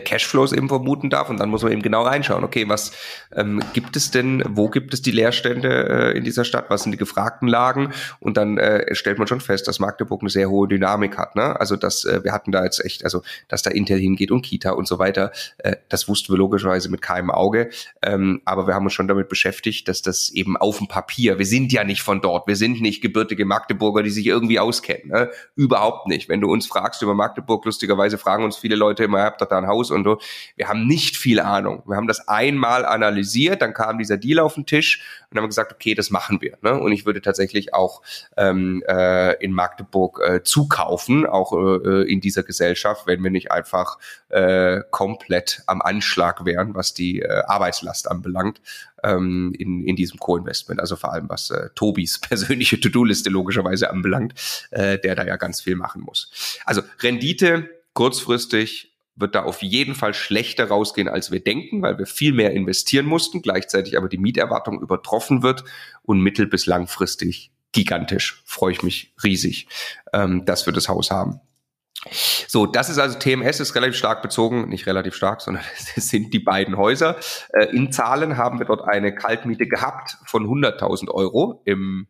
Cashflows 0.00 0.52
eben 0.52 0.68
vermuten 0.68 1.10
darf. 1.10 1.30
Und 1.30 1.38
dann 1.38 1.50
muss 1.50 1.62
man 1.62 1.72
eben 1.72 1.82
genau 1.82 2.02
reinschauen, 2.02 2.44
okay, 2.44 2.68
was 2.68 2.92
ähm, 3.34 3.60
gibt 3.72 3.96
es 3.96 4.10
denn, 4.10 4.42
wo 4.48 4.68
gibt 4.68 4.94
es 4.94 5.02
die 5.02 5.10
Leerstände 5.10 6.12
äh, 6.12 6.16
in 6.16 6.24
dieser 6.24 6.44
Stadt, 6.44 6.66
was 6.68 6.82
sind 6.82 6.92
die 6.92 6.98
gefragten 6.98 7.48
Lagen? 7.48 7.92
Und 8.20 8.36
dann 8.36 8.58
äh, 8.58 8.94
stellt 8.94 9.18
man 9.18 9.26
schon 9.26 9.40
fest, 9.40 9.68
dass 9.68 9.78
Magdeburg 9.78 10.22
eine 10.22 10.30
sehr 10.30 10.50
hohe 10.50 10.68
Dynamik 10.68 11.18
hat, 11.18 11.36
ne? 11.36 11.58
also 11.58 11.76
dass 11.76 12.04
äh, 12.04 12.24
wir 12.24 12.32
hatten 12.32 12.52
da 12.52 12.64
jetzt 12.64 12.84
echt, 12.84 13.04
also 13.04 13.22
dass 13.48 13.62
da 13.62 13.70
Intel 13.70 13.98
hingeht 13.98 14.30
und 14.30 14.42
Kita 14.42 14.70
und 14.70 14.86
so 14.86 14.98
weiter, 14.98 15.32
äh, 15.58 15.76
das 15.88 16.08
wussten 16.08 16.32
wir 16.32 16.38
logischerweise 16.38 16.90
mit 16.90 17.02
keinem 17.02 17.30
Auge, 17.30 17.70
ähm, 18.02 18.40
aber 18.44 18.66
wir 18.66 18.74
haben 18.74 18.84
uns 18.84 18.94
schon 18.94 19.08
damit 19.08 19.28
beschäftigt, 19.28 19.88
dass 19.88 20.02
das 20.02 20.30
eben 20.30 20.56
auf 20.56 20.78
dem 20.78 20.88
Papier, 20.88 21.38
wir 21.38 21.46
sind 21.46 21.72
ja 21.72 21.84
nicht 21.84 22.02
von 22.02 22.20
dort, 22.20 22.46
wir 22.46 22.56
sind 22.56 22.80
nicht 22.80 23.02
gebürtige 23.02 23.44
Magdeburger, 23.44 24.02
die 24.02 24.10
sich 24.10 24.26
irgendwie 24.26 24.58
auskennen, 24.58 25.08
ne? 25.08 25.30
überhaupt 25.54 26.08
nicht, 26.08 26.28
wenn 26.28 26.40
du 26.40 26.50
uns 26.50 26.66
fragst 26.66 27.02
über 27.02 27.14
Magdeburg, 27.14 27.64
lustigerweise 27.64 28.18
fragen 28.18 28.44
uns 28.44 28.56
viele 28.56 28.76
Leute 28.76 29.04
immer, 29.04 29.22
habt 29.22 29.42
ihr 29.42 29.46
da 29.46 29.65
Haus 29.66 29.90
und 29.90 30.04
so. 30.04 30.18
Wir 30.56 30.68
haben 30.68 30.86
nicht 30.86 31.16
viel 31.16 31.40
Ahnung. 31.40 31.82
Wir 31.86 31.96
haben 31.96 32.06
das 32.06 32.28
einmal 32.28 32.84
analysiert, 32.84 33.62
dann 33.62 33.74
kam 33.74 33.98
dieser 33.98 34.16
Deal 34.16 34.38
auf 34.38 34.54
den 34.54 34.66
Tisch 34.66 35.02
und 35.30 35.38
haben 35.38 35.46
gesagt, 35.46 35.72
okay, 35.72 35.94
das 35.94 36.10
machen 36.10 36.40
wir. 36.40 36.56
Ne? 36.62 36.78
Und 36.78 36.92
ich 36.92 37.06
würde 37.06 37.20
tatsächlich 37.20 37.74
auch 37.74 38.02
ähm, 38.36 38.82
äh, 38.88 39.34
in 39.42 39.52
Magdeburg 39.52 40.20
äh, 40.26 40.42
zukaufen, 40.42 41.26
auch 41.26 41.52
äh, 41.52 42.10
in 42.10 42.20
dieser 42.20 42.42
Gesellschaft, 42.42 43.06
wenn 43.06 43.22
wir 43.22 43.30
nicht 43.30 43.50
einfach 43.50 43.98
äh, 44.28 44.82
komplett 44.90 45.62
am 45.66 45.82
Anschlag 45.82 46.44
wären, 46.44 46.74
was 46.74 46.94
die 46.94 47.20
äh, 47.20 47.42
Arbeitslast 47.46 48.10
anbelangt 48.10 48.60
ähm, 49.02 49.52
in, 49.58 49.84
in 49.86 49.96
diesem 49.96 50.18
Co-Investment. 50.18 50.80
Also 50.80 50.96
vor 50.96 51.12
allem 51.12 51.28
was 51.28 51.50
äh, 51.50 51.70
Tobis 51.74 52.18
persönliche 52.20 52.80
To-Do-Liste 52.80 53.30
logischerweise 53.30 53.90
anbelangt, 53.90 54.34
äh, 54.70 54.98
der 54.98 55.14
da 55.14 55.24
ja 55.24 55.36
ganz 55.36 55.60
viel 55.60 55.76
machen 55.76 56.02
muss. 56.02 56.30
Also 56.64 56.82
Rendite 57.00 57.70
kurzfristig 57.92 58.95
wird 59.16 59.34
da 59.34 59.42
auf 59.44 59.62
jeden 59.62 59.94
Fall 59.94 60.14
schlechter 60.14 60.68
rausgehen, 60.68 61.08
als 61.08 61.30
wir 61.30 61.42
denken, 61.42 61.82
weil 61.82 61.98
wir 61.98 62.06
viel 62.06 62.32
mehr 62.32 62.52
investieren 62.52 63.06
mussten, 63.06 63.42
gleichzeitig 63.42 63.96
aber 63.96 64.08
die 64.08 64.18
Mieterwartung 64.18 64.80
übertroffen 64.80 65.42
wird 65.42 65.64
und 66.02 66.20
mittel- 66.20 66.46
bis 66.46 66.66
langfristig 66.66 67.50
gigantisch. 67.72 68.42
Freue 68.44 68.72
ich 68.72 68.82
mich 68.82 69.14
riesig, 69.24 69.68
ähm, 70.12 70.44
dass 70.44 70.66
wir 70.66 70.72
das 70.72 70.88
Haus 70.88 71.10
haben. 71.10 71.40
So, 72.46 72.66
das 72.66 72.88
ist 72.88 72.98
also 72.98 73.18
TMS, 73.18 73.58
ist 73.58 73.74
relativ 73.74 73.96
stark 73.96 74.22
bezogen, 74.22 74.68
nicht 74.68 74.86
relativ 74.86 75.14
stark, 75.14 75.40
sondern 75.40 75.64
es 75.96 76.08
sind 76.08 76.32
die 76.32 76.38
beiden 76.38 76.76
Häuser. 76.76 77.16
Äh, 77.52 77.66
in 77.74 77.90
Zahlen 77.92 78.36
haben 78.36 78.58
wir 78.58 78.66
dort 78.66 78.86
eine 78.86 79.14
Kaltmiete 79.14 79.66
gehabt 79.66 80.18
von 80.26 80.46
100.000 80.46 81.10
Euro 81.10 81.62
im 81.64 82.06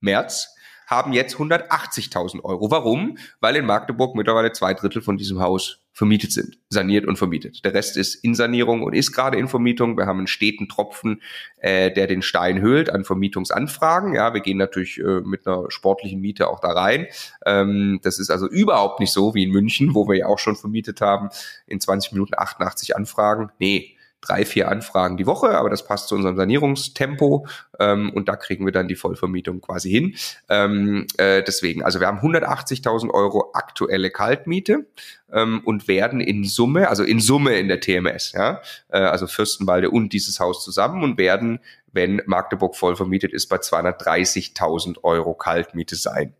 März 0.00 0.54
haben 0.88 1.12
jetzt 1.12 1.36
180.000 1.36 2.42
Euro. 2.44 2.70
Warum? 2.70 3.18
Weil 3.40 3.56
in 3.56 3.66
Magdeburg 3.66 4.14
mittlerweile 4.14 4.52
zwei 4.52 4.72
Drittel 4.72 5.02
von 5.02 5.18
diesem 5.18 5.38
Haus 5.38 5.80
vermietet 5.98 6.30
sind, 6.30 6.58
saniert 6.68 7.06
und 7.08 7.16
vermietet. 7.16 7.64
Der 7.64 7.74
Rest 7.74 7.96
ist 7.96 8.14
in 8.14 8.36
Sanierung 8.36 8.84
und 8.84 8.94
ist 8.94 9.10
gerade 9.10 9.36
in 9.36 9.48
Vermietung. 9.48 9.96
Wir 9.96 10.06
haben 10.06 10.18
einen 10.18 10.28
steten 10.28 10.68
Tropfen, 10.68 11.22
äh, 11.56 11.90
der 11.90 12.06
den 12.06 12.22
Stein 12.22 12.60
höhlt 12.60 12.88
an 12.88 13.02
Vermietungsanfragen. 13.02 14.14
Ja, 14.14 14.32
wir 14.32 14.40
gehen 14.40 14.58
natürlich 14.58 15.00
äh, 15.00 15.22
mit 15.22 15.44
einer 15.44 15.64
sportlichen 15.70 16.20
Miete 16.20 16.50
auch 16.50 16.60
da 16.60 16.68
rein. 16.68 17.08
Ähm, 17.44 17.98
das 18.04 18.20
ist 18.20 18.30
also 18.30 18.46
überhaupt 18.46 19.00
nicht 19.00 19.12
so 19.12 19.34
wie 19.34 19.42
in 19.42 19.50
München, 19.50 19.92
wo 19.92 20.06
wir 20.06 20.18
ja 20.18 20.26
auch 20.26 20.38
schon 20.38 20.54
vermietet 20.54 21.00
haben, 21.00 21.30
in 21.66 21.80
20 21.80 22.12
Minuten 22.12 22.34
88 22.36 22.94
Anfragen. 22.94 23.50
Nee, 23.58 23.97
drei, 24.20 24.44
vier 24.44 24.68
Anfragen 24.68 25.16
die 25.16 25.26
Woche, 25.26 25.56
aber 25.56 25.70
das 25.70 25.84
passt 25.84 26.08
zu 26.08 26.14
unserem 26.14 26.36
Sanierungstempo 26.36 27.46
ähm, 27.78 28.10
und 28.12 28.28
da 28.28 28.36
kriegen 28.36 28.64
wir 28.64 28.72
dann 28.72 28.88
die 28.88 28.96
Vollvermietung 28.96 29.60
quasi 29.60 29.90
hin. 29.90 30.14
Ähm, 30.48 31.06
äh, 31.16 31.42
deswegen, 31.42 31.84
also 31.84 32.00
wir 32.00 32.06
haben 32.06 32.18
180.000 32.18 33.10
Euro 33.10 33.50
aktuelle 33.54 34.10
Kaltmiete 34.10 34.86
ähm, 35.32 35.60
und 35.64 35.88
werden 35.88 36.20
in 36.20 36.44
Summe, 36.44 36.88
also 36.88 37.04
in 37.04 37.20
Summe 37.20 37.58
in 37.58 37.68
der 37.68 37.80
TMS, 37.80 38.32
ja, 38.32 38.60
äh, 38.88 38.98
also 38.98 39.26
Fürstenwalde 39.26 39.90
und 39.90 40.12
dieses 40.12 40.40
Haus 40.40 40.64
zusammen 40.64 41.02
und 41.02 41.18
werden 41.18 41.60
wenn 41.92 42.22
Magdeburg 42.26 42.76
voll 42.76 42.96
vermietet 42.96 43.32
ist, 43.32 43.48
bei 43.48 43.56
230.000 43.56 45.02
Euro 45.02 45.34
Kaltmiete 45.34 45.96
sein. 45.96 46.34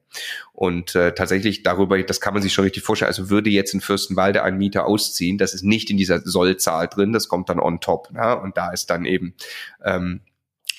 Und 0.53 0.95
äh, 0.95 1.15
tatsächlich 1.15 1.63
darüber, 1.63 2.03
das 2.03 2.21
kann 2.21 2.35
man 2.35 2.43
sich 2.43 2.53
schon 2.53 2.65
richtig 2.65 2.83
vorstellen, 2.83 3.09
also 3.09 3.31
würde 3.31 3.51
jetzt 3.51 3.75
in 3.75 3.81
Fürstenwalde 3.81 4.43
ein 4.43 4.59
Mieter 4.59 4.87
ausziehen, 4.87 5.39
das 5.39 5.55
ist 5.55 5.65
nicht 5.65 5.91
in 5.91 5.97
dieser 5.97 6.21
Sollzahl 6.21 6.89
drin, 6.89 7.13
das 7.13 7.29
kommt 7.29 7.49
dann 7.49 7.61
on 7.61 7.81
top. 7.81 8.11
Ne? 8.11 8.39
Und 8.41 8.57
da 8.57 8.71
ist 8.73 8.87
dann 8.91 9.05
eben 9.05 9.35
ähm, 9.85 10.21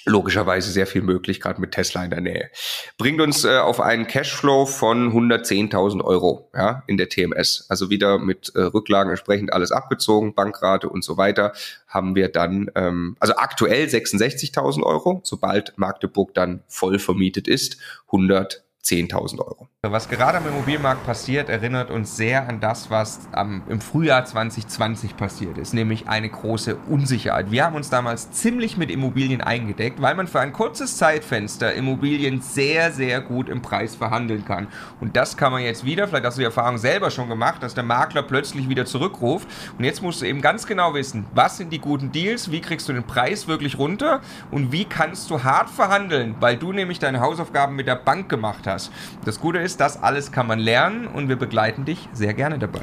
logischerweise 0.05 0.71
sehr 0.71 0.87
viel 0.87 1.01
möglich, 1.01 1.39
gerade 1.39 1.61
mit 1.61 1.71
Tesla 1.71 2.03
in 2.03 2.09
der 2.09 2.21
Nähe. 2.21 2.49
Bringt 2.97 3.21
uns 3.21 3.43
äh, 3.43 3.57
auf 3.57 3.79
einen 3.79 4.07
Cashflow 4.07 4.65
von 4.65 5.11
110.000 5.13 6.03
Euro 6.03 6.49
ja, 6.53 6.83
in 6.87 6.97
der 6.97 7.09
TMS. 7.09 7.65
Also 7.69 7.89
wieder 7.89 8.17
mit 8.17 8.51
äh, 8.55 8.61
Rücklagen 8.61 9.09
entsprechend 9.11 9.53
alles 9.53 9.71
abgezogen, 9.71 10.33
Bankrate 10.33 10.89
und 10.89 11.03
so 11.03 11.17
weiter, 11.17 11.53
haben 11.87 12.15
wir 12.15 12.29
dann, 12.29 12.69
ähm, 12.75 13.17
also 13.19 13.35
aktuell 13.35 13.85
66.000 13.85 14.83
Euro, 14.83 15.21
sobald 15.23 15.77
Magdeburg 15.77 16.33
dann 16.33 16.63
voll 16.67 16.99
vermietet 16.99 17.47
ist, 17.47 17.77
100 18.07 18.63
10.000 18.89 19.39
Euro. 19.39 19.67
Was 19.81 20.09
gerade 20.09 20.39
am 20.39 20.47
Immobilienmarkt 20.47 21.05
passiert, 21.05 21.47
erinnert 21.47 21.89
uns 21.89 22.17
sehr 22.17 22.49
an 22.49 22.59
das, 22.59 22.89
was 22.89 23.21
am, 23.31 23.63
im 23.69 23.79
Frühjahr 23.79 24.25
2020 24.25 25.15
passiert 25.15 25.57
ist, 25.57 25.73
nämlich 25.73 26.09
eine 26.09 26.27
große 26.27 26.75
Unsicherheit. 26.89 27.51
Wir 27.51 27.63
haben 27.63 27.75
uns 27.75 27.89
damals 27.89 28.31
ziemlich 28.31 28.75
mit 28.75 28.91
Immobilien 28.91 29.41
eingedeckt, 29.41 30.01
weil 30.01 30.15
man 30.15 30.27
für 30.27 30.39
ein 30.39 30.51
kurzes 30.51 30.97
Zeitfenster 30.97 31.73
Immobilien 31.73 32.41
sehr, 32.41 32.91
sehr 32.91 33.21
gut 33.21 33.47
im 33.47 33.61
Preis 33.61 33.95
verhandeln 33.95 34.43
kann. 34.43 34.67
Und 34.99 35.15
das 35.15 35.37
kann 35.37 35.51
man 35.51 35.61
jetzt 35.61 35.85
wieder, 35.85 36.07
vielleicht 36.07 36.25
hast 36.25 36.37
du 36.37 36.41
die 36.41 36.45
Erfahrung 36.45 36.77
selber 36.77 37.11
schon 37.11 37.29
gemacht, 37.29 37.61
dass 37.63 37.73
der 37.73 37.83
Makler 37.83 38.23
plötzlich 38.23 38.67
wieder 38.67 38.85
zurückruft. 38.85 39.47
Und 39.77 39.85
jetzt 39.85 40.01
musst 40.01 40.21
du 40.21 40.25
eben 40.25 40.41
ganz 40.41 40.65
genau 40.65 40.93
wissen, 40.93 41.25
was 41.33 41.57
sind 41.57 41.71
die 41.71 41.79
guten 41.79 42.11
Deals, 42.11 42.51
wie 42.51 42.59
kriegst 42.59 42.89
du 42.89 42.93
den 42.93 43.03
Preis 43.03 43.47
wirklich 43.47 43.77
runter 43.77 44.19
und 44.51 44.71
wie 44.71 44.85
kannst 44.85 45.29
du 45.29 45.43
hart 45.43 45.69
verhandeln, 45.69 46.35
weil 46.39 46.57
du 46.57 46.73
nämlich 46.73 46.99
deine 46.99 47.21
Hausaufgaben 47.21 47.75
mit 47.75 47.87
der 47.87 47.95
Bank 47.95 48.27
gemacht 48.27 48.67
hast 48.67 48.78
Das 49.25 49.39
Gute 49.39 49.59
ist, 49.59 49.79
das 49.79 50.01
alles 50.01 50.31
kann 50.31 50.47
man 50.47 50.59
lernen 50.59 51.07
und 51.07 51.29
wir 51.29 51.35
begleiten 51.35 51.85
dich 51.85 52.07
sehr 52.13 52.33
gerne 52.33 52.59
dabei. 52.59 52.81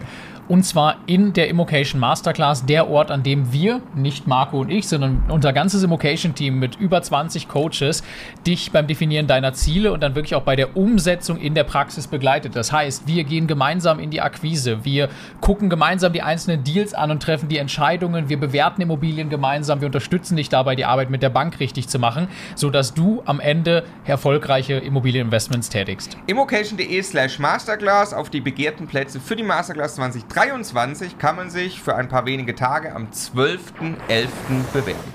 Und 0.48 0.64
zwar 0.64 0.98
in 1.06 1.32
der 1.32 1.48
Immocation 1.48 2.00
Masterclass, 2.00 2.64
der 2.64 2.88
Ort, 2.88 3.10
an 3.10 3.24
dem 3.24 3.52
wir, 3.52 3.80
nicht 3.96 4.28
Marco 4.28 4.60
und 4.60 4.70
ich, 4.70 4.86
sondern 4.86 5.24
unser 5.28 5.52
ganzes 5.52 5.82
Immocation-Team 5.82 6.58
mit 6.58 6.76
über 6.76 7.02
20 7.02 7.48
Coaches 7.48 8.04
dich 8.46 8.70
beim 8.70 8.86
Definieren 8.86 9.26
deiner 9.26 9.54
Ziele 9.54 9.92
und 9.92 10.02
dann 10.02 10.14
wirklich 10.14 10.36
auch 10.36 10.42
bei 10.42 10.54
der 10.54 10.76
Umsetzung 10.76 11.38
in 11.38 11.54
der 11.54 11.64
Praxis 11.64 12.06
begleitet. 12.06 12.54
Das 12.54 12.70
heißt, 12.70 13.08
wir 13.08 13.24
gehen 13.24 13.48
gemeinsam 13.48 13.98
in 13.98 14.10
die 14.10 14.20
Akquise, 14.20 14.84
wir 14.84 15.08
gucken 15.40 15.68
gemeinsam 15.68 16.12
die 16.12 16.22
einzelnen 16.22 16.62
Deals 16.62 16.94
an 16.94 17.10
und 17.10 17.22
treffen 17.22 17.48
die 17.48 17.58
Entscheidungen, 17.58 18.28
wir 18.28 18.38
bewerten 18.38 18.82
Immobilien 18.82 19.28
gemeinsam, 19.30 19.80
wir 19.80 19.86
unterstützen 19.86 20.36
dich 20.36 20.48
dabei, 20.48 20.76
die 20.76 20.84
Arbeit 20.84 21.10
mit 21.10 21.24
der 21.24 21.30
Bank 21.30 21.58
richtig 21.58 21.88
zu 21.88 21.98
machen, 21.98 22.28
sodass 22.54 22.94
du 22.94 23.22
am 23.26 23.40
Ende 23.40 23.82
erfolgreiche 24.04 24.74
Immobilieninvestments 24.74 25.70
tätigst. 25.70 26.16
Immocation.de 26.28 27.02
slash 27.02 27.40
Masterclass 27.40 28.14
auf 28.14 28.30
die 28.30 28.40
begehrten 28.40 28.86
Plätze 28.86 29.18
für 29.18 29.34
die 29.34 29.42
Masterclass 29.42 29.96
2020 29.96 30.35
23 30.36 31.16
kann 31.16 31.34
man 31.34 31.48
sich 31.48 31.80
für 31.80 31.96
ein 31.96 32.08
paar 32.08 32.26
wenige 32.26 32.54
Tage 32.54 32.94
am 32.94 33.08
12.11. 33.10 34.28
bewerben. 34.70 35.14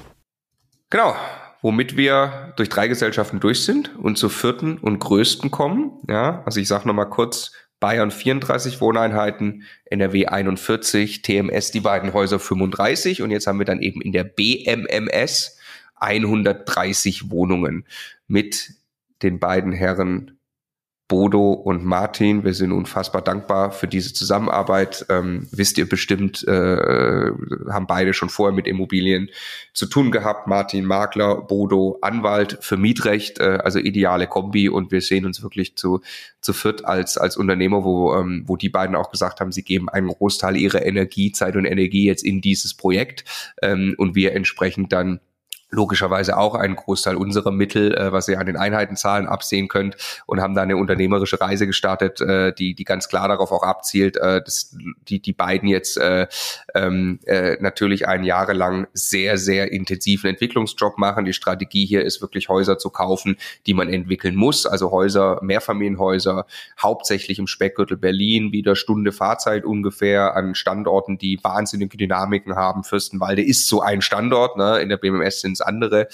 Genau, 0.90 1.16
womit 1.62 1.96
wir 1.96 2.54
durch 2.58 2.70
drei 2.70 2.88
Gesellschaften 2.88 3.40
durch 3.40 3.64
sind 3.64 3.96
und 4.00 4.18
zur 4.18 4.32
vierten 4.32 4.80
und 4.80 4.98
größten 4.98 5.52
kommen. 5.52 5.92
Ja, 6.10 6.42
also 6.46 6.60
ich 6.60 6.68
sage 6.68 6.88
nochmal 6.88 7.10
kurz, 7.12 7.52
Bayern 7.80 8.10
34 8.10 8.82
Wohneinheiten, 8.82 9.64
NRW 9.86 10.26
41, 10.26 11.22
TMS 11.22 11.70
die 11.70 11.82
beiden 11.82 12.14
Häuser 12.14 12.40
35 12.40 13.22
und 13.22 13.30
jetzt 13.30 13.46
haben 13.46 13.60
wir 13.60 13.66
dann 13.68 13.82
eben 13.82 14.02
in 14.02 14.14
der 14.14 14.24
BMMS 14.24 15.60
130 15.98 17.30
Wohnungen 17.30 17.86
mit 18.26 18.72
den 19.22 19.40
beiden 19.40 19.72
Herren 19.72 20.40
Bodo 21.12 21.52
und 21.52 21.84
Martin. 21.84 22.46
Wir 22.46 22.54
sind 22.54 22.72
unfassbar 22.72 23.22
dankbar 23.22 23.74
für 23.74 23.86
diese 23.86 24.14
Zusammenarbeit. 24.14 25.06
Ähm, 25.10 25.46
wisst 25.52 25.78
ihr 25.78 25.90
bestimmt, 25.90 26.48
äh, 26.48 27.32
haben 27.70 27.86
beide 27.86 28.14
schon 28.14 28.30
vorher 28.30 28.56
mit 28.56 28.66
Immobilien 28.66 29.30
zu 29.74 29.88
tun 29.88 30.12
gehabt. 30.12 30.48
Martin 30.48 30.86
Makler, 30.86 31.42
Bodo 31.42 31.98
Anwalt 32.02 32.60
für 32.62 32.78
Mietrecht, 32.78 33.42
äh, 33.42 33.60
also 33.62 33.78
ideale 33.78 34.26
Kombi. 34.26 34.70
Und 34.70 34.94
wir 34.94 35.02
sehen 35.02 35.26
uns 35.26 35.44
wirklich 35.44 35.76
zu, 35.76 36.00
zu 36.40 36.54
viert 36.54 36.86
als, 36.86 37.18
als 37.18 37.36
Unternehmer, 37.36 37.84
wo, 37.84 38.16
ähm, 38.16 38.44
wo 38.46 38.56
die 38.56 38.70
beiden 38.70 38.96
auch 38.96 39.12
gesagt 39.12 39.42
haben, 39.42 39.52
sie 39.52 39.64
geben 39.64 39.90
einen 39.90 40.08
Großteil 40.08 40.56
ihrer 40.56 40.86
Energie, 40.86 41.34
Zeit 41.34 41.58
und 41.58 41.66
Energie 41.66 42.06
jetzt 42.06 42.24
in 42.24 42.40
dieses 42.40 42.74
Projekt 42.74 43.26
ähm, 43.62 43.96
und 43.98 44.16
wir 44.16 44.32
entsprechend 44.32 44.94
dann 44.94 45.20
logischerweise 45.72 46.38
auch 46.38 46.54
einen 46.54 46.76
Großteil 46.76 47.16
unserer 47.16 47.52
Mittel, 47.52 47.96
äh, 47.96 48.12
was 48.12 48.28
ihr 48.28 48.40
an 48.40 48.46
den 48.46 48.58
Einheitenzahlen 48.58 49.28
absehen 49.28 49.70
könnt 49.70 49.96
und 50.26 50.42
haben 50.42 50.54
da 50.54 50.62
eine 50.62 50.76
unternehmerische 50.76 51.40
Reise 51.40 51.66
gestartet, 51.66 52.20
äh, 52.22 52.54
die, 52.54 52.76
die 52.76 52.84
ganz 52.84 53.08
klar 53.08 53.30
darauf 53.30 53.52
auch 53.52 53.64
abzielt, 53.64 54.18
äh, 54.18 54.44
dass 54.44 54.76
die, 55.08 55.22
die 55.22 55.34
beiden 55.34 55.70
jetzt 55.70 55.98
äh, 55.98 56.28
ähm, 56.76 57.20
äh, 57.26 57.58
natürlich 57.62 58.08
einen 58.08 58.26
jahrelang 58.26 58.88
sehr, 58.94 59.38
sehr 59.38 59.72
intensiven 59.72 60.30
Entwicklungsjob 60.30 60.98
machen. 60.98 61.24
Die 61.26 61.34
Strategie 61.34 61.86
hier 61.86 62.04
ist 62.04 62.22
wirklich 62.22 62.50
Häuser 62.50 62.78
zu 62.78 62.90
kaufen, 62.90 63.38
die 63.66 63.74
man 63.74 63.88
entwickeln 63.88 64.36
muss, 64.36 64.66
also 64.66 64.92
Häuser, 64.92 65.40
Mehrfamilienhäuser, 65.42 66.46
hauptsächlich 66.82 67.40
im 67.40 67.48
Speckgürtel 67.48 67.96
Berlin, 67.96 68.52
wieder 68.52 68.76
Stunde 68.76 69.14
Fahrzeit 69.14 69.64
ungefähr 69.64 70.36
an 70.36 70.54
Standorten, 70.54 71.18
die 71.18 71.40
wahnsinnige 71.42 71.96
Dynamiken 71.96 72.56
haben. 72.56 72.84
Fürstenwalde 72.84 73.42
ist 73.42 73.68
so 73.68 73.82
ein 73.82 74.02
Standort, 74.02 74.58
ne? 74.58 74.80
in 74.80 74.90
der 74.90 74.98
BMS 74.98 75.40
sind 75.40 75.61
andere. 75.62 76.08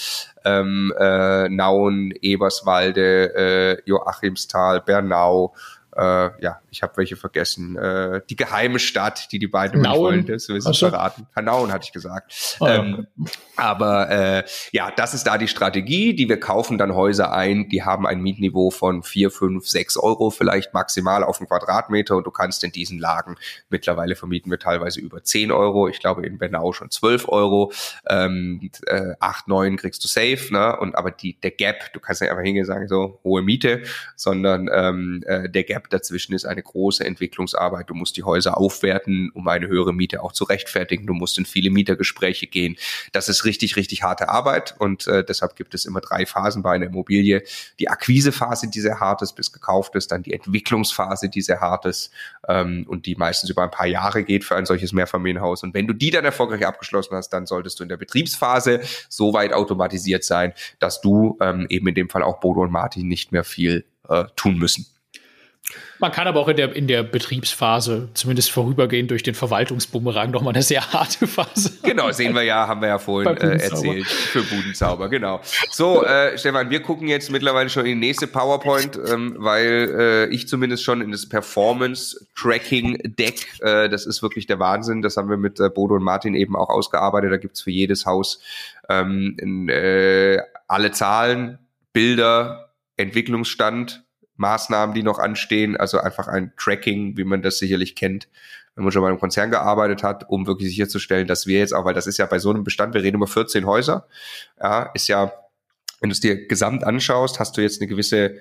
Ähm, 0.45 0.93
äh, 0.97 1.49
Nauen, 1.49 2.13
Eberswalde, 2.21 3.35
äh, 3.35 3.81
Joachimsthal, 3.85 4.81
Bernau, 4.81 5.53
äh, 5.97 6.43
ja, 6.43 6.61
ich 6.69 6.83
habe 6.83 6.95
welche 6.97 7.15
vergessen. 7.15 7.75
Äh, 7.77 8.21
die 8.29 8.35
geheime 8.35 8.79
Stadt, 8.79 9.31
die 9.31 9.39
die 9.39 9.47
beiden 9.47 9.83
wollen, 9.83 10.25
das 10.25 10.47
will 10.47 10.57
ich 10.57 10.79
verraten. 10.79 11.27
Hanauen 11.35 11.71
hatte 11.71 11.85
ich 11.85 11.91
gesagt. 11.91 12.57
Oh, 12.59 12.67
ähm, 12.67 13.07
aber 13.55 14.09
äh, 14.09 14.43
ja, 14.71 14.91
das 14.95 15.15
ist 15.15 15.25
da 15.25 15.37
die 15.37 15.47
Strategie, 15.47 16.13
die 16.13 16.29
wir 16.29 16.39
kaufen 16.39 16.77
dann 16.77 16.93
Häuser 16.93 17.33
ein, 17.33 17.69
die 17.69 17.83
haben 17.83 18.05
ein 18.05 18.21
Mietniveau 18.21 18.69
von 18.69 19.01
vier, 19.01 19.31
fünf, 19.31 19.67
sechs 19.67 19.97
Euro 19.97 20.29
vielleicht 20.29 20.73
maximal 20.73 21.23
auf 21.23 21.39
den 21.39 21.47
Quadratmeter 21.47 22.15
und 22.15 22.27
du 22.27 22.31
kannst 22.31 22.63
in 22.63 22.71
diesen 22.71 22.99
Lagen 22.99 23.35
mittlerweile 23.69 24.15
vermieten 24.15 24.51
wir 24.51 24.59
teilweise 24.59 24.99
über 24.99 25.23
zehn 25.23 25.51
Euro. 25.51 25.87
Ich 25.87 25.99
glaube 25.99 26.25
in 26.25 26.37
Bernau 26.37 26.73
schon 26.73 26.91
zwölf 26.91 27.27
Euro. 27.27 27.71
Ähm, 28.07 28.69
äh, 28.85 29.13
acht, 29.19 29.47
neun 29.47 29.77
kriegst 29.77 30.03
du 30.03 30.07
safe, 30.07 30.49
ne? 30.51 30.77
Und 30.77 30.95
aber 30.95 31.09
die 31.09 31.39
der 31.41 31.51
Gap, 31.51 31.91
du 31.93 31.99
kannst 31.99 32.21
nicht 32.21 32.29
einfach 32.29 32.43
hingehen 32.43 32.63
und 32.63 32.67
sagen 32.67 32.87
so 32.87 33.19
hohe 33.23 33.41
Miete, 33.41 33.83
sondern 34.15 34.69
ähm, 34.71 35.23
äh, 35.25 35.49
der 35.49 35.63
Gap 35.63 35.86
dazwischen 35.89 36.33
ist 36.33 36.45
eine 36.45 36.61
große 36.61 37.05
Entwicklungsarbeit. 37.05 37.89
Du 37.89 37.93
musst 37.93 38.17
die 38.17 38.23
Häuser 38.23 38.57
aufwerten, 38.57 39.31
um 39.33 39.47
eine 39.47 39.67
höhere 39.67 39.93
Miete 39.93 40.21
auch 40.21 40.31
zu 40.31 40.43
rechtfertigen. 40.43 41.07
Du 41.07 41.13
musst 41.13 41.37
in 41.37 41.45
viele 41.45 41.69
Mietergespräche 41.69 42.47
gehen. 42.47 42.75
Das 43.11 43.29
ist 43.29 43.45
richtig, 43.45 43.75
richtig 43.75 44.03
harte 44.03 44.29
Arbeit 44.29 44.75
und 44.79 45.07
äh, 45.07 45.23
deshalb 45.23 45.55
gibt 45.55 45.73
es 45.73 45.85
immer 45.85 46.01
drei 46.01 46.25
Phasen 46.25 46.63
bei 46.63 46.73
einer 46.73 46.87
Immobilie. 46.87 47.43
Die 47.79 47.89
Akquisephase, 47.89 48.69
die 48.69 48.81
sehr 48.81 48.99
hart 48.99 49.21
ist, 49.21 49.33
bis 49.33 49.51
gekauft 49.51 49.95
ist, 49.95 50.11
dann 50.11 50.23
die 50.23 50.33
Entwicklungsphase, 50.33 51.29
die 51.29 51.41
sehr 51.41 51.61
hart 51.61 51.85
ist 51.85 52.11
ähm, 52.47 52.85
und 52.87 53.05
die 53.05 53.15
meistens 53.15 53.49
über 53.49 53.63
ein 53.63 53.71
paar 53.71 53.87
Jahre 53.87 54.23
geht 54.23 54.43
für 54.43 54.55
ein 54.55 54.65
solches 54.65 54.93
Mehrfamilienhaus. 54.93 55.63
Und 55.63 55.73
wenn 55.73 55.87
du 55.87 55.93
die 55.93 56.09
dann 56.09 56.25
erfolgreich 56.25 56.65
abgeschlossen 56.65 57.15
hast, 57.15 57.29
dann 57.29 57.45
solltest 57.45 57.79
du 57.79 57.83
in 57.83 57.89
der 57.89 57.97
Betriebsphase 57.97 58.81
so 59.09 59.33
weit 59.33 59.53
automatisiert 59.53 60.23
sein, 60.23 60.53
dass 60.79 61.01
du 61.01 61.37
ähm, 61.41 61.65
eben 61.69 61.87
in 61.87 61.95
dem 61.95 62.09
Fall 62.09 62.23
auch 62.23 62.39
Bodo 62.39 62.61
und 62.61 62.71
Martin 62.71 63.07
nicht 63.07 63.31
mehr 63.31 63.43
viel 63.43 63.85
äh, 64.09 64.25
tun 64.35 64.57
müssen. 64.57 64.85
Man 65.99 66.11
kann 66.11 66.27
aber 66.27 66.39
auch 66.39 66.47
in 66.47 66.57
der, 66.57 66.75
in 66.75 66.87
der 66.87 67.01
Betriebsphase, 67.03 68.09
zumindest 68.13 68.51
vorübergehend 68.51 69.09
durch 69.11 69.23
den 69.23 69.33
Verwaltungsbumerang, 69.33 70.29
noch 70.31 70.43
mal 70.43 70.51
eine 70.51 70.61
sehr 70.61 70.93
harte 70.93 71.25
Phase. 71.27 71.71
Genau, 71.87 72.11
sehen 72.11 72.35
wir 72.35 72.43
ja, 72.43 72.67
haben 72.67 72.81
wir 72.81 72.89
ja 72.89 72.99
vorhin 72.99 73.37
äh, 73.37 73.57
erzählt 73.57 74.05
für 74.05 74.43
Budenzauber, 74.43 75.07
genau. 75.09 75.41
So, 75.71 76.03
äh, 76.03 76.37
Stefan, 76.37 76.69
wir 76.69 76.81
gucken 76.81 77.07
jetzt 77.07 77.31
mittlerweile 77.31 77.69
schon 77.69 77.85
in 77.85 77.99
die 77.99 78.07
nächste 78.07 78.27
PowerPoint, 78.27 78.99
ähm, 79.07 79.35
weil 79.39 79.95
äh, 79.97 80.27
ich 80.27 80.47
zumindest 80.47 80.83
schon 80.83 81.01
in 81.01 81.11
das 81.11 81.27
Performance-Tracking-Deck, 81.27 83.61
äh, 83.61 83.89
das 83.89 84.05
ist 84.05 84.21
wirklich 84.21 84.45
der 84.47 84.59
Wahnsinn, 84.59 85.01
das 85.01 85.17
haben 85.17 85.29
wir 85.29 85.37
mit 85.37 85.59
äh, 85.59 85.69
Bodo 85.69 85.95
und 85.95 86.03
Martin 86.03 86.35
eben 86.35 86.55
auch 86.55 86.69
ausgearbeitet, 86.69 87.31
da 87.31 87.37
gibt's 87.37 87.61
für 87.61 87.71
jedes 87.71 88.05
Haus 88.05 88.39
ähm, 88.89 89.35
in, 89.39 89.69
äh, 89.69 90.39
alle 90.67 90.91
Zahlen, 90.91 91.57
Bilder, 91.93 92.73
Entwicklungsstand, 92.97 94.03
Maßnahmen, 94.37 94.95
die 94.95 95.03
noch 95.03 95.19
anstehen, 95.19 95.77
also 95.77 95.99
einfach 95.99 96.27
ein 96.27 96.53
Tracking, 96.57 97.17
wie 97.17 97.23
man 97.23 97.41
das 97.41 97.59
sicherlich 97.59 97.95
kennt, 97.95 98.27
wenn 98.75 98.83
man 98.83 98.91
schon 98.91 99.01
mal 99.01 99.11
im 99.11 99.19
Konzern 99.19 99.51
gearbeitet 99.51 100.03
hat, 100.03 100.29
um 100.29 100.47
wirklich 100.47 100.69
sicherzustellen, 100.69 101.27
dass 101.27 101.47
wir 101.47 101.59
jetzt 101.59 101.73
auch, 101.73 101.85
weil 101.85 101.93
das 101.93 102.07
ist 102.07 102.17
ja 102.17 102.25
bei 102.25 102.39
so 102.39 102.51
einem 102.51 102.63
Bestand, 102.63 102.93
wir 102.93 103.03
reden 103.03 103.17
über 103.17 103.27
14 103.27 103.65
Häuser, 103.65 104.07
ja, 104.61 104.91
ist 104.93 105.07
ja, 105.07 105.33
wenn 105.99 106.09
du 106.09 106.13
es 106.13 106.19
dir 106.19 106.47
gesamt 106.47 106.83
anschaust, 106.83 107.39
hast 107.39 107.57
du 107.57 107.61
jetzt 107.61 107.81
eine 107.81 107.87
gewisse 107.87 108.35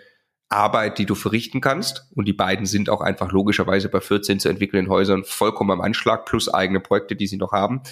Arbeit, 0.49 0.99
die 0.99 1.07
du 1.07 1.15
verrichten 1.15 1.61
kannst. 1.61 2.07
Und 2.15 2.27
die 2.27 2.33
beiden 2.33 2.67
sind 2.67 2.89
auch 2.89 3.01
einfach 3.01 3.33
logischerweise 3.33 3.89
bei 3.89 4.01
14 4.01 4.41
zu 4.41 4.49
entwickelnden 4.49 4.91
Häusern 4.91 5.25
vollkommen 5.25 5.73
am 5.73 5.81
Anschlag, 5.81 6.25
plus 6.25 6.53
eigene 6.53 6.81
Projekte, 6.81 7.17
die 7.17 7.27
sie 7.27 7.37
noch 7.37 7.53
haben, 7.53 7.83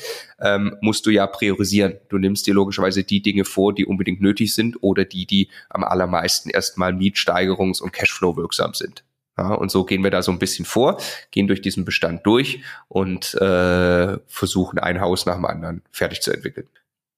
ähm, 0.41 0.77
musst 0.81 1.07
du 1.07 1.11
ja 1.11 1.27
priorisieren. 1.27 1.95
Du 2.09 2.19
nimmst 2.19 2.47
dir 2.47 2.55
logischerweise 2.55 3.05
die 3.05 3.23
Dinge 3.23 3.45
vor, 3.45 3.75
die 3.75 3.87
unbedingt 3.87 4.21
nötig 4.21 4.55
sind 4.55 4.83
oder 4.83 5.05
die, 5.05 5.27
die 5.27 5.51
am 5.69 5.85
allermeisten 5.85 6.51
erstmal 6.51 6.93
Mietsteigerungs- 6.93 7.83
und 7.83 7.93
Cashflow 7.93 8.37
wirksam 8.37 8.75
sind. 8.75 9.05
Ja, 9.37 9.53
und 9.53 9.71
so 9.71 9.85
gehen 9.85 10.05
wir 10.05 10.13
da 10.13 10.23
so 10.23 10.31
ein 10.31 10.39
bisschen 10.39 10.65
vor, 10.65 10.99
gehen 11.33 11.49
durch 11.49 11.61
diesen 11.61 11.85
Bestand 11.85 12.25
durch 12.25 12.63
und 12.87 13.35
äh, 13.35 14.19
versuchen 14.29 14.79
ein 14.79 15.01
Haus 15.01 15.27
nach 15.27 15.35
dem 15.35 15.45
anderen 15.45 15.83
fertig 15.91 16.21
zu 16.21 16.33
entwickeln. 16.33 16.69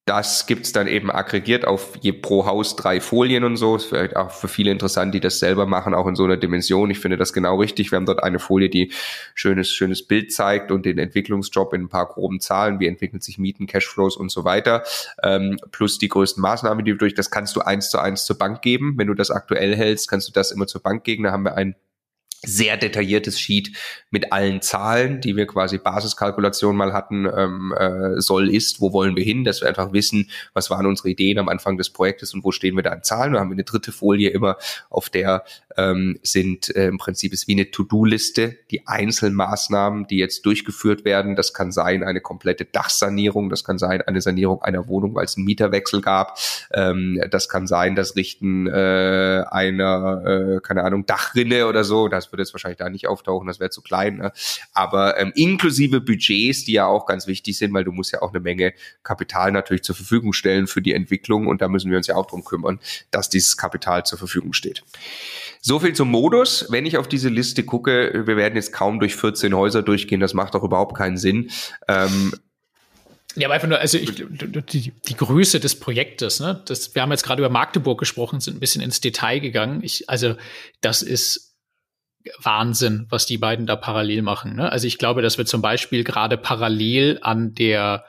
Das 0.08 0.46
gibt's 0.46 0.70
dann 0.70 0.86
eben 0.86 1.10
aggregiert 1.10 1.64
auf 1.64 1.96
je 2.00 2.12
pro 2.12 2.46
Haus 2.46 2.76
drei 2.76 3.00
Folien 3.00 3.42
und 3.42 3.56
so. 3.56 3.74
Ist 3.74 3.86
vielleicht 3.86 4.14
auch 4.14 4.30
für 4.30 4.46
viele 4.46 4.70
interessant, 4.70 5.12
die 5.12 5.18
das 5.18 5.40
selber 5.40 5.66
machen, 5.66 5.94
auch 5.94 6.06
in 6.06 6.14
so 6.14 6.22
einer 6.22 6.36
Dimension. 6.36 6.92
Ich 6.92 7.00
finde 7.00 7.16
das 7.16 7.32
genau 7.32 7.56
richtig. 7.56 7.90
Wir 7.90 7.96
haben 7.96 8.06
dort 8.06 8.22
eine 8.22 8.38
Folie, 8.38 8.70
die 8.70 8.92
schönes, 9.34 9.72
schönes 9.72 10.06
Bild 10.06 10.32
zeigt 10.32 10.70
und 10.70 10.86
den 10.86 10.98
Entwicklungsjob 10.98 11.74
in 11.74 11.82
ein 11.82 11.88
paar 11.88 12.06
groben 12.06 12.38
Zahlen. 12.38 12.78
Wie 12.78 12.86
entwickeln 12.86 13.20
sich 13.20 13.38
Mieten, 13.38 13.66
Cashflows 13.66 14.16
und 14.16 14.30
so 14.30 14.44
weiter. 14.44 14.84
Ähm, 15.24 15.56
plus 15.72 15.98
die 15.98 16.08
größten 16.08 16.40
Maßnahmen, 16.40 16.84
die 16.84 16.92
du 16.92 16.98
durch, 16.98 17.14
das 17.14 17.32
kannst 17.32 17.56
du 17.56 17.62
eins 17.62 17.90
zu 17.90 17.98
eins 17.98 18.26
zur 18.26 18.38
Bank 18.38 18.62
geben. 18.62 18.94
Wenn 18.98 19.08
du 19.08 19.14
das 19.14 19.32
aktuell 19.32 19.74
hältst, 19.74 20.08
kannst 20.08 20.28
du 20.28 20.32
das 20.32 20.52
immer 20.52 20.68
zur 20.68 20.82
Bank 20.82 21.02
geben. 21.02 21.24
Da 21.24 21.32
haben 21.32 21.42
wir 21.42 21.56
ein 21.56 21.74
sehr 22.42 22.76
detailliertes 22.76 23.40
Sheet 23.40 23.72
mit 24.10 24.32
allen 24.32 24.62
Zahlen, 24.62 25.20
die 25.20 25.36
wir 25.36 25.46
quasi 25.46 25.78
Basiskalkulation 25.78 26.76
mal 26.76 26.92
hatten, 26.92 27.26
ähm, 27.26 27.74
äh, 27.76 28.20
soll, 28.20 28.54
ist, 28.54 28.80
wo 28.80 28.92
wollen 28.92 29.16
wir 29.16 29.24
hin, 29.24 29.44
dass 29.44 29.60
wir 29.60 29.68
einfach 29.68 29.92
wissen, 29.92 30.30
was 30.54 30.70
waren 30.70 30.86
unsere 30.86 31.08
Ideen 31.08 31.38
am 31.38 31.48
Anfang 31.48 31.76
des 31.76 31.90
Projektes 31.90 32.34
und 32.34 32.44
wo 32.44 32.52
stehen 32.52 32.76
wir 32.76 32.82
da 32.82 32.92
in 32.92 33.02
Zahlen. 33.02 33.32
Da 33.32 33.40
haben 33.40 33.50
wir 33.50 33.54
eine 33.54 33.64
dritte 33.64 33.92
Folie 33.92 34.30
immer, 34.30 34.56
auf 34.90 35.10
der 35.10 35.44
ähm, 35.76 36.18
sind 36.22 36.74
äh, 36.74 36.86
im 36.86 36.98
Prinzip 36.98 37.32
ist 37.32 37.48
wie 37.48 37.52
eine 37.52 37.70
To-Do-Liste, 37.70 38.56
die 38.70 38.86
Einzelmaßnahmen, 38.86 40.06
die 40.06 40.16
jetzt 40.16 40.46
durchgeführt 40.46 41.04
werden. 41.04 41.36
Das 41.36 41.52
kann 41.52 41.72
sein 41.72 42.02
eine 42.02 42.20
komplette 42.20 42.64
Dachsanierung, 42.64 43.50
das 43.50 43.64
kann 43.64 43.78
sein 43.78 44.02
eine 44.02 44.20
Sanierung 44.20 44.62
einer 44.62 44.88
Wohnung, 44.88 45.14
weil 45.14 45.24
es 45.24 45.36
einen 45.36 45.44
Mieterwechsel 45.44 46.00
gab. 46.00 46.38
Ähm, 46.72 47.20
das 47.30 47.48
kann 47.48 47.66
sein 47.66 47.94
das 47.94 48.16
Richten 48.16 48.66
äh, 48.66 49.44
einer, 49.50 50.56
äh, 50.56 50.60
keine 50.60 50.84
Ahnung, 50.84 51.06
Dachrinne 51.06 51.66
oder 51.66 51.84
so. 51.84 52.08
Das 52.08 52.25
würde 52.32 52.42
jetzt 52.42 52.54
wahrscheinlich 52.54 52.78
da 52.78 52.88
nicht 52.88 53.06
auftauchen, 53.06 53.46
das 53.46 53.60
wäre 53.60 53.70
zu 53.70 53.82
klein. 53.82 54.16
Ne? 54.16 54.32
Aber 54.72 55.18
ähm, 55.18 55.32
inklusive 55.34 56.00
Budgets, 56.00 56.64
die 56.64 56.72
ja 56.72 56.86
auch 56.86 57.06
ganz 57.06 57.26
wichtig 57.26 57.58
sind, 57.58 57.72
weil 57.72 57.84
du 57.84 57.92
musst 57.92 58.12
ja 58.12 58.22
auch 58.22 58.30
eine 58.30 58.40
Menge 58.40 58.72
Kapital 59.02 59.52
natürlich 59.52 59.82
zur 59.82 59.94
Verfügung 59.94 60.32
stellen 60.32 60.66
für 60.66 60.82
die 60.82 60.92
Entwicklung 60.92 61.46
und 61.46 61.62
da 61.62 61.68
müssen 61.68 61.90
wir 61.90 61.98
uns 61.98 62.06
ja 62.06 62.16
auch 62.16 62.26
drum 62.26 62.44
kümmern, 62.44 62.80
dass 63.10 63.28
dieses 63.28 63.56
Kapital 63.56 64.04
zur 64.04 64.18
Verfügung 64.18 64.52
steht. 64.52 64.82
So 65.60 65.80
viel 65.80 65.94
zum 65.94 66.10
Modus. 66.10 66.66
Wenn 66.70 66.86
ich 66.86 66.96
auf 66.96 67.08
diese 67.08 67.28
Liste 67.28 67.64
gucke, 67.64 68.22
wir 68.26 68.36
werden 68.36 68.54
jetzt 68.54 68.72
kaum 68.72 69.00
durch 69.00 69.16
14 69.16 69.54
Häuser 69.54 69.82
durchgehen, 69.82 70.20
das 70.20 70.34
macht 70.34 70.54
doch 70.54 70.62
überhaupt 70.62 70.96
keinen 70.96 71.16
Sinn. 71.16 71.50
Ähm, 71.88 72.32
ja, 73.36 73.48
aber 73.48 73.54
einfach 73.54 73.68
nur, 73.68 73.78
also 73.78 73.98
ich, 73.98 74.14
die, 74.14 74.92
die 74.92 75.16
Größe 75.16 75.60
des 75.60 75.78
Projektes, 75.78 76.40
ne? 76.40 76.62
Das, 76.64 76.94
wir 76.94 77.02
haben 77.02 77.10
jetzt 77.10 77.22
gerade 77.22 77.42
über 77.42 77.50
Magdeburg 77.50 77.98
gesprochen, 77.98 78.40
sind 78.40 78.56
ein 78.56 78.60
bisschen 78.60 78.80
ins 78.80 79.00
Detail 79.00 79.40
gegangen. 79.40 79.82
Ich, 79.82 80.08
also, 80.08 80.36
das 80.80 81.02
ist 81.02 81.55
Wahnsinn, 82.40 83.06
was 83.08 83.26
die 83.26 83.38
beiden 83.38 83.66
da 83.66 83.76
parallel 83.76 84.22
machen. 84.22 84.56
Ne? 84.56 84.70
Also 84.70 84.86
ich 84.86 84.98
glaube, 84.98 85.22
dass 85.22 85.38
wir 85.38 85.46
zum 85.46 85.62
Beispiel 85.62 86.04
gerade 86.04 86.36
parallel 86.36 87.18
an 87.22 87.54
der 87.54 88.04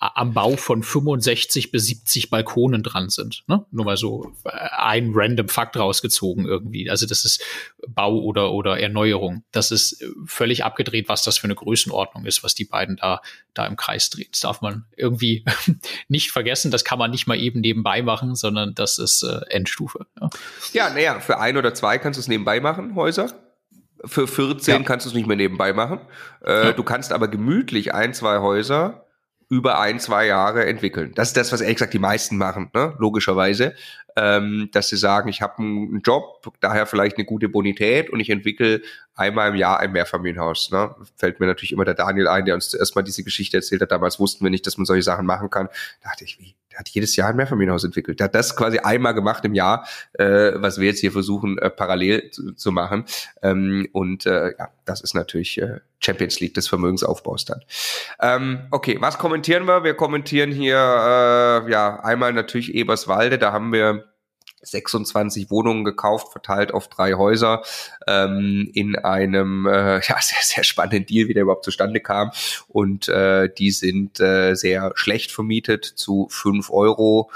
am 0.00 0.32
Bau 0.32 0.56
von 0.56 0.82
65 0.82 1.72
bis 1.72 1.86
70 1.86 2.30
Balkonen 2.30 2.82
dran 2.82 3.10
sind. 3.10 3.44
Ne? 3.48 3.66
Nur 3.70 3.84
mal 3.84 3.98
so 3.98 4.32
äh, 4.44 4.50
ein 4.50 5.12
random 5.14 5.48
Fakt 5.48 5.76
rausgezogen 5.76 6.46
irgendwie. 6.46 6.88
Also 6.88 7.06
das 7.06 7.26
ist 7.26 7.42
Bau 7.86 8.18
oder, 8.18 8.52
oder 8.52 8.80
Erneuerung. 8.80 9.44
Das 9.52 9.70
ist 9.70 10.00
äh, 10.00 10.06
völlig 10.24 10.64
abgedreht, 10.64 11.10
was 11.10 11.22
das 11.22 11.36
für 11.36 11.44
eine 11.44 11.54
Größenordnung 11.54 12.24
ist, 12.24 12.42
was 12.42 12.54
die 12.54 12.64
beiden 12.64 12.96
da, 12.96 13.20
da 13.52 13.66
im 13.66 13.76
Kreis 13.76 14.08
drehen. 14.08 14.28
Das 14.30 14.40
darf 14.40 14.62
man 14.62 14.86
irgendwie 14.96 15.44
nicht 16.08 16.30
vergessen. 16.30 16.70
Das 16.70 16.84
kann 16.84 16.98
man 16.98 17.10
nicht 17.10 17.26
mal 17.26 17.38
eben 17.38 17.60
nebenbei 17.60 18.00
machen, 18.00 18.34
sondern 18.34 18.74
das 18.74 18.98
ist 18.98 19.22
äh, 19.22 19.40
Endstufe. 19.50 20.06
Ja, 20.18 20.30
ja 20.72 20.90
naja, 20.94 21.20
für 21.20 21.38
ein 21.38 21.58
oder 21.58 21.74
zwei 21.74 21.98
kannst 21.98 22.16
du 22.16 22.22
es 22.22 22.28
nebenbei 22.28 22.60
machen, 22.60 22.94
Häuser. 22.94 23.34
Für 24.06 24.26
14 24.26 24.74
ja. 24.74 24.82
kannst 24.82 25.04
du 25.04 25.10
es 25.10 25.14
nicht 25.14 25.26
mehr 25.26 25.36
nebenbei 25.36 25.74
machen. 25.74 26.00
Äh, 26.42 26.68
ja. 26.68 26.72
Du 26.72 26.84
kannst 26.84 27.12
aber 27.12 27.28
gemütlich 27.28 27.92
ein, 27.92 28.14
zwei 28.14 28.38
Häuser 28.38 29.04
über 29.50 29.80
ein, 29.80 29.98
zwei 29.98 30.26
Jahre 30.26 30.64
entwickeln. 30.64 31.12
Das 31.16 31.28
ist 31.28 31.36
das, 31.36 31.52
was 31.52 31.60
ehrlich 31.60 31.76
gesagt 31.76 31.92
die 31.92 31.98
meisten 31.98 32.38
machen, 32.38 32.70
ne? 32.72 32.94
logischerweise, 32.98 33.74
ähm, 34.16 34.68
dass 34.72 34.88
sie 34.88 34.96
sagen, 34.96 35.28
ich 35.28 35.42
habe 35.42 35.58
einen 35.58 36.02
Job, 36.02 36.40
daher 36.60 36.86
vielleicht 36.86 37.16
eine 37.16 37.24
gute 37.26 37.48
Bonität 37.48 38.10
und 38.10 38.20
ich 38.20 38.30
entwickle 38.30 38.80
einmal 39.16 39.50
im 39.50 39.56
Jahr 39.56 39.80
ein 39.80 39.90
Mehrfamilienhaus. 39.90 40.70
Ne? 40.70 40.94
Fällt 41.16 41.40
mir 41.40 41.46
natürlich 41.46 41.72
immer 41.72 41.84
der 41.84 41.94
Daniel 41.94 42.28
ein, 42.28 42.44
der 42.44 42.54
uns 42.54 42.70
zuerst 42.70 42.94
mal 42.94 43.02
diese 43.02 43.24
Geschichte 43.24 43.56
erzählt 43.56 43.82
hat. 43.82 43.90
Damals 43.90 44.20
wussten 44.20 44.44
wir 44.44 44.50
nicht, 44.50 44.66
dass 44.68 44.78
man 44.78 44.86
solche 44.86 45.02
Sachen 45.02 45.26
machen 45.26 45.50
kann. 45.50 45.66
Da 46.00 46.10
dachte 46.10 46.24
ich, 46.24 46.38
wie? 46.38 46.54
Hat 46.80 46.88
jedes 46.88 47.14
Jahr 47.14 47.28
ein 47.28 47.36
Mehrfamilienhaus 47.36 47.84
entwickelt. 47.84 48.20
Der 48.20 48.24
hat 48.24 48.34
das 48.34 48.56
quasi 48.56 48.78
einmal 48.78 49.12
gemacht 49.12 49.44
im 49.44 49.52
Jahr, 49.52 49.86
äh, 50.14 50.52
was 50.54 50.80
wir 50.80 50.86
jetzt 50.86 51.00
hier 51.00 51.12
versuchen 51.12 51.58
äh, 51.58 51.68
parallel 51.68 52.30
zu, 52.30 52.52
zu 52.54 52.72
machen. 52.72 53.04
Ähm, 53.42 53.86
und 53.92 54.24
äh, 54.24 54.54
ja, 54.58 54.70
das 54.86 55.02
ist 55.02 55.14
natürlich 55.14 55.60
äh, 55.60 55.80
Champions 55.98 56.40
League 56.40 56.54
des 56.54 56.68
Vermögensaufbaus 56.68 57.44
dann. 57.44 57.60
Ähm, 58.18 58.60
okay, 58.70 58.96
was 58.98 59.18
kommentieren 59.18 59.66
wir? 59.66 59.84
Wir 59.84 59.92
kommentieren 59.92 60.52
hier 60.52 60.76
äh, 60.76 61.70
ja 61.70 62.00
einmal 62.00 62.32
natürlich 62.32 62.74
Eberswalde. 62.74 63.36
Da 63.36 63.52
haben 63.52 63.74
wir 63.74 64.09
26 64.62 65.50
Wohnungen 65.50 65.84
gekauft, 65.84 66.32
verteilt 66.32 66.72
auf 66.72 66.88
drei 66.88 67.14
Häuser 67.14 67.62
ähm, 68.06 68.70
in 68.74 68.96
einem 68.96 69.66
äh, 69.66 69.94
ja, 70.06 70.20
sehr, 70.20 70.42
sehr 70.42 70.64
spannenden 70.64 71.06
Deal, 71.06 71.28
wie 71.28 71.34
der 71.34 71.44
überhaupt 71.44 71.64
zustande 71.64 72.00
kam. 72.00 72.30
Und 72.68 73.08
äh, 73.08 73.48
die 73.52 73.70
sind 73.70 74.20
äh, 74.20 74.54
sehr 74.54 74.92
schlecht 74.94 75.32
vermietet 75.32 75.84
zu 75.84 76.28
fünf 76.30 76.70
Euro 76.70 77.30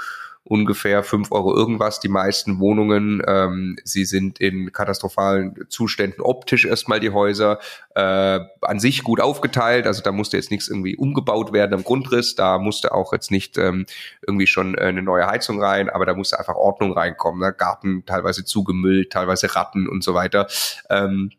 ungefähr 0.47 1.03
fünf 1.03 1.31
Euro 1.31 1.55
irgendwas, 1.55 1.99
die 1.99 2.07
meisten 2.07 2.59
Wohnungen. 2.59 3.21
Ähm, 3.27 3.77
sie 3.83 4.05
sind 4.05 4.39
in 4.39 4.71
katastrophalen 4.71 5.65
Zuständen 5.69 6.21
optisch 6.21 6.65
erstmal 6.65 6.99
die 6.99 7.09
Häuser 7.09 7.59
äh, 7.95 8.39
an 8.61 8.79
sich 8.79 9.03
gut 9.03 9.19
aufgeteilt. 9.19 9.87
Also 9.87 10.03
da 10.03 10.11
musste 10.11 10.37
jetzt 10.37 10.51
nichts 10.51 10.67
irgendwie 10.67 10.95
umgebaut 10.95 11.51
werden 11.51 11.73
am 11.73 11.83
Grundriss. 11.83 12.35
Da 12.35 12.59
musste 12.59 12.93
auch 12.93 13.11
jetzt 13.11 13.31
nicht 13.31 13.57
ähm, 13.57 13.87
irgendwie 14.25 14.47
schon 14.47 14.75
äh, 14.75 14.81
eine 14.81 15.01
neue 15.01 15.25
Heizung 15.25 15.59
rein, 15.59 15.89
aber 15.89 16.05
da 16.05 16.13
musste 16.13 16.37
einfach 16.37 16.55
Ordnung 16.55 16.93
reinkommen. 16.93 17.41
Ne? 17.41 17.51
Garten 17.51 18.05
teilweise 18.05 18.45
zugemüllt, 18.45 19.11
teilweise 19.11 19.55
Ratten 19.55 19.89
und 19.89 20.03
so 20.03 20.13
weiter. 20.13 20.47
Ähm, 20.91 21.31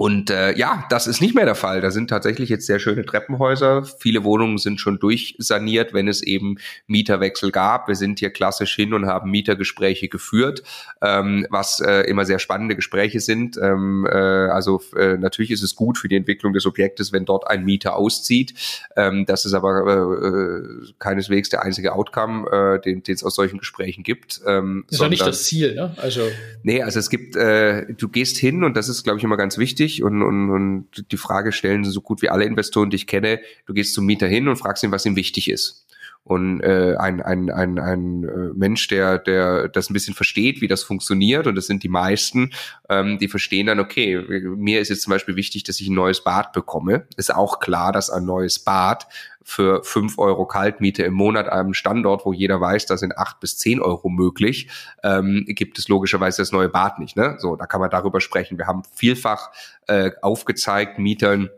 und 0.00 0.30
äh, 0.30 0.56
ja, 0.56 0.86
das 0.88 1.06
ist 1.06 1.20
nicht 1.20 1.34
mehr 1.34 1.44
der 1.44 1.54
Fall. 1.54 1.82
Da 1.82 1.90
sind 1.90 2.08
tatsächlich 2.08 2.48
jetzt 2.48 2.64
sehr 2.64 2.78
schöne 2.78 3.04
Treppenhäuser. 3.04 3.84
Viele 3.84 4.24
Wohnungen 4.24 4.56
sind 4.56 4.80
schon 4.80 4.98
durchsaniert, 4.98 5.92
wenn 5.92 6.08
es 6.08 6.22
eben 6.22 6.56
Mieterwechsel 6.86 7.50
gab. 7.50 7.86
Wir 7.86 7.96
sind 7.96 8.18
hier 8.18 8.30
klassisch 8.30 8.74
hin 8.74 8.94
und 8.94 9.04
haben 9.04 9.30
Mietergespräche 9.30 10.08
geführt, 10.08 10.62
ähm, 11.02 11.46
was 11.50 11.80
äh, 11.80 12.08
immer 12.08 12.24
sehr 12.24 12.38
spannende 12.38 12.76
Gespräche 12.76 13.20
sind. 13.20 13.58
Ähm, 13.58 14.06
äh, 14.10 14.16
also 14.16 14.80
äh, 14.96 15.18
natürlich 15.18 15.50
ist 15.50 15.62
es 15.62 15.76
gut 15.76 15.98
für 15.98 16.08
die 16.08 16.16
Entwicklung 16.16 16.54
des 16.54 16.64
Objektes, 16.64 17.12
wenn 17.12 17.26
dort 17.26 17.46
ein 17.46 17.66
Mieter 17.66 17.94
auszieht. 17.94 18.54
Ähm, 18.96 19.26
das 19.26 19.44
ist 19.44 19.52
aber 19.52 19.84
äh, 19.86 20.28
äh 20.28 20.92
keineswegs 20.98 21.50
der 21.50 21.62
einzige 21.62 21.92
Outcome, 21.92 22.78
äh, 22.78 22.80
den 22.80 23.02
es 23.06 23.22
aus 23.22 23.34
solchen 23.34 23.58
Gesprächen 23.58 24.02
gibt. 24.02 24.40
Ähm, 24.46 24.86
ist 24.88 24.98
doch 24.98 25.10
nicht 25.10 25.26
das 25.26 25.44
Ziel, 25.44 25.74
ne? 25.74 25.92
Also 25.98 26.22
nee, 26.62 26.82
also 26.82 26.98
es 26.98 27.10
gibt, 27.10 27.36
äh, 27.36 27.84
du 27.92 28.08
gehst 28.08 28.38
hin 28.38 28.64
und 28.64 28.78
das 28.78 28.88
ist, 28.88 29.02
glaube 29.02 29.18
ich, 29.18 29.24
immer 29.24 29.36
ganz 29.36 29.58
wichtig 29.58 29.89
wichtig 29.90 30.02
und, 30.02 30.22
und, 30.22 30.50
und 30.50 31.12
die 31.12 31.16
Frage 31.16 31.52
stellen 31.52 31.84
so 31.84 32.00
gut 32.00 32.22
wie 32.22 32.28
alle 32.28 32.44
Investoren, 32.44 32.90
die 32.90 32.96
ich 32.96 33.06
kenne, 33.06 33.40
du 33.66 33.74
gehst 33.74 33.94
zum 33.94 34.06
Mieter 34.06 34.26
hin 34.26 34.48
und 34.48 34.56
fragst 34.56 34.82
ihn, 34.84 34.92
was 34.92 35.06
ihm 35.06 35.16
wichtig 35.16 35.50
ist. 35.50 35.86
Und 36.22 36.60
äh, 36.60 36.96
ein, 36.98 37.22
ein, 37.22 37.50
ein, 37.50 37.78
ein 37.78 38.24
äh, 38.24 38.52
Mensch, 38.54 38.88
der, 38.88 39.18
der 39.18 39.68
das 39.68 39.88
ein 39.88 39.94
bisschen 39.94 40.14
versteht, 40.14 40.60
wie 40.60 40.68
das 40.68 40.82
funktioniert, 40.82 41.46
und 41.46 41.54
das 41.54 41.66
sind 41.66 41.82
die 41.82 41.88
meisten, 41.88 42.52
ähm, 42.90 43.18
die 43.18 43.26
verstehen 43.26 43.66
dann, 43.66 43.80
okay, 43.80 44.18
mir 44.56 44.80
ist 44.80 44.90
jetzt 44.90 45.02
zum 45.02 45.12
Beispiel 45.12 45.36
wichtig, 45.36 45.64
dass 45.64 45.80
ich 45.80 45.88
ein 45.88 45.94
neues 45.94 46.22
Bad 46.22 46.52
bekomme. 46.52 47.06
Ist 47.16 47.34
auch 47.34 47.58
klar, 47.58 47.90
dass 47.90 48.10
ein 48.10 48.26
neues 48.26 48.58
Bad 48.58 49.06
für 49.42 49.82
fünf 49.84 50.18
Euro 50.18 50.46
Kaltmiete 50.46 51.02
im 51.02 51.14
Monat 51.14 51.48
einem 51.48 51.74
Standort, 51.74 52.26
wo 52.26 52.32
jeder 52.32 52.60
weiß, 52.60 52.86
da 52.86 52.96
sind 52.96 53.16
acht 53.16 53.40
bis 53.40 53.58
zehn 53.58 53.80
Euro 53.80 54.08
möglich, 54.08 54.68
ähm, 55.02 55.44
gibt 55.46 55.78
es 55.78 55.88
logischerweise 55.88 56.42
das 56.42 56.52
neue 56.52 56.68
Bad 56.68 56.98
nicht. 56.98 57.16
Ne? 57.16 57.36
So, 57.38 57.56
da 57.56 57.66
kann 57.66 57.80
man 57.80 57.90
darüber 57.90 58.20
sprechen. 58.20 58.58
Wir 58.58 58.66
haben 58.66 58.82
vielfach 58.94 59.50
äh, 59.86 60.10
aufgezeigt, 60.22 60.98
Mietern, 60.98 61.48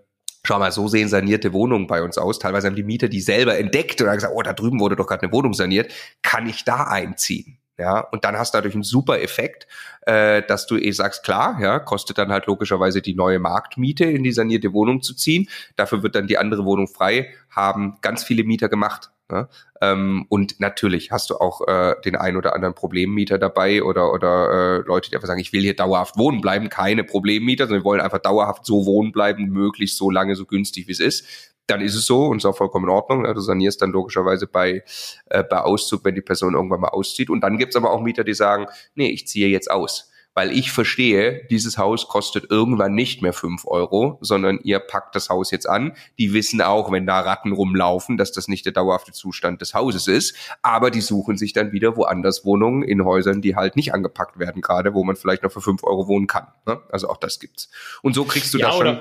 schau 0.45 0.59
mal, 0.59 0.73
so 0.73 0.89
sehen 0.89 1.09
sanierte 1.09 1.53
Wohnungen 1.53 1.87
bei 1.87 2.03
uns 2.03 2.19
aus. 2.19 2.39
Teilweise 2.39 2.67
haben 2.67 2.77
die 2.77 2.83
Mieter 2.83 3.09
die 3.09 3.21
selber 3.21 3.59
entdeckt 3.59 4.01
und 4.01 4.09
haben 4.09 4.17
gesagt, 4.17 4.35
oh, 4.37 4.43
da 4.43 4.53
drüben 4.53 4.81
wurde 4.81 4.97
doch 4.97 5.07
gerade 5.07 5.23
eine 5.23 5.33
Wohnung 5.33 5.55
saniert. 5.55 5.93
Kann 6.23 6.49
ich 6.49 6.65
da 6.65 6.85
einziehen? 6.85 7.59
Ja, 7.79 8.01
und 8.01 8.25
dann 8.25 8.37
hast 8.37 8.53
du 8.53 8.59
dadurch 8.59 8.75
einen 8.75 8.83
super 8.83 9.21
Effekt, 9.23 9.67
äh, 10.03 10.43
dass 10.43 10.67
du 10.67 10.77
eh 10.77 10.91
sagst, 10.93 11.25
klar, 11.25 11.59
ja, 11.61 11.79
kostet 11.79 12.19
dann 12.19 12.31
halt 12.31 12.47
logischerweise 12.47 13.01
die 13.01 13.15
neue 13.15 13.39
Marktmiete 13.39 14.05
in 14.05 14.23
die 14.23 14.33
sanierte 14.33 14.73
Wohnung 14.75 15.01
zu 15.01 15.15
ziehen. 15.15 15.49
Dafür 15.77 16.03
wird 16.03 16.15
dann 16.15 16.27
die 16.27 16.37
andere 16.37 16.65
Wohnung 16.67 16.87
frei, 16.87 17.33
haben 17.51 17.97
ganz 18.03 18.25
viele 18.25 18.45
Mieter 18.45 18.69
gemacht. 18.69 19.11
Ja? 19.31 19.49
Ähm, 19.81 20.27
und 20.29 20.61
natürlich 20.61 21.11
hast 21.11 21.31
du 21.31 21.37
auch 21.37 21.67
äh, 21.67 21.95
den 22.05 22.15
ein 22.15 22.37
oder 22.37 22.55
anderen 22.55 22.75
Problemmieter 22.75 23.39
dabei 23.39 23.83
oder, 23.83 24.13
oder 24.13 24.51
äh, 24.51 24.87
Leute, 24.87 25.09
die 25.09 25.17
einfach 25.17 25.29
sagen, 25.29 25.41
ich 25.41 25.55
will 25.55 25.63
hier 25.63 25.75
dauerhaft 25.75 26.19
wohnen 26.19 26.43
bleiben, 26.43 26.69
keine 26.69 27.05
Problemmieter, 27.05 27.65
sondern 27.65 27.81
wir 27.81 27.87
wollen 27.87 28.01
einfach 28.03 28.19
dauerhaft 28.19 28.67
so 28.67 28.85
wohnen 28.85 29.13
bleiben, 29.13 29.49
möglichst 29.49 29.97
so 29.97 30.11
lange, 30.11 30.37
so 30.37 30.45
günstig 30.45 30.89
wie 30.89 30.93
es 30.93 31.01
ist 31.01 31.52
dann 31.73 31.81
ist 31.81 31.95
es 31.95 32.07
so 32.07 32.27
und 32.27 32.39
ist 32.39 32.45
auch 32.45 32.57
vollkommen 32.57 32.85
in 32.85 32.91
Ordnung. 32.91 33.25
Du 33.25 33.41
sanierst 33.41 33.81
dann 33.83 33.91
logischerweise 33.91 34.47
bei, 34.47 34.85
äh, 35.27 35.43
bei 35.43 35.59
Auszug, 35.59 36.05
wenn 36.05 36.15
die 36.15 36.21
Person 36.21 36.55
irgendwann 36.55 36.81
mal 36.81 36.89
auszieht. 36.89 37.31
Und 37.31 37.41
dann 37.41 37.59
gibt's 37.59 37.77
aber 37.77 37.91
auch 37.91 38.01
Mieter, 38.01 38.25
die 38.25 38.35
sagen, 38.35 38.67
nee, 38.95 39.09
ich 39.09 39.27
ziehe 39.27 39.49
jetzt 39.49 39.71
aus. 39.71 40.11
Weil 40.35 40.51
ich 40.51 40.73
verstehe, 40.73 41.47
dieses 41.51 41.77
Haus 41.77 42.09
kostet 42.09 42.51
irgendwann 42.51 42.95
nicht 42.95 43.21
mehr 43.21 43.35
fünf 43.35 43.67
Euro, 43.67 44.17
sondern 44.23 44.61
ihr 44.63 44.79
packt 44.79 45.15
das 45.15 45.29
Haus 45.29 45.51
jetzt 45.51 45.69
an. 45.69 45.95
Die 46.19 46.33
wissen 46.33 46.63
auch, 46.63 46.91
wenn 46.91 47.07
da 47.07 47.21
Ratten 47.21 47.53
rumlaufen, 47.53 48.17
dass 48.17 48.33
das 48.33 48.49
nicht 48.49 48.65
der 48.65 48.73
dauerhafte 48.73 49.13
Zustand 49.13 49.61
des 49.61 49.75
Hauses 49.75 50.09
ist. 50.09 50.35
Aber 50.63 50.91
die 50.91 51.03
suchen 51.03 51.37
sich 51.37 51.53
dann 51.53 51.73
wieder 51.73 51.99
woanders 51.99 52.47
Wohnungen 52.47 52.83
in 52.83 53.05
Häusern, 53.05 53.43
die 53.43 53.57
halt 53.57 53.77
nicht 53.77 53.93
angepackt 53.93 54.39
werden, 54.39 54.63
gerade 54.63 54.95
wo 54.95 55.05
man 55.05 55.17
vielleicht 55.17 55.43
noch 55.43 55.53
für 55.53 55.61
fünf 55.61 55.85
Euro 55.85 56.09
wohnen 56.09 56.27
kann. 56.27 56.47
Ne? 56.67 56.81
Also 56.91 57.11
auch 57.11 57.19
das 57.19 57.39
gibt's. 57.39 57.71
Und 58.01 58.15
so 58.15 58.25
kriegst 58.25 58.55
du 58.55 58.59
ja, 58.59 58.69
da 58.69 58.73
schon 58.73 59.01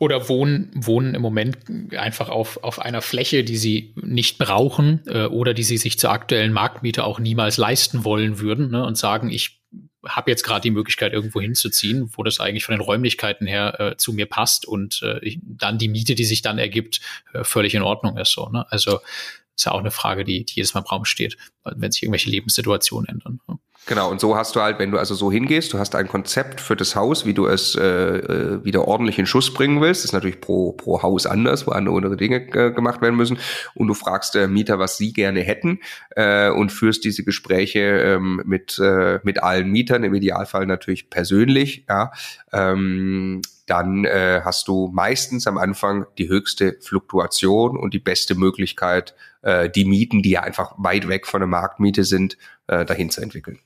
oder 0.00 0.30
wohnen, 0.30 0.70
wohnen 0.74 1.14
im 1.14 1.20
Moment 1.20 1.58
einfach 1.94 2.30
auf, 2.30 2.64
auf 2.64 2.80
einer 2.80 3.02
Fläche, 3.02 3.44
die 3.44 3.58
sie 3.58 3.92
nicht 3.96 4.38
brauchen 4.38 5.02
äh, 5.06 5.26
oder 5.26 5.52
die 5.52 5.62
sie 5.62 5.76
sich 5.76 5.98
zur 5.98 6.10
aktuellen 6.10 6.54
Marktmiete 6.54 7.04
auch 7.04 7.20
niemals 7.20 7.58
leisten 7.58 8.02
wollen 8.02 8.40
würden 8.40 8.70
ne, 8.70 8.82
und 8.84 8.96
sagen, 8.96 9.30
ich 9.30 9.60
habe 10.06 10.30
jetzt 10.30 10.42
gerade 10.42 10.62
die 10.62 10.70
Möglichkeit, 10.70 11.12
irgendwo 11.12 11.38
hinzuziehen, 11.42 12.10
wo 12.16 12.22
das 12.22 12.40
eigentlich 12.40 12.64
von 12.64 12.74
den 12.74 12.80
Räumlichkeiten 12.80 13.46
her 13.46 13.78
äh, 13.78 13.96
zu 13.98 14.14
mir 14.14 14.24
passt 14.24 14.64
und 14.64 15.02
äh, 15.02 15.18
ich, 15.20 15.38
dann 15.42 15.76
die 15.76 15.88
Miete, 15.88 16.14
die 16.14 16.24
sich 16.24 16.40
dann 16.40 16.56
ergibt, 16.56 17.02
äh, 17.34 17.44
völlig 17.44 17.74
in 17.74 17.82
Ordnung 17.82 18.16
ist. 18.16 18.32
So, 18.32 18.48
ne? 18.48 18.64
Also 18.70 19.00
ist 19.60 19.66
ja 19.66 19.72
auch 19.72 19.80
eine 19.80 19.90
Frage, 19.90 20.24
die, 20.24 20.44
die 20.44 20.54
jedes 20.56 20.72
Mal 20.72 20.80
im 20.80 20.86
Raum 20.86 21.04
steht, 21.04 21.36
wenn 21.64 21.92
sich 21.92 22.02
irgendwelche 22.02 22.30
Lebenssituationen 22.30 23.08
ändern. 23.08 23.40
Ne? 23.46 23.58
Genau, 23.86 24.10
und 24.10 24.20
so 24.20 24.36
hast 24.36 24.56
du 24.56 24.60
halt, 24.60 24.78
wenn 24.78 24.90
du 24.90 24.98
also 24.98 25.14
so 25.14 25.32
hingehst, 25.32 25.72
du 25.72 25.78
hast 25.78 25.94
ein 25.94 26.06
Konzept 26.06 26.60
für 26.60 26.76
das 26.76 26.96
Haus, 26.96 27.26
wie 27.26 27.34
du 27.34 27.46
es 27.46 27.74
äh, 27.74 27.82
äh 27.82 28.64
wieder 28.64 28.86
ordentlich 28.86 29.18
in 29.18 29.26
Schuss 29.26 29.52
bringen 29.52 29.80
willst. 29.80 30.00
Das 30.00 30.06
ist 30.06 30.12
natürlich 30.12 30.40
pro, 30.40 30.72
pro 30.72 31.02
Haus 31.02 31.26
anders, 31.26 31.66
wo 31.66 31.72
andere 31.72 32.16
Dinge 32.16 32.46
äh, 32.54 32.70
gemacht 32.72 33.02
werden 33.02 33.16
müssen. 33.16 33.38
Und 33.74 33.88
du 33.88 33.94
fragst 33.94 34.34
der 34.34 34.48
Mieter, 34.48 34.78
was 34.78 34.96
sie 34.96 35.12
gerne 35.12 35.40
hätten 35.40 35.80
äh, 36.10 36.50
und 36.50 36.72
führst 36.72 37.04
diese 37.04 37.24
Gespräche 37.24 37.80
ähm, 37.80 38.42
mit, 38.44 38.78
äh, 38.78 39.20
mit 39.24 39.42
allen 39.42 39.70
Mietern, 39.70 40.04
im 40.04 40.14
Idealfall 40.14 40.66
natürlich 40.66 41.10
persönlich. 41.10 41.84
Ja, 41.88 42.12
ähm, 42.52 43.42
dann 43.70 44.04
äh, 44.04 44.40
hast 44.44 44.66
du 44.66 44.90
meistens 44.92 45.46
am 45.46 45.56
Anfang 45.56 46.06
die 46.18 46.28
höchste 46.28 46.76
Fluktuation 46.80 47.76
und 47.76 47.94
die 47.94 48.00
beste 48.00 48.34
Möglichkeit, 48.34 49.14
äh, 49.42 49.70
die 49.70 49.84
Mieten, 49.84 50.22
die 50.22 50.30
ja 50.30 50.42
einfach 50.42 50.72
weit 50.76 51.08
weg 51.08 51.26
von 51.26 51.40
der 51.40 51.48
Marktmiete 51.48 52.04
sind, 52.04 52.36
äh, 52.66 52.84
dahin 52.84 53.10
zu 53.10 53.20
entwickeln. 53.20 53.58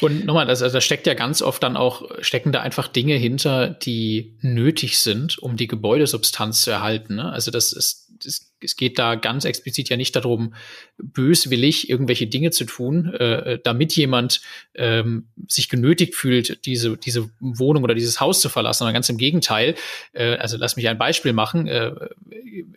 Und 0.00 0.24
nochmal, 0.24 0.48
also 0.48 0.68
da 0.68 0.80
steckt 0.80 1.06
ja 1.06 1.14
ganz 1.14 1.40
oft 1.40 1.62
dann 1.62 1.76
auch, 1.76 2.10
stecken 2.20 2.52
da 2.52 2.60
einfach 2.60 2.88
Dinge 2.88 3.14
hinter, 3.14 3.68
die 3.68 4.36
nötig 4.40 4.98
sind, 4.98 5.38
um 5.38 5.56
die 5.56 5.68
Gebäudesubstanz 5.68 6.62
zu 6.62 6.70
erhalten. 6.70 7.16
Ne? 7.16 7.32
Also 7.32 7.50
das 7.50 7.72
ist, 7.72 8.12
das 8.24 8.51
es 8.62 8.76
geht 8.76 8.98
da 8.98 9.14
ganz 9.14 9.44
explizit 9.44 9.88
ja 9.88 9.96
nicht 9.96 10.14
darum, 10.16 10.54
böswillig 10.98 11.88
irgendwelche 11.90 12.26
Dinge 12.26 12.50
zu 12.50 12.64
tun, 12.64 13.12
äh, 13.14 13.58
damit 13.62 13.94
jemand 13.96 14.40
ähm, 14.74 15.28
sich 15.48 15.68
genötigt 15.68 16.14
fühlt, 16.14 16.64
diese, 16.66 16.96
diese 16.96 17.30
Wohnung 17.40 17.84
oder 17.84 17.94
dieses 17.94 18.20
Haus 18.20 18.40
zu 18.40 18.48
verlassen, 18.48 18.80
sondern 18.80 18.94
ganz 18.94 19.08
im 19.08 19.18
Gegenteil. 19.18 19.74
Äh, 20.12 20.36
also 20.36 20.56
lass 20.56 20.76
mich 20.76 20.88
ein 20.88 20.98
Beispiel 20.98 21.32
machen. 21.32 21.66
Äh, 21.66 21.92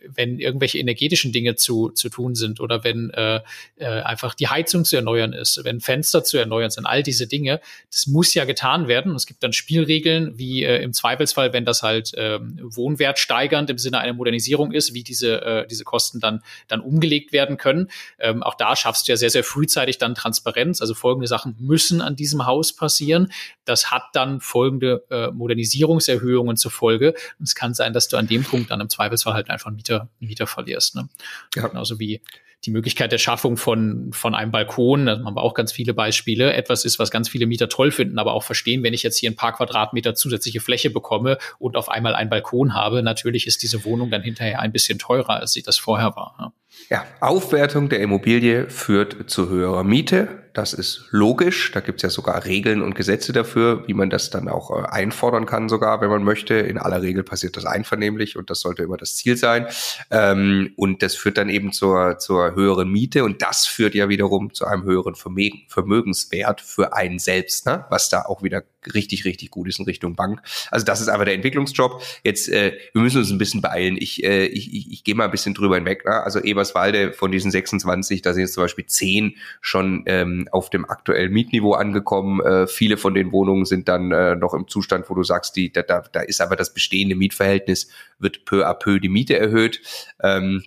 wenn 0.08 0.38
irgendwelche 0.38 0.78
energetischen 0.78 1.32
Dinge 1.32 1.56
zu, 1.56 1.90
zu 1.90 2.08
tun 2.08 2.34
sind 2.34 2.60
oder 2.60 2.84
wenn 2.84 3.10
äh, 3.10 3.40
äh, 3.76 3.86
einfach 3.86 4.34
die 4.34 4.48
Heizung 4.48 4.84
zu 4.84 4.96
erneuern 4.96 5.32
ist, 5.32 5.60
wenn 5.64 5.80
Fenster 5.80 6.24
zu 6.24 6.38
erneuern 6.38 6.70
sind, 6.70 6.86
all 6.86 7.02
diese 7.02 7.26
Dinge, 7.26 7.60
das 7.90 8.06
muss 8.06 8.34
ja 8.34 8.44
getan 8.44 8.88
werden. 8.88 9.14
Es 9.14 9.26
gibt 9.26 9.42
dann 9.42 9.52
Spielregeln, 9.52 10.38
wie 10.38 10.64
äh, 10.64 10.82
im 10.82 10.92
Zweifelsfall, 10.92 11.52
wenn 11.52 11.64
das 11.64 11.82
halt 11.82 12.14
äh, 12.14 12.38
wohnwertsteigernd 12.40 13.70
im 13.70 13.78
Sinne 13.78 13.98
einer 13.98 14.14
Modernisierung 14.14 14.72
ist, 14.72 14.94
wie 14.94 15.02
diese, 15.02 15.42
äh, 15.42 15.66
diese 15.66 15.75
Kosten 15.84 16.20
dann, 16.20 16.42
dann 16.68 16.80
umgelegt 16.80 17.32
werden 17.32 17.56
können. 17.56 17.90
Ähm, 18.18 18.42
auch 18.42 18.54
da 18.54 18.76
schaffst 18.76 19.08
du 19.08 19.12
ja 19.12 19.16
sehr, 19.16 19.30
sehr 19.30 19.44
frühzeitig 19.44 19.98
dann 19.98 20.14
Transparenz. 20.14 20.80
Also 20.80 20.94
folgende 20.94 21.26
Sachen 21.26 21.56
müssen 21.58 22.00
an 22.00 22.16
diesem 22.16 22.46
Haus 22.46 22.74
passieren. 22.74 23.32
Das 23.64 23.90
hat 23.90 24.04
dann 24.12 24.40
folgende 24.40 25.04
äh, 25.10 25.30
Modernisierungserhöhungen 25.30 26.56
zur 26.56 26.70
Folge. 26.70 27.14
Und 27.38 27.48
es 27.48 27.54
kann 27.54 27.74
sein, 27.74 27.92
dass 27.92 28.08
du 28.08 28.16
an 28.16 28.26
dem 28.26 28.44
Punkt 28.44 28.70
dann 28.70 28.80
im 28.80 28.88
Zweifelsfall 28.88 29.34
halt 29.34 29.50
einfach 29.50 29.66
einen 29.66 29.76
Mieter, 29.76 30.08
einen 30.20 30.28
Mieter 30.28 30.46
verlierst. 30.46 30.94
Ne? 30.96 31.08
Ja. 31.54 31.68
Genauso 31.68 31.98
wie 31.98 32.20
die 32.64 32.70
Möglichkeit 32.70 33.12
der 33.12 33.18
Schaffung 33.18 33.56
von, 33.56 34.12
von 34.12 34.34
einem 34.34 34.50
Balkon, 34.50 35.06
da 35.06 35.12
haben 35.12 35.36
wir 35.36 35.42
auch 35.42 35.54
ganz 35.54 35.72
viele 35.72 35.94
Beispiele, 35.94 36.52
etwas 36.52 36.84
ist, 36.84 36.98
was 36.98 37.10
ganz 37.10 37.28
viele 37.28 37.46
Mieter 37.46 37.68
toll 37.68 37.90
finden, 37.92 38.18
aber 38.18 38.32
auch 38.32 38.42
verstehen, 38.42 38.82
wenn 38.82 38.94
ich 38.94 39.02
jetzt 39.02 39.18
hier 39.18 39.30
ein 39.30 39.36
paar 39.36 39.52
Quadratmeter 39.52 40.14
zusätzliche 40.14 40.60
Fläche 40.60 40.90
bekomme 40.90 41.38
und 41.58 41.76
auf 41.76 41.88
einmal 41.88 42.14
einen 42.14 42.30
Balkon 42.30 42.74
habe, 42.74 43.02
natürlich 43.02 43.46
ist 43.46 43.62
diese 43.62 43.84
Wohnung 43.84 44.10
dann 44.10 44.22
hinterher 44.22 44.60
ein 44.60 44.72
bisschen 44.72 44.98
teurer, 44.98 45.40
als 45.40 45.52
sie 45.52 45.62
das 45.62 45.78
vorher 45.78 46.16
war. 46.16 46.36
Ja. 46.38 46.52
Ja, 46.88 47.04
Aufwertung 47.20 47.88
der 47.88 48.00
Immobilie 48.00 48.70
führt 48.70 49.28
zu 49.28 49.48
höherer 49.48 49.82
Miete. 49.82 50.28
Das 50.52 50.72
ist 50.72 51.08
logisch. 51.10 51.72
Da 51.72 51.80
gibt 51.80 51.98
es 51.98 52.02
ja 52.02 52.10
sogar 52.10 52.44
Regeln 52.44 52.80
und 52.80 52.94
Gesetze 52.94 53.32
dafür, 53.32 53.86
wie 53.88 53.92
man 53.92 54.08
das 54.08 54.30
dann 54.30 54.48
auch 54.48 54.70
äh, 54.70 54.86
einfordern 54.86 55.44
kann, 55.44 55.68
sogar, 55.68 56.00
wenn 56.00 56.08
man 56.08 56.22
möchte. 56.22 56.54
In 56.54 56.78
aller 56.78 57.02
Regel 57.02 57.24
passiert 57.24 57.56
das 57.56 57.66
einvernehmlich 57.66 58.36
und 58.36 58.48
das 58.48 58.60
sollte 58.60 58.84
immer 58.84 58.96
das 58.96 59.16
Ziel 59.16 59.36
sein. 59.36 59.66
Ähm, 60.10 60.72
und 60.76 61.02
das 61.02 61.14
führt 61.14 61.36
dann 61.38 61.50
eben 61.50 61.72
zur, 61.72 62.18
zur 62.18 62.54
höheren 62.54 62.88
Miete 62.88 63.24
und 63.24 63.42
das 63.42 63.66
führt 63.66 63.94
ja 63.94 64.08
wiederum 64.08 64.54
zu 64.54 64.64
einem 64.64 64.84
höheren 64.84 65.14
Vermögen, 65.14 65.64
Vermögenswert 65.68 66.60
für 66.60 66.94
einen 66.94 67.18
selbst, 67.18 67.66
ne? 67.66 67.84
was 67.90 68.08
da 68.08 68.22
auch 68.22 68.42
wieder 68.42 68.62
richtig, 68.94 69.24
richtig 69.24 69.50
gut 69.50 69.68
ist 69.68 69.78
in 69.78 69.86
Richtung 69.86 70.14
Bank. 70.14 70.42
Also 70.70 70.84
das 70.84 71.00
ist 71.00 71.08
einfach 71.08 71.24
der 71.24 71.34
Entwicklungsjob. 71.34 72.02
Jetzt, 72.22 72.48
äh, 72.48 72.78
wir 72.92 73.02
müssen 73.02 73.18
uns 73.18 73.30
ein 73.30 73.38
bisschen 73.38 73.62
beeilen. 73.62 73.96
Ich, 73.98 74.22
äh, 74.22 74.46
ich, 74.46 74.72
ich, 74.74 74.92
ich 74.92 75.04
gehe 75.04 75.14
mal 75.14 75.24
ein 75.24 75.30
bisschen 75.30 75.54
drüber 75.54 75.76
hinweg. 75.76 76.04
Ne? 76.04 76.12
Also 76.12 76.38
Ebers 76.40 76.66
Eberswalde 76.66 77.12
von 77.12 77.30
diesen 77.30 77.50
26, 77.50 78.22
da 78.22 78.32
sind 78.32 78.42
jetzt 78.42 78.54
zum 78.54 78.64
Beispiel 78.64 78.86
10 78.86 79.36
schon 79.60 80.02
ähm, 80.06 80.48
auf 80.50 80.70
dem 80.70 80.88
aktuellen 80.88 81.32
Mietniveau 81.32 81.72
angekommen. 81.72 82.40
Äh, 82.40 82.66
viele 82.66 82.96
von 82.96 83.14
den 83.14 83.32
Wohnungen 83.32 83.64
sind 83.64 83.88
dann 83.88 84.12
äh, 84.12 84.36
noch 84.36 84.54
im 84.54 84.68
Zustand, 84.68 85.08
wo 85.08 85.14
du 85.14 85.22
sagst, 85.22 85.56
die, 85.56 85.72
da, 85.72 85.82
da, 85.82 86.02
da 86.12 86.20
ist 86.20 86.40
aber 86.40 86.56
das 86.56 86.72
bestehende 86.72 87.14
Mietverhältnis, 87.14 87.88
wird 88.18 88.44
peu 88.44 88.66
à 88.66 88.74
peu 88.74 88.98
die 88.98 89.08
Miete 89.08 89.38
erhöht. 89.38 89.80
Ähm, 90.22 90.64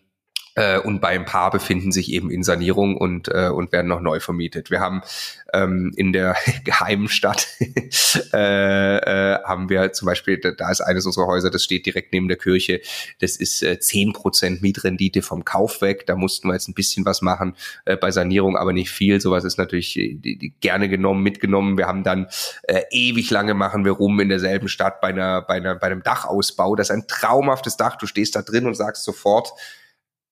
äh, 0.56 0.80
und 0.80 1.02
bei 1.02 1.10
ein 1.10 1.26
paar 1.26 1.52
befinden 1.52 1.92
sich 1.92 2.12
eben 2.12 2.32
in 2.32 2.44
Sanierung 2.44 2.98
und, 2.98 3.28
äh, 3.30 3.50
und 3.50 3.72
werden 3.72 3.88
noch 3.88 4.02
neu 4.02 4.20
vermietet. 4.20 4.72
Wir 4.72 4.80
haben 4.80 5.02
ähm, 5.54 5.92
in 5.96 6.14
der 6.14 6.36
geheimen 6.64 7.08
Stadt 7.08 7.48
äh, 8.34 8.98
äh, 8.98 9.44
haben 9.44 9.70
wir 9.70 9.94
zum 9.94 10.06
Beispiel, 10.06 10.38
da 10.40 10.72
ist 10.72 10.82
eines 10.82 11.06
unserer 11.06 11.28
Häuser, 11.28 11.50
das 11.50 11.64
steht 11.64 11.86
direkt 11.86 12.14
neben 12.14 12.28
der 12.28 12.38
Kirche, 12.38 12.82
das 13.22 13.36
ist 13.36 13.64
äh, 13.64 13.78
10% 13.80 14.62
Mietrendite 14.62 15.22
vom 15.22 15.46
Kauf 15.46 15.82
weg. 15.82 16.06
Da 16.06 16.16
mussten 16.16 16.48
wir 16.48 16.54
jetzt 16.54 16.68
ein 16.68 16.74
bisschen 16.74 17.06
was 17.06 17.22
machen 17.22 17.56
äh, 17.86 17.96
bei 17.96 18.12
Sanierung, 18.12 18.58
aber 18.58 18.74
nicht 18.74 18.90
viel. 18.90 19.22
Sowas 19.22 19.44
ist 19.44 19.58
natürlich 19.58 19.94
die 19.94 20.54
gerne 20.62 20.90
genommen, 20.90 21.24
mitgenommen. 21.24 21.78
Wir 21.78 21.88
haben 21.88 22.04
dann 22.04 22.28
äh, 22.64 22.82
ewig 22.92 23.30
lange 23.30 23.54
machen 23.54 23.86
wir 23.86 23.94
rum 23.94 24.20
in 24.20 24.30
derselben 24.30 24.68
Stadt 24.68 25.02
bei 25.02 25.10
einer, 25.10 25.42
bei 25.42 25.56
einer, 25.56 25.76
bei 25.76 25.88
einem 25.88 26.04
Dachausbau. 26.04 26.76
Das 26.76 26.90
ist 26.90 26.96
ein 26.96 27.08
traumhaftes 27.08 27.78
Dach. 27.78 27.96
Du 27.98 28.06
stehst 28.06 28.36
da 28.36 28.42
drin 28.42 28.66
und 28.66 28.76
sagst 28.76 29.04
sofort, 29.04 29.54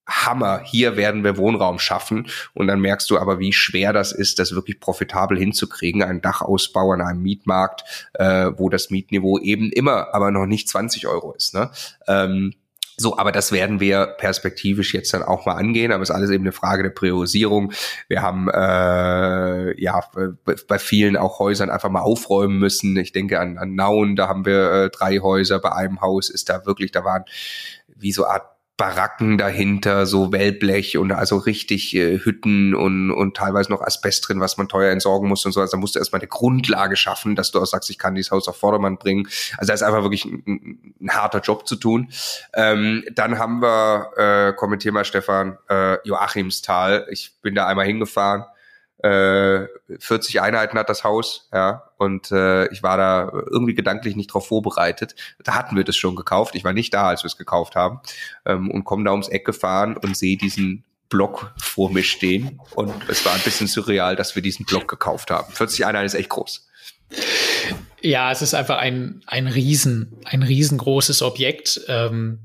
Hammer, 0.08 0.60
hier 0.64 0.96
werden 0.96 1.22
wir 1.22 1.36
Wohnraum 1.36 1.78
schaffen. 1.78 2.28
Und 2.54 2.66
dann 2.66 2.80
merkst 2.80 3.08
du 3.10 3.18
aber, 3.18 3.38
wie 3.38 3.52
schwer 3.52 3.92
das 3.92 4.12
ist, 4.12 4.38
das 4.38 4.54
wirklich 4.54 4.80
profitabel 4.80 5.38
hinzukriegen. 5.38 6.02
Ein 6.02 6.22
Dachausbau 6.22 6.92
an 6.92 7.02
einem 7.02 7.22
Mietmarkt, 7.22 8.08
äh, 8.14 8.50
wo 8.56 8.70
das 8.70 8.90
Mietniveau 8.90 9.38
eben 9.38 9.70
immer 9.70 10.14
aber 10.14 10.30
noch 10.30 10.46
nicht 10.46 10.68
20 10.68 11.06
Euro 11.06 11.32
ist. 11.32 11.54
Ne? 11.54 11.70
Ähm, 12.06 12.54
so, 13.00 13.16
aber 13.16 13.30
das 13.30 13.52
werden 13.52 13.78
wir 13.78 14.06
perspektivisch 14.06 14.92
jetzt 14.92 15.14
dann 15.14 15.22
auch 15.22 15.46
mal 15.46 15.54
angehen, 15.54 15.92
aber 15.92 16.02
es 16.02 16.10
ist 16.10 16.14
alles 16.14 16.30
eben 16.30 16.42
eine 16.42 16.52
Frage 16.52 16.82
der 16.82 16.90
Priorisierung. 16.90 17.72
Wir 18.08 18.22
haben 18.22 18.48
äh, 18.48 19.80
ja 19.80 20.02
bei 20.66 20.78
vielen 20.80 21.16
auch 21.16 21.38
Häusern 21.38 21.70
einfach 21.70 21.90
mal 21.90 22.00
aufräumen 22.00 22.58
müssen. 22.58 22.96
Ich 22.96 23.12
denke 23.12 23.38
an, 23.38 23.56
an 23.56 23.76
Nauen, 23.76 24.16
da 24.16 24.26
haben 24.26 24.44
wir 24.44 24.72
äh, 24.72 24.90
drei 24.90 25.20
Häuser, 25.20 25.60
bei 25.60 25.70
einem 25.70 26.00
Haus 26.00 26.28
ist 26.28 26.48
da 26.48 26.66
wirklich, 26.66 26.90
da 26.90 27.04
waren 27.04 27.24
wie 27.86 28.10
so 28.10 28.26
Art 28.26 28.57
Baracken 28.78 29.38
dahinter, 29.38 30.06
so 30.06 30.30
Wellblech 30.30 30.98
und 30.98 31.10
also 31.10 31.36
richtig 31.36 31.96
äh, 31.96 32.20
Hütten 32.20 32.76
und, 32.76 33.10
und 33.10 33.36
teilweise 33.36 33.72
noch 33.72 33.82
Asbest 33.82 34.28
drin, 34.28 34.38
was 34.40 34.56
man 34.56 34.68
teuer 34.68 34.92
entsorgen 34.92 35.28
muss 35.28 35.44
und 35.44 35.50
so. 35.50 35.60
Also 35.60 35.72
da 35.72 35.80
musst 35.80 35.96
du 35.96 35.98
erstmal 35.98 36.20
eine 36.20 36.28
Grundlage 36.28 36.94
schaffen, 36.94 37.34
dass 37.34 37.50
du 37.50 37.60
auch 37.60 37.66
sagst, 37.66 37.90
ich 37.90 37.98
kann 37.98 38.14
dieses 38.14 38.30
Haus 38.30 38.46
auf 38.46 38.56
Vordermann 38.56 38.96
bringen. 38.96 39.26
Also 39.56 39.66
da 39.66 39.74
ist 39.74 39.82
einfach 39.82 40.02
wirklich 40.02 40.24
ein, 40.24 40.94
ein 41.00 41.10
harter 41.10 41.40
Job 41.40 41.66
zu 41.66 41.74
tun. 41.74 42.10
Ähm, 42.54 43.04
dann 43.12 43.40
haben 43.40 43.60
wir, 43.60 44.12
äh, 44.16 44.52
kommentier 44.52 44.92
mal 44.92 45.04
Stefan, 45.04 45.58
äh, 45.68 45.96
Joachimsthal. 46.06 47.08
Ich 47.10 47.32
bin 47.42 47.56
da 47.56 47.66
einmal 47.66 47.84
hingefahren 47.84 48.44
Äh, 49.02 49.66
40 50.00 50.40
Einheiten 50.40 50.76
hat 50.78 50.88
das 50.88 51.04
Haus, 51.04 51.48
ja, 51.52 51.84
und 51.98 52.32
äh, 52.32 52.66
ich 52.72 52.82
war 52.82 52.96
da 52.96 53.30
irgendwie 53.32 53.74
gedanklich 53.74 54.16
nicht 54.16 54.32
drauf 54.32 54.48
vorbereitet. 54.48 55.14
Da 55.42 55.54
hatten 55.54 55.76
wir 55.76 55.84
das 55.84 55.96
schon 55.96 56.16
gekauft. 56.16 56.56
Ich 56.56 56.64
war 56.64 56.72
nicht 56.72 56.92
da, 56.94 57.08
als 57.08 57.22
wir 57.22 57.28
es 57.28 57.36
gekauft 57.36 57.76
haben 57.76 58.00
ähm, 58.44 58.70
und 58.70 58.84
komme 58.84 59.04
da 59.04 59.12
ums 59.12 59.28
Eck 59.28 59.44
gefahren 59.44 59.96
und 59.96 60.16
sehe 60.16 60.36
diesen 60.36 60.84
Block 61.08 61.54
vor 61.58 61.90
mir 61.90 62.02
stehen 62.02 62.60
und 62.74 62.92
es 63.08 63.24
war 63.24 63.34
ein 63.34 63.40
bisschen 63.40 63.66
surreal, 63.66 64.16
dass 64.16 64.34
wir 64.34 64.42
diesen 64.42 64.66
Block 64.66 64.88
gekauft 64.88 65.30
haben. 65.30 65.52
40 65.52 65.86
Einheiten 65.86 66.06
ist 66.06 66.14
echt 66.14 66.28
groß. 66.28 66.68
Ja, 68.00 68.30
es 68.30 68.42
ist 68.42 68.54
einfach 68.54 68.78
ein, 68.78 69.22
ein 69.26 69.46
riesen, 69.46 70.12
ein 70.24 70.42
riesengroßes 70.42 71.22
Objekt. 71.22 71.80
Ähm, 71.88 72.40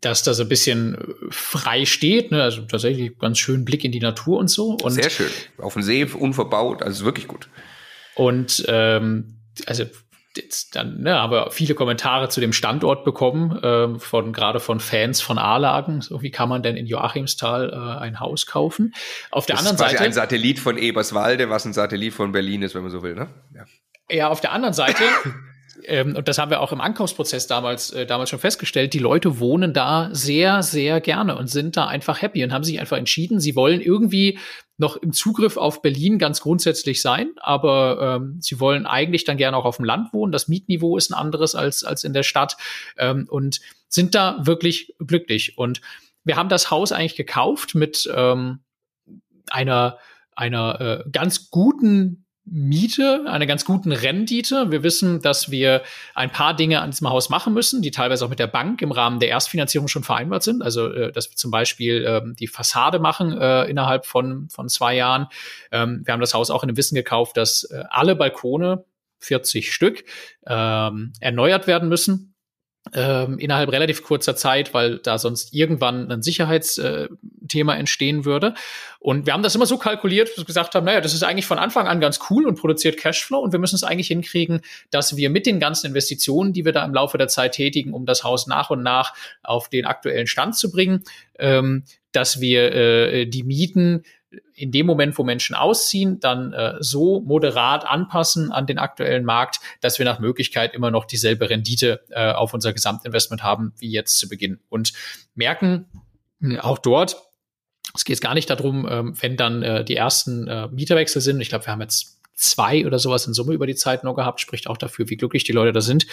dass 0.00 0.22
das 0.22 0.40
ein 0.40 0.48
bisschen 0.48 0.96
frei 1.30 1.84
steht, 1.84 2.30
ne? 2.30 2.42
also 2.42 2.62
tatsächlich 2.62 3.18
ganz 3.18 3.38
schön 3.38 3.64
Blick 3.64 3.84
in 3.84 3.92
die 3.92 4.00
Natur 4.00 4.38
und 4.38 4.48
so. 4.48 4.76
Und 4.82 4.92
Sehr 4.92 5.10
schön. 5.10 5.30
Auf 5.58 5.74
dem 5.74 5.82
See 5.82 6.04
unverbaut, 6.04 6.82
also 6.82 7.04
wirklich 7.04 7.28
gut. 7.28 7.48
Und 8.14 8.64
ähm, 8.68 9.40
also 9.66 9.84
jetzt 10.36 10.76
dann 10.76 11.00
ne, 11.00 11.14
haben 11.14 11.32
wir 11.32 11.50
viele 11.50 11.74
Kommentare 11.74 12.28
zu 12.28 12.40
dem 12.40 12.52
Standort 12.52 13.04
bekommen, 13.04 13.58
äh, 13.62 13.98
von 13.98 14.32
gerade 14.32 14.60
von 14.60 14.80
Fans 14.80 15.20
von 15.20 15.38
A-Lagen. 15.38 16.00
So, 16.00 16.22
wie 16.22 16.30
kann 16.30 16.48
man 16.48 16.62
denn 16.62 16.76
in 16.76 16.86
Joachimsthal 16.86 17.70
äh, 17.70 18.02
ein 18.02 18.20
Haus 18.20 18.46
kaufen? 18.46 18.94
Auf 19.30 19.46
der 19.46 19.56
das 19.56 19.66
anderen 19.66 19.86
ist 19.86 19.92
Seite. 19.92 20.04
ein 20.04 20.12
Satellit 20.12 20.58
von 20.58 20.78
Eberswalde, 20.78 21.50
was 21.50 21.64
ein 21.64 21.72
Satellit 21.72 22.14
von 22.14 22.32
Berlin 22.32 22.62
ist, 22.62 22.74
wenn 22.74 22.82
man 22.82 22.90
so 22.90 23.02
will, 23.02 23.14
ne? 23.14 23.28
Ja, 23.54 23.64
ja 24.10 24.28
auf 24.28 24.40
der 24.40 24.52
anderen 24.52 24.74
Seite 24.74 25.02
ähm, 25.84 26.16
und 26.16 26.28
das 26.28 26.38
haben 26.38 26.50
wir 26.50 26.60
auch 26.60 26.72
im 26.72 26.80
Ankaufsprozess 26.80 27.46
damals, 27.46 27.90
äh, 27.92 28.06
damals 28.06 28.30
schon 28.30 28.38
festgestellt, 28.38 28.92
die 28.92 28.98
Leute 28.98 29.38
wohnen 29.38 29.72
da 29.72 30.08
sehr, 30.12 30.62
sehr 30.62 31.00
gerne 31.00 31.36
und 31.36 31.48
sind 31.48 31.76
da 31.76 31.86
einfach 31.86 32.22
happy 32.22 32.42
und 32.44 32.52
haben 32.52 32.64
sich 32.64 32.80
einfach 32.80 32.96
entschieden, 32.96 33.40
sie 33.40 33.56
wollen 33.56 33.80
irgendwie 33.80 34.38
noch 34.78 34.96
im 34.96 35.12
Zugriff 35.12 35.56
auf 35.56 35.80
Berlin 35.80 36.18
ganz 36.18 36.40
grundsätzlich 36.40 37.00
sein, 37.00 37.30
aber 37.36 38.18
ähm, 38.20 38.38
sie 38.40 38.60
wollen 38.60 38.86
eigentlich 38.86 39.24
dann 39.24 39.38
gerne 39.38 39.56
auch 39.56 39.64
auf 39.64 39.76
dem 39.76 39.86
Land 39.86 40.12
wohnen. 40.12 40.32
Das 40.32 40.48
Mietniveau 40.48 40.96
ist 40.96 41.10
ein 41.10 41.14
anderes 41.14 41.54
als, 41.54 41.82
als 41.82 42.04
in 42.04 42.12
der 42.12 42.24
Stadt 42.24 42.56
ähm, 42.98 43.26
und 43.30 43.60
sind 43.88 44.14
da 44.14 44.38
wirklich 44.40 44.94
glücklich. 44.98 45.56
Und 45.56 45.80
wir 46.24 46.36
haben 46.36 46.48
das 46.48 46.70
Haus 46.70 46.92
eigentlich 46.92 47.16
gekauft 47.16 47.74
mit 47.74 48.10
ähm, 48.14 48.60
einer, 49.48 49.98
einer 50.34 50.80
äh, 50.80 51.04
ganz 51.10 51.50
guten 51.50 52.25
Miete, 52.48 53.24
einer 53.26 53.46
ganz 53.46 53.64
guten 53.64 53.90
Rendite. 53.90 54.70
Wir 54.70 54.84
wissen, 54.84 55.20
dass 55.20 55.50
wir 55.50 55.82
ein 56.14 56.30
paar 56.30 56.54
Dinge 56.54 56.80
an 56.80 56.92
diesem 56.92 57.10
Haus 57.10 57.28
machen 57.28 57.52
müssen, 57.52 57.82
die 57.82 57.90
teilweise 57.90 58.24
auch 58.24 58.28
mit 58.28 58.38
der 58.38 58.46
Bank 58.46 58.82
im 58.82 58.92
Rahmen 58.92 59.18
der 59.18 59.30
Erstfinanzierung 59.30 59.88
schon 59.88 60.04
vereinbart 60.04 60.44
sind. 60.44 60.62
Also, 60.62 60.92
äh, 60.92 61.10
dass 61.10 61.28
wir 61.28 61.36
zum 61.36 61.50
Beispiel 61.50 62.04
ähm, 62.06 62.36
die 62.38 62.46
Fassade 62.46 63.00
machen 63.00 63.36
äh, 63.36 63.64
innerhalb 63.64 64.06
von, 64.06 64.48
von 64.48 64.68
zwei 64.68 64.94
Jahren. 64.94 65.26
Ähm, 65.72 66.02
wir 66.04 66.12
haben 66.12 66.20
das 66.20 66.34
Haus 66.34 66.50
auch 66.50 66.62
in 66.62 66.68
dem 66.68 66.76
Wissen 66.76 66.94
gekauft, 66.94 67.36
dass 67.36 67.64
äh, 67.64 67.82
alle 67.90 68.14
Balkone, 68.14 68.84
40 69.18 69.72
Stück, 69.72 70.04
ähm, 70.46 71.12
erneuert 71.20 71.66
werden 71.66 71.88
müssen 71.88 72.35
ähm, 72.94 73.38
innerhalb 73.38 73.70
relativ 73.72 74.02
kurzer 74.02 74.36
Zeit, 74.36 74.74
weil 74.74 74.98
da 74.98 75.18
sonst 75.18 75.52
irgendwann 75.54 76.10
ein 76.10 76.22
Sicherheitsthema 76.22 77.74
äh, 77.74 77.78
entstehen 77.78 78.24
würde. 78.24 78.54
Und 78.98 79.26
wir 79.26 79.32
haben 79.32 79.42
das 79.42 79.54
immer 79.54 79.66
so 79.66 79.78
kalkuliert, 79.78 80.30
dass 80.30 80.38
wir 80.38 80.44
gesagt 80.44 80.74
haben, 80.74 80.84
naja, 80.84 81.00
das 81.00 81.14
ist 81.14 81.22
eigentlich 81.22 81.46
von 81.46 81.58
Anfang 81.58 81.86
an 81.86 82.00
ganz 82.00 82.20
cool 82.30 82.46
und 82.46 82.58
produziert 82.58 82.96
Cashflow 82.96 83.38
und 83.38 83.52
wir 83.52 83.58
müssen 83.58 83.76
es 83.76 83.84
eigentlich 83.84 84.08
hinkriegen, 84.08 84.60
dass 84.90 85.16
wir 85.16 85.30
mit 85.30 85.46
den 85.46 85.60
ganzen 85.60 85.88
Investitionen, 85.88 86.52
die 86.52 86.64
wir 86.64 86.72
da 86.72 86.84
im 86.84 86.94
Laufe 86.94 87.18
der 87.18 87.28
Zeit 87.28 87.52
tätigen, 87.52 87.92
um 87.92 88.06
das 88.06 88.24
Haus 88.24 88.46
nach 88.46 88.70
und 88.70 88.82
nach 88.82 89.14
auf 89.42 89.68
den 89.68 89.84
aktuellen 89.84 90.26
Stand 90.26 90.56
zu 90.56 90.70
bringen, 90.70 91.04
ähm, 91.38 91.84
dass 92.12 92.40
wir 92.40 92.72
äh, 92.72 93.26
die 93.26 93.42
Mieten 93.42 94.04
in 94.56 94.72
dem 94.72 94.86
Moment, 94.86 95.16
wo 95.18 95.22
Menschen 95.22 95.54
ausziehen, 95.54 96.18
dann 96.18 96.52
äh, 96.52 96.74
so 96.80 97.20
moderat 97.20 97.86
anpassen 97.86 98.50
an 98.50 98.66
den 98.66 98.78
aktuellen 98.78 99.24
Markt, 99.24 99.60
dass 99.82 99.98
wir 99.98 100.06
nach 100.06 100.18
Möglichkeit 100.18 100.74
immer 100.74 100.90
noch 100.90 101.04
dieselbe 101.04 101.50
Rendite 101.50 102.00
äh, 102.10 102.32
auf 102.32 102.54
unser 102.54 102.72
Gesamtinvestment 102.72 103.42
haben 103.42 103.74
wie 103.78 103.90
jetzt 103.90 104.18
zu 104.18 104.28
Beginn. 104.28 104.58
Und 104.70 104.94
merken 105.34 105.86
äh, 106.42 106.58
auch 106.58 106.78
dort, 106.78 107.16
es 107.94 108.04
geht 108.04 108.20
gar 108.20 108.34
nicht 108.34 108.50
darum, 108.50 108.86
ähm, 108.90 109.14
wenn 109.20 109.36
dann 109.36 109.62
äh, 109.62 109.84
die 109.84 109.96
ersten 109.96 110.48
äh, 110.48 110.68
Mieterwechsel 110.68 111.20
sind. 111.20 111.40
Ich 111.40 111.48
glaube, 111.48 111.66
wir 111.66 111.72
haben 111.72 111.80
jetzt 111.80 112.15
zwei 112.36 112.86
oder 112.86 112.98
sowas 112.98 113.26
in 113.26 113.32
Summe 113.32 113.54
über 113.54 113.66
die 113.66 113.74
Zeit 113.74 114.04
noch 114.04 114.14
gehabt, 114.14 114.40
spricht 114.40 114.68
auch 114.68 114.76
dafür, 114.76 115.08
wie 115.08 115.16
glücklich 115.16 115.44
die 115.44 115.52
Leute 115.52 115.72
da 115.72 115.80
sind, 115.80 116.06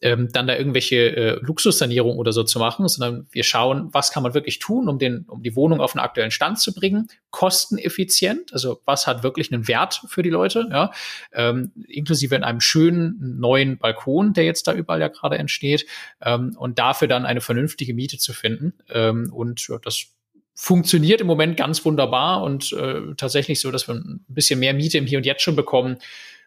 ähm, 0.00 0.28
dann 0.32 0.46
da 0.46 0.56
irgendwelche 0.56 1.16
äh, 1.16 1.38
Luxussanierung 1.40 2.16
oder 2.16 2.32
so 2.32 2.44
zu 2.44 2.60
machen, 2.60 2.86
sondern 2.88 3.26
wir 3.32 3.42
schauen, 3.42 3.88
was 3.92 4.12
kann 4.12 4.22
man 4.22 4.34
wirklich 4.34 4.60
tun, 4.60 4.88
um 4.88 4.98
den, 4.98 5.24
um 5.28 5.42
die 5.42 5.56
Wohnung 5.56 5.80
auf 5.80 5.94
einen 5.94 6.04
aktuellen 6.04 6.30
Stand 6.30 6.60
zu 6.60 6.72
bringen, 6.72 7.08
kosteneffizient, 7.30 8.52
also 8.52 8.80
was 8.84 9.06
hat 9.08 9.24
wirklich 9.24 9.52
einen 9.52 9.66
Wert 9.66 10.00
für 10.06 10.22
die 10.22 10.30
Leute, 10.30 10.68
ja, 10.70 10.92
ähm, 11.32 11.72
inklusive 11.88 12.36
in 12.36 12.44
einem 12.44 12.60
schönen 12.60 13.38
neuen 13.40 13.78
Balkon, 13.78 14.32
der 14.32 14.44
jetzt 14.44 14.68
da 14.68 14.74
überall 14.74 15.00
ja 15.00 15.08
gerade 15.08 15.38
entsteht, 15.38 15.86
ähm, 16.22 16.54
und 16.56 16.78
dafür 16.78 17.08
dann 17.08 17.26
eine 17.26 17.40
vernünftige 17.40 17.94
Miete 17.94 18.18
zu 18.18 18.32
finden. 18.32 18.74
Ähm, 18.88 19.32
und 19.32 19.66
ja, 19.66 19.78
das 19.78 20.13
funktioniert 20.54 21.20
im 21.20 21.26
Moment 21.26 21.56
ganz 21.56 21.84
wunderbar 21.84 22.42
und 22.42 22.72
äh, 22.72 23.14
tatsächlich 23.16 23.60
so, 23.60 23.70
dass 23.70 23.88
wir 23.88 23.94
ein 23.94 24.24
bisschen 24.28 24.60
mehr 24.60 24.72
Miete 24.72 24.98
im 24.98 25.06
Hier 25.06 25.18
und 25.18 25.26
Jetzt 25.26 25.42
schon 25.42 25.56
bekommen, 25.56 25.98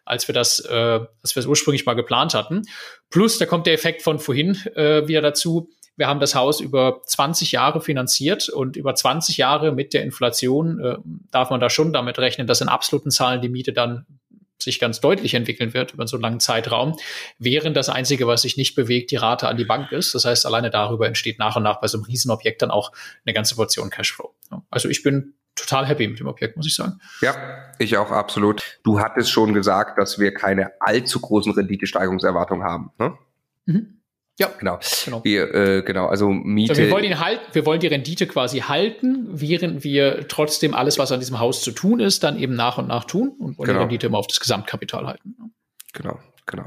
als 0.04 0.26
wir 0.26 0.32
das, 0.32 0.60
äh, 0.60 1.00
als 1.22 1.36
wir 1.36 1.40
es 1.40 1.46
ursprünglich 1.46 1.84
mal 1.84 1.94
geplant 1.94 2.32
hatten. 2.34 2.62
Plus, 3.10 3.38
da 3.38 3.44
kommt 3.44 3.66
der 3.66 3.74
Effekt 3.74 4.02
von 4.02 4.18
vorhin 4.18 4.56
äh, 4.74 5.06
wieder 5.06 5.20
dazu. 5.20 5.70
Wir 5.96 6.06
haben 6.06 6.20
das 6.20 6.34
Haus 6.34 6.60
über 6.60 7.02
20 7.04 7.52
Jahre 7.52 7.80
finanziert 7.80 8.48
und 8.48 8.76
über 8.76 8.94
20 8.94 9.36
Jahre 9.36 9.72
mit 9.72 9.92
der 9.92 10.04
Inflation 10.04 10.80
äh, 10.80 10.96
darf 11.30 11.50
man 11.50 11.60
da 11.60 11.68
schon 11.68 11.92
damit 11.92 12.18
rechnen, 12.18 12.46
dass 12.46 12.60
in 12.60 12.68
absoluten 12.68 13.10
Zahlen 13.10 13.42
die 13.42 13.48
Miete 13.48 13.72
dann 13.72 14.06
sich 14.62 14.80
ganz 14.80 15.00
deutlich 15.00 15.34
entwickeln 15.34 15.74
wird 15.74 15.94
über 15.94 16.06
so 16.06 16.16
einen 16.16 16.22
langen 16.22 16.40
Zeitraum, 16.40 16.96
während 17.38 17.76
das 17.76 17.88
Einzige, 17.88 18.26
was 18.26 18.42
sich 18.42 18.56
nicht 18.56 18.74
bewegt, 18.74 19.10
die 19.10 19.16
Rate 19.16 19.48
an 19.48 19.56
die 19.56 19.64
Bank 19.64 19.92
ist. 19.92 20.14
Das 20.14 20.24
heißt, 20.24 20.46
alleine 20.46 20.70
darüber 20.70 21.06
entsteht 21.06 21.38
nach 21.38 21.56
und 21.56 21.62
nach 21.62 21.80
bei 21.80 21.86
so 21.86 21.98
einem 21.98 22.04
Riesenobjekt 22.04 22.62
dann 22.62 22.70
auch 22.70 22.92
eine 23.24 23.34
ganze 23.34 23.54
Portion 23.54 23.90
Cashflow. 23.90 24.34
Also 24.70 24.88
ich 24.88 25.02
bin 25.02 25.34
total 25.54 25.86
happy 25.86 26.08
mit 26.08 26.20
dem 26.20 26.26
Objekt, 26.26 26.56
muss 26.56 26.66
ich 26.66 26.74
sagen. 26.74 27.00
Ja, 27.20 27.34
ich 27.78 27.96
auch 27.96 28.10
absolut. 28.10 28.80
Du 28.84 29.00
hattest 29.00 29.30
schon 29.30 29.54
gesagt, 29.54 29.98
dass 29.98 30.18
wir 30.18 30.32
keine 30.32 30.72
allzu 30.80 31.20
großen 31.20 31.52
Renditesteigerungserwartungen 31.52 32.64
haben. 32.64 32.90
Ne? 32.98 33.18
Mhm. 33.66 33.97
Ja, 34.38 34.48
genau. 34.58 34.78
Genau. 35.04 35.24
Wir, 35.24 35.52
äh, 35.52 35.82
genau, 35.82 36.06
also 36.06 36.30
Miete. 36.30 36.72
Also 36.72 36.82
wir 36.82 36.90
wollen 36.92 37.04
ihn 37.04 37.18
halten, 37.18 37.44
wir 37.52 37.66
wollen 37.66 37.80
die 37.80 37.88
Rendite 37.88 38.26
quasi 38.28 38.60
halten, 38.60 39.26
während 39.32 39.82
wir 39.82 40.28
trotzdem 40.28 40.74
alles, 40.74 40.96
was 40.98 41.10
an 41.10 41.18
diesem 41.18 41.40
Haus 41.40 41.62
zu 41.62 41.72
tun 41.72 41.98
ist, 41.98 42.22
dann 42.22 42.38
eben 42.38 42.54
nach 42.54 42.78
und 42.78 42.86
nach 42.86 43.04
tun 43.04 43.30
und 43.38 43.58
wollen 43.58 43.66
genau. 43.66 43.80
die 43.80 43.82
Rendite 43.84 44.06
immer 44.06 44.18
auf 44.18 44.28
das 44.28 44.38
Gesamtkapital 44.38 45.06
halten. 45.06 45.34
Genau. 45.92 46.18
Genau. 46.46 46.64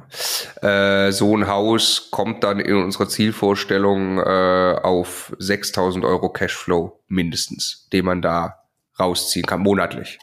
Äh, 0.62 1.12
so 1.12 1.36
ein 1.36 1.48
Haus 1.48 2.10
kommt 2.12 2.44
dann 2.44 2.60
in 2.60 2.76
unserer 2.76 3.10
Zielvorstellung 3.10 4.20
äh, 4.20 4.76
auf 4.84 5.34
6000 5.40 6.06
Euro 6.06 6.30
Cashflow 6.30 7.00
mindestens, 7.08 7.88
den 7.92 8.06
man 8.06 8.22
da 8.22 8.60
rausziehen 9.00 9.48
kann, 9.48 9.62
monatlich. 9.62 10.20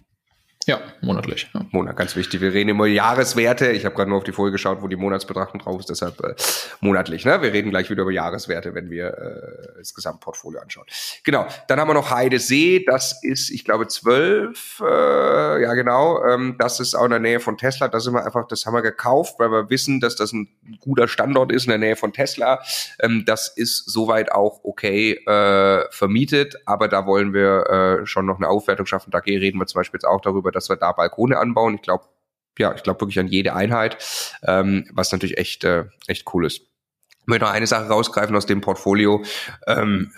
Ja, 0.69 0.82
monatlich. 1.01 1.49
Ja. 1.55 1.65
Monat, 1.70 1.97
ganz 1.97 2.15
wichtig. 2.15 2.43
Wir 2.43 2.53
reden 2.53 2.69
immer 2.69 2.85
Jahreswerte. 2.85 3.70
Ich 3.70 3.86
habe 3.86 3.95
gerade 3.95 4.11
nur 4.11 4.19
auf 4.19 4.24
die 4.24 4.32
Folie 4.32 4.53
geschaut, 4.53 4.82
wo 4.82 4.86
die 4.86 4.97
Monatsbetrachtung 4.97 5.62
drauf 5.62 5.81
ist, 5.81 5.89
deshalb 5.89 6.23
äh, 6.23 6.35
monatlich. 6.82 7.24
Ne? 7.24 7.40
Wir 7.40 7.55
reden 7.55 7.70
gleich 7.70 7.89
wieder 7.89 8.03
über 8.03 8.11
Jahreswerte, 8.11 8.74
wenn 8.74 8.90
wir 8.90 9.07
äh, 9.07 9.78
das 9.78 9.95
Gesamtportfolio 9.95 10.61
anschauen. 10.61 10.85
Genau. 11.24 11.47
Dann 11.69 11.81
haben 11.81 11.89
wir 11.89 11.95
noch 11.95 12.11
Heidesee. 12.11 12.85
Das 12.86 13.19
ist, 13.23 13.49
ich 13.49 13.65
glaube, 13.65 13.89
zwölf. 13.89 14.82
Äh, 14.86 15.62
ja, 15.62 15.73
genau. 15.73 16.23
Ähm, 16.27 16.57
das 16.59 16.81
ist 16.81 16.95
auch 16.95 17.05
in 17.07 17.12
der 17.12 17.20
Nähe 17.20 17.40
von 17.40 17.57
Tesla. 17.57 17.89
Da 17.89 17.99
sind 17.99 18.12
wir 18.12 18.27
einfach, 18.27 18.47
das 18.47 18.66
haben 18.66 18.74
wir 18.74 18.82
gekauft, 18.82 19.36
weil 19.39 19.51
wir 19.51 19.70
wissen, 19.70 20.01
dass 20.01 20.16
das 20.16 20.35
ein 20.35 20.49
guter 20.81 21.09
Standort 21.09 21.51
ist 21.51 21.65
in 21.65 21.70
der 21.70 21.78
Nähe 21.78 21.97
von 21.97 22.12
Tesla. 22.12 22.61
Ähm, 23.01 23.24
das 23.24 23.49
ist 23.49 23.90
soweit 23.90 24.32
auch 24.32 24.61
okay 24.65 25.12
äh, 25.12 25.90
vermietet, 25.93 26.57
aber 26.66 26.89
da 26.89 27.07
wollen 27.07 27.32
wir 27.32 28.01
äh, 28.03 28.07
schon 28.07 28.27
noch 28.27 28.36
eine 28.36 28.49
Aufwertung 28.49 28.85
schaffen. 28.85 29.11
Da 29.11 29.16
reden 29.20 29.59
wir 29.59 29.66
zum 29.66 29.78
Beispiel 29.78 29.97
jetzt 29.97 30.07
auch 30.07 30.20
darüber, 30.20 30.58
dass 30.59 30.69
wir 30.69 30.77
da 30.77 30.93
Balkone 30.93 31.39
anbauen. 31.39 31.77
Ich 31.77 31.83
glaube, 31.83 32.05
ja, 32.59 32.75
ich 32.75 32.83
glaube 32.83 33.01
wirklich 33.01 33.19
an 33.19 33.29
jede 33.29 33.55
Einheit, 33.55 33.99
ähm, 34.43 34.89
was 34.93 35.13
natürlich 35.13 35.39
echt, 35.39 35.65
äh, 35.65 35.85
echt 36.07 36.27
cool 36.35 36.47
ist. 36.47 36.59
Ich 36.59 37.27
möchte 37.27 37.45
noch 37.45 37.53
eine 37.53 37.67
Sache 37.67 37.89
rausgreifen 37.89 38.35
aus 38.35 38.47
dem 38.47 38.61
Portfolio. 38.61 39.23
Ähm, 39.67 40.13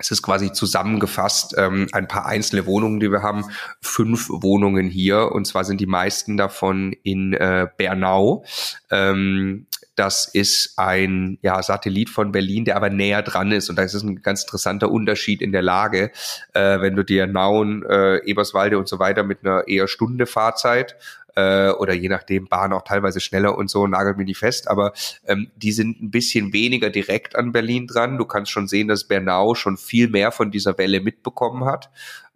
es 0.00 0.10
ist 0.10 0.22
quasi 0.22 0.50
zusammengefasst 0.52 1.54
ähm, 1.58 1.86
ein 1.92 2.08
paar 2.08 2.24
einzelne 2.24 2.64
Wohnungen, 2.64 3.00
die 3.00 3.10
wir 3.12 3.22
haben. 3.22 3.44
Fünf 3.82 4.28
Wohnungen 4.30 4.88
hier 4.88 5.30
und 5.32 5.46
zwar 5.46 5.64
sind 5.64 5.78
die 5.80 5.86
meisten 5.86 6.38
davon 6.38 6.94
in 7.02 7.34
äh, 7.34 7.68
Bernau. 7.76 8.44
Ähm, 8.90 9.66
das 9.96 10.26
ist 10.26 10.78
ein 10.78 11.38
ja, 11.42 11.62
Satellit 11.62 12.10
von 12.10 12.32
Berlin, 12.32 12.64
der 12.64 12.76
aber 12.76 12.90
näher 12.90 13.22
dran 13.22 13.52
ist. 13.52 13.68
Und 13.68 13.76
da 13.76 13.82
ist 13.82 13.94
es 13.94 14.02
ein 14.02 14.22
ganz 14.22 14.42
interessanter 14.42 14.90
Unterschied 14.90 15.42
in 15.42 15.52
der 15.52 15.62
Lage, 15.62 16.10
äh, 16.54 16.80
wenn 16.80 16.96
du 16.96 17.04
dir 17.04 17.26
Nauen, 17.26 17.84
äh, 17.84 18.18
Eberswalde 18.24 18.78
und 18.78 18.88
so 18.88 18.98
weiter 18.98 19.22
mit 19.22 19.44
einer 19.44 19.68
eher 19.68 19.88
Stunde 19.88 20.26
Fahrzeit 20.26 20.96
äh, 21.36 21.70
oder 21.70 21.94
je 21.94 22.08
nachdem 22.08 22.48
Bahn 22.48 22.72
auch 22.72 22.82
teilweise 22.82 23.20
schneller 23.20 23.56
und 23.56 23.70
so, 23.70 23.86
nagelt 23.86 24.16
mir 24.16 24.24
die 24.24 24.34
fest, 24.34 24.68
aber 24.68 24.92
ähm, 25.26 25.50
die 25.56 25.72
sind 25.72 26.00
ein 26.00 26.10
bisschen 26.10 26.52
weniger 26.52 26.90
direkt 26.90 27.36
an 27.36 27.52
Berlin 27.52 27.86
dran. 27.86 28.18
Du 28.18 28.24
kannst 28.24 28.50
schon 28.50 28.68
sehen, 28.68 28.88
dass 28.88 29.04
Bernau 29.04 29.54
schon 29.54 29.76
viel 29.76 30.08
mehr 30.08 30.32
von 30.32 30.50
dieser 30.50 30.76
Welle 30.78 31.00
mitbekommen 31.00 31.64
hat 31.64 31.90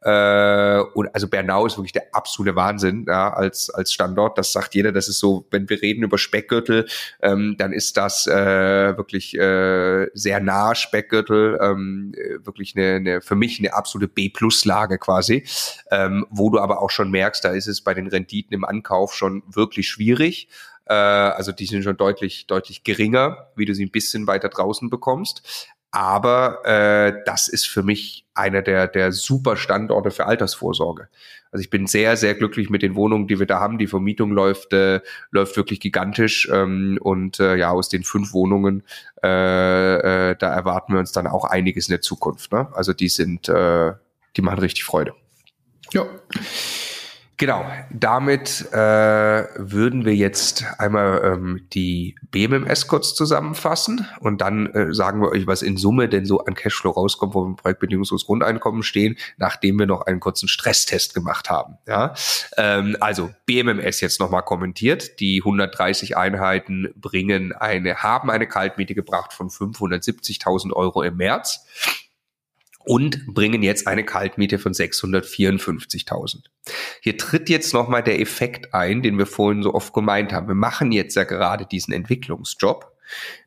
Äh, 0.05 0.81
und 0.93 1.15
also 1.15 1.29
Bernau 1.29 1.65
ist 1.65 1.79
wirklich 1.79 1.93
der 1.93 2.15
absolute 2.15 2.55
Wahnsinn 2.55 3.07
ja, 3.09 3.33
als, 3.33 3.71
als 3.71 3.93
Standort. 3.93 4.37
Das 4.37 4.53
sagt 4.53 4.75
jeder. 4.75 4.93
Das 4.93 5.09
ist 5.09 5.19
so, 5.19 5.47
wenn 5.51 5.69
wir 5.71 5.81
reden 5.81 6.03
über 6.03 6.19
Speckgürtel, 6.19 6.87
ähm, 7.23 7.57
dann 7.59 7.73
ist 7.73 7.97
das 7.97 8.27
äh, 8.27 8.97
wirklich 8.97 9.35
äh, 9.39 10.09
sehr 10.13 10.41
nah 10.41 10.75
Speckgürtel, 10.75 11.59
ähm, 11.61 12.15
wirklich 12.45 12.77
eine, 12.77 12.97
eine, 12.97 13.21
für 13.23 13.35
mich 13.35 13.59
eine 13.59 13.73
absolute 13.73 14.09
B-Plus-Lage 14.09 14.99
quasi, 14.99 15.45
ähm, 15.91 16.27
wo 16.31 16.51
du 16.51 16.59
aber 16.59 16.83
auch 16.83 16.91
schon 16.91 17.11
merkst, 17.11 17.45
da 17.45 17.51
ist 17.51 17.67
es 17.67 17.81
bei 17.81 17.95
den 17.95 18.07
Renditen 18.07 18.55
im 18.55 18.65
Ankauf 18.65 19.15
schon 19.15 19.43
wirklich 19.47 19.89
schwierig. 19.89 20.49
Äh, 20.87 20.93
also 20.93 21.53
die 21.53 21.67
sind 21.67 21.83
schon 21.83 21.97
deutlich, 21.97 22.47
deutlich 22.47 22.85
geringer, 22.85 23.49
wie 23.57 23.65
du 23.65 23.75
sie 23.75 23.87
ein 23.87 23.91
bisschen 23.91 24.27
weiter 24.27 24.49
draußen 24.49 24.91
bekommst. 24.91 25.69
Aber 25.95 26.65
äh, 26.65 27.23
das 27.25 27.47
ist 27.47 27.69
für 27.69 27.85
mich 27.85 28.27
einer 28.35 28.63
der, 28.63 28.89
der 28.89 29.13
super 29.13 29.57
Standorte 29.57 30.11
für 30.11 30.27
Altersvorsorge. 30.27 31.09
Also 31.53 31.63
ich 31.63 31.71
bin 31.71 31.87
sehr, 31.87 32.17
sehr 32.17 32.35
glücklich 32.35 32.69
mit 32.69 32.83
den 32.83 32.97
Wohnungen, 32.97 33.29
die 33.29 33.39
wir 33.39 33.47
da 33.47 33.61
haben. 33.61 33.79
Die 33.79 33.87
Vermietung 33.87 34.33
läuft, 34.33 34.73
äh, 34.73 35.03
läuft 35.31 35.57
wirklich 35.57 35.79
gigantisch. 35.79 36.49
Ähm, 36.53 36.99
und 37.01 37.39
äh, 37.39 37.55
ja, 37.55 37.71
aus 37.71 37.89
den 37.89 38.03
fünf 38.03 38.33
Wohnungen, 38.33 38.83
äh, 39.23 40.31
äh, 40.31 40.37
da 40.37 40.53
erwarten 40.53 40.95
wir 40.95 40.99
uns 40.99 41.13
dann 41.13 41.29
auch 41.29 41.45
einiges 41.45 41.87
in 41.87 41.93
der 41.93 42.01
Zukunft. 42.01 42.51
Ne? 42.51 42.67
Also 42.75 42.93
die 42.93 43.09
sind, 43.09 43.49
äh, 43.49 43.93
die 44.37 44.43
machen 44.43 44.59
richtig 44.59 44.83
Freude. 44.83 45.15
Ja. 45.93 46.07
Genau, 47.37 47.65
damit 47.91 48.73
äh, 48.73 48.77
würden 48.77 50.05
wir 50.05 50.15
jetzt 50.15 50.65
einmal 50.79 51.21
ähm, 51.25 51.67
die 51.73 52.15
BMMS 52.31 52.87
kurz 52.87 53.15
zusammenfassen 53.15 54.07
und 54.21 54.41
dann 54.41 54.67
äh, 54.67 54.95
sagen 54.95 55.21
wir 55.21 55.31
euch, 55.31 55.47
was 55.47 55.63
in 55.63 55.77
Summe 55.77 56.09
denn 56.09 56.27
so 56.27 56.45
an 56.45 56.55
Cashflow 56.55 56.91
rauskommt, 56.91 57.35
wo 57.35 57.43
wir 57.43 57.49
im 57.49 57.57
Projektbedingungsloses 57.57 58.27
Grundeinkommen 58.27 58.85
stehen, 58.85 59.17
nachdem 59.37 59.81
wir 59.81 59.87
noch 59.87 60.03
einen 60.03 60.21
kurzen 60.21 60.47
Stresstest 60.47 61.13
gemacht 61.15 61.51
haben. 61.51 61.79
Ja? 61.89 62.15
Ähm, 62.57 62.97
also 63.01 63.31
BMMS 63.47 64.01
jetzt 64.01 64.21
nochmal 64.21 64.43
kommentiert. 64.43 65.19
Die 65.19 65.41
130 65.41 66.17
Einheiten 66.17 66.93
bringen 66.95 67.53
eine, 67.53 67.97
haben 67.97 68.31
eine 68.31 68.47
Kaltmiete 68.47 68.95
gebracht 68.95 69.33
von 69.33 69.49
570.000 69.49 70.73
Euro 70.73 71.03
im 71.03 71.17
März 71.17 71.67
und 72.85 73.27
bringen 73.27 73.63
jetzt 73.63 73.87
eine 73.87 74.05
Kaltmiete 74.05 74.59
von 74.59 74.73
654.000. 74.73 76.45
Hier 77.03 77.17
tritt 77.17 77.49
jetzt 77.49 77.75
nochmal 77.75 78.03
der 78.03 78.21
Effekt 78.21 78.75
ein, 78.75 79.03
den 79.03 79.19
wir 79.19 79.27
vorhin 79.27 79.63
so 79.63 79.75
oft 79.75 79.93
gemeint 79.93 80.33
haben. 80.33 80.49
Wir 80.49 80.55
machen 80.55 80.93
jetzt 80.93 81.15
ja 81.15 81.25
gerade 81.25 81.67
diesen 81.67 81.93
Entwicklungsjob. 81.93 82.94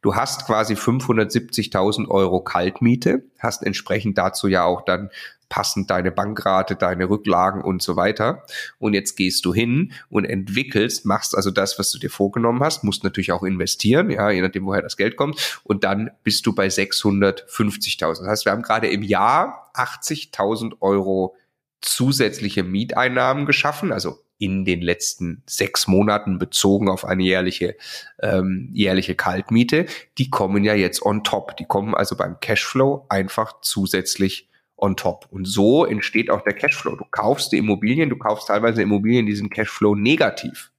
Du 0.01 0.15
hast 0.15 0.45
quasi 0.45 0.75
570.000 0.75 2.07
Euro 2.09 2.41
Kaltmiete, 2.41 3.23
hast 3.39 3.63
entsprechend 3.63 4.17
dazu 4.17 4.47
ja 4.47 4.63
auch 4.63 4.83
dann 4.83 5.09
passend 5.49 5.89
deine 5.89 6.11
Bankrate, 6.11 6.75
deine 6.75 7.09
Rücklagen 7.09 7.61
und 7.61 7.81
so 7.81 7.95
weiter. 7.95 8.43
Und 8.79 8.93
jetzt 8.93 9.15
gehst 9.15 9.45
du 9.45 9.53
hin 9.53 9.93
und 10.09 10.25
entwickelst, 10.25 11.05
machst 11.05 11.35
also 11.35 11.51
das, 11.51 11.79
was 11.79 11.91
du 11.91 11.99
dir 11.99 12.09
vorgenommen 12.09 12.61
hast, 12.61 12.83
musst 12.83 13.03
natürlich 13.03 13.31
auch 13.31 13.43
investieren, 13.43 14.09
ja, 14.09 14.29
je 14.29 14.41
nachdem, 14.41 14.65
woher 14.65 14.81
das 14.81 14.97
Geld 14.97 15.15
kommt. 15.15 15.61
Und 15.63 15.83
dann 15.83 16.11
bist 16.23 16.45
du 16.45 16.53
bei 16.53 16.67
650.000. 16.67 18.19
Das 18.19 18.27
heißt, 18.27 18.45
wir 18.45 18.51
haben 18.51 18.61
gerade 18.61 18.87
im 18.87 19.03
Jahr 19.03 19.71
80.000 19.75 20.81
Euro 20.81 21.35
zusätzliche 21.81 22.63
Mieteinnahmen 22.63 23.45
geschaffen, 23.45 23.91
also 23.91 24.19
in 24.39 24.65
den 24.65 24.81
letzten 24.81 25.43
sechs 25.47 25.87
Monaten 25.87 26.37
bezogen 26.37 26.89
auf 26.89 27.05
eine 27.05 27.23
jährliche, 27.23 27.75
ähm, 28.21 28.69
jährliche 28.73 29.15
Kaltmiete. 29.15 29.85
Die 30.17 30.29
kommen 30.29 30.63
ja 30.63 30.73
jetzt 30.73 31.01
on 31.03 31.23
top. 31.23 31.57
Die 31.57 31.65
kommen 31.65 31.95
also 31.95 32.15
beim 32.15 32.39
Cashflow 32.39 33.05
einfach 33.09 33.61
zusätzlich 33.61 34.49
on 34.75 34.95
top. 34.95 35.27
Und 35.31 35.45
so 35.45 35.85
entsteht 35.85 36.29
auch 36.29 36.41
der 36.41 36.53
Cashflow. 36.53 36.95
Du 36.95 37.05
kaufst 37.09 37.51
die 37.51 37.57
Immobilien, 37.57 38.09
du 38.09 38.17
kaufst 38.17 38.47
teilweise 38.47 38.81
Immobilien, 38.81 39.25
die 39.25 39.35
sind 39.35 39.51
Cashflow 39.51 39.95
negativ. 39.95 40.71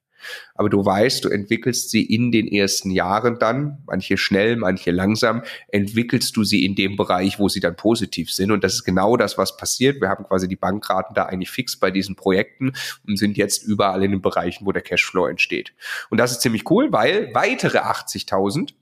Aber 0.54 0.68
du 0.68 0.84
weißt, 0.84 1.24
du 1.24 1.28
entwickelst 1.28 1.90
sie 1.90 2.02
in 2.02 2.32
den 2.32 2.48
ersten 2.48 2.90
Jahren 2.90 3.38
dann, 3.38 3.78
manche 3.86 4.16
schnell, 4.16 4.56
manche 4.56 4.90
langsam, 4.90 5.42
entwickelst 5.68 6.36
du 6.36 6.44
sie 6.44 6.64
in 6.64 6.74
dem 6.74 6.96
Bereich, 6.96 7.38
wo 7.38 7.48
sie 7.48 7.60
dann 7.60 7.76
positiv 7.76 8.32
sind. 8.32 8.50
Und 8.50 8.64
das 8.64 8.74
ist 8.74 8.84
genau 8.84 9.16
das, 9.16 9.38
was 9.38 9.56
passiert. 9.56 10.00
Wir 10.00 10.08
haben 10.08 10.24
quasi 10.24 10.48
die 10.48 10.56
Bankraten 10.56 11.14
da 11.14 11.24
eigentlich 11.26 11.50
fix 11.50 11.78
bei 11.78 11.90
diesen 11.90 12.16
Projekten 12.16 12.72
und 13.06 13.18
sind 13.18 13.36
jetzt 13.36 13.62
überall 13.62 14.02
in 14.02 14.10
den 14.10 14.22
Bereichen, 14.22 14.66
wo 14.66 14.72
der 14.72 14.82
Cashflow 14.82 15.26
entsteht. 15.26 15.72
Und 16.10 16.18
das 16.18 16.32
ist 16.32 16.40
ziemlich 16.40 16.68
cool, 16.70 16.92
weil 16.92 17.32
weitere 17.34 17.78
80.000 17.78 18.72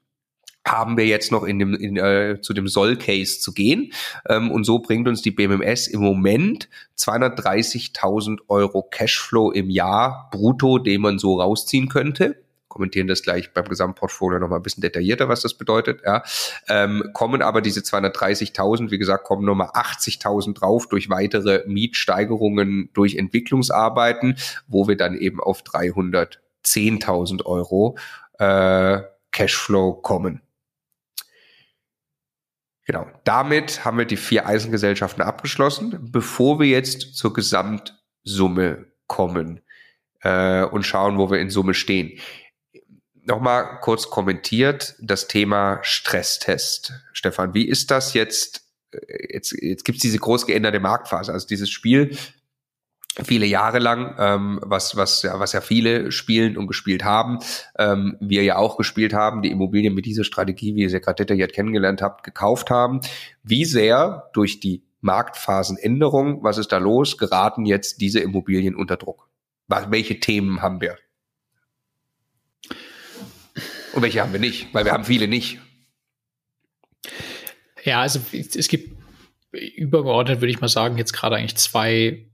haben 0.67 0.97
wir 0.97 1.07
jetzt 1.07 1.33
noch 1.33 1.45
in 1.45 1.59
dem, 1.59 1.75
in, 1.75 1.97
äh, 1.97 2.41
zu 2.41 2.53
dem 2.53 2.69
Soll-Case 2.69 3.41
zu 3.41 3.53
gehen. 3.53 3.93
Ähm, 4.29 4.51
und 4.51 4.65
so 4.65 4.81
bringt 4.81 5.09
uns 5.09 5.23
die 5.23 5.31
BMMS 5.31 5.87
im 5.87 6.01
Moment 6.01 6.69
230.000 6.99 8.41
Euro 8.49 8.83
Cashflow 8.83 9.53
im 9.53 9.71
Jahr 9.71 10.29
brutto, 10.33 10.79
den 10.79 11.01
man 11.01 11.19
so 11.19 11.41
rausziehen 11.41 11.89
könnte 11.89 12.37
kommentieren 12.77 13.07
das 13.07 13.23
gleich 13.23 13.55
beim 13.55 13.65
Gesamtportfolio 13.65 14.39
nochmal 14.39 14.59
ein 14.59 14.63
bisschen 14.63 14.83
detaillierter, 14.83 15.31
was 15.31 15.41
das 15.41 15.55
bedeutet. 15.55 16.03
Ja. 16.05 16.23
Ähm, 16.69 17.05
kommen 17.15 17.41
aber 17.41 17.63
diese 17.63 17.81
230.000, 17.81 18.91
wie 18.91 18.99
gesagt, 18.99 19.25
kommen 19.25 19.47
nochmal 19.47 19.69
80.000 19.69 20.53
drauf 20.53 20.87
durch 20.87 21.09
weitere 21.09 21.65
Mietsteigerungen, 21.67 22.91
durch 22.93 23.17
Entwicklungsarbeiten, 23.17 24.37
wo 24.69 24.87
wir 24.89 24.99
dann 24.99 25.15
eben 25.15 25.41
auf 25.41 25.63
310.000 25.63 27.47
Euro 27.47 27.97
äh, 28.39 29.01
Cashflow 29.33 29.95
kommen. 29.95 30.43
Genau. 32.87 33.09
Damit 33.25 33.85
haben 33.85 33.99
wir 33.99 34.05
die 34.05 34.17
vier 34.17 34.47
Eisengesellschaften 34.47 35.21
abgeschlossen. 35.21 35.99
Bevor 36.13 36.61
wir 36.61 36.69
jetzt 36.69 37.17
zur 37.17 37.35
Gesamtsumme 37.35 38.87
kommen 39.09 39.61
äh, 40.23 40.65
und 40.65 40.85
schauen, 40.85 41.19
wo 41.19 41.31
wir 41.31 41.41
in 41.41 41.51
Summe 41.51 41.75
stehen. 41.75 42.19
Nochmal 43.25 43.81
kurz 43.81 44.09
kommentiert 44.09 44.95
das 45.01 45.27
Thema 45.27 45.81
Stresstest. 45.83 46.93
Stefan, 47.13 47.55
wie 47.55 47.67
ist 47.67 47.91
das 47.91 48.15
jetzt? 48.15 48.63
Äh, 48.93 49.35
jetzt, 49.35 49.53
jetzt 49.61 49.85
gibt 49.85 49.97
es 49.97 50.03
diese 50.03 50.19
groß 50.19 50.47
geänderte 50.47 50.79
Marktphase. 50.79 51.33
Also 51.33 51.49
dieses 51.49 51.69
Spiel 51.69 52.17
viele 53.25 53.47
Jahre 53.47 53.79
lang, 53.79 54.15
ähm, 54.19 54.61
was, 54.63 54.97
was, 54.97 55.23
ja, 55.23 55.39
was 55.39 55.53
ja 55.53 55.61
viele 55.61 56.13
spielen 56.13 56.57
und 56.57 56.67
gespielt 56.67 57.05
haben, 57.05 57.39
ähm, 57.79 58.17
wir 58.21 58.43
ja 58.43 58.57
auch 58.57 58.77
gespielt 58.77 59.15
haben, 59.15 59.43
die 59.43 59.51
Immobilien 59.51 59.95
mit 59.95 60.07
dieser 60.07 60.25
Strategie, 60.25 60.75
wie 60.75 60.83
ihr 60.83 60.91
sie 60.91 61.01
gerade 61.01 61.17
detailliert 61.17 61.53
kennengelernt 61.53 62.03
habt, 62.03 62.25
gekauft 62.25 62.71
haben. 62.71 63.01
Wie 63.43 63.65
sehr 63.65 64.31
durch 64.35 64.61
die 64.61 64.83
Marktphasenänderung, 65.01 66.43
was 66.43 66.59
ist 66.59 66.73
da 66.73 66.79
los, 66.79 67.17
geraten 67.17 67.65
jetzt 67.65 68.01
diese 68.01 68.21
Immobilien 68.21 68.75
unter 68.75 68.97
Druck? 68.97 69.29
Welche 69.69 70.21
Themen 70.21 70.63
haben 70.63 70.81
wir? 70.81 70.97
Und 73.95 74.03
welche 74.03 74.21
haben 74.21 74.33
wir 74.33 74.41
nicht? 74.41 74.73
Weil 74.75 74.85
wir 74.85 74.93
haben 74.93 75.05
viele 75.05 75.27
nicht. 75.27 75.59
Ja, 77.83 78.01
also 78.03 78.21
es 78.33 78.69
gibt 78.69 78.97
übergeordnet, 79.53 80.41
würde 80.41 80.51
ich 80.51 80.61
mal 80.61 80.69
sagen, 80.69 80.99
jetzt 80.99 81.13
gerade 81.13 81.37
eigentlich 81.37 81.57
zwei 81.57 82.27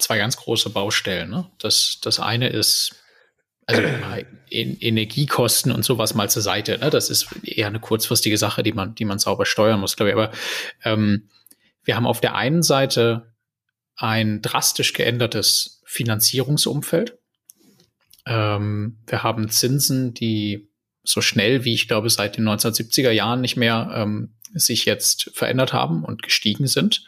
zwei 0.00 0.18
ganz 0.18 0.36
große 0.36 0.70
Baustellen. 0.70 1.30
Ne? 1.30 1.50
Das, 1.58 1.98
das 2.02 2.20
eine 2.20 2.48
ist 2.48 2.96
also 3.66 3.82
Energiekosten 4.50 5.70
und 5.70 5.84
sowas 5.84 6.14
mal 6.14 6.28
zur 6.28 6.42
Seite. 6.42 6.78
Ne? 6.78 6.90
Das 6.90 7.10
ist 7.10 7.28
eher 7.44 7.68
eine 7.68 7.80
kurzfristige 7.80 8.36
Sache, 8.36 8.62
die 8.62 8.72
man, 8.72 8.94
die 8.94 9.04
man 9.04 9.18
sauber 9.18 9.46
steuern 9.46 9.80
muss, 9.80 9.96
glaube 9.96 10.10
ich. 10.10 10.16
Aber 10.16 10.32
ähm, 10.84 11.28
wir 11.84 11.96
haben 11.96 12.06
auf 12.06 12.20
der 12.20 12.34
einen 12.34 12.62
Seite 12.62 13.34
ein 13.96 14.42
drastisch 14.42 14.92
geändertes 14.92 15.82
Finanzierungsumfeld. 15.84 17.18
Ähm, 18.26 18.98
wir 19.06 19.22
haben 19.22 19.48
Zinsen, 19.50 20.14
die 20.14 20.68
so 21.02 21.20
schnell 21.20 21.64
wie 21.64 21.74
ich 21.74 21.88
glaube 21.88 22.10
seit 22.10 22.36
den 22.36 22.48
1970er 22.48 23.10
Jahren 23.10 23.40
nicht 23.40 23.56
mehr 23.56 23.90
ähm, 23.94 24.34
sich 24.52 24.84
jetzt 24.84 25.30
verändert 25.34 25.72
haben 25.72 26.04
und 26.04 26.22
gestiegen 26.22 26.66
sind. 26.66 27.04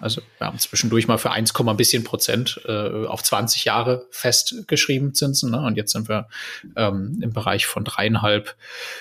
Also 0.00 0.22
wir 0.38 0.46
haben 0.46 0.58
zwischendurch 0.58 1.08
mal 1.08 1.18
für 1.18 1.30
1, 1.30 1.52
ein 1.54 1.76
bisschen 1.76 2.04
Prozent 2.04 2.60
äh, 2.66 3.06
auf 3.06 3.22
20 3.22 3.64
Jahre 3.64 4.06
festgeschrieben 4.10 5.14
Zinsen. 5.14 5.50
Ne? 5.50 5.60
Und 5.60 5.76
jetzt 5.76 5.92
sind 5.92 6.08
wir 6.08 6.28
ähm, 6.76 7.18
im 7.22 7.32
Bereich 7.32 7.66
von 7.66 7.84
dreieinhalb, 7.84 8.54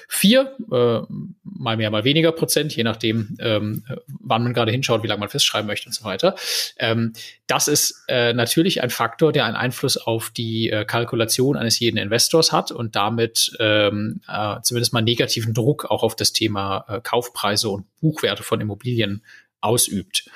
vier, 0.08 0.56
äh, 0.72 1.00
mal 1.44 1.78
mehr, 1.78 1.92
mal 1.92 2.04
weniger 2.04 2.32
Prozent, 2.32 2.76
je 2.76 2.84
nachdem, 2.84 3.38
ähm, 3.40 3.84
wann 4.08 4.44
man 4.44 4.54
gerade 4.54 4.72
hinschaut, 4.72 5.04
wie 5.04 5.08
lange 5.08 5.20
man 5.20 5.30
festschreiben 5.30 5.68
möchte 5.68 5.88
und 5.88 5.94
so 5.94 6.04
weiter. 6.04 6.36
Ähm, 6.78 7.14
das 7.46 7.68
ist 7.68 8.04
äh, 8.08 8.34
natürlich 8.34 8.82
ein 8.82 8.90
Faktor, 8.90 9.32
der 9.32 9.46
einen 9.46 9.56
Einfluss 9.56 9.98
auf 9.98 10.32
die 10.32 10.70
äh, 10.70 10.84
Kalkulation 10.86 11.56
eines 11.56 11.80
jeden 11.80 11.98
Investors 11.98 12.52
hat 12.52 12.72
und 12.72 12.96
damit 12.96 13.56
ähm, 13.60 14.22
äh, 14.28 14.58
zumindest 14.64 14.94
mal 14.94 15.02
negativen 15.02 15.54
Druck 15.54 15.86
auch 15.86 16.04
auf 16.04 16.16
das 16.16 16.34
Thema 16.34 16.86
äh, 16.88 17.02
Kaufpreise 17.02 17.70
und 17.70 17.86
Buchwerte 18.02 18.44
von 18.44 18.60
Immobilien 18.62 19.24
ausübt. 19.62 20.30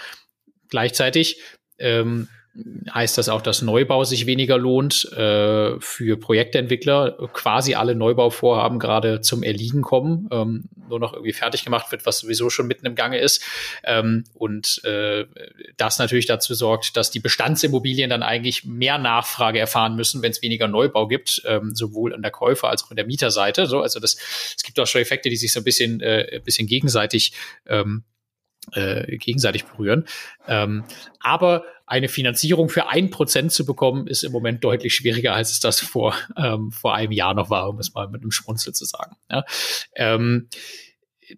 Gleichzeitig 0.71 1.37
ähm, 1.77 2.27
heißt 2.93 3.17
das 3.17 3.29
auch, 3.29 3.41
dass 3.41 3.61
Neubau 3.61 4.03
sich 4.03 4.25
weniger 4.25 4.57
lohnt 4.57 5.05
äh, 5.13 5.79
für 5.79 6.17
Projektentwickler. 6.17 7.29
Quasi 7.33 7.75
alle 7.75 7.95
Neubauvorhaben 7.95 8.77
gerade 8.77 9.21
zum 9.21 9.43
Erliegen 9.43 9.81
kommen, 9.81 10.27
ähm, 10.31 10.65
nur 10.89 10.99
noch 10.99 11.13
irgendwie 11.13 11.31
fertig 11.31 11.63
gemacht 11.63 11.91
wird, 11.91 12.05
was 12.05 12.19
sowieso 12.19 12.49
schon 12.49 12.67
mitten 12.67 12.85
im 12.85 12.95
Gange 12.95 13.19
ist. 13.19 13.41
Ähm, 13.83 14.25
und 14.33 14.83
äh, 14.83 15.25
das 15.77 15.97
natürlich 15.97 16.25
dazu 16.25 16.53
sorgt, 16.53 16.97
dass 16.97 17.09
die 17.09 17.21
Bestandsimmobilien 17.21 18.09
dann 18.09 18.23
eigentlich 18.23 18.65
mehr 18.65 18.97
Nachfrage 18.97 19.59
erfahren 19.59 19.95
müssen, 19.95 20.21
wenn 20.21 20.31
es 20.31 20.41
weniger 20.41 20.67
Neubau 20.67 21.07
gibt, 21.07 21.41
ähm, 21.45 21.73
sowohl 21.73 22.13
an 22.13 22.21
der 22.21 22.31
Käufer- 22.31 22.69
als 22.69 22.83
auch 22.83 22.91
in 22.91 22.97
der 22.97 23.05
Mieterseite. 23.05 23.65
So, 23.65 23.81
also 23.81 24.01
das, 24.01 24.17
es 24.57 24.63
gibt 24.63 24.77
auch 24.79 24.87
schon 24.87 25.01
Effekte, 25.01 25.29
die 25.29 25.37
sich 25.37 25.53
so 25.53 25.61
ein 25.61 25.63
bisschen, 25.63 26.01
äh, 26.01 26.35
ein 26.35 26.43
bisschen 26.43 26.67
gegenseitig 26.67 27.31
ähm, 27.65 28.03
äh, 28.73 29.17
gegenseitig 29.17 29.65
berühren. 29.65 30.05
Ähm, 30.47 30.83
aber 31.19 31.65
eine 31.85 32.07
Finanzierung 32.07 32.69
für 32.69 32.87
ein 32.87 33.09
Prozent 33.09 33.51
zu 33.51 33.65
bekommen, 33.65 34.07
ist 34.07 34.23
im 34.23 34.31
Moment 34.31 34.63
deutlich 34.63 34.95
schwieriger, 34.95 35.33
als 35.33 35.51
es 35.51 35.59
das 35.59 35.79
vor, 35.79 36.15
ähm, 36.37 36.71
vor 36.71 36.95
einem 36.95 37.11
Jahr 37.11 37.33
noch 37.33 37.49
war, 37.49 37.69
um 37.69 37.79
es 37.79 37.93
mal 37.93 38.07
mit 38.07 38.21
einem 38.21 38.31
Schmunzel 38.31 38.73
zu 38.73 38.85
sagen. 38.85 39.17
Ja. 39.29 39.43
Ähm, 39.95 40.47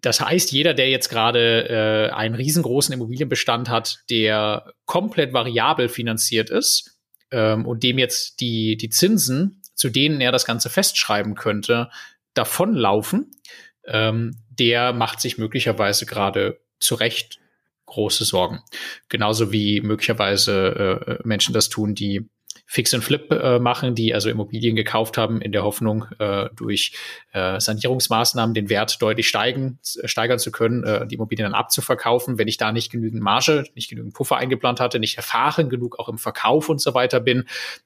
das 0.00 0.20
heißt, 0.20 0.52
jeder, 0.52 0.74
der 0.74 0.90
jetzt 0.90 1.08
gerade 1.08 1.68
äh, 1.68 2.12
einen 2.12 2.34
riesengroßen 2.34 2.92
Immobilienbestand 2.92 3.68
hat, 3.68 4.00
der 4.10 4.72
komplett 4.86 5.32
variabel 5.32 5.88
finanziert 5.88 6.50
ist 6.50 6.98
ähm, 7.30 7.66
und 7.66 7.82
dem 7.82 7.98
jetzt 7.98 8.40
die, 8.40 8.76
die 8.76 8.90
Zinsen, 8.90 9.62
zu 9.74 9.90
denen 9.90 10.20
er 10.20 10.32
das 10.32 10.46
Ganze 10.46 10.70
festschreiben 10.70 11.34
könnte, 11.34 11.90
davonlaufen, 12.34 13.30
ähm, 13.86 14.36
der 14.50 14.92
macht 14.92 15.20
sich 15.20 15.38
möglicherweise 15.38 16.06
gerade 16.06 16.60
zu 16.84 16.94
Recht 16.94 17.38
große 17.86 18.24
Sorgen. 18.24 18.62
Genauso 19.08 19.52
wie 19.52 19.80
möglicherweise 19.80 21.20
äh, 21.22 21.26
Menschen 21.26 21.54
das 21.54 21.68
tun, 21.68 21.94
die 21.94 22.28
Fix 22.66 22.94
and 22.94 23.04
Flip 23.04 23.30
äh, 23.30 23.58
machen, 23.58 23.94
die 23.94 24.14
also 24.14 24.30
Immobilien 24.30 24.74
gekauft 24.74 25.18
haben 25.18 25.42
in 25.42 25.52
der 25.52 25.64
Hoffnung, 25.64 26.06
äh, 26.18 26.48
durch 26.56 26.92
äh, 27.32 27.60
Sanierungsmaßnahmen 27.60 28.54
den 28.54 28.68
Wert 28.68 29.02
deutlich 29.02 29.28
steigen, 29.28 29.78
äh, 30.00 30.08
steigern 30.08 30.38
zu 30.38 30.50
können, 30.50 30.82
äh, 30.82 31.06
die 31.06 31.16
Immobilien 31.16 31.44
dann 31.44 31.54
abzuverkaufen. 31.54 32.38
Wenn 32.38 32.48
ich 32.48 32.56
da 32.56 32.72
nicht 32.72 32.90
genügend 32.90 33.22
Marge, 33.22 33.64
nicht 33.74 33.90
genügend 33.90 34.14
Puffer 34.14 34.36
eingeplant 34.36 34.80
hatte, 34.80 34.98
nicht 34.98 35.16
erfahren 35.16 35.68
genug 35.68 35.98
auch 35.98 36.08
im 36.08 36.18
Verkauf 36.18 36.68
und 36.68 36.80
so 36.80 36.94
weiter 36.94 37.20
bin, 37.20 37.44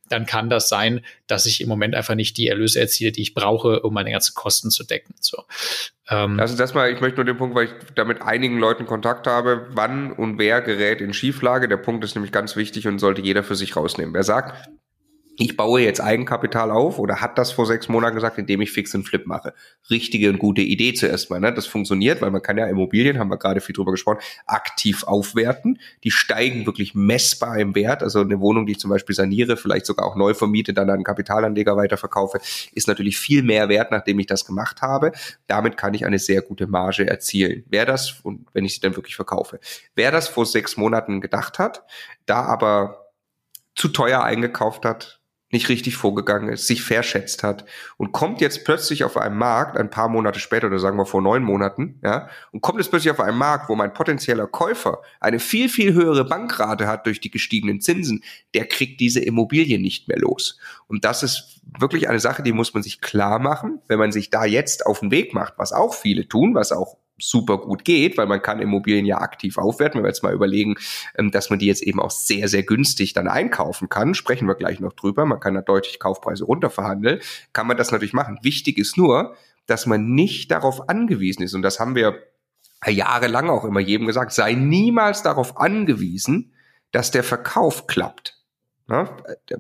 dann 0.09 0.27
kann 0.27 0.49
das 0.49 0.69
sein, 0.69 1.05
dass 1.27 1.47
ich 1.47 1.61
im 1.61 1.69
Moment 1.69 1.95
einfach 1.95 2.15
nicht 2.15 2.37
die 2.37 2.49
Erlöse 2.49 2.81
erziele, 2.81 3.11
die 3.11 3.23
ich 3.23 3.35
brauche, 3.35 3.81
um 3.81 3.93
meine 3.93 4.12
ganzen 4.12 4.35
Kosten 4.35 4.70
zu 4.70 4.85
decken. 4.85 5.15
So. 5.20 5.43
Ähm, 6.10 6.40
also 6.40 6.56
das 6.56 6.74
mal, 6.74 6.90
ich 6.90 7.01
möchte 7.01 7.16
nur 7.16 7.24
den 7.24 7.36
Punkt, 7.36 7.55
weil 7.55 7.66
ich 7.66 7.74
da 7.94 8.05
mit 8.05 8.22
einigen 8.22 8.59
Leuten 8.59 8.86
Kontakt 8.86 9.26
habe, 9.26 9.66
wann 9.70 10.12
und 10.12 10.39
wer 10.39 10.60
gerät 10.62 11.01
in 11.01 11.12
Schieflage. 11.12 11.68
Der 11.68 11.76
Punkt 11.76 12.05
ist 12.05 12.14
nämlich 12.14 12.32
ganz 12.32 12.56
wichtig 12.56 12.86
und 12.89 12.98
sollte 12.98 13.20
jeder 13.20 13.43
für 13.43 13.56
sich 13.56 13.76
rausnehmen. 13.76 14.14
Wer 14.14 14.24
sagt, 14.24 14.70
ich 15.40 15.56
baue 15.56 15.81
jetzt 15.81 16.01
Eigenkapital 16.01 16.73
auf 16.73 16.98
oder 16.98 17.20
hat 17.20 17.39
das 17.39 17.52
vor 17.52 17.65
sechs 17.65 17.89
Monaten 17.89 18.16
gesagt, 18.16 18.39
indem 18.39 18.60
ich 18.60 18.73
Fix 18.73 18.93
und 18.97 19.05
Flip 19.05 19.24
mache. 19.24 19.55
Richtige 19.89 20.31
und 20.31 20.40
gute 20.40 20.62
Idee 20.62 20.94
zuerst 20.94 21.31
mal. 21.31 21.39
Ne? 21.39 21.55
Das 21.55 21.69
funktioniert, 21.69 22.20
weil 22.20 22.32
man 22.32 22.43
kann 22.43 22.59
ja 22.59 22.66
Immobilien, 22.66 23.20
haben 23.20 23.31
wir 23.31 23.39
gerade 23.39 23.60
viel 23.60 23.73
drüber 23.73 23.93
gesprochen, 23.93 24.19
aktiv 24.47 25.05
aufwerten. 25.05 25.78
Die 26.02 26.10
steigen 26.10 26.66
wirklich 26.66 26.97
messbar 26.97 27.56
im 27.59 27.77
Wert. 27.77 28.02
Also 28.02 28.20
eine 28.20 28.40
Wohnung, 28.40 28.66
die 28.66 28.73
ich 28.73 28.81
zum 28.81 28.90
Beispiel 28.90 29.15
saniere, 29.15 29.56
vielleicht 29.56 29.86
sogar 29.86 30.06
auch 30.06 30.16
neu 30.16 30.35
vermiete, 30.35 30.74
dann 30.74 30.90
an 30.90 31.05
Kapitalanleger 31.05 31.77
weiterverkaufe, 31.77 32.40
ist 32.73 32.89
natürlich 32.89 33.16
viel 33.16 33.44
mehr 33.44 33.69
wert, 33.69 33.93
nachdem 33.93 34.19
ich 34.19 34.27
das 34.27 34.44
gemacht 34.44 34.82
habe. 34.82 35.12
Damit 35.47 35.77
kann 35.77 35.94
ich 35.94 36.05
eine 36.05 36.19
sehr 36.19 36.43
gute 36.43 36.66
Marge 36.66 37.06
erzielen. 37.06 37.62
Wer 37.69 37.86
das, 37.86 38.19
und 38.24 38.48
wenn 38.55 38.65
ich 38.65 38.74
sie 38.74 38.81
dann 38.81 38.97
wirklich 38.97 39.15
verkaufe, 39.15 39.60
wer 39.94 40.10
das 40.10 40.27
vor 40.27 40.47
sechs 40.47 40.77
Monaten 40.77 41.20
gedacht 41.20 41.60
hat, 41.60 41.85
da 42.27 42.43
aber 42.43 43.05
zu 43.77 43.86
teuer 43.86 44.24
eingekauft 44.24 44.85
hat, 44.85 45.18
nicht 45.51 45.69
richtig 45.69 45.97
vorgegangen 45.97 46.51
ist, 46.51 46.66
sich 46.66 46.83
verschätzt 46.83 47.43
hat 47.43 47.65
und 47.97 48.12
kommt 48.12 48.41
jetzt 48.41 48.65
plötzlich 48.65 49.05
auf 49.05 49.16
einen 49.16 49.37
Markt, 49.37 49.77
ein 49.77 49.91
paar 49.91 50.09
Monate 50.09 50.41
später 50.41 50.66
oder 50.66 50.79
sagen 50.79 50.99
wir 50.99 51.07
vor 51.07 51.23
neun 51.23 51.43
Monaten, 51.43 51.99
ja, 52.03 52.29
und 52.53 52.61
kommt 52.61 52.79
jetzt 52.79 52.91
plötzlich 52.91 53.11
auf 53.11 53.20
einen 53.20 53.39
Markt, 53.39 53.69
wo 53.69 53.75
mein 53.75 53.95
potenzieller 53.95 54.47
Käufer 54.47 55.01
eine 55.20 55.39
viel, 55.39 55.69
viel 55.69 55.95
höhere 55.95 56.25
Bankrate 56.25 56.87
hat 56.87 57.07
durch 57.07 57.20
die 57.20 57.31
gestiegenen 57.31 57.81
Zinsen, 57.81 58.23
der 58.55 58.66
kriegt 58.66 59.01
diese 59.01 59.20
Immobilie 59.20 59.79
nicht 59.79 60.09
mehr 60.09 60.19
los. 60.19 60.59
Und 60.87 61.05
das 61.05 61.23
ist 61.23 61.61
wirklich 61.79 62.09
eine 62.09 62.20
Sache, 62.20 62.43
die 62.43 62.53
muss 62.53 62.75
man 62.75 62.83
sich 62.83 63.01
klar 63.01 63.39
machen, 63.39 63.81
wenn 63.89 63.99
man 63.99 64.12
sich 64.12 64.31
da 64.31 64.45
jetzt 64.45 64.87
auf 64.87 65.01
den 65.01 65.11
Weg 65.11 65.35
macht, 65.35 65.55
was 65.57 65.73
auch 65.73 65.95
viele 65.95 66.29
tun, 66.29 66.55
was 66.55 66.73
auch 66.73 66.99
super 67.20 67.59
gut 67.59 67.85
geht, 67.85 68.16
weil 68.16 68.27
man 68.27 68.43
kann 68.43 68.61
Immobilien 68.61 69.07
ja 69.07 69.19
aktiv 69.19 69.59
aufwerten. 69.59 69.99
Wenn 69.99 70.05
wir 70.05 70.11
jetzt 70.11 70.23
mal 70.23 70.32
überlegen, 70.32 70.77
ähm, 71.16 71.31
dass 71.31 71.51
man 71.51 71.59
die 71.59 71.66
jetzt 71.66 71.82
eben 71.82 72.01
auch 72.01 72.11
sehr, 72.11 72.49
sehr 72.49 72.62
günstig 72.62 73.12
dann 73.12 73.28
einkaufen 73.28 73.89
kann, 73.89 74.15
sprechen 74.15 74.47
wir 74.49 74.55
gleich 74.55 74.81
noch 74.81 74.93
drüber. 74.93 75.24
Man 75.27 75.40
kann 75.40 75.55
da 75.55 75.62
deutlich 75.62 75.99
Kaufpreise 75.99 76.45
runterverhandeln, 76.45 77.20
kann 77.53 77.66
man 77.66 77.77
das 77.77 77.90
natürlich 77.90 78.12
machen. 78.15 78.39
Wichtig 78.43 78.78
ist 78.78 78.97
nur, 78.97 79.35
dass 79.66 79.86
man 79.86 80.15
nicht 80.15 80.51
darauf 80.51 80.89
angewiesen 80.89 81.43
ist. 81.43 81.55
Und 81.55 81.62
das 81.62 81.81
haben 81.81 81.95
wir 81.95 82.23
jahrelang 82.86 83.51
auch 83.51 83.65
immer 83.65 83.81
jedem 83.81 84.07
gesagt, 84.07 84.32
sei 84.32 84.55
niemals 84.55 85.23
darauf 85.23 85.59
angewiesen, 85.59 86.53
dass 86.93 87.11
der 87.11 87.24
Verkauf 87.24 87.86
klappt. 87.86 88.36
Ja, 88.89 89.15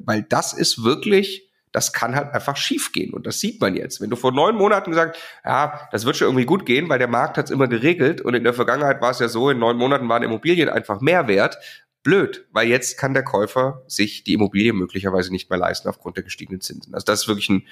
weil 0.04 0.22
das 0.22 0.54
ist 0.54 0.82
wirklich 0.82 1.47
das 1.72 1.92
kann 1.92 2.14
halt 2.14 2.32
einfach 2.32 2.56
schiefgehen 2.56 3.12
Und 3.12 3.26
das 3.26 3.40
sieht 3.40 3.60
man 3.60 3.76
jetzt. 3.76 4.00
Wenn 4.00 4.10
du 4.10 4.16
vor 4.16 4.32
neun 4.32 4.56
Monaten 4.56 4.90
gesagt, 4.90 5.18
ja, 5.44 5.88
das 5.92 6.04
wird 6.04 6.16
schon 6.16 6.28
irgendwie 6.28 6.46
gut 6.46 6.66
gehen, 6.66 6.88
weil 6.88 6.98
der 6.98 7.08
Markt 7.08 7.36
hat 7.36 7.46
es 7.46 7.50
immer 7.50 7.68
geregelt 7.68 8.20
und 8.20 8.34
in 8.34 8.44
der 8.44 8.54
Vergangenheit 8.54 9.00
war 9.00 9.10
es 9.10 9.18
ja 9.18 9.28
so, 9.28 9.50
in 9.50 9.58
neun 9.58 9.76
Monaten 9.76 10.08
waren 10.08 10.22
Immobilien 10.22 10.68
einfach 10.68 11.00
mehr 11.00 11.28
wert. 11.28 11.58
Blöd, 12.02 12.46
weil 12.52 12.68
jetzt 12.68 12.96
kann 12.96 13.12
der 13.12 13.24
Käufer 13.24 13.82
sich 13.86 14.24
die 14.24 14.34
Immobilie 14.34 14.72
möglicherweise 14.72 15.30
nicht 15.30 15.50
mehr 15.50 15.58
leisten 15.58 15.88
aufgrund 15.88 16.16
der 16.16 16.24
gestiegenen 16.24 16.60
Zinsen. 16.60 16.94
Also 16.94 17.04
das 17.04 17.22
ist 17.22 17.28
wirklich 17.28 17.48
ein, 17.50 17.66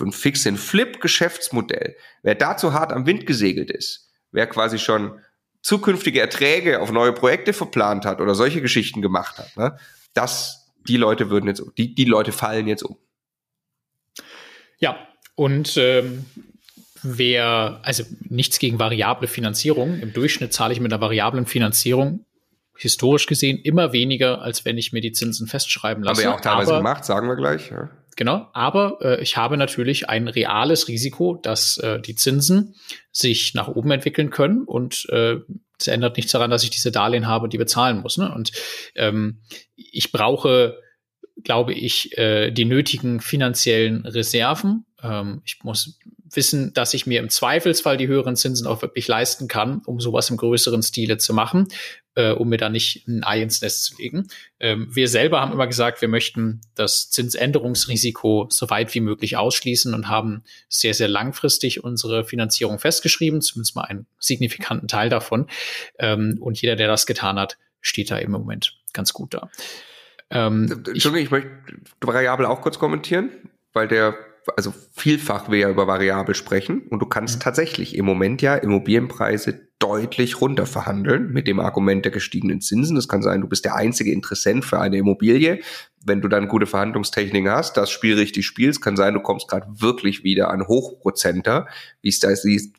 ein 0.00 0.12
fix 0.12 0.46
and 0.46 0.58
flip 0.58 1.00
Geschäftsmodell. 1.00 1.96
Wer 2.22 2.36
dazu 2.36 2.72
hart 2.72 2.92
am 2.92 3.06
Wind 3.06 3.26
gesegelt 3.26 3.70
ist, 3.70 4.08
wer 4.30 4.46
quasi 4.46 4.78
schon 4.78 5.20
zukünftige 5.62 6.20
Erträge 6.20 6.80
auf 6.80 6.92
neue 6.92 7.12
Projekte 7.12 7.52
verplant 7.52 8.06
hat 8.06 8.20
oder 8.20 8.36
solche 8.36 8.62
Geschichten 8.62 9.02
gemacht 9.02 9.38
hat, 9.38 9.56
ne, 9.56 9.76
das, 10.14 10.72
die 10.88 10.96
Leute 10.96 11.28
würden 11.28 11.48
jetzt, 11.48 11.62
die, 11.76 11.94
die 11.94 12.04
Leute 12.04 12.30
fallen 12.30 12.68
jetzt 12.68 12.84
um. 12.84 12.96
Ja, 14.78 14.96
und 15.34 15.76
ähm, 15.76 16.24
wer, 17.02 17.80
also 17.82 18.04
nichts 18.28 18.58
gegen 18.58 18.78
variable 18.78 19.28
Finanzierung. 19.28 20.00
Im 20.00 20.12
Durchschnitt 20.12 20.52
zahle 20.52 20.72
ich 20.72 20.80
mit 20.80 20.92
einer 20.92 21.00
variablen 21.00 21.46
Finanzierung 21.46 22.24
historisch 22.78 23.26
gesehen 23.26 23.58
immer 23.58 23.92
weniger, 23.92 24.42
als 24.42 24.64
wenn 24.64 24.76
ich 24.78 24.92
mir 24.92 25.00
die 25.00 25.12
Zinsen 25.12 25.46
festschreiben 25.46 26.04
lasse. 26.04 26.22
Haben 26.22 26.26
wir 26.26 26.30
ja 26.30 26.36
auch 26.36 26.40
teilweise 26.42 26.72
aber, 26.72 26.78
gemacht, 26.80 27.04
sagen 27.04 27.28
wir 27.28 27.36
gleich. 27.36 27.70
Ja. 27.70 27.90
Genau, 28.16 28.48
aber 28.52 28.98
äh, 29.02 29.22
ich 29.22 29.36
habe 29.36 29.56
natürlich 29.56 30.08
ein 30.08 30.28
reales 30.28 30.88
Risiko, 30.88 31.34
dass 31.34 31.78
äh, 31.78 32.00
die 32.00 32.14
Zinsen 32.14 32.74
sich 33.12 33.54
nach 33.54 33.68
oben 33.68 33.90
entwickeln 33.90 34.30
können 34.30 34.64
und 34.64 35.06
äh, 35.10 35.36
das 35.78 35.88
ändert 35.88 36.16
nichts 36.16 36.32
daran, 36.32 36.50
dass 36.50 36.64
ich 36.64 36.70
diese 36.70 36.90
Darlehen 36.90 37.26
habe, 37.26 37.50
die 37.50 37.58
bezahlen 37.58 38.00
muss. 38.00 38.16
Ne? 38.16 38.32
Und 38.34 38.52
ähm, 38.94 39.42
ich 39.74 40.10
brauche 40.10 40.78
glaube 41.42 41.74
ich, 41.74 42.16
äh, 42.18 42.50
die 42.50 42.64
nötigen 42.64 43.20
finanziellen 43.20 44.06
Reserven. 44.06 44.84
Ähm, 45.02 45.42
ich 45.44 45.62
muss 45.62 45.98
wissen, 46.34 46.72
dass 46.74 46.94
ich 46.94 47.06
mir 47.06 47.20
im 47.20 47.30
Zweifelsfall 47.30 47.96
die 47.96 48.08
höheren 48.08 48.36
Zinsen 48.36 48.66
auch 48.66 48.82
wirklich 48.82 49.06
leisten 49.06 49.48
kann, 49.48 49.82
um 49.86 50.00
sowas 50.00 50.30
im 50.30 50.36
größeren 50.36 50.82
Stile 50.82 51.18
zu 51.18 51.34
machen, 51.34 51.68
äh, 52.14 52.32
um 52.32 52.48
mir 52.48 52.56
da 52.56 52.68
nicht 52.68 53.06
ein 53.06 53.22
Ei 53.22 53.42
ins 53.42 53.60
Nest 53.62 53.84
zu 53.84 53.96
legen. 53.96 54.28
Ähm, 54.58 54.88
wir 54.90 55.08
selber 55.08 55.40
haben 55.40 55.52
immer 55.52 55.66
gesagt, 55.66 56.00
wir 56.00 56.08
möchten 56.08 56.60
das 56.74 57.10
Zinsänderungsrisiko 57.10 58.48
so 58.50 58.70
weit 58.70 58.94
wie 58.94 59.00
möglich 59.00 59.36
ausschließen 59.36 59.94
und 59.94 60.08
haben 60.08 60.42
sehr, 60.68 60.94
sehr 60.94 61.08
langfristig 61.08 61.84
unsere 61.84 62.24
Finanzierung 62.24 62.78
festgeschrieben, 62.78 63.40
zumindest 63.40 63.76
mal 63.76 63.82
einen 63.82 64.06
signifikanten 64.18 64.88
Teil 64.88 65.08
davon. 65.08 65.48
Ähm, 65.98 66.38
und 66.40 66.60
jeder, 66.60 66.76
der 66.76 66.88
das 66.88 67.06
getan 67.06 67.38
hat, 67.38 67.56
steht 67.80 68.10
da 68.10 68.18
im 68.18 68.32
Moment 68.32 68.78
ganz 68.92 69.12
gut 69.12 69.34
da. 69.34 69.50
Ähm, 70.30 70.66
Entschuldigung, 70.70 71.16
ich, 71.16 71.24
ich 71.24 71.30
möchte 71.30 71.50
Variable 72.00 72.48
auch 72.48 72.60
kurz 72.60 72.78
kommentieren, 72.78 73.30
weil 73.72 73.88
der, 73.88 74.16
also 74.56 74.74
vielfach 74.92 75.50
wir 75.50 75.58
ja 75.58 75.70
über 75.70 75.86
Variable 75.86 76.34
sprechen 76.34 76.82
und 76.88 77.00
du 77.00 77.06
kannst 77.06 77.36
mhm. 77.36 77.40
tatsächlich 77.40 77.96
im 77.96 78.04
Moment 78.04 78.42
ja 78.42 78.56
Immobilienpreise 78.56 79.66
deutlich 79.78 80.40
runter 80.40 80.64
verhandeln 80.64 81.32
mit 81.32 81.46
dem 81.46 81.60
Argument 81.60 82.04
der 82.04 82.12
gestiegenen 82.12 82.62
Zinsen. 82.62 82.96
Das 82.96 83.08
kann 83.08 83.22
sein, 83.22 83.42
du 83.42 83.48
bist 83.48 83.64
der 83.66 83.74
einzige 83.74 84.10
Interessent 84.10 84.64
für 84.64 84.80
eine 84.80 84.96
Immobilie. 84.96 85.60
Wenn 86.02 86.22
du 86.22 86.28
dann 86.28 86.48
gute 86.48 86.66
Verhandlungstechniken 86.66 87.50
hast, 87.50 87.76
das 87.76 87.90
Spiel 87.90 88.14
richtig 88.16 88.46
spielst, 88.46 88.80
kann 88.80 88.96
sein, 88.96 89.14
du 89.14 89.20
kommst 89.20 89.48
gerade 89.48 89.66
wirklich 89.68 90.24
wieder 90.24 90.50
an 90.50 90.66
Hochprozenter, 90.66 91.66
wie 92.00 92.08
es, 92.08 92.20
da, 92.20 92.28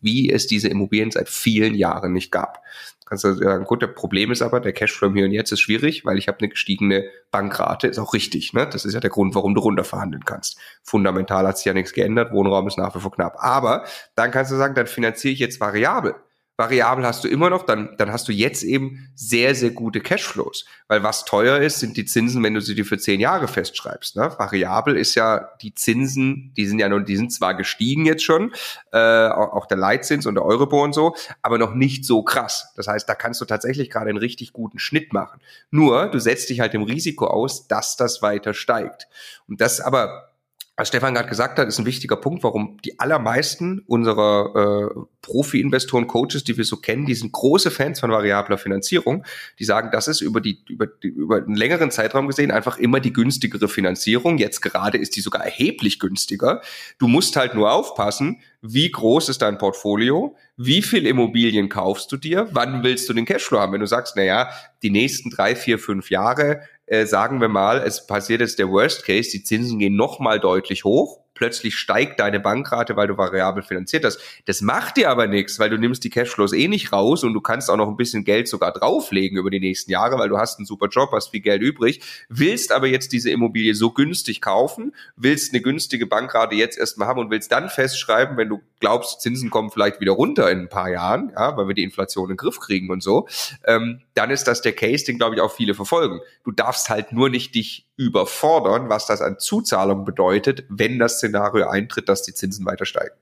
wie 0.01 0.31
es 0.31 0.47
diese 0.47 0.69
Immobilien 0.69 1.11
seit 1.11 1.29
vielen 1.29 1.75
Jahren 1.75 2.13
nicht 2.13 2.31
gab 2.31 2.63
kannst 3.07 3.23
du 3.23 3.33
sagen, 3.33 3.65
gut, 3.65 3.81
der 3.81 3.87
Problem 3.87 4.31
ist 4.31 4.41
aber, 4.41 4.59
der 4.59 4.73
Cashflow 4.73 5.13
hier 5.13 5.25
und 5.25 5.31
jetzt 5.31 5.51
ist 5.51 5.61
schwierig, 5.61 6.05
weil 6.05 6.17
ich 6.17 6.27
habe 6.27 6.39
eine 6.39 6.49
gestiegene 6.49 7.05
Bankrate, 7.31 7.87
ist 7.87 7.99
auch 7.99 8.13
richtig. 8.13 8.53
Ne? 8.53 8.67
Das 8.71 8.85
ist 8.85 8.93
ja 8.93 8.99
der 8.99 9.09
Grund, 9.09 9.33
warum 9.35 9.55
du 9.55 9.61
runterverhandeln 9.61 10.25
kannst. 10.25 10.57
Fundamental 10.83 11.47
hat 11.47 11.57
sich 11.57 11.65
ja 11.65 11.73
nichts 11.73 11.93
geändert, 11.93 12.31
Wohnraum 12.31 12.67
ist 12.67 12.77
nach 12.77 12.95
wie 12.95 12.99
vor 12.99 13.11
knapp. 13.11 13.37
Aber 13.39 13.85
dann 14.15 14.31
kannst 14.31 14.51
du 14.51 14.55
sagen, 14.55 14.75
dann 14.75 14.87
finanziere 14.87 15.33
ich 15.33 15.39
jetzt 15.39 15.59
variabel. 15.59 16.15
Variabel 16.57 17.05
hast 17.05 17.23
du 17.23 17.27
immer 17.27 17.51
noch, 17.51 17.63
dann, 17.63 17.95
dann 17.97 18.11
hast 18.11 18.27
du 18.27 18.31
jetzt 18.31 18.63
eben 18.63 19.09
sehr, 19.15 19.53
sehr 19.53 19.69
gute 19.69 20.01
Cashflows. 20.01 20.65
Weil 20.87 21.03
was 21.03 21.23
teuer 21.23 21.59
ist, 21.59 21.79
sind 21.79 21.97
die 21.97 22.05
Zinsen, 22.05 22.43
wenn 22.43 22.55
du 22.55 22.61
sie 22.61 22.73
dir 22.73 22.85
für 22.85 22.97
zehn 22.97 23.19
Jahre 23.19 23.47
festschreibst. 23.47 24.15
Ne? 24.15 24.33
Variabel 24.37 24.97
ist 24.97 25.13
ja 25.13 25.51
die 25.61 25.75
Zinsen, 25.75 26.53
die 26.57 26.65
sind 26.65 26.79
ja 26.79 26.89
nur, 26.89 27.01
die 27.01 27.15
sind 27.15 27.31
zwar 27.31 27.53
gestiegen 27.53 28.05
jetzt 28.05 28.23
schon, 28.23 28.53
äh, 28.91 29.27
auch 29.27 29.67
der 29.67 29.77
Leitzins 29.77 30.25
und 30.25 30.33
der 30.33 30.45
Euribor 30.45 30.83
und 30.83 30.93
so, 30.93 31.15
aber 31.43 31.59
noch 31.59 31.75
nicht 31.75 32.05
so 32.05 32.23
krass. 32.23 32.73
Das 32.75 32.87
heißt, 32.87 33.07
da 33.07 33.13
kannst 33.13 33.39
du 33.39 33.45
tatsächlich 33.45 33.91
gerade 33.91 34.09
einen 34.09 34.17
richtig 34.17 34.51
guten 34.51 34.79
Schnitt 34.79 35.13
machen. 35.13 35.39
Nur, 35.69 36.07
du 36.07 36.19
setzt 36.19 36.49
dich 36.49 36.59
halt 36.59 36.73
dem 36.73 36.83
Risiko 36.83 37.27
aus, 37.27 37.67
dass 37.67 37.97
das 37.97 38.23
weiter 38.23 38.55
steigt. 38.55 39.07
Und 39.47 39.61
das 39.61 39.79
aber 39.79 40.31
was 40.79 40.89
Stefan 40.89 41.15
gerade 41.15 41.27
gesagt 41.27 41.57
hat, 41.57 41.67
ist 41.67 41.79
ein 41.79 41.87
wichtiger 41.87 42.17
Punkt, 42.17 42.43
warum 42.43 42.77
die 42.85 42.99
allermeisten 42.99 43.79
unserer 43.87 44.91
äh, 44.95 44.99
Profi-Investoren, 45.23 46.05
Coaches, 46.05 46.43
die 46.43 46.55
wir 46.55 46.65
so 46.65 46.77
kennen, 46.77 47.07
die 47.07 47.15
sind 47.15 47.31
große 47.31 47.71
Fans 47.71 47.99
von 47.99 48.11
variabler 48.11 48.59
Finanzierung. 48.59 49.25
Die 49.57 49.65
sagen, 49.65 49.89
das 49.91 50.07
ist 50.07 50.21
über 50.21 50.39
die 50.39 50.63
über, 50.69 50.85
die, 50.85 51.07
über 51.07 51.37
einen 51.37 51.55
längeren 51.55 51.89
Zeitraum 51.89 52.27
gesehen 52.27 52.51
einfach 52.51 52.77
immer 52.77 52.99
die 52.99 53.11
günstigere 53.11 53.67
Finanzierung. 53.67 54.37
Jetzt 54.37 54.61
gerade 54.61 54.99
ist 54.99 55.15
die 55.15 55.21
sogar 55.21 55.43
erheblich 55.43 55.99
günstiger. 55.99 56.61
Du 56.99 57.07
musst 57.07 57.35
halt 57.37 57.55
nur 57.55 57.71
aufpassen, 57.71 58.39
wie 58.61 58.91
groß 58.91 59.29
ist 59.29 59.41
dein 59.41 59.57
Portfolio, 59.57 60.35
wie 60.57 60.83
viel 60.83 61.07
Immobilien 61.07 61.69
kaufst 61.69 62.11
du 62.11 62.17
dir, 62.17 62.49
wann 62.51 62.83
willst 62.83 63.09
du 63.09 63.13
den 63.13 63.25
Cashflow 63.25 63.59
haben. 63.59 63.73
Wenn 63.73 63.81
du 63.81 63.87
sagst, 63.87 64.15
na 64.15 64.23
ja, 64.23 64.51
die 64.83 64.91
nächsten 64.91 65.31
drei, 65.31 65.55
vier, 65.55 65.79
fünf 65.79 66.11
Jahre 66.11 66.61
äh, 66.87 67.05
sagen 67.05 67.39
wir 67.39 67.49
mal, 67.49 67.83
es 67.85 68.07
passiert 68.07 68.41
jetzt 68.41 68.59
der 68.59 68.69
Worst 68.69 69.05
Case, 69.05 69.29
die 69.29 69.43
Zinsen 69.43 69.79
gehen 69.79 69.95
nochmal 69.95 70.39
deutlich 70.39 70.83
hoch 70.83 71.19
plötzlich 71.37 71.77
steigt 71.77 72.19
deine 72.19 72.39
Bankrate, 72.39 72.95
weil 72.95 73.07
du 73.07 73.17
variabel 73.17 73.63
finanziert 73.63 74.03
hast. 74.03 74.19
Das 74.45 74.61
macht 74.61 74.97
dir 74.97 75.09
aber 75.09 75.27
nichts, 75.27 75.59
weil 75.59 75.69
du 75.69 75.77
nimmst 75.77 76.03
die 76.03 76.09
Cashflows 76.09 76.53
eh 76.53 76.67
nicht 76.67 76.91
raus 76.91 77.23
und 77.23 77.33
du 77.33 77.41
kannst 77.41 77.69
auch 77.69 77.77
noch 77.77 77.87
ein 77.87 77.95
bisschen 77.95 78.25
Geld 78.25 78.47
sogar 78.47 78.73
drauflegen 78.73 79.37
über 79.37 79.49
die 79.49 79.59
nächsten 79.59 79.91
Jahre, 79.91 80.17
weil 80.17 80.29
du 80.29 80.37
hast 80.37 80.59
einen 80.59 80.65
super 80.65 80.87
Job, 80.87 81.11
hast 81.13 81.29
viel 81.29 81.41
Geld 81.41 81.61
übrig, 81.61 82.01
willst 82.27 82.71
aber 82.71 82.87
jetzt 82.87 83.13
diese 83.13 83.29
Immobilie 83.29 83.75
so 83.75 83.91
günstig 83.91 84.41
kaufen, 84.41 84.93
willst 85.15 85.53
eine 85.53 85.61
günstige 85.61 86.07
Bankrate 86.07 86.55
jetzt 86.55 86.77
erstmal 86.77 87.07
haben 87.07 87.19
und 87.19 87.29
willst 87.29 87.51
dann 87.51 87.69
festschreiben, 87.69 88.37
wenn 88.37 88.49
du 88.49 88.61
glaubst, 88.79 89.21
Zinsen 89.21 89.49
kommen 89.49 89.69
vielleicht 89.69 90.01
wieder 90.01 90.13
runter 90.13 90.49
in 90.51 90.61
ein 90.61 90.69
paar 90.69 90.89
Jahren, 90.89 91.31
ja, 91.35 91.55
weil 91.55 91.67
wir 91.67 91.75
die 91.75 91.83
Inflation 91.83 92.25
in 92.25 92.31
den 92.31 92.37
Griff 92.37 92.59
kriegen 92.59 92.89
und 92.89 93.01
so, 93.01 93.27
ähm, 93.65 94.01
dann 94.13 94.31
ist 94.31 94.47
das 94.47 94.61
der 94.61 94.73
Case, 94.73 95.05
den 95.05 95.17
glaube 95.17 95.35
ich 95.35 95.41
auch 95.41 95.53
viele 95.53 95.73
verfolgen. 95.73 96.19
Du 96.43 96.51
darfst 96.51 96.89
halt 96.89 97.11
nur 97.11 97.29
nicht 97.29 97.55
dich 97.55 97.86
überfordern, 97.97 98.89
was 98.89 99.07
das 99.07 99.21
an 99.21 99.39
Zuzahlung 99.39 100.05
bedeutet, 100.05 100.63
wenn 100.69 100.99
das 100.99 101.17
Szenario 101.17 101.67
eintritt, 101.67 102.07
dass 102.07 102.23
die 102.23 102.33
Zinsen 102.33 102.65
weiter 102.65 102.85
steigen. 102.85 103.15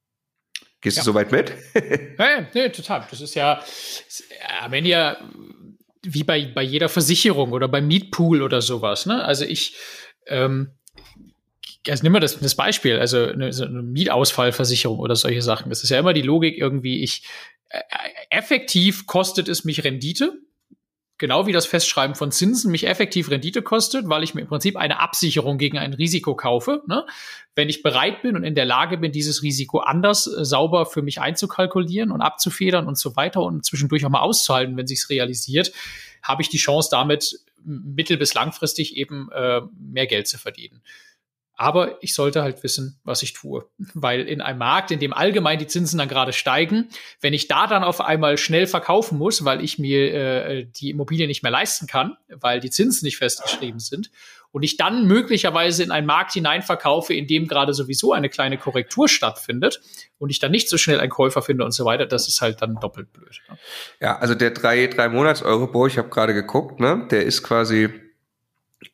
Gehst 0.82 0.98
ja. 0.98 1.04
du 1.04 1.12
soweit 1.12 1.32
mit? 1.32 1.52
ja, 2.20 2.46
nee, 2.54 2.70
total. 2.70 3.08
Das 3.10 3.22
ist 3.22 3.34
ja 3.34 3.64
am 4.62 4.74
Ende 4.74 4.90
ja 4.90 5.18
wie 6.04 6.24
bei, 6.24 6.46
bei 6.54 6.62
jeder 6.62 6.90
Versicherung 6.90 7.54
oder 7.54 7.68
beim 7.68 7.88
Mietpool 7.88 8.44
oder 8.44 8.62
sowas. 8.62 9.06
Ne? 9.06 9.24
Also 9.24 9.46
ich, 9.46 9.76
ähm, 10.28 10.72
also 11.88 12.04
nimm 12.04 12.12
mal 12.12 12.20
das, 12.20 12.40
das 12.40 12.56
Beispiel, 12.56 13.00
also 13.00 13.26
eine, 13.26 13.54
so 13.54 13.64
eine 13.64 13.82
Mietausfallversicherung 13.82 15.00
oder 15.00 15.16
solche 15.16 15.42
Sachen. 15.42 15.70
Das 15.70 15.84
ist 15.84 15.90
ja 15.90 16.00
immer 16.00 16.14
die 16.14 16.22
Logik 16.22 16.58
irgendwie, 16.58 17.02
ich 17.02 17.24
äh, 17.70 17.82
effektiv 18.30 19.08
kostet 19.08 19.48
es 19.48 19.66
mich 19.66 19.84
Rendite, 19.84 20.34
genau 21.18 21.48
wie 21.48 21.54
das 21.54 21.66
Festschreiben 21.66 22.16
von 22.16 22.32
Zinsen 22.32 22.72
mich 22.72 22.88
effektiv 22.88 23.30
Rendite 23.30 23.62
kostet, 23.62 24.10
weil 24.10 24.24
ich 24.24 24.34
mir 24.34 24.42
im 24.42 24.48
Prinzip 24.48 24.76
eine 24.76 25.00
Absicherung 25.00 25.58
gegen 25.58 25.78
ein 25.78 25.94
Risiko 25.94 26.36
kaufe. 26.36 26.84
Ne? 26.88 27.06
Wenn 27.56 27.70
ich 27.70 27.84
bereit 27.84 28.22
bin 28.22 28.36
und 28.36 28.44
in 28.44 28.56
der 28.56 28.66
Lage 28.66 28.98
bin, 28.98 29.12
dieses 29.12 29.42
Risiko 29.42 29.80
anders 29.80 30.28
äh, 30.28 30.44
sauber 30.44 30.86
für 30.86 31.02
mich 31.02 31.22
einzukalkulieren 31.22 32.12
und 32.12 32.22
abzufedern 32.22 32.88
und 32.88 32.98
so 32.98 33.16
weiter 33.16 33.42
und 33.42 33.66
zwischendurch 33.66 34.06
auch 34.06 34.10
mal 34.10 34.22
auszuhalten, 34.22 34.76
wenn 34.78 34.88
sich's 34.88 35.10
realisiert, 35.10 35.72
habe 36.22 36.42
ich 36.42 36.50
die 36.50 36.58
Chance 36.58 36.90
damit 36.92 37.40
mittel- 37.64 38.18
bis 38.18 38.34
langfristig 38.34 38.98
eben 38.98 39.30
äh, 39.32 39.62
mehr 39.80 40.08
Geld 40.08 40.28
zu 40.28 40.38
verdienen. 40.38 40.82
Aber 41.56 42.04
ich 42.04 42.14
sollte 42.14 42.42
halt 42.42 42.64
wissen, 42.64 43.00
was 43.04 43.24
ich 43.24 43.34
tue. 43.34 43.66
Weil 43.94 44.22
in 44.22 44.42
einem 44.42 44.60
Markt, 44.60 44.92
in 44.92 45.00
dem 45.00 45.14
allgemein 45.14 45.60
die 45.60 45.68
Zinsen 45.68 45.98
dann 45.98 46.10
gerade 46.10 46.34
steigen, 46.34 46.90
wenn 47.22 47.34
ich 47.34 47.48
da 47.48 47.68
dann 47.68 47.84
auf 47.84 48.02
einmal 48.02 48.38
schnell 48.38 48.68
verkaufen 48.68 49.18
muss, 49.18 49.46
weil 49.46 49.64
ich 49.64 49.80
mir 49.80 50.14
äh, 50.14 50.66
die 50.66 50.90
Immobilie 50.90 51.28
nicht 51.28 51.44
mehr 51.44 51.52
leisten 51.52 51.88
kann, 51.88 52.18
weil 52.30 52.60
die 52.60 52.70
Zinsen 52.70 53.06
nicht 53.06 53.18
festgeschrieben 53.18 53.80
sind, 53.80 54.12
und 54.56 54.64
ich 54.64 54.78
dann 54.78 55.06
möglicherweise 55.06 55.84
in 55.84 55.92
einen 55.92 56.08
Markt 56.08 56.32
hinein 56.32 56.62
verkaufe, 56.62 57.14
in 57.14 57.28
dem 57.28 57.46
gerade 57.46 57.74
sowieso 57.74 58.14
eine 58.14 58.30
kleine 58.30 58.58
Korrektur 58.58 59.10
stattfindet 59.10 59.82
und 60.18 60.30
ich 60.30 60.40
dann 60.40 60.52
nicht 60.52 60.70
so 60.70 60.78
schnell 60.78 61.02
einen 61.02 61.10
Käufer 61.10 61.42
finde 61.42 61.66
und 61.66 61.72
so 61.72 61.84
weiter, 61.84 62.06
das 62.06 62.30
ist 62.30 62.40
halt 62.40 62.62
dann 62.62 62.80
doppelt 62.80 63.12
blöd. 63.12 63.42
Ne? 63.50 63.58
Ja, 64.00 64.18
also 64.18 64.34
der 64.34 64.52
drei, 64.52 64.88
drei 64.88 65.10
Monats 65.10 65.42
ich 65.42 65.98
habe 65.98 66.08
gerade 66.08 66.34
geguckt, 66.34 66.80
ne, 66.80 67.06
der 67.12 67.26
ist 67.26 67.44
quasi 67.44 67.90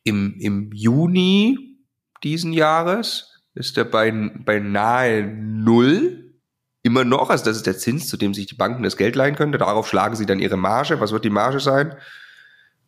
im, 0.03 0.35
im 0.39 0.71
Juni 0.73 1.70
diesen 2.23 2.53
Jahres 2.53 3.41
ist 3.53 3.77
er 3.77 3.85
bei, 3.85 4.11
bei 4.11 4.59
nahe 4.59 5.23
Null. 5.23 6.35
Immer 6.83 7.03
noch, 7.03 7.29
also 7.29 7.45
das 7.45 7.57
ist 7.57 7.67
der 7.67 7.77
Zins, 7.77 8.07
zu 8.07 8.17
dem 8.17 8.33
sich 8.33 8.47
die 8.47 8.55
Banken 8.55 8.83
das 8.83 8.97
Geld 8.97 9.15
leihen 9.15 9.35
können. 9.35 9.51
Darauf 9.51 9.87
schlagen 9.87 10.15
sie 10.15 10.25
dann 10.25 10.39
ihre 10.39 10.57
Marge. 10.57 10.99
Was 10.99 11.11
wird 11.11 11.25
die 11.25 11.29
Marge 11.29 11.59
sein? 11.59 11.95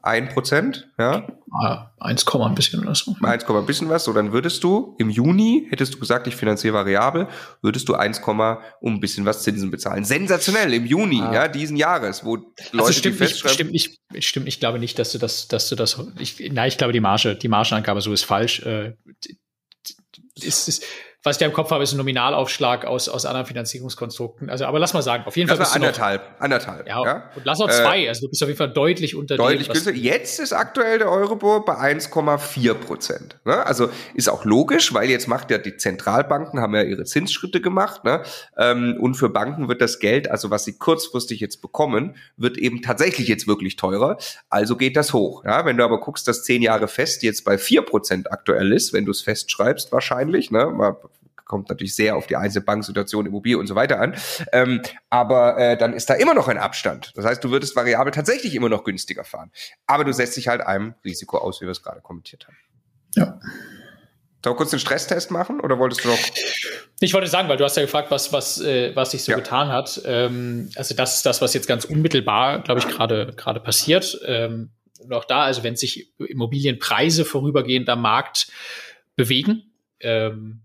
Ein 0.05 0.27
Prozent, 0.27 0.89
ja? 0.99 1.25
Ah, 1.53 1.91
1, 2.01 2.25
ein 2.27 2.55
bisschen 2.55 2.81
oder 2.81 2.93
so. 2.93 3.15
1, 3.21 3.45
ein 3.45 3.65
bisschen 3.65 3.87
was. 3.87 4.03
So, 4.03 4.11
dann 4.11 4.33
würdest 4.33 4.61
du 4.61 4.97
im 4.99 5.09
Juni, 5.09 5.65
hättest 5.69 5.93
du 5.93 5.99
gesagt, 5.99 6.27
ich 6.27 6.35
finanziere 6.35 6.73
variabel, 6.73 7.29
würdest 7.61 7.87
du 7.87 7.93
1, 7.93 8.19
um 8.19 8.41
ein 8.41 8.99
bisschen 8.99 9.23
was 9.23 9.43
Zinsen 9.43 9.71
bezahlen. 9.71 10.03
Sensationell 10.03 10.73
im 10.73 10.85
Juni, 10.85 11.21
ah. 11.21 11.33
ja, 11.33 11.47
diesen 11.47 11.77
Jahres, 11.77 12.25
wo 12.25 12.35
also 12.35 12.45
Leute 12.73 12.85
also 12.85 12.91
stimmt 12.91 13.19
die 13.19 13.23
nicht, 13.23 13.49
stimmt 13.49 13.71
nicht, 13.71 13.99
stimmt, 14.19 14.47
ich 14.49 14.59
glaube 14.59 14.77
nicht, 14.77 14.99
dass 14.99 15.13
du 15.13 15.19
das, 15.19 15.47
dass 15.47 15.69
du 15.69 15.75
das, 15.75 15.97
ich, 16.19 16.51
nein, 16.51 16.67
ich 16.67 16.77
glaube, 16.77 16.91
die 16.91 16.99
Marge, 16.99 17.35
die 17.35 17.47
Margenangabe 17.47 18.01
so 18.01 18.11
ist 18.11 18.25
falsch. 18.25 18.61
Äh, 18.63 18.97
ist, 20.35 20.67
ist, 20.67 20.83
was 21.23 21.37
ich 21.37 21.39
da 21.39 21.45
im 21.45 21.53
Kopf 21.53 21.71
habe, 21.71 21.83
ist 21.83 21.93
ein 21.93 21.97
Nominalaufschlag 21.97 22.83
aus, 22.83 23.07
aus 23.07 23.25
anderen 23.25 23.47
Finanzierungskonstrukten. 23.47 24.49
Also, 24.49 24.65
aber 24.65 24.77
lass 24.77 24.93
mal 24.93 25.01
sagen, 25.01 25.23
auf 25.25 25.37
jeden 25.37 25.47
Fall. 25.47 25.57
Bist 25.57 25.73
anderthalb, 25.73 26.21
noch, 26.33 26.41
anderthalb. 26.41 26.85
Ja, 26.85 27.01
ja, 27.01 27.31
und 27.33 27.45
lass 27.45 27.61
auch 27.61 27.69
zwei. 27.69 28.03
Äh, 28.03 28.09
also 28.09 28.27
du 28.27 28.29
bist 28.29 28.43
auf 28.43 28.49
jeden 28.49 28.57
Fall 28.57 28.73
deutlich 28.73 29.15
unter 29.15 29.37
deutlich 29.37 29.69
dem. 29.69 29.73
Deutlich 29.85 30.03
Jetzt 30.03 30.41
ist 30.41 30.51
aktuell 30.51 30.97
der 30.97 31.09
Euribor 31.09 31.63
bei 31.63 31.75
1,4 31.75 32.73
Prozent. 32.73 33.37
Ne? 33.45 33.65
Also 33.65 33.89
ist 34.13 34.27
auch 34.27 34.43
logisch, 34.43 34.93
weil 34.93 35.09
jetzt 35.09 35.29
macht 35.29 35.49
ja 35.49 35.59
die 35.59 35.77
Zentralbanken 35.77 36.59
haben 36.59 36.75
ja 36.75 36.83
ihre 36.83 37.05
Zinsschritte 37.05 37.61
gemacht. 37.61 38.03
Ne? 38.03 38.21
Ähm, 38.57 38.97
und 38.99 39.15
für 39.15 39.29
Banken 39.29 39.69
wird 39.69 39.81
das 39.81 39.99
Geld, 39.99 40.29
also 40.29 40.51
was 40.51 40.65
sie 40.65 40.77
kurzfristig 40.77 41.39
jetzt 41.39 41.61
bekommen, 41.61 42.17
wird 42.35 42.57
eben 42.57 42.81
tatsächlich 42.81 43.29
jetzt 43.29 43.47
wirklich 43.47 43.77
teurer. 43.77 44.17
Also 44.49 44.75
geht 44.75 44.97
das 44.97 45.13
hoch. 45.13 45.45
Ja? 45.45 45.65
Wenn 45.65 45.77
du 45.77 45.85
aber 45.85 46.01
guckst, 46.01 46.27
dass 46.27 46.43
zehn 46.43 46.61
Jahre 46.61 46.89
fest 46.89 47.23
jetzt 47.23 47.45
bei 47.45 47.57
4 47.57 47.83
Prozent 47.83 48.29
aktuell 48.29 48.73
ist, 48.73 48.91
wenn 48.91 49.05
du 49.05 49.11
es 49.11 49.21
festschreibst 49.21 49.93
wahrscheinlich, 49.93 50.51
ne? 50.51 50.65
Mal 50.65 50.97
kommt 51.45 51.69
natürlich 51.69 51.95
sehr 51.95 52.15
auf 52.15 52.27
die 52.27 52.35
einzelne 52.35 52.65
Banksituation, 52.65 53.25
Immobilie 53.25 53.57
und 53.57 53.67
so 53.67 53.75
weiter 53.75 53.99
an. 53.99 54.15
Ähm, 54.51 54.81
aber 55.09 55.57
äh, 55.57 55.77
dann 55.77 55.93
ist 55.93 56.09
da 56.09 56.13
immer 56.15 56.33
noch 56.33 56.47
ein 56.47 56.57
Abstand. 56.57 57.11
Das 57.15 57.25
heißt, 57.25 57.43
du 57.43 57.51
würdest 57.51 57.75
variabel 57.75 58.11
tatsächlich 58.11 58.55
immer 58.55 58.69
noch 58.69 58.83
günstiger 58.83 59.23
fahren. 59.23 59.51
Aber 59.87 60.03
du 60.03 60.13
setzt 60.13 60.37
dich 60.37 60.47
halt 60.47 60.61
einem 60.61 60.95
Risiko 61.03 61.37
aus, 61.37 61.61
wie 61.61 61.65
wir 61.65 61.71
es 61.71 61.83
gerade 61.83 62.01
kommentiert 62.01 62.47
haben. 62.47 62.57
Ja. 63.15 63.39
Sollen 64.43 64.55
wir 64.55 64.57
kurz 64.57 64.71
den 64.71 64.79
Stresstest 64.79 65.31
machen 65.31 65.61
oder 65.61 65.79
wolltest 65.79 66.03
du 66.03 66.09
noch? 66.09 66.19
Ich 66.99 67.13
wollte 67.13 67.27
sagen, 67.27 67.47
weil 67.47 67.55
du 67.55 67.63
hast 67.63 67.77
ja 67.77 67.83
gefragt, 67.83 68.11
was, 68.11 68.33
was, 68.33 68.59
äh, 68.59 68.93
was 68.93 69.11
sich 69.11 69.23
so 69.23 69.31
ja. 69.31 69.37
getan 69.37 69.69
hat. 69.69 70.01
Ähm, 70.05 70.69
also 70.75 70.93
das 70.95 71.15
ist 71.15 71.25
das, 71.25 71.41
was 71.41 71.53
jetzt 71.53 71.67
ganz 71.67 71.85
unmittelbar, 71.85 72.61
glaube 72.61 72.81
ich, 72.81 72.87
gerade 72.87 73.33
gerade 73.37 73.61
passiert. 73.61 74.19
Ähm, 74.25 74.71
und 74.99 75.13
auch 75.13 75.25
da, 75.25 75.43
also 75.43 75.63
wenn 75.63 75.75
sich 75.75 76.13
Immobilienpreise 76.17 77.23
vorübergehend 77.23 77.89
am 77.89 78.01
Markt 78.01 78.47
bewegen, 79.15 79.73
ähm, 80.01 80.61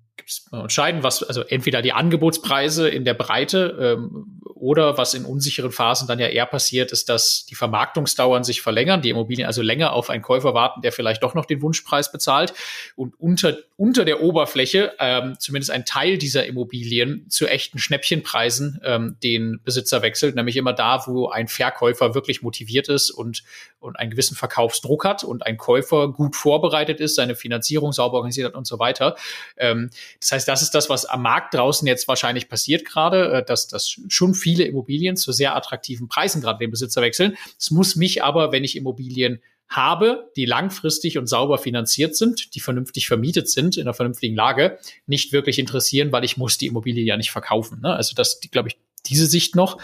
entscheiden, 0.53 1.03
was, 1.03 1.23
also 1.23 1.43
entweder 1.43 1.82
die 1.82 1.93
Angebotspreise 1.93 2.89
in 2.89 3.05
der 3.05 3.15
Breite 3.15 3.97
ähm, 3.99 4.40
oder 4.55 4.99
was 4.99 5.15
in 5.15 5.24
unsicheren 5.24 5.73
Phasen 5.73 6.09
dann 6.09 6.19
ja 6.19 6.27
eher 6.27 6.47
passiert, 6.47 6.93
ist, 6.93 7.09
dass 7.09 7.47
die 7.47 7.55
Vermarktungsdauern 7.55 8.45
sich 8.45 8.61
verlängern, 8.61 9.03
die 9.03 9.11
Immobilien 9.11 9.47
also 9.47 9.62
länger 9.62 9.93
auf 9.93 10.11
einen 10.11 10.23
Käufer 10.23 10.55
warten, 10.55 10.82
der 10.82 10.93
vielleicht 10.93 11.23
doch 11.23 11.35
noch 11.35 11.47
den 11.47 11.62
Wunschpreis 11.62 12.11
bezahlt 12.12 12.53
und 12.97 13.19
unter, 13.20 13.57
unter 13.77 14.05
der 14.05 14.23
Oberfläche 14.23 14.93
ähm, 14.99 15.36
zumindest 15.39 15.70
ein 15.70 15.85
Teil 15.85 16.19
dieser 16.19 16.47
Immobilien 16.47 17.28
zu 17.28 17.47
echten 17.47 17.78
Schnäppchenpreisen 17.78 18.81
ähm, 18.85 19.16
den 19.23 19.61
Besitzer 19.65 20.03
wechselt, 20.03 20.35
nämlich 20.35 20.57
immer 20.57 20.73
da, 20.73 21.05
wo 21.07 21.28
ein 21.28 21.49
Verkäufer 21.49 22.15
wirklich 22.15 22.43
motiviert 22.43 22.89
ist 22.89 23.11
und, 23.11 23.45
und 23.81 23.99
einen 23.99 24.11
gewissen 24.11 24.37
Verkaufsdruck 24.37 25.05
hat 25.05 25.25
und 25.25 25.47
ein 25.47 25.57
Käufer 25.57 26.09
gut 26.09 26.37
vorbereitet 26.37 27.01
ist, 27.01 27.15
seine 27.15 27.35
Finanzierung 27.35 27.93
sauber 27.93 28.17
organisiert 28.17 28.49
hat 28.49 28.55
und 28.55 28.67
so 28.67 28.79
weiter. 28.79 29.17
Ähm, 29.57 29.91
das 30.21 30.33
heißt, 30.33 30.49
das 30.49 30.63
ist 30.63 30.75
das, 30.75 30.91
was 30.91 31.05
am 31.05 31.23
Markt 31.23 31.55
draußen 31.55 31.87
jetzt 31.87 32.09
wahrscheinlich 32.09 32.49
passiert 32.49 32.85
gerade, 32.85 33.33
äh, 33.33 33.45
dass, 33.45 33.69
dass 33.69 33.97
schon 34.09 34.35
viele 34.35 34.65
Immobilien 34.65 35.17
zu 35.17 35.33
sehr 35.33 35.55
attraktiven 35.57 36.09
Preisen 36.09 36.41
gerade 36.41 36.59
den 36.59 36.71
Besitzer 36.71 37.03
wechseln. 37.03 37.37
Es 37.59 37.71
muss 37.71 37.97
mich 37.97 38.23
aber, 38.23 38.53
wenn 38.53 38.65
ich 38.65 38.77
Immobilien 38.77 39.41
habe, 39.69 40.31
die 40.35 40.47
langfristig 40.47 41.19
und 41.19 41.27
sauber 41.27 41.59
finanziert 41.59 42.17
sind, 42.17 42.55
die 42.55 42.61
vernünftig 42.61 43.07
vermietet 43.07 43.51
sind, 43.51 43.77
in 43.77 43.83
einer 43.83 43.95
vernünftigen 43.95 44.35
Lage, 44.35 44.79
nicht 45.07 45.33
wirklich 45.33 45.59
interessieren, 45.59 46.11
weil 46.11 46.25
ich 46.25 46.39
muss 46.39 46.57
die 46.57 46.67
Immobilie 46.67 47.05
ja 47.05 47.17
nicht 47.17 47.31
verkaufen. 47.31 47.81
Ne? 47.83 47.95
Also 47.95 48.15
das, 48.15 48.41
glaube 48.51 48.71
ich, 48.71 48.79
diese 49.07 49.27
Sicht 49.27 49.55
noch. 49.55 49.79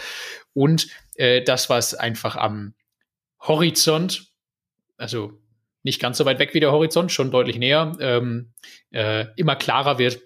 und 0.55 0.89
äh, 1.17 1.43
das, 1.43 1.71
was 1.71 1.95
einfach 1.95 2.37
am 2.37 2.75
Horizont, 3.47 4.27
also 4.97 5.33
nicht 5.83 6.01
ganz 6.01 6.19
so 6.19 6.25
weit 6.25 6.39
weg 6.39 6.55
wie 6.55 6.61
der 6.61 6.73
Horizont, 6.73 7.13
schon 7.13 7.31
deutlich 7.31 7.59
näher, 7.59 7.93
ähm, 8.01 8.53
äh, 8.91 9.27
immer 9.37 9.55
klarer 9.57 9.99
wird, 9.99 10.21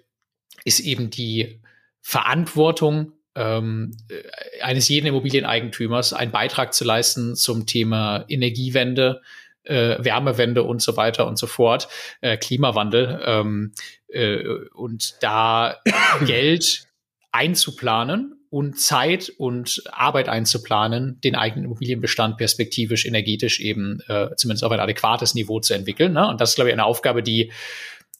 ist 0.63 0.79
eben 0.79 1.09
die 1.09 1.61
Verantwortung 2.01 3.13
ähm, 3.35 3.91
äh, 4.09 4.61
eines 4.61 4.87
jeden 4.87 5.07
Immobilieneigentümers, 5.07 6.13
einen 6.13 6.31
Beitrag 6.31 6.73
zu 6.73 6.85
leisten 6.85 7.35
zum 7.35 7.65
Thema 7.65 8.25
Energiewende, 8.29 9.21
äh, 9.63 9.97
Wärmewende 9.99 10.63
und 10.63 10.81
so 10.81 10.95
weiter 10.97 11.27
und 11.27 11.37
so 11.37 11.47
fort, 11.47 11.89
äh, 12.21 12.37
Klimawandel 12.37 13.21
ähm, 13.25 13.73
äh, 14.07 14.43
und 14.73 15.21
da 15.21 15.77
Geld 16.25 16.87
einzuplanen 17.31 18.38
und 18.49 18.79
Zeit 18.79 19.31
und 19.37 19.83
Arbeit 19.91 20.27
einzuplanen, 20.27 21.21
den 21.21 21.35
eigenen 21.35 21.65
Immobilienbestand 21.65 22.37
perspektivisch, 22.37 23.05
energetisch 23.05 23.59
eben 23.59 23.99
äh, 24.07 24.35
zumindest 24.35 24.63
auf 24.63 24.71
ein 24.71 24.79
adäquates 24.79 25.35
Niveau 25.35 25.59
zu 25.59 25.73
entwickeln. 25.73 26.13
Ne? 26.13 26.27
Und 26.27 26.41
das 26.41 26.51
ist, 26.51 26.55
glaube 26.55 26.69
ich, 26.69 26.73
eine 26.73 26.85
Aufgabe, 26.85 27.21
die 27.21 27.51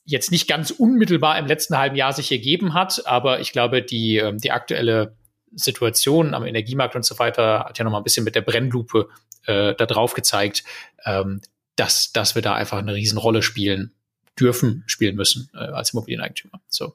jetzt 0.06 0.32
nicht 0.32 0.48
ganz 0.48 0.72
unmittelbar 0.72 1.38
im 1.40 1.46
letzten 1.46 1.78
halben 1.78 1.96
Jahr 1.96 2.14
sich 2.14 2.32
ergeben 2.32 2.74
hat, 2.74 3.06
aber 3.06 3.40
ich 3.40 3.52
glaube, 3.52 3.82
die, 3.82 4.18
ähm, 4.18 4.40
die 4.40 4.52
aktuelle 4.52 5.16
Situation 5.56 6.34
am 6.34 6.46
Energiemarkt 6.46 6.96
und 6.96 7.06
so 7.06 7.18
weiter 7.18 7.66
hat 7.66 7.78
ja 7.78 7.84
noch 7.84 7.92
mal 7.92 7.98
ein 7.98 8.04
bisschen 8.04 8.24
mit 8.24 8.36
der 8.36 8.42
Brennlupe 8.42 9.10
äh, 9.46 9.74
da 9.76 9.86
drauf 9.86 10.14
gezeigt, 10.14 10.64
ähm, 11.06 11.42
dass, 11.76 12.12
dass 12.12 12.36
wir 12.36 12.42
da 12.42 12.54
einfach 12.54 12.78
eine 12.78 12.94
Riesenrolle 12.94 13.42
spielen 13.42 13.94
dürfen, 14.40 14.84
spielen 14.88 15.16
müssen 15.16 15.50
äh, 15.54 15.58
als 15.58 15.94
Immobilieneigentümer. 15.94 16.62
So, 16.68 16.94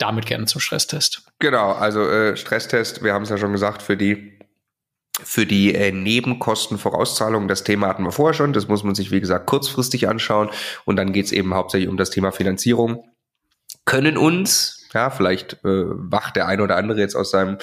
damit 0.00 0.26
gerne 0.26 0.46
zum 0.46 0.60
Stresstest. 0.60 1.22
Genau, 1.38 1.72
also 1.72 2.08
äh, 2.08 2.36
Stresstest, 2.36 3.02
wir 3.02 3.12
haben 3.12 3.22
es 3.22 3.28
ja 3.28 3.38
schon 3.38 3.52
gesagt, 3.52 3.82
für 3.82 3.96
die 3.96 4.38
für 5.22 5.44
die 5.44 5.74
äh, 5.74 5.92
Nebenkostenvorauszahlungen, 5.92 7.46
das 7.46 7.62
Thema 7.62 7.88
hatten 7.88 8.04
wir 8.04 8.12
vorher 8.12 8.32
schon, 8.32 8.54
das 8.54 8.68
muss 8.68 8.84
man 8.84 8.94
sich, 8.94 9.10
wie 9.10 9.20
gesagt, 9.20 9.46
kurzfristig 9.46 10.08
anschauen 10.08 10.48
und 10.86 10.96
dann 10.96 11.12
geht 11.12 11.26
es 11.26 11.32
eben 11.32 11.52
hauptsächlich 11.52 11.90
um 11.90 11.98
das 11.98 12.10
Thema 12.10 12.32
Finanzierung. 12.32 13.04
Können 13.84 14.16
uns, 14.16 14.86
ja, 14.94 15.10
vielleicht 15.10 15.54
äh, 15.64 15.84
wacht 15.84 16.36
der 16.36 16.46
eine 16.46 16.62
oder 16.62 16.76
andere 16.76 17.00
jetzt 17.00 17.16
aus 17.16 17.30
seinem 17.30 17.58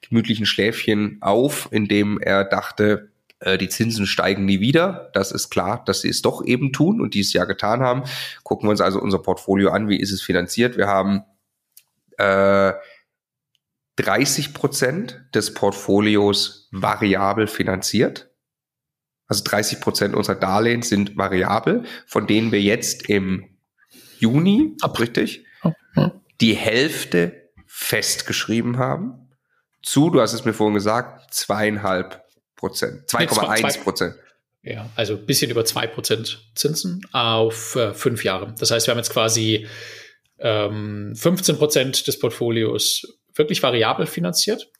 gemütlichen 0.00 0.46
Schläfchen 0.46 1.18
auf, 1.20 1.68
indem 1.70 2.18
er 2.18 2.44
dachte, 2.44 3.10
äh, 3.40 3.58
die 3.58 3.68
Zinsen 3.68 4.06
steigen 4.06 4.44
nie 4.44 4.60
wieder. 4.60 5.10
Das 5.12 5.32
ist 5.32 5.50
klar, 5.50 5.82
dass 5.84 6.00
sie 6.00 6.08
es 6.08 6.22
doch 6.22 6.44
eben 6.44 6.72
tun 6.72 7.00
und 7.00 7.14
dieses 7.14 7.32
Jahr 7.32 7.46
getan 7.46 7.80
haben. 7.80 8.04
Gucken 8.42 8.68
wir 8.68 8.70
uns 8.70 8.80
also 8.80 9.00
unser 9.00 9.18
Portfolio 9.18 9.70
an, 9.70 9.88
wie 9.88 10.00
ist 10.00 10.12
es 10.12 10.22
finanziert. 10.22 10.76
Wir 10.76 10.86
haben 10.86 11.24
äh, 12.18 12.72
30 13.96 14.54
Prozent 14.54 15.22
des 15.34 15.54
Portfolios 15.54 16.68
variabel 16.72 17.46
finanziert. 17.46 18.30
Also 19.26 19.44
30 19.44 19.80
Prozent 19.80 20.14
unserer 20.14 20.36
Darlehen 20.36 20.82
sind 20.82 21.16
variabel, 21.16 21.84
von 22.06 22.26
denen 22.26 22.52
wir 22.52 22.60
jetzt 22.60 23.08
im 23.08 23.56
Juni, 24.18 24.76
Ab. 24.82 25.00
richtig, 25.00 25.44
die 26.40 26.54
Hälfte 26.54 27.50
festgeschrieben 27.66 28.78
haben. 28.78 29.30
Zu, 29.82 30.10
du 30.10 30.20
hast 30.20 30.32
es 30.32 30.44
mir 30.44 30.52
vorhin 30.52 30.74
gesagt, 30.74 31.32
zweieinhalb 31.34 32.22
Prozent, 32.56 33.08
2,1 33.08 33.82
Prozent. 33.82 34.14
Ja, 34.62 34.88
also 34.94 35.14
ein 35.14 35.26
bisschen 35.26 35.50
über 35.50 35.64
zwei 35.64 35.88
Prozent 35.88 36.50
Zinsen 36.54 37.04
auf 37.10 37.74
äh, 37.74 37.92
fünf 37.94 38.22
Jahre. 38.22 38.54
Das 38.58 38.70
heißt, 38.70 38.86
wir 38.86 38.92
haben 38.92 38.98
jetzt 38.98 39.12
quasi 39.12 39.66
ähm, 40.42 41.14
15 41.16 41.56
Prozent 41.56 42.06
des 42.06 42.18
Portfolios 42.18 43.18
wirklich 43.34 43.62
variabel 43.62 44.06
finanziert. 44.06 44.70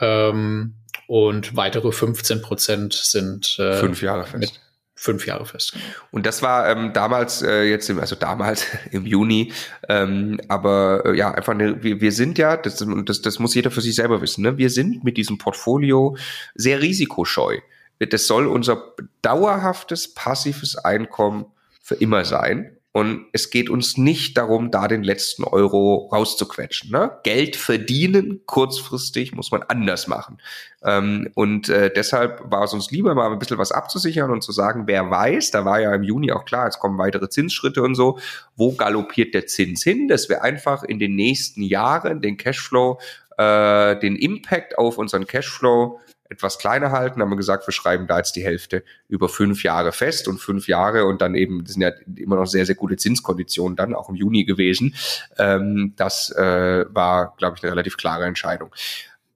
Ähm, 0.00 0.74
und 1.06 1.56
weitere 1.56 1.92
15 1.92 2.42
Prozent 2.42 2.92
sind 2.92 3.58
äh, 3.58 3.74
fünf 3.74 4.02
Jahre 4.02 4.26
fest. 4.26 4.60
fünf 4.94 5.26
Jahre 5.26 5.46
fest. 5.46 5.72
Genau. 5.72 5.84
Und 6.10 6.26
das 6.26 6.42
war 6.42 6.68
ähm, 6.68 6.92
damals 6.92 7.42
äh, 7.42 7.62
jetzt, 7.62 7.88
im, 7.88 8.00
also 8.00 8.16
damals 8.16 8.66
im 8.90 9.06
Juni, 9.06 9.52
ähm, 9.88 10.40
aber 10.48 11.04
äh, 11.06 11.16
ja, 11.16 11.32
einfach 11.32 11.54
eine, 11.54 11.82
wir, 11.82 12.00
wir 12.00 12.12
sind 12.12 12.38
ja, 12.38 12.56
das, 12.56 12.84
das, 13.04 13.22
das 13.22 13.38
muss 13.38 13.54
jeder 13.54 13.70
für 13.70 13.80
sich 13.80 13.94
selber 13.94 14.20
wissen, 14.20 14.42
ne? 14.42 14.58
wir 14.58 14.70
sind 14.70 15.04
mit 15.04 15.16
diesem 15.16 15.38
Portfolio 15.38 16.16
sehr 16.54 16.82
risikoscheu. 16.82 17.58
Das 17.98 18.26
soll 18.26 18.46
unser 18.46 18.94
dauerhaftes 19.22 20.12
passives 20.12 20.76
Einkommen 20.76 21.46
für 21.80 21.94
immer 21.94 22.24
sein. 22.24 22.75
Und 22.96 23.26
es 23.32 23.50
geht 23.50 23.68
uns 23.68 23.98
nicht 23.98 24.38
darum, 24.38 24.70
da 24.70 24.88
den 24.88 25.02
letzten 25.02 25.44
Euro 25.44 26.08
rauszuquetschen. 26.10 26.90
Ne? 26.90 27.10
Geld 27.24 27.54
verdienen 27.54 28.40
kurzfristig 28.46 29.34
muss 29.34 29.50
man 29.50 29.62
anders 29.64 30.06
machen. 30.06 30.38
Ähm, 30.82 31.30
und 31.34 31.68
äh, 31.68 31.92
deshalb 31.94 32.50
war 32.50 32.64
es 32.64 32.72
uns 32.72 32.90
lieber, 32.90 33.14
mal 33.14 33.30
ein 33.30 33.38
bisschen 33.38 33.58
was 33.58 33.70
abzusichern 33.70 34.30
und 34.30 34.40
zu 34.40 34.50
sagen, 34.50 34.84
wer 34.86 35.10
weiß, 35.10 35.50
da 35.50 35.66
war 35.66 35.78
ja 35.78 35.94
im 35.94 36.04
Juni 36.04 36.32
auch 36.32 36.46
klar, 36.46 36.64
jetzt 36.64 36.78
kommen 36.78 36.96
weitere 36.96 37.28
Zinsschritte 37.28 37.82
und 37.82 37.96
so, 37.96 38.18
wo 38.56 38.72
galoppiert 38.72 39.34
der 39.34 39.46
Zins 39.46 39.82
hin, 39.82 40.08
dass 40.08 40.30
wir 40.30 40.42
einfach 40.42 40.82
in 40.82 40.98
den 40.98 41.16
nächsten 41.16 41.60
Jahren 41.60 42.22
den 42.22 42.38
Cashflow, 42.38 42.98
äh, 43.36 43.98
den 43.98 44.16
Impact 44.16 44.78
auf 44.78 44.96
unseren 44.96 45.26
Cashflow 45.26 46.00
etwas 46.28 46.58
kleiner 46.58 46.92
halten, 46.92 47.20
haben 47.20 47.30
wir 47.30 47.36
gesagt, 47.36 47.66
wir 47.66 47.72
schreiben 47.72 48.06
da 48.06 48.18
jetzt 48.18 48.36
die 48.36 48.44
Hälfte 48.44 48.82
über 49.08 49.28
fünf 49.28 49.62
Jahre 49.62 49.92
fest 49.92 50.28
und 50.28 50.38
fünf 50.38 50.68
Jahre 50.68 51.04
und 51.04 51.22
dann 51.22 51.34
eben, 51.34 51.64
das 51.64 51.74
sind 51.74 51.82
ja 51.82 51.90
immer 52.16 52.36
noch 52.36 52.46
sehr, 52.46 52.66
sehr 52.66 52.74
gute 52.74 52.96
Zinskonditionen 52.96 53.76
dann, 53.76 53.94
auch 53.94 54.08
im 54.08 54.14
Juni 54.14 54.44
gewesen. 54.44 54.94
Ähm, 55.38 55.94
das 55.96 56.30
äh, 56.30 56.84
war, 56.88 57.34
glaube 57.36 57.56
ich, 57.56 57.62
eine 57.62 57.72
relativ 57.72 57.96
klare 57.96 58.24
Entscheidung. 58.24 58.70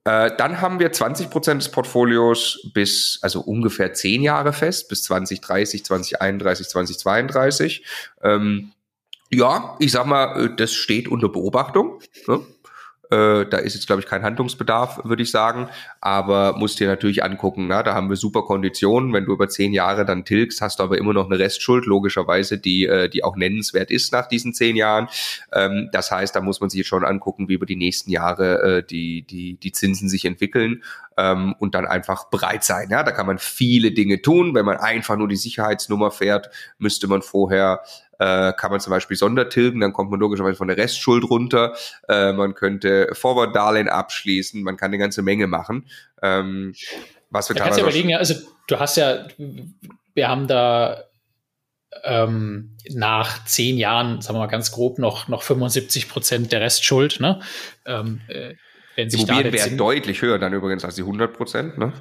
Äh, 0.03 0.31
dann 0.35 0.61
haben 0.61 0.79
wir 0.79 0.91
20 0.91 1.29
Prozent 1.29 1.61
des 1.61 1.69
Portfolios 1.69 2.69
bis, 2.73 3.19
also 3.21 3.41
ungefähr 3.41 3.93
zehn 3.93 4.23
Jahre 4.23 4.51
fest, 4.51 4.89
bis 4.89 5.03
2030, 5.03 5.85
2031, 5.85 6.67
2032. 6.69 7.85
Ähm, 8.23 8.71
ja, 9.29 9.75
ich 9.79 9.91
sag 9.91 10.07
mal, 10.07 10.45
äh, 10.45 10.55
das 10.55 10.73
steht 10.73 11.07
unter 11.07 11.29
Beobachtung. 11.29 11.99
Ne? 12.27 12.41
Äh, 13.11 13.45
da 13.45 13.57
ist 13.57 13.73
jetzt, 13.73 13.87
glaube 13.87 14.01
ich, 14.01 14.07
kein 14.07 14.23
Handlungsbedarf, 14.23 15.01
würde 15.03 15.21
ich 15.21 15.31
sagen. 15.31 15.67
Aber 15.99 16.55
musst 16.57 16.79
dir 16.79 16.87
natürlich 16.87 17.23
angucken, 17.23 17.67
na, 17.67 17.83
da 17.83 17.93
haben 17.93 18.09
wir 18.09 18.15
super 18.15 18.43
Konditionen. 18.43 19.11
Wenn 19.11 19.25
du 19.25 19.33
über 19.33 19.49
zehn 19.49 19.73
Jahre 19.73 20.05
dann 20.05 20.23
tilgst, 20.23 20.61
hast 20.61 20.79
du 20.79 20.83
aber 20.83 20.97
immer 20.97 21.13
noch 21.13 21.25
eine 21.25 21.37
Restschuld, 21.37 21.85
logischerweise, 21.85 22.57
die, 22.57 22.85
äh, 22.85 23.09
die 23.09 23.23
auch 23.23 23.35
nennenswert 23.35 23.91
ist 23.91 24.13
nach 24.13 24.27
diesen 24.27 24.53
zehn 24.53 24.77
Jahren. 24.77 25.09
Ähm, 25.51 25.89
das 25.91 26.09
heißt, 26.09 26.33
da 26.35 26.41
muss 26.41 26.61
man 26.61 26.69
sich 26.69 26.87
schon 26.87 27.03
angucken, 27.03 27.49
wie 27.49 27.55
über 27.55 27.65
die 27.65 27.75
nächsten 27.75 28.11
Jahre 28.11 28.77
äh, 28.77 28.83
die, 28.83 29.23
die, 29.23 29.55
die 29.55 29.71
Zinsen 29.73 30.07
sich 30.07 30.23
entwickeln 30.23 30.81
ähm, 31.17 31.53
und 31.59 31.75
dann 31.75 31.85
einfach 31.85 32.29
bereit 32.29 32.63
sein. 32.63 32.87
Ja, 32.89 33.03
da 33.03 33.11
kann 33.11 33.27
man 33.27 33.39
viele 33.39 33.91
Dinge 33.91 34.21
tun. 34.21 34.55
Wenn 34.55 34.65
man 34.65 34.77
einfach 34.77 35.17
nur 35.17 35.27
die 35.27 35.35
Sicherheitsnummer 35.35 36.11
fährt, 36.11 36.49
müsste 36.77 37.07
man 37.07 37.21
vorher 37.21 37.81
äh, 38.21 38.53
kann 38.53 38.69
man 38.69 38.79
zum 38.79 38.91
Beispiel 38.91 39.17
Sondertilgen, 39.17 39.81
dann 39.81 39.93
kommt 39.93 40.11
man 40.11 40.19
logischerweise 40.19 40.55
von 40.55 40.67
der 40.67 40.77
Restschuld 40.77 41.23
runter. 41.23 41.75
Äh, 42.07 42.33
man 42.33 42.53
könnte 42.53 43.09
Forward-Darlehen 43.13 43.89
abschließen, 43.89 44.61
man 44.61 44.77
kann 44.77 44.89
eine 44.89 44.99
ganze 44.99 45.23
Menge 45.23 45.47
machen. 45.47 45.87
Ähm, 46.21 46.75
was 47.31 47.49
wir 47.49 47.55
da 47.55 47.63
kannst 47.63 47.79
du 47.79 47.83
überlegen, 47.83 48.13
also 48.13 48.35
du 48.67 48.79
hast 48.79 48.97
ja, 48.97 49.25
wir 50.13 50.27
haben 50.27 50.47
da 50.47 51.03
ähm, 52.03 52.77
nach 52.91 53.43
zehn 53.45 53.77
Jahren, 53.77 54.21
sagen 54.21 54.35
wir 54.35 54.41
mal 54.41 54.47
ganz 54.51 54.71
grob, 54.71 54.99
noch, 54.99 55.27
noch 55.27 55.41
75 55.41 56.07
Prozent 56.07 56.51
der 56.51 56.61
Restschuld. 56.61 57.19
Ne? 57.21 57.41
Ähm, 57.87 58.21
äh, 58.27 58.53
wenn 58.95 59.09
sich 59.09 59.27
Immobilienwert 59.27 59.79
deutlich 59.79 60.21
höher 60.21 60.37
dann 60.37 60.53
übrigens 60.53 60.85
als 60.85 60.93
die 60.93 61.01
100 61.01 61.33
Prozent. 61.33 61.79
Ne? 61.79 61.91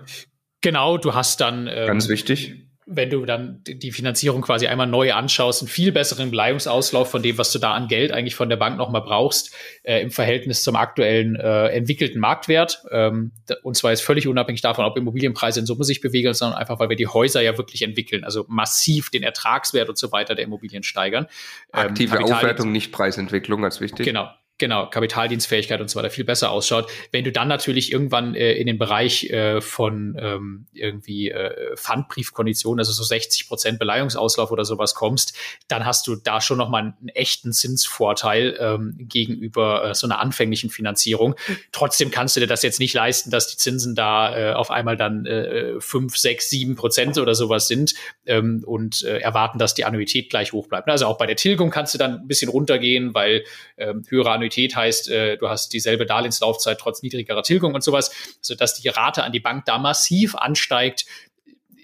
Genau, 0.60 0.98
du 0.98 1.14
hast 1.14 1.40
dann 1.40 1.66
ähm, 1.66 1.86
ganz 1.86 2.10
wichtig 2.10 2.69
wenn 2.92 3.08
du 3.08 3.24
dann 3.24 3.62
die 3.64 3.92
Finanzierung 3.92 4.42
quasi 4.42 4.66
einmal 4.66 4.88
neu 4.88 5.12
anschaust, 5.12 5.62
einen 5.62 5.68
viel 5.68 5.92
besseren 5.92 6.30
Beleihungsauslauf 6.30 7.08
von 7.10 7.22
dem, 7.22 7.38
was 7.38 7.52
du 7.52 7.60
da 7.60 7.72
an 7.72 7.86
Geld 7.86 8.10
eigentlich 8.10 8.34
von 8.34 8.48
der 8.48 8.56
Bank 8.56 8.76
nochmal 8.76 9.02
brauchst, 9.02 9.54
äh, 9.84 10.00
im 10.00 10.10
Verhältnis 10.10 10.62
zum 10.64 10.74
aktuellen 10.74 11.36
äh, 11.36 11.68
entwickelten 11.68 12.20
Marktwert. 12.20 12.82
Ähm, 12.90 13.30
und 13.62 13.76
zwar 13.76 13.92
ist 13.92 14.00
völlig 14.00 14.26
unabhängig 14.26 14.60
davon, 14.60 14.84
ob 14.84 14.96
Immobilienpreise 14.96 15.60
in 15.60 15.66
Summe 15.66 15.84
sich 15.84 16.00
bewegen, 16.00 16.34
sondern 16.34 16.58
einfach, 16.58 16.80
weil 16.80 16.88
wir 16.88 16.96
die 16.96 17.06
Häuser 17.06 17.40
ja 17.40 17.56
wirklich 17.56 17.82
entwickeln, 17.82 18.24
also 18.24 18.44
massiv 18.48 19.10
den 19.10 19.22
Ertragswert 19.22 19.88
und 19.88 19.96
so 19.96 20.10
weiter 20.10 20.34
der 20.34 20.44
Immobilien 20.44 20.82
steigern. 20.82 21.26
Ähm, 21.72 21.90
Aktive 21.90 22.20
Aufwertung, 22.20 22.72
nicht 22.72 22.90
Preisentwicklung, 22.90 23.64
als 23.64 23.80
wichtig. 23.80 24.04
Genau, 24.04 24.28
genau, 24.60 24.86
Kapitaldienstfähigkeit 24.88 25.80
und 25.80 25.90
so 25.90 25.98
weiter 25.98 26.10
viel 26.10 26.24
besser 26.24 26.52
ausschaut. 26.52 26.88
Wenn 27.10 27.24
du 27.24 27.32
dann 27.32 27.48
natürlich 27.48 27.90
irgendwann 27.90 28.36
äh, 28.36 28.52
in 28.52 28.68
den 28.68 28.78
Bereich 28.78 29.24
äh, 29.30 29.60
von 29.60 30.16
ähm, 30.20 30.66
irgendwie 30.72 31.30
äh, 31.30 31.76
Pfandbriefkonditionen, 31.76 32.78
also 32.78 32.92
so 32.92 33.02
60 33.02 33.48
Prozent 33.48 33.78
Beleihungsauslauf 33.80 34.52
oder 34.52 34.64
sowas 34.64 34.94
kommst, 34.94 35.36
dann 35.66 35.84
hast 35.84 36.06
du 36.06 36.14
da 36.14 36.40
schon 36.40 36.58
nochmal 36.58 36.82
einen 36.82 37.08
echten 37.08 37.52
Zinsvorteil 37.52 38.56
ähm, 38.60 38.94
gegenüber 38.98 39.90
äh, 39.90 39.94
so 39.94 40.06
einer 40.06 40.20
anfänglichen 40.20 40.70
Finanzierung. 40.70 41.34
Trotzdem 41.72 42.10
kannst 42.12 42.36
du 42.36 42.40
dir 42.40 42.46
das 42.46 42.62
jetzt 42.62 42.78
nicht 42.78 42.94
leisten, 42.94 43.30
dass 43.30 43.48
die 43.48 43.56
Zinsen 43.56 43.94
da 43.94 44.36
äh, 44.36 44.52
auf 44.52 44.70
einmal 44.70 44.96
dann 44.96 45.26
äh, 45.26 45.80
5, 45.80 46.16
6, 46.16 46.50
7 46.50 46.76
Prozent 46.76 47.18
oder 47.18 47.34
sowas 47.34 47.66
sind 47.66 47.94
ähm, 48.26 48.62
und 48.66 49.02
äh, 49.02 49.18
erwarten, 49.18 49.58
dass 49.58 49.74
die 49.74 49.84
Annuität 49.84 50.28
gleich 50.28 50.52
hoch 50.52 50.68
bleibt. 50.68 50.88
Also 50.88 51.06
auch 51.06 51.16
bei 51.16 51.26
der 51.26 51.36
Tilgung 51.36 51.70
kannst 51.70 51.94
du 51.94 51.98
dann 51.98 52.20
ein 52.20 52.28
bisschen 52.28 52.50
runtergehen, 52.50 53.14
weil 53.14 53.44
ähm, 53.78 54.02
höhere 54.08 54.30
Annuität 54.30 54.49
Annuität 54.50 54.76
heißt, 54.76 55.08
äh, 55.10 55.36
du 55.36 55.48
hast 55.48 55.72
dieselbe 55.72 56.06
Darlehenslaufzeit 56.06 56.78
trotz 56.78 57.02
niedrigerer 57.02 57.42
Tilgung 57.42 57.74
und 57.74 57.82
sowas, 57.82 58.10
sodass 58.40 58.74
die 58.74 58.88
Rate 58.88 59.22
an 59.22 59.32
die 59.32 59.40
Bank 59.40 59.64
da 59.64 59.78
massiv 59.78 60.34
ansteigt. 60.34 61.06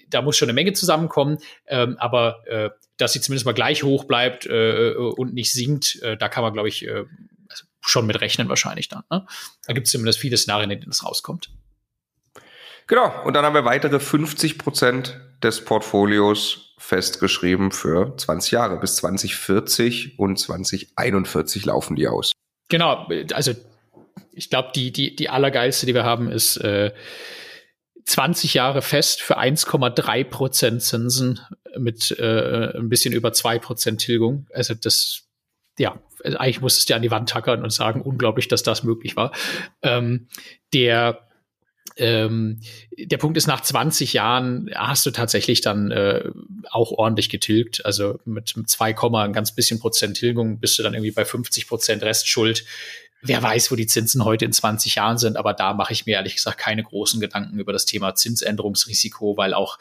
Da 0.09 0.21
muss 0.21 0.37
schon 0.37 0.47
eine 0.47 0.53
Menge 0.53 0.73
zusammenkommen, 0.73 1.39
ähm, 1.67 1.97
aber 1.99 2.47
äh, 2.47 2.69
dass 2.97 3.13
sie 3.13 3.21
zumindest 3.21 3.45
mal 3.45 3.53
gleich 3.53 3.83
hoch 3.83 4.05
bleibt 4.05 4.45
äh, 4.45 4.93
und 4.93 5.33
nicht 5.33 5.51
sinkt, 5.51 6.01
äh, 6.01 6.17
da 6.17 6.29
kann 6.29 6.43
man, 6.43 6.53
glaube 6.53 6.69
ich, 6.69 6.85
äh, 6.85 7.05
also 7.49 7.65
schon 7.81 8.05
mit 8.05 8.19
rechnen 8.21 8.49
wahrscheinlich 8.49 8.89
dann. 8.89 9.03
Ne? 9.11 9.25
Da 9.65 9.73
gibt 9.73 9.87
es 9.87 9.91
zumindest 9.91 10.19
viele 10.19 10.37
Szenarien, 10.37 10.71
in 10.71 10.79
denen 10.79 10.91
es 10.91 11.05
rauskommt. 11.05 11.49
Genau, 12.87 13.11
und 13.25 13.33
dann 13.33 13.43
haben 13.43 13.53
wir 13.53 13.65
weitere 13.65 13.99
50 13.99 14.57
Prozent 14.57 15.19
des 15.43 15.63
Portfolios 15.63 16.67
festgeschrieben 16.77 17.71
für 17.71 18.15
20 18.15 18.51
Jahre. 18.51 18.79
Bis 18.79 18.95
2040 18.97 20.17
und 20.17 20.39
2041 20.39 21.65
laufen 21.65 21.95
die 21.95 22.07
aus. 22.07 22.31
Genau, 22.69 23.07
also 23.33 23.53
ich 24.31 24.49
glaube, 24.49 24.71
die, 24.75 24.91
die, 24.91 25.15
die 25.15 25.29
allergeilste, 25.29 25.85
die 25.85 25.93
wir 25.93 26.03
haben, 26.03 26.29
ist 26.31 26.57
äh, 26.57 26.91
20 28.05 28.53
Jahre 28.53 28.81
fest 28.81 29.21
für 29.21 29.37
1,3 29.37 30.23
Prozent 30.23 30.81
Zinsen 30.81 31.39
mit 31.77 32.11
äh, 32.19 32.77
ein 32.77 32.89
bisschen 32.89 33.13
über 33.13 33.33
2 33.33 33.59
Prozent 33.59 33.99
Tilgung. 33.99 34.47
Also 34.53 34.73
das, 34.75 35.23
ja, 35.77 35.99
also 36.23 36.37
eigentlich 36.37 36.61
musstest 36.61 36.89
du 36.89 36.95
an 36.95 37.01
die 37.01 37.11
Wand 37.11 37.29
tackern 37.29 37.63
und 37.63 37.71
sagen, 37.71 38.01
unglaublich, 38.01 38.47
dass 38.47 38.63
das 38.63 38.83
möglich 38.83 39.15
war. 39.15 39.31
Ähm, 39.81 40.27
der 40.73 41.26
ähm, 41.97 42.59
der 42.97 43.17
Punkt 43.17 43.37
ist, 43.37 43.47
nach 43.47 43.61
20 43.61 44.13
Jahren 44.13 44.69
hast 44.73 45.05
du 45.05 45.11
tatsächlich 45.11 45.61
dann 45.61 45.91
äh, 45.91 46.29
auch 46.69 46.91
ordentlich 46.91 47.29
getilgt. 47.29 47.85
Also 47.85 48.19
mit, 48.25 48.55
mit 48.55 48.69
2, 48.69 48.95
ein 49.23 49.33
ganz 49.33 49.53
bisschen 49.53 49.79
Prozent 49.79 50.17
Tilgung 50.17 50.59
bist 50.59 50.77
du 50.79 50.83
dann 50.83 50.93
irgendwie 50.93 51.11
bei 51.11 51.25
50 51.25 51.67
Prozent 51.67 52.03
Restschuld 52.03 52.65
wer 53.27 53.41
weiß, 53.41 53.71
wo 53.71 53.75
die 53.75 53.87
Zinsen 53.87 54.23
heute 54.25 54.45
in 54.45 54.53
20 54.53 54.95
Jahren 54.95 55.17
sind, 55.17 55.37
aber 55.37 55.53
da 55.53 55.73
mache 55.73 55.93
ich 55.93 56.05
mir 56.05 56.13
ehrlich 56.13 56.35
gesagt 56.35 56.57
keine 56.57 56.83
großen 56.83 57.19
Gedanken 57.19 57.59
über 57.59 57.73
das 57.73 57.85
Thema 57.85 58.15
Zinsänderungsrisiko, 58.15 59.37
weil 59.37 59.53
auch 59.53 59.77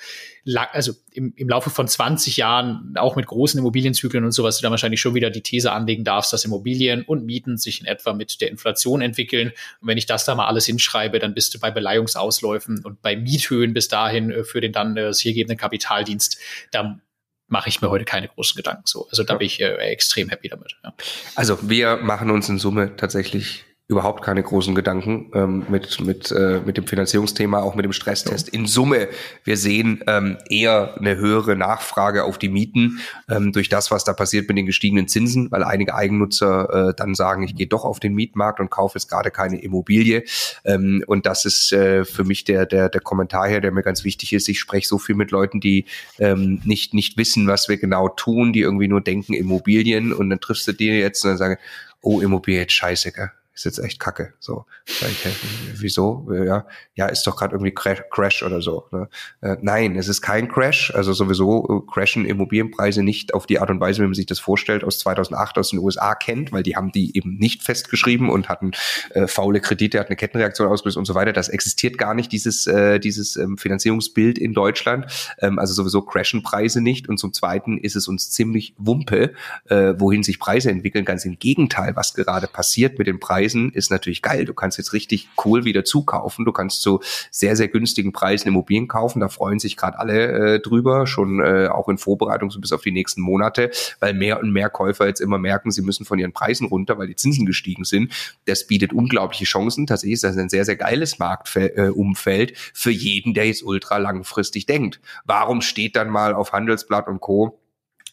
also 0.72 0.92
im, 1.12 1.32
im 1.36 1.48
Laufe 1.48 1.70
von 1.70 1.88
20 1.88 2.36
Jahren, 2.36 2.94
auch 2.96 3.16
mit 3.16 3.26
großen 3.26 3.58
Immobilienzyklen 3.58 4.24
und 4.24 4.32
sowas, 4.32 4.58
du 4.58 4.62
da 4.62 4.70
wahrscheinlich 4.70 5.00
schon 5.00 5.14
wieder 5.14 5.30
die 5.30 5.40
These 5.40 5.72
anlegen 5.72 6.04
darfst, 6.04 6.32
dass 6.32 6.44
Immobilien 6.44 7.02
und 7.02 7.24
Mieten 7.24 7.56
sich 7.56 7.80
in 7.80 7.86
etwa 7.86 8.12
mit 8.12 8.40
der 8.40 8.50
Inflation 8.50 9.00
entwickeln. 9.00 9.52
Und 9.80 9.88
wenn 9.88 9.98
ich 9.98 10.06
das 10.06 10.24
da 10.24 10.34
mal 10.34 10.46
alles 10.46 10.66
hinschreibe, 10.66 11.18
dann 11.18 11.34
bist 11.34 11.54
du 11.54 11.58
bei 11.58 11.70
Beleihungsausläufen 11.70 12.84
und 12.84 13.02
bei 13.02 13.16
Miethöhen 13.16 13.74
bis 13.74 13.88
dahin 13.88 14.30
äh, 14.30 14.44
für 14.44 14.60
den 14.60 14.72
dann 14.72 14.96
äh, 14.96 15.12
hier 15.14 15.32
gegebenen 15.32 15.58
Kapitaldienst, 15.58 16.38
da 16.70 17.00
mache 17.48 17.68
ich 17.68 17.80
mir 17.80 17.90
heute 17.90 18.04
keine 18.04 18.28
großen 18.28 18.56
Gedanken 18.56 18.82
so. 18.86 19.06
Also 19.08 19.22
da 19.22 19.34
bin 19.34 19.46
ich 19.46 19.60
äh, 19.60 19.74
extrem 19.76 20.28
happy 20.28 20.48
damit. 20.48 20.76
Ja. 20.82 20.94
Also 21.34 21.58
wir 21.62 21.96
machen 21.96 22.30
uns 22.30 22.48
in 22.48 22.58
Summe 22.58 22.96
tatsächlich 22.96 23.64
überhaupt 23.88 24.24
keine 24.24 24.42
großen 24.42 24.74
Gedanken 24.74 25.30
ähm, 25.32 25.64
mit, 25.68 26.00
mit, 26.00 26.32
äh, 26.32 26.60
mit 26.64 26.76
dem 26.76 26.88
Finanzierungsthema, 26.88 27.60
auch 27.60 27.76
mit 27.76 27.84
dem 27.84 27.92
Stresstest. 27.92 28.48
In 28.48 28.66
Summe, 28.66 29.08
wir 29.44 29.56
sehen 29.56 30.02
ähm, 30.08 30.38
eher 30.50 30.96
eine 30.98 31.16
höhere 31.16 31.54
Nachfrage 31.54 32.24
auf 32.24 32.36
die 32.36 32.48
Mieten 32.48 32.98
ähm, 33.30 33.52
durch 33.52 33.68
das, 33.68 33.92
was 33.92 34.02
da 34.02 34.12
passiert 34.12 34.48
mit 34.48 34.58
den 34.58 34.66
gestiegenen 34.66 35.06
Zinsen, 35.06 35.52
weil 35.52 35.62
einige 35.62 35.94
Eigennutzer 35.94 36.88
äh, 36.88 36.94
dann 36.96 37.14
sagen, 37.14 37.44
ich 37.44 37.54
gehe 37.54 37.68
doch 37.68 37.84
auf 37.84 38.00
den 38.00 38.14
Mietmarkt 38.14 38.58
und 38.58 38.70
kaufe 38.70 38.98
jetzt 38.98 39.08
gerade 39.08 39.30
keine 39.30 39.62
Immobilie. 39.62 40.24
Ähm, 40.64 41.04
und 41.06 41.24
das 41.24 41.44
ist 41.44 41.70
äh, 41.70 42.04
für 42.04 42.24
mich 42.24 42.42
der, 42.42 42.66
der, 42.66 42.88
der 42.88 43.00
Kommentar 43.00 43.48
hier, 43.48 43.60
der 43.60 43.70
mir 43.70 43.84
ganz 43.84 44.02
wichtig 44.02 44.32
ist. 44.32 44.48
Ich 44.48 44.58
spreche 44.58 44.88
so 44.88 44.98
viel 44.98 45.14
mit 45.14 45.30
Leuten, 45.30 45.60
die 45.60 45.84
ähm, 46.18 46.60
nicht, 46.64 46.92
nicht 46.92 47.16
wissen, 47.18 47.46
was 47.46 47.68
wir 47.68 47.76
genau 47.76 48.08
tun, 48.08 48.52
die 48.52 48.62
irgendwie 48.62 48.88
nur 48.88 49.00
denken 49.00 49.32
Immobilien 49.32 50.12
und 50.12 50.28
dann 50.28 50.40
triffst 50.40 50.66
du 50.66 50.72
die 50.72 50.88
jetzt 50.88 51.24
und 51.24 51.30
dann 51.30 51.38
sagen, 51.38 51.56
oh, 52.00 52.20
Immobilie, 52.20 52.68
scheiße, 52.68 53.12
gell? 53.12 53.30
Ist 53.56 53.64
jetzt 53.64 53.78
echt 53.78 53.98
kacke. 53.98 54.34
So, 54.38 54.66
ich, 54.84 55.24
hey, 55.24 55.32
wieso? 55.76 56.28
Ja, 56.30 56.66
ja, 56.94 57.06
ist 57.06 57.26
doch 57.26 57.36
gerade 57.36 57.54
irgendwie 57.54 57.72
Crash 57.72 58.42
oder 58.42 58.60
so. 58.60 58.84
Ne? 58.92 59.08
Äh, 59.40 59.56
nein, 59.62 59.96
es 59.96 60.08
ist 60.08 60.20
kein 60.20 60.48
Crash. 60.48 60.92
Also 60.94 61.14
sowieso 61.14 61.84
äh, 61.88 61.90
crashen 61.90 62.26
Immobilienpreise 62.26 63.02
nicht 63.02 63.32
auf 63.32 63.46
die 63.46 63.58
Art 63.58 63.70
und 63.70 63.80
Weise, 63.80 64.02
wie 64.02 64.06
man 64.06 64.14
sich 64.14 64.26
das 64.26 64.38
vorstellt, 64.38 64.84
aus 64.84 64.98
2008 64.98 65.56
aus 65.56 65.70
den 65.70 65.78
USA 65.78 66.14
kennt, 66.14 66.52
weil 66.52 66.62
die 66.62 66.76
haben 66.76 66.92
die 66.92 67.16
eben 67.16 67.38
nicht 67.38 67.62
festgeschrieben 67.62 68.28
und 68.28 68.50
hatten 68.50 68.72
äh, 69.14 69.26
faule 69.26 69.60
Kredite, 69.60 69.98
hatten 70.00 70.08
eine 70.08 70.16
Kettenreaktion 70.16 70.68
ausgelöst 70.68 70.98
und 70.98 71.06
so 71.06 71.14
weiter. 71.14 71.32
Das 71.32 71.48
existiert 71.48 71.96
gar 71.96 72.12
nicht, 72.12 72.30
dieses, 72.32 72.66
äh, 72.66 73.00
dieses 73.00 73.36
ähm, 73.36 73.56
Finanzierungsbild 73.56 74.36
in 74.36 74.52
Deutschland. 74.52 75.06
Ähm, 75.38 75.58
also 75.58 75.72
sowieso 75.72 76.02
crashen 76.02 76.42
Preise 76.42 76.82
nicht. 76.82 77.08
Und 77.08 77.16
zum 77.16 77.32
Zweiten 77.32 77.78
ist 77.78 77.96
es 77.96 78.06
uns 78.06 78.30
ziemlich 78.30 78.74
Wumpe, 78.76 79.32
äh, 79.70 79.94
wohin 79.96 80.22
sich 80.22 80.38
Preise 80.38 80.70
entwickeln. 80.70 81.06
Ganz 81.06 81.24
im 81.24 81.38
Gegenteil, 81.38 81.96
was 81.96 82.12
gerade 82.12 82.48
passiert 82.48 82.98
mit 82.98 83.06
den 83.06 83.18
Preisen 83.18 83.45
Preisen 83.46 83.70
ist 83.70 83.90
natürlich 83.90 84.22
geil. 84.22 84.44
Du 84.44 84.54
kannst 84.54 84.76
jetzt 84.76 84.92
richtig 84.92 85.28
cool 85.44 85.64
wieder 85.64 85.84
zukaufen. 85.84 86.44
Du 86.44 86.52
kannst 86.52 86.82
zu 86.82 87.00
sehr, 87.30 87.54
sehr 87.54 87.68
günstigen 87.68 88.12
Preisen 88.12 88.48
Immobilien 88.48 88.88
kaufen. 88.88 89.20
Da 89.20 89.28
freuen 89.28 89.60
sich 89.60 89.76
gerade 89.76 89.98
alle 89.98 90.54
äh, 90.54 90.60
drüber, 90.60 91.06
schon 91.06 91.40
äh, 91.40 91.68
auch 91.68 91.88
in 91.88 91.98
Vorbereitung 91.98 92.50
so 92.50 92.60
bis 92.60 92.72
auf 92.72 92.82
die 92.82 92.90
nächsten 92.90 93.20
Monate, 93.20 93.70
weil 94.00 94.14
mehr 94.14 94.40
und 94.40 94.52
mehr 94.52 94.68
Käufer 94.68 95.06
jetzt 95.06 95.20
immer 95.20 95.38
merken, 95.38 95.70
sie 95.70 95.82
müssen 95.82 96.04
von 96.04 96.18
ihren 96.18 96.32
Preisen 96.32 96.66
runter, 96.66 96.98
weil 96.98 97.06
die 97.06 97.16
Zinsen 97.16 97.46
gestiegen 97.46 97.84
sind. 97.84 98.12
Das 98.46 98.66
bietet 98.66 98.92
unglaubliche 98.92 99.44
Chancen. 99.44 99.86
Tatsächlich 99.86 100.14
ist 100.14 100.24
das 100.24 100.36
ein 100.36 100.48
sehr, 100.48 100.64
sehr 100.64 100.76
geiles 100.76 101.18
Marktumfeld 101.20 102.50
äh, 102.50 102.54
für 102.74 102.90
jeden, 102.90 103.32
der 103.34 103.46
jetzt 103.46 103.62
ultra 103.62 103.98
langfristig 103.98 104.66
denkt. 104.66 105.00
Warum 105.24 105.60
steht 105.60 105.94
dann 105.94 106.10
mal 106.10 106.34
auf 106.34 106.52
Handelsblatt 106.52 107.06
und 107.06 107.20
Co 107.20 107.60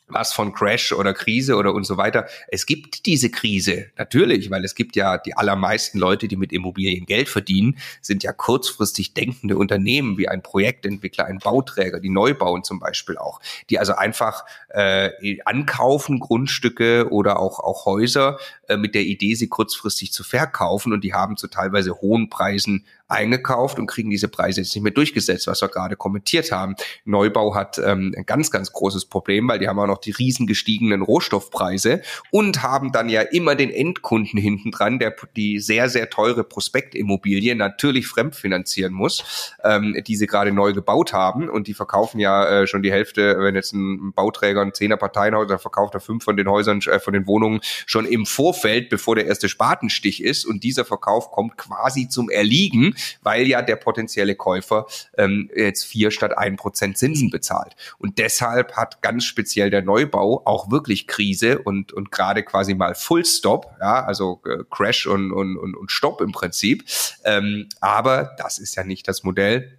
was 0.08 0.34
von 0.34 0.54
Crash 0.54 0.92
oder 0.92 1.14
Krise 1.14 1.56
oder 1.56 1.74
und 1.74 1.86
so 1.86 1.98
weiter. 1.98 2.28
Es 2.48 2.66
gibt 2.66 3.06
diese 3.06 3.30
Krise, 3.32 3.88
natürlich, 3.98 4.52
weil 4.52 4.64
es 4.64 4.76
gibt 4.76 4.96
ja 4.96 5.18
die 5.18 5.36
allermeisten 5.36 5.98
Leute, 5.98 6.28
die 6.28 6.36
mit 6.36 6.52
Immobilien 6.52 7.06
Geld 7.06 7.30
verdienen, 7.30 7.78
sind 8.02 8.24
ja 8.24 8.34
kurzfristig 8.34 9.14
denkende 9.14 9.58
Unternehmen 9.58 10.18
wie 10.18 10.28
ein 10.28 10.44
Projektentwickler, 10.44 11.26
ein 11.26 11.40
Bauträger, 11.40 12.00
die 12.00 12.10
neu 12.10 12.34
bauen 12.34 12.64
zum 12.64 12.80
Beispiel 12.80 13.18
auch, 13.18 13.40
die 13.70 13.80
also 13.80 13.96
einfach 13.96 14.46
äh, 14.70 15.40
ankaufen 15.46 16.20
Grundstücke 16.20 17.08
oder 17.10 17.40
auch, 17.40 17.60
auch 17.60 17.86
Häuser 17.86 18.38
äh, 18.68 18.78
mit 18.78 18.96
der 18.96 19.04
Idee, 19.04 19.36
sie 19.36 19.48
kurzfristig 19.48 20.12
zu 20.12 20.24
verkaufen 20.24 20.94
und 20.94 21.04
die 21.04 21.14
haben 21.14 21.38
zu 21.38 21.48
teilweise 21.48 21.94
hohen 22.02 22.30
Preisen 22.30 22.86
eingekauft 23.08 23.80
und 23.80 23.88
kriegen 23.88 24.10
diese 24.10 24.28
Preise 24.28 24.62
jetzt 24.62 24.74
nicht 24.76 24.84
mehr 24.84 24.94
durchgesetzt, 24.94 25.48
was 25.48 25.62
wir 25.62 25.70
gerade 25.70 25.96
kommentiert 25.96 26.52
haben. 26.52 26.76
Neubau 27.06 27.54
hat 27.56 27.78
ähm, 27.78 28.14
ein 28.18 28.26
ganz, 28.26 28.50
ganz 28.50 28.72
großes 28.72 29.06
Problem, 29.06 29.48
weil 29.48 29.60
die 29.60 29.68
haben 29.68 29.80
auch 29.80 29.88
noch 29.88 30.00
die 30.00 30.12
riesen 30.12 30.48
gestiegenen 30.48 31.02
Rohstoffpreise 31.02 32.02
und 32.32 32.64
haben 32.64 32.92
dann 32.92 33.10
ja 33.10 33.22
immer 33.22 33.56
den 33.56 33.70
Endkunden 33.70 34.40
hinten 34.40 34.72
dran, 34.72 35.00
der 35.00 35.16
die 35.36 35.60
sehr, 35.60 35.90
sehr 35.90 36.10
teure 36.10 36.44
Prospektimmobilie 36.44 37.56
natürlich 37.56 38.08
fremdfinanzieren 38.08 38.94
muss, 38.94 39.54
ähm, 39.64 39.96
die 40.06 40.16
sie 40.16 40.28
gerade 40.28 40.52
neu 40.52 40.74
gebaut 40.74 41.14
haben. 41.14 41.50
Und 41.50 41.68
die 41.68 41.74
verkaufen 41.74 42.20
ja 42.20 42.62
äh, 42.62 42.68
schon 42.68 42.84
die 42.84 42.92
Hälfte, 42.92 43.38
wenn 43.40 43.56
jetzt 43.56 43.74
ein 43.74 44.14
Bauträger 44.14 44.62
ein 44.62 44.74
Zehner 44.74 44.98
Parteienhaus, 44.98 45.44
verkauft 45.62 45.94
er 45.94 46.00
fünf 46.00 46.24
von 46.24 46.38
den 46.38 46.50
Häusern, 46.50 46.80
äh, 46.82 47.00
von 47.00 47.14
den 47.14 47.28
Wohnungen 47.28 47.60
schon 47.86 48.06
im 48.06 48.26
Vorfeld, 48.26 48.90
bevor 48.90 49.16
der 49.16 49.26
erste 49.26 49.50
Spatenstich 49.50 50.24
ist. 50.24 50.46
Und 50.46 50.64
dieser 50.64 50.86
Verkauf 50.86 51.32
kommt 51.32 51.58
quasi 51.58 52.08
zum 52.08 52.30
Erliegen, 52.30 52.93
weil 53.22 53.48
ja 53.48 53.62
der 53.62 53.76
potenzielle 53.76 54.36
Käufer 54.36 54.86
ähm, 55.18 55.50
jetzt 55.56 55.86
vier 55.86 56.12
statt 56.12 56.38
ein 56.38 56.56
Prozent 56.56 56.98
Zinsen 56.98 57.30
bezahlt. 57.30 57.76
Und 57.98 58.18
deshalb 58.18 58.74
hat 58.76 59.02
ganz 59.02 59.26
speziell 59.26 59.70
der 59.70 59.82
Neubau 59.82 60.42
auch 60.46 60.72
wirklich 60.72 61.08
Krise 61.08 61.60
und, 61.60 61.94
und 61.94 62.12
gerade 62.12 62.44
quasi 62.44 62.74
mal 62.74 62.96
Full 62.96 63.26
Stop, 63.26 63.72
ja, 63.80 64.04
also 64.04 64.42
äh, 64.46 64.64
Crash 64.70 65.08
und, 65.08 65.32
und, 65.32 65.58
und, 65.58 65.76
und 65.76 65.92
Stopp 65.92 66.22
im 66.22 66.32
Prinzip. 66.32 66.84
Ähm, 67.24 67.70
aber 67.82 68.36
das 68.38 68.60
ist 68.60 68.76
ja 68.76 68.84
nicht 68.84 69.08
das 69.08 69.24
Modell, 69.24 69.78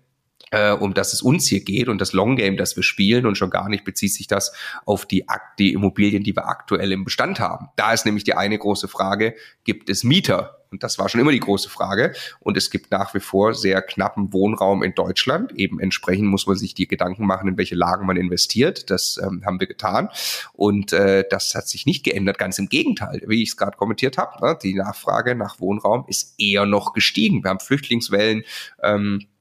äh, 0.50 0.72
um 0.72 0.94
das 0.94 1.12
es 1.12 1.22
uns 1.22 1.46
hier 1.46 1.64
geht 1.64 1.88
und 1.88 2.00
das 2.00 2.12
Long 2.12 2.36
Game, 2.36 2.56
das 2.56 2.76
wir 2.76 2.82
spielen 2.82 3.26
und 3.26 3.36
schon 3.36 3.50
gar 3.50 3.68
nicht 3.68 3.84
bezieht 3.84 4.12
sich 4.12 4.26
das 4.26 4.52
auf 4.84 5.06
die, 5.06 5.26
die 5.58 5.72
Immobilien, 5.72 6.22
die 6.22 6.36
wir 6.36 6.48
aktuell 6.48 6.92
im 6.92 7.04
Bestand 7.04 7.40
haben. 7.40 7.68
Da 7.76 7.92
ist 7.92 8.06
nämlich 8.06 8.24
die 8.24 8.34
eine 8.34 8.58
große 8.58 8.88
Frage, 8.88 9.34
gibt 9.64 9.90
es 9.90 10.04
Mieter? 10.04 10.60
Und 10.74 10.82
das 10.82 10.98
war 10.98 11.08
schon 11.08 11.20
immer 11.20 11.30
die 11.30 11.38
große 11.38 11.70
Frage. 11.70 12.14
Und 12.40 12.56
es 12.56 12.68
gibt 12.68 12.90
nach 12.90 13.14
wie 13.14 13.20
vor 13.20 13.54
sehr 13.54 13.80
knappen 13.80 14.32
Wohnraum 14.32 14.82
in 14.82 14.92
Deutschland. 14.92 15.52
Eben 15.52 15.78
entsprechend 15.78 16.26
muss 16.26 16.48
man 16.48 16.56
sich 16.56 16.74
die 16.74 16.88
Gedanken 16.88 17.26
machen, 17.26 17.48
in 17.48 17.56
welche 17.56 17.76
Lagen 17.76 18.06
man 18.06 18.16
investiert. 18.16 18.90
Das 18.90 19.20
ähm, 19.22 19.44
haben 19.46 19.60
wir 19.60 19.68
getan. 19.68 20.08
Und 20.52 20.92
äh, 20.92 21.24
das 21.30 21.54
hat 21.54 21.68
sich 21.68 21.86
nicht 21.86 22.02
geändert. 22.02 22.38
Ganz 22.38 22.58
im 22.58 22.68
Gegenteil, 22.68 23.22
wie 23.28 23.44
ich 23.44 23.50
es 23.50 23.56
gerade 23.56 23.76
kommentiert 23.76 24.18
habe. 24.18 24.44
Ne? 24.44 24.58
Die 24.60 24.74
Nachfrage 24.74 25.36
nach 25.36 25.60
Wohnraum 25.60 26.06
ist 26.08 26.34
eher 26.38 26.66
noch 26.66 26.92
gestiegen. 26.92 27.44
Wir 27.44 27.50
haben 27.50 27.60
Flüchtlingswellen. 27.60 28.42
Ähm, 28.82 29.20
äh, 29.20 29.33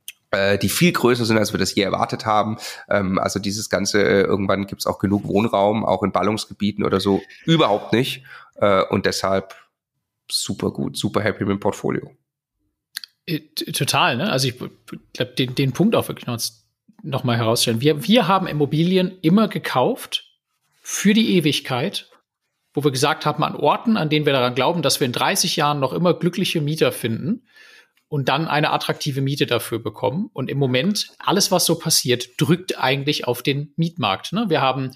die 0.57 0.69
viel 0.69 0.91
größer 0.91 1.25
sind, 1.25 1.37
als 1.37 1.53
wir 1.53 1.59
das 1.59 1.75
je 1.75 1.83
erwartet 1.83 2.25
haben. 2.25 2.57
Ähm, 2.89 3.19
also 3.19 3.39
dieses 3.39 3.69
Ganze, 3.69 4.01
äh, 4.03 4.21
irgendwann 4.21 4.67
gibt 4.67 4.81
es 4.81 4.87
auch 4.87 4.99
genug 4.99 5.27
Wohnraum, 5.27 5.85
auch 5.85 6.03
in 6.03 6.11
Ballungsgebieten 6.11 6.83
oder 6.83 6.99
so, 6.99 7.21
überhaupt 7.45 7.93
nicht. 7.93 8.23
Äh, 8.55 8.83
und 8.85 9.05
deshalb 9.05 9.55
super 10.29 10.71
gut, 10.71 10.97
super 10.97 11.21
happy 11.21 11.43
mit 11.43 11.51
dem 11.51 11.59
Portfolio. 11.59 12.11
Äh, 13.25 13.39
total, 13.71 14.17
ne? 14.17 14.31
Also 14.31 14.47
ich 14.47 14.57
glaube, 14.57 15.33
den, 15.37 15.55
den 15.55 15.73
Punkt 15.73 15.95
auch 15.95 16.07
wirklich 16.07 16.27
noch, 16.27 16.39
noch 17.03 17.23
mal 17.23 17.37
herausstellen. 17.37 17.81
Wir, 17.81 18.07
wir 18.07 18.27
haben 18.27 18.47
Immobilien 18.47 19.17
immer 19.21 19.47
gekauft 19.47 20.25
für 20.81 21.13
die 21.13 21.35
Ewigkeit 21.37 22.09
wo 22.73 22.83
wir 22.83 22.91
gesagt 22.91 23.25
haben, 23.25 23.43
an 23.43 23.55
Orten, 23.55 23.97
an 23.97 24.09
denen 24.09 24.25
wir 24.25 24.33
daran 24.33 24.55
glauben, 24.55 24.81
dass 24.81 24.99
wir 24.99 25.05
in 25.05 25.13
30 25.13 25.55
Jahren 25.55 25.79
noch 25.79 25.93
immer 25.93 26.13
glückliche 26.13 26.59
Mieter 26.59 26.91
finden 26.91 27.43
und 28.13 28.29
dann 28.29 28.47
eine 28.47 28.69
attraktive 28.69 29.21
Miete 29.21 29.47
dafür 29.47 29.79
bekommen. 29.79 30.29
Und 30.33 30.47
im 30.47 30.59
Moment, 30.59 31.07
alles, 31.17 31.49
was 31.49 31.65
so 31.65 31.79
passiert, 31.79 32.39
drückt 32.39 32.77
eigentlich 32.77 33.25
auf 33.25 33.41
den 33.41 33.73
Mietmarkt. 33.75 34.33
Ne? 34.33 34.45
Wir 34.49 34.61
haben 34.61 34.91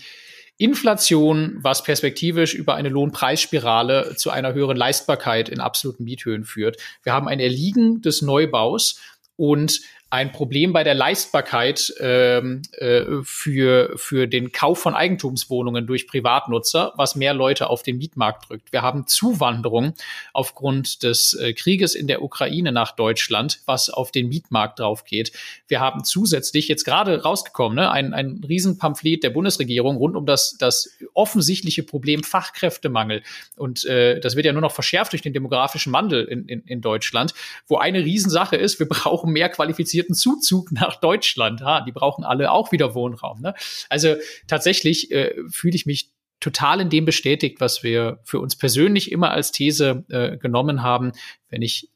Inflation, 0.59 1.57
was 1.57 1.81
perspektivisch 1.81 2.53
über 2.53 2.75
eine 2.75 2.89
Lohnpreisspirale 2.89 4.13
zu 4.17 4.29
einer 4.29 4.53
höheren 4.53 4.77
Leistbarkeit 4.77 5.49
in 5.49 5.61
absoluten 5.61 6.03
Miethöhen 6.03 6.43
führt. 6.43 6.77
Wir 7.01 7.11
haben 7.11 7.27
ein 7.27 7.39
Erliegen 7.39 8.03
des 8.03 8.21
Neubaus 8.21 9.01
und 9.35 9.81
ein 10.09 10.31
Problem 10.31 10.71
bei 10.71 10.85
der 10.85 10.93
Leistbarkeit 10.93 11.93
ähm, 11.99 12.61
äh, 12.71 13.01
für, 13.23 13.91
für 13.97 14.25
den 14.27 14.53
Kauf 14.53 14.79
von 14.79 14.95
Eigentumswohnungen 14.95 15.85
durch 15.85 16.07
Privatnutzer, 16.07 16.93
was 16.95 17.17
mehr 17.17 17.33
Leute 17.33 17.69
auf 17.69 17.83
den 17.83 17.97
Mietmarkt 17.97 18.49
drückt. 18.49 18.71
Wir 18.71 18.83
haben 18.83 19.05
Zuwanderung 19.05 19.95
aufgrund 20.31 21.03
des 21.03 21.33
äh, 21.33 21.51
Krieges 21.51 21.93
in 21.93 22.07
der 22.07 22.21
Ukraine 22.21 22.71
nach 22.71 22.93
Deutschland, 22.93 23.59
was 23.65 23.89
auf 23.89 24.11
den 24.11 24.29
Mietmarkt 24.29 24.79
drauf 24.79 25.03
geht. 25.03 25.33
Wir 25.67 25.81
haben 25.81 26.05
zusätzlich 26.05 26.69
jetzt 26.69 26.85
gerade 26.85 27.23
rausgekommen, 27.23 27.75
ne, 27.75 27.91
ein, 27.91 28.13
ein 28.13 28.41
Riesenpamphlet 28.47 29.23
der 29.23 29.31
Bundesregierung 29.31 29.97
rund 29.97 30.15
um 30.15 30.25
das, 30.25 30.57
das 30.57 30.89
offensichtliche 31.15 31.83
Problem 31.83 32.23
Fachkräftemangel. 32.23 33.23
Und 33.57 33.83
äh, 33.83 34.21
das 34.21 34.37
wird 34.37 34.45
ja 34.45 34.53
nur 34.53 34.61
noch 34.61 34.71
verschärft 34.71 35.11
durch 35.11 35.21
den 35.21 35.33
demografischen 35.33 35.91
Wandel 35.91 36.23
in, 36.23 36.45
in, 36.45 36.61
in 36.61 36.79
Deutschland, 36.79 37.33
wo 37.67 37.75
eine 37.75 38.05
Riesensache 38.05 38.55
ist, 38.55 38.79
wir 38.79 38.87
brauchen 38.87 39.33
mehr 39.33 39.49
qualifizierte 39.49 39.96
qualifizierten 39.97 40.15
Zuzug 40.15 40.71
nach 40.71 40.99
Deutschland. 40.99 41.61
Ha, 41.61 41.81
die 41.81 41.91
brauchen 41.91 42.23
alle 42.23 42.51
auch 42.51 42.71
wieder 42.71 42.95
Wohnraum. 42.95 43.41
Ne? 43.41 43.53
Also 43.89 44.15
tatsächlich 44.47 45.11
äh, 45.11 45.33
fühle 45.49 45.75
ich 45.75 45.85
mich 45.85 46.11
total 46.39 46.81
in 46.81 46.89
dem 46.89 47.05
bestätigt, 47.05 47.59
was 47.59 47.81
wir 47.81 48.19
für 48.23 48.39
uns 48.39 48.55
persönlich 48.55 49.11
immer 49.11 49.31
als 49.31 49.51
These 49.51 50.05
äh, 50.09 50.37
genommen 50.37 50.83
haben. 50.83 51.11
Wenn 51.49 51.63
ich 51.63 51.89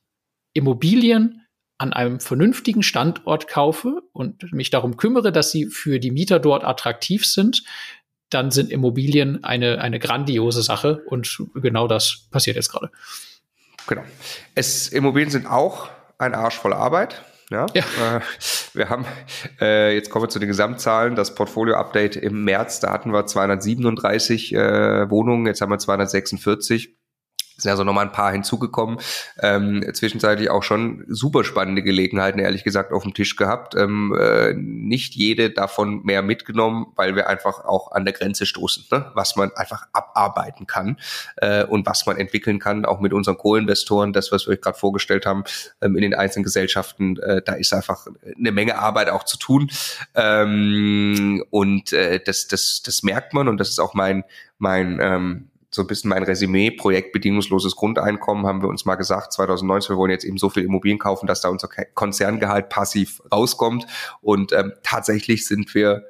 Immobilien 0.54 1.46
an 1.78 1.94
einem 1.94 2.20
vernünftigen 2.20 2.84
Standort 2.84 3.48
kaufe 3.48 4.02
und 4.14 4.52
mich 4.52 4.70
darum 4.70 4.98
kümmere, 4.98 5.32
dass 5.32 5.52
sie 5.52 5.68
für 5.68 6.00
die 6.00 6.12
Mieter 6.12 6.40
dort 6.40 6.64
attraktiv 6.64 7.26
sind, 7.26 7.64
dann 8.30 8.50
sind 8.50 8.72
Immobilien 8.72 9.44
eine, 9.44 9.82
eine 9.82 10.00
grandiose 10.00 10.64
Sache 10.64 11.04
und 11.08 11.42
genau 11.56 11.88
das 11.88 12.28
passiert 12.32 12.56
jetzt 12.56 12.72
gerade. 12.72 12.90
Genau. 13.88 14.04
Es, 14.56 14.90
Immobilien 14.90 15.30
sind 15.30 15.48
auch 15.48 15.90
ein 16.18 16.34
Arsch 16.34 16.56
voll 16.56 16.74
Arbeit. 16.74 17.24
Ja, 17.52 17.66
ja. 17.74 17.84
Äh, 18.18 18.22
wir 18.74 18.90
haben, 18.90 19.06
äh, 19.60 19.94
jetzt 19.94 20.10
kommen 20.10 20.24
wir 20.24 20.30
zu 20.30 20.40
den 20.40 20.48
Gesamtzahlen, 20.48 21.16
das 21.16 21.36
Portfolio-Update 21.36 22.16
im 22.16 22.46
März, 22.46 22.80
da 22.80 22.94
hatten 22.94 23.12
wir 23.12 23.26
237 23.26 24.56
äh, 24.56 25.10
Wohnungen, 25.10 25.46
jetzt 25.48 25.60
haben 25.60 25.70
wir 25.70 25.78
246 25.78 26.96
sind 27.62 27.72
also 27.72 27.84
nochmal 27.84 28.06
ein 28.06 28.12
paar 28.12 28.32
hinzugekommen. 28.32 28.98
Ähm, 29.40 29.84
zwischenzeitlich 29.94 30.50
auch 30.50 30.64
schon 30.64 31.06
super 31.08 31.44
spannende 31.44 31.84
Gelegenheiten, 31.84 32.40
ehrlich 32.40 32.64
gesagt, 32.64 32.92
auf 32.92 33.04
dem 33.04 33.14
Tisch 33.14 33.36
gehabt. 33.36 33.76
Ähm, 33.76 34.16
äh, 34.20 34.54
nicht 34.54 35.16
jede 35.16 35.50
davon 35.50 36.04
mehr 36.04 36.22
mitgenommen, 36.22 36.88
weil 36.96 37.16
wir 37.16 37.28
einfach 37.28 37.64
auch 37.66 37.92
an 37.92 38.06
der 38.06 38.14
Grenze 38.14 38.46
stoßen, 38.46 38.86
ne? 38.92 39.12
was 39.14 39.36
man 39.36 39.52
einfach 39.56 39.88
abarbeiten 39.94 40.68
kann 40.68 40.98
äh, 41.38 41.64
und 41.64 41.86
was 41.86 42.06
man 42.06 42.18
entwickeln 42.18 42.60
kann, 42.60 42.86
auch 42.86 43.00
mit 43.00 43.14
unseren 43.14 43.38
Co-Investoren, 43.38 44.14
das, 44.14 44.32
was 44.32 44.48
wir 44.48 44.54
euch 44.54 44.62
gerade 44.62 44.78
vorgestellt 44.78 45.26
haben, 45.26 45.44
ähm, 45.82 45.96
in 45.96 46.02
den 46.02 46.14
einzelnen 46.14 46.44
Gesellschaften, 46.44 47.18
äh, 47.20 47.42
da 47.44 47.54
ist 47.54 47.74
einfach 47.74 48.08
eine 48.38 48.52
Menge 48.52 48.78
Arbeit 48.78 49.10
auch 49.10 49.24
zu 49.24 49.38
tun. 49.38 49.70
Ähm, 50.16 51.44
und 51.50 51.94
äh, 51.94 52.20
das, 52.24 52.48
das, 52.48 52.82
das 52.84 53.04
merkt 53.04 53.34
man 53.34 53.48
und 53.48 53.58
das 53.58 53.70
ist 53.70 53.80
auch 53.80 53.94
mein, 53.94 54.24
mein 54.58 55.00
ähm, 55.02 55.51
so 55.74 55.82
ein 55.82 55.88
bisschen 55.88 56.10
mein 56.10 56.24
Resümee, 56.24 56.70
Projekt 56.70 57.14
bedingungsloses 57.14 57.76
Grundeinkommen, 57.78 58.46
haben 58.46 58.62
wir 58.62 58.68
uns 58.68 58.86
mal 58.86 58.96
gesagt, 58.96 59.32
2019, 59.34 59.96
wir 59.96 59.98
wollen 59.98 60.12
jetzt 60.12 60.26
eben 60.26 60.38
so 60.38 60.50
viel 60.50 60.64
Immobilien 60.64 61.00
kaufen, 61.00 61.28
dass 61.28 61.42
da 61.42 61.50
unser 61.50 61.70
Konzerngehalt 61.94 62.68
passiv 62.68 63.22
rauskommt. 63.32 63.88
Und 64.22 64.52
ähm, 64.52 64.74
tatsächlich 64.84 65.48
sind 65.48 65.74
wir 65.74 66.06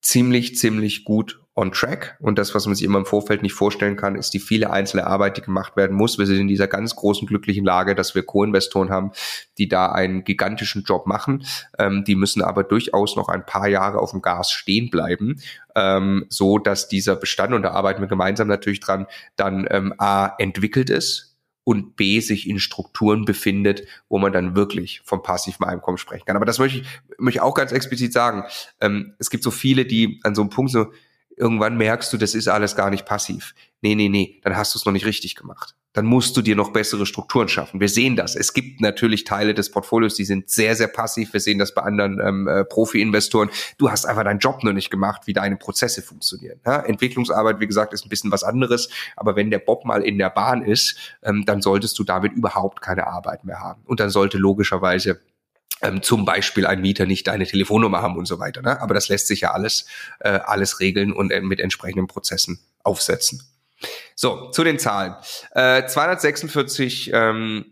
ziemlich, 0.00 0.56
ziemlich 0.56 1.04
gut 1.04 1.41
on 1.54 1.70
track. 1.70 2.16
Und 2.20 2.38
das, 2.38 2.54
was 2.54 2.66
man 2.66 2.74
sich 2.74 2.84
immer 2.84 2.98
im 2.98 3.04
Vorfeld 3.04 3.42
nicht 3.42 3.52
vorstellen 3.52 3.96
kann, 3.96 4.16
ist 4.16 4.30
die 4.30 4.40
viele 4.40 4.70
einzelne 4.70 5.06
Arbeit, 5.06 5.36
die 5.36 5.42
gemacht 5.42 5.76
werden 5.76 5.96
muss. 5.96 6.18
Wir 6.18 6.26
sind 6.26 6.38
in 6.38 6.48
dieser 6.48 6.66
ganz 6.66 6.96
großen 6.96 7.26
glücklichen 7.26 7.64
Lage, 7.64 7.94
dass 7.94 8.14
wir 8.14 8.22
Co-Investoren 8.22 8.90
haben, 8.90 9.12
die 9.58 9.68
da 9.68 9.92
einen 9.92 10.24
gigantischen 10.24 10.82
Job 10.84 11.06
machen. 11.06 11.44
Ähm, 11.78 12.04
die 12.04 12.14
müssen 12.14 12.42
aber 12.42 12.64
durchaus 12.64 13.16
noch 13.16 13.28
ein 13.28 13.44
paar 13.44 13.68
Jahre 13.68 13.98
auf 13.98 14.12
dem 14.12 14.22
Gas 14.22 14.50
stehen 14.50 14.88
bleiben, 14.88 15.40
ähm, 15.74 16.24
so 16.30 16.58
dass 16.58 16.88
dieser 16.88 17.16
Bestand, 17.16 17.52
und 17.52 17.62
da 17.62 17.72
arbeiten 17.72 18.00
wir 18.00 18.08
gemeinsam 18.08 18.48
natürlich 18.48 18.80
dran, 18.80 19.06
dann 19.36 19.66
ähm, 19.70 19.94
A, 19.98 20.34
entwickelt 20.38 20.88
ist, 20.88 21.28
und 21.64 21.94
B 21.94 22.18
sich 22.18 22.48
in 22.48 22.58
Strukturen 22.58 23.24
befindet, 23.24 23.86
wo 24.08 24.18
man 24.18 24.32
dann 24.32 24.56
wirklich 24.56 25.00
vom 25.04 25.22
passiven 25.22 25.64
Einkommen 25.64 25.96
sprechen 25.96 26.24
kann. 26.26 26.34
Aber 26.34 26.44
das 26.44 26.58
möchte 26.58 26.78
ich, 26.78 26.86
möchte 27.18 27.38
ich 27.38 27.40
auch 27.40 27.54
ganz 27.54 27.70
explizit 27.70 28.12
sagen. 28.12 28.42
Ähm, 28.80 29.14
es 29.20 29.30
gibt 29.30 29.44
so 29.44 29.52
viele, 29.52 29.84
die 29.84 30.18
an 30.24 30.34
so 30.34 30.42
einem 30.42 30.50
Punkt 30.50 30.72
so, 30.72 30.88
irgendwann 31.36 31.76
merkst 31.76 32.12
du, 32.12 32.16
das 32.16 32.34
ist 32.34 32.48
alles 32.48 32.76
gar 32.76 32.90
nicht 32.90 33.06
passiv. 33.06 33.54
Nee, 33.80 33.94
nee, 33.94 34.08
nee, 34.08 34.40
dann 34.44 34.56
hast 34.56 34.74
du 34.74 34.78
es 34.78 34.84
noch 34.84 34.92
nicht 34.92 35.06
richtig 35.06 35.34
gemacht. 35.34 35.74
Dann 35.94 36.06
musst 36.06 36.36
du 36.36 36.42
dir 36.42 36.56
noch 36.56 36.72
bessere 36.72 37.04
Strukturen 37.04 37.48
schaffen. 37.48 37.80
Wir 37.80 37.88
sehen 37.88 38.16
das. 38.16 38.34
Es 38.34 38.54
gibt 38.54 38.80
natürlich 38.80 39.24
Teile 39.24 39.52
des 39.52 39.70
Portfolios, 39.70 40.14
die 40.14 40.24
sind 40.24 40.48
sehr, 40.48 40.74
sehr 40.74 40.86
passiv. 40.86 41.34
Wir 41.34 41.40
sehen 41.40 41.58
das 41.58 41.74
bei 41.74 41.82
anderen 41.82 42.18
ähm, 42.18 42.48
äh, 42.48 42.64
Profi-Investoren. 42.64 43.50
Du 43.76 43.90
hast 43.90 44.06
einfach 44.06 44.24
deinen 44.24 44.38
Job 44.38 44.64
noch 44.64 44.72
nicht 44.72 44.90
gemacht, 44.90 45.22
wie 45.26 45.34
deine 45.34 45.56
Prozesse 45.56 46.00
funktionieren. 46.00 46.60
Ja? 46.64 46.80
Entwicklungsarbeit, 46.80 47.60
wie 47.60 47.66
gesagt, 47.66 47.92
ist 47.92 48.06
ein 48.06 48.08
bisschen 48.08 48.30
was 48.30 48.42
anderes. 48.42 48.88
Aber 49.16 49.36
wenn 49.36 49.50
der 49.50 49.58
Bob 49.58 49.84
mal 49.84 50.02
in 50.02 50.16
der 50.16 50.30
Bahn 50.30 50.62
ist, 50.62 50.96
ähm, 51.22 51.44
dann 51.44 51.60
solltest 51.60 51.98
du 51.98 52.04
damit 52.04 52.32
überhaupt 52.32 52.80
keine 52.80 53.06
Arbeit 53.08 53.44
mehr 53.44 53.60
haben. 53.60 53.82
Und 53.84 54.00
dann 54.00 54.08
sollte 54.08 54.38
logischerweise 54.38 55.20
ähm, 55.82 56.02
zum 56.02 56.24
Beispiel 56.24 56.66
ein 56.66 56.80
Mieter 56.80 57.06
nicht 57.06 57.26
deine 57.26 57.46
Telefonnummer 57.46 58.02
haben 58.02 58.16
und 58.16 58.26
so 58.26 58.38
weiter. 58.38 58.62
Ne? 58.62 58.80
Aber 58.80 58.94
das 58.94 59.08
lässt 59.08 59.26
sich 59.26 59.42
ja 59.42 59.52
alles, 59.52 59.86
äh, 60.20 60.28
alles 60.30 60.80
regeln 60.80 61.12
und 61.12 61.30
äh, 61.30 61.40
mit 61.40 61.60
entsprechenden 61.60 62.06
Prozessen 62.06 62.60
aufsetzen. 62.82 63.42
So, 64.14 64.50
zu 64.50 64.64
den 64.64 64.78
Zahlen. 64.78 65.14
Äh, 65.52 65.86
246 65.86 67.10
ähm, 67.12 67.64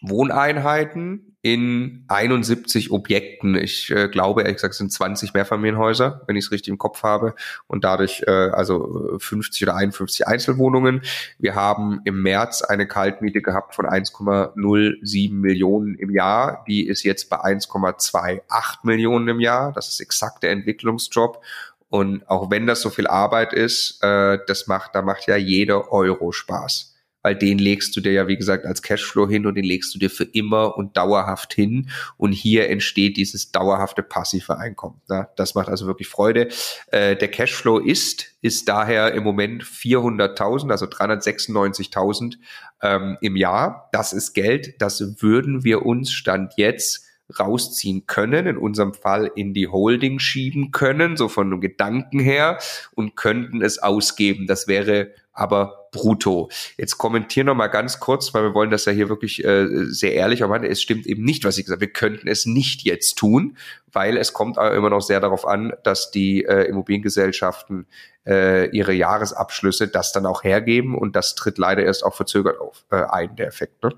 Wohneinheiten 0.00 1.27
in 1.52 2.04
71 2.08 2.90
Objekten. 2.90 3.54
Ich 3.54 3.90
äh, 3.90 4.08
glaube, 4.08 4.42
ehrlich 4.42 4.56
gesagt, 4.56 4.72
es 4.72 4.78
sind 4.78 4.92
20 4.92 5.32
Mehrfamilienhäuser, 5.32 6.22
wenn 6.26 6.36
ich 6.36 6.46
es 6.46 6.52
richtig 6.52 6.70
im 6.70 6.78
Kopf 6.78 7.02
habe. 7.02 7.34
Und 7.66 7.84
dadurch 7.84 8.22
äh, 8.26 8.30
also 8.30 9.16
50 9.18 9.62
oder 9.62 9.76
51 9.76 10.26
Einzelwohnungen. 10.26 11.02
Wir 11.38 11.54
haben 11.54 12.00
im 12.04 12.22
März 12.22 12.62
eine 12.62 12.86
Kaltmiete 12.86 13.40
gehabt 13.40 13.74
von 13.74 13.86
1,07 13.86 15.32
Millionen 15.32 15.94
im 15.94 16.10
Jahr. 16.10 16.64
Die 16.68 16.86
ist 16.86 17.02
jetzt 17.02 17.30
bei 17.30 17.38
1,28 17.38 18.40
Millionen 18.82 19.28
im 19.28 19.40
Jahr. 19.40 19.72
Das 19.72 19.88
ist 19.88 20.00
exakt 20.00 20.42
der 20.42 20.50
Entwicklungsjob. 20.50 21.42
Und 21.88 22.28
auch 22.28 22.50
wenn 22.50 22.66
das 22.66 22.82
so 22.82 22.90
viel 22.90 23.06
Arbeit 23.06 23.54
ist, 23.54 24.02
äh, 24.02 24.38
das 24.46 24.66
macht, 24.66 24.94
da 24.94 25.00
macht 25.00 25.26
ja 25.26 25.36
jeder 25.36 25.90
Euro 25.92 26.32
Spaß 26.32 26.97
weil 27.22 27.36
den 27.36 27.58
legst 27.58 27.96
du 27.96 28.00
dir 28.00 28.12
ja, 28.12 28.28
wie 28.28 28.36
gesagt, 28.36 28.64
als 28.64 28.82
Cashflow 28.82 29.28
hin 29.28 29.46
und 29.46 29.54
den 29.56 29.64
legst 29.64 29.94
du 29.94 29.98
dir 29.98 30.10
für 30.10 30.24
immer 30.24 30.76
und 30.76 30.96
dauerhaft 30.96 31.52
hin. 31.52 31.90
Und 32.16 32.32
hier 32.32 32.68
entsteht 32.68 33.16
dieses 33.16 33.50
dauerhafte 33.50 34.02
passive 34.02 34.58
Einkommen. 34.58 35.00
Ja, 35.08 35.28
das 35.36 35.54
macht 35.54 35.68
also 35.68 35.86
wirklich 35.86 36.08
Freude. 36.08 36.48
Äh, 36.88 37.16
der 37.16 37.28
Cashflow 37.28 37.78
ist, 37.78 38.36
ist 38.40 38.68
daher 38.68 39.12
im 39.14 39.24
Moment 39.24 39.64
400.000, 39.64 40.70
also 40.70 40.86
396.000 40.86 42.36
ähm, 42.82 43.18
im 43.20 43.36
Jahr. 43.36 43.88
Das 43.92 44.12
ist 44.12 44.32
Geld, 44.32 44.80
das 44.80 45.22
würden 45.22 45.64
wir 45.64 45.84
uns 45.84 46.12
Stand 46.12 46.54
jetzt 46.56 47.04
rausziehen 47.38 48.06
können, 48.06 48.46
in 48.46 48.56
unserem 48.56 48.94
Fall 48.94 49.30
in 49.34 49.52
die 49.52 49.68
Holding 49.68 50.18
schieben 50.18 50.70
können, 50.70 51.16
so 51.16 51.28
von 51.28 51.48
einem 51.48 51.60
Gedanken 51.60 52.20
her, 52.20 52.58
und 52.94 53.16
könnten 53.16 53.60
es 53.60 53.78
ausgeben. 53.78 54.46
Das 54.46 54.66
wäre 54.66 55.12
aber 55.38 55.88
brutto. 55.92 56.50
Jetzt 56.76 56.98
kommentieren 56.98 57.46
noch 57.46 57.54
mal 57.54 57.68
ganz 57.68 58.00
kurz, 58.00 58.34
weil 58.34 58.42
wir 58.42 58.54
wollen 58.54 58.70
das 58.70 58.84
ja 58.84 58.92
hier 58.92 59.08
wirklich 59.08 59.44
äh, 59.44 59.66
sehr 59.86 60.12
ehrlich 60.14 60.42
aber 60.42 60.62
Es 60.68 60.82
stimmt 60.82 61.06
eben 61.06 61.24
nicht, 61.24 61.44
was 61.44 61.56
ich 61.56 61.64
gesagt 61.64 61.80
habe. 61.80 61.86
Wir 61.86 61.92
könnten 61.92 62.28
es 62.28 62.44
nicht 62.44 62.82
jetzt 62.82 63.16
tun, 63.16 63.56
weil 63.92 64.16
es 64.16 64.32
kommt 64.32 64.58
aber 64.58 64.74
immer 64.74 64.90
noch 64.90 65.00
sehr 65.00 65.20
darauf 65.20 65.46
an, 65.46 65.72
dass 65.84 66.10
die 66.10 66.44
äh, 66.44 66.64
Immobiliengesellschaften 66.64 67.86
äh, 68.26 68.68
ihre 68.70 68.92
Jahresabschlüsse 68.92 69.88
das 69.88 70.12
dann 70.12 70.26
auch 70.26 70.42
hergeben 70.42 70.96
und 70.96 71.16
das 71.16 71.34
tritt 71.34 71.56
leider 71.56 71.84
erst 71.84 72.04
auch 72.04 72.14
verzögert 72.14 72.60
auf 72.60 72.84
äh, 72.90 73.04
ein, 73.08 73.36
der 73.36 73.46
Effekt. 73.46 73.82
Ne? 73.82 73.92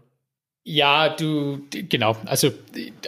Ja, 0.62 1.08
du, 1.08 1.66
genau. 1.70 2.18
Also 2.26 2.52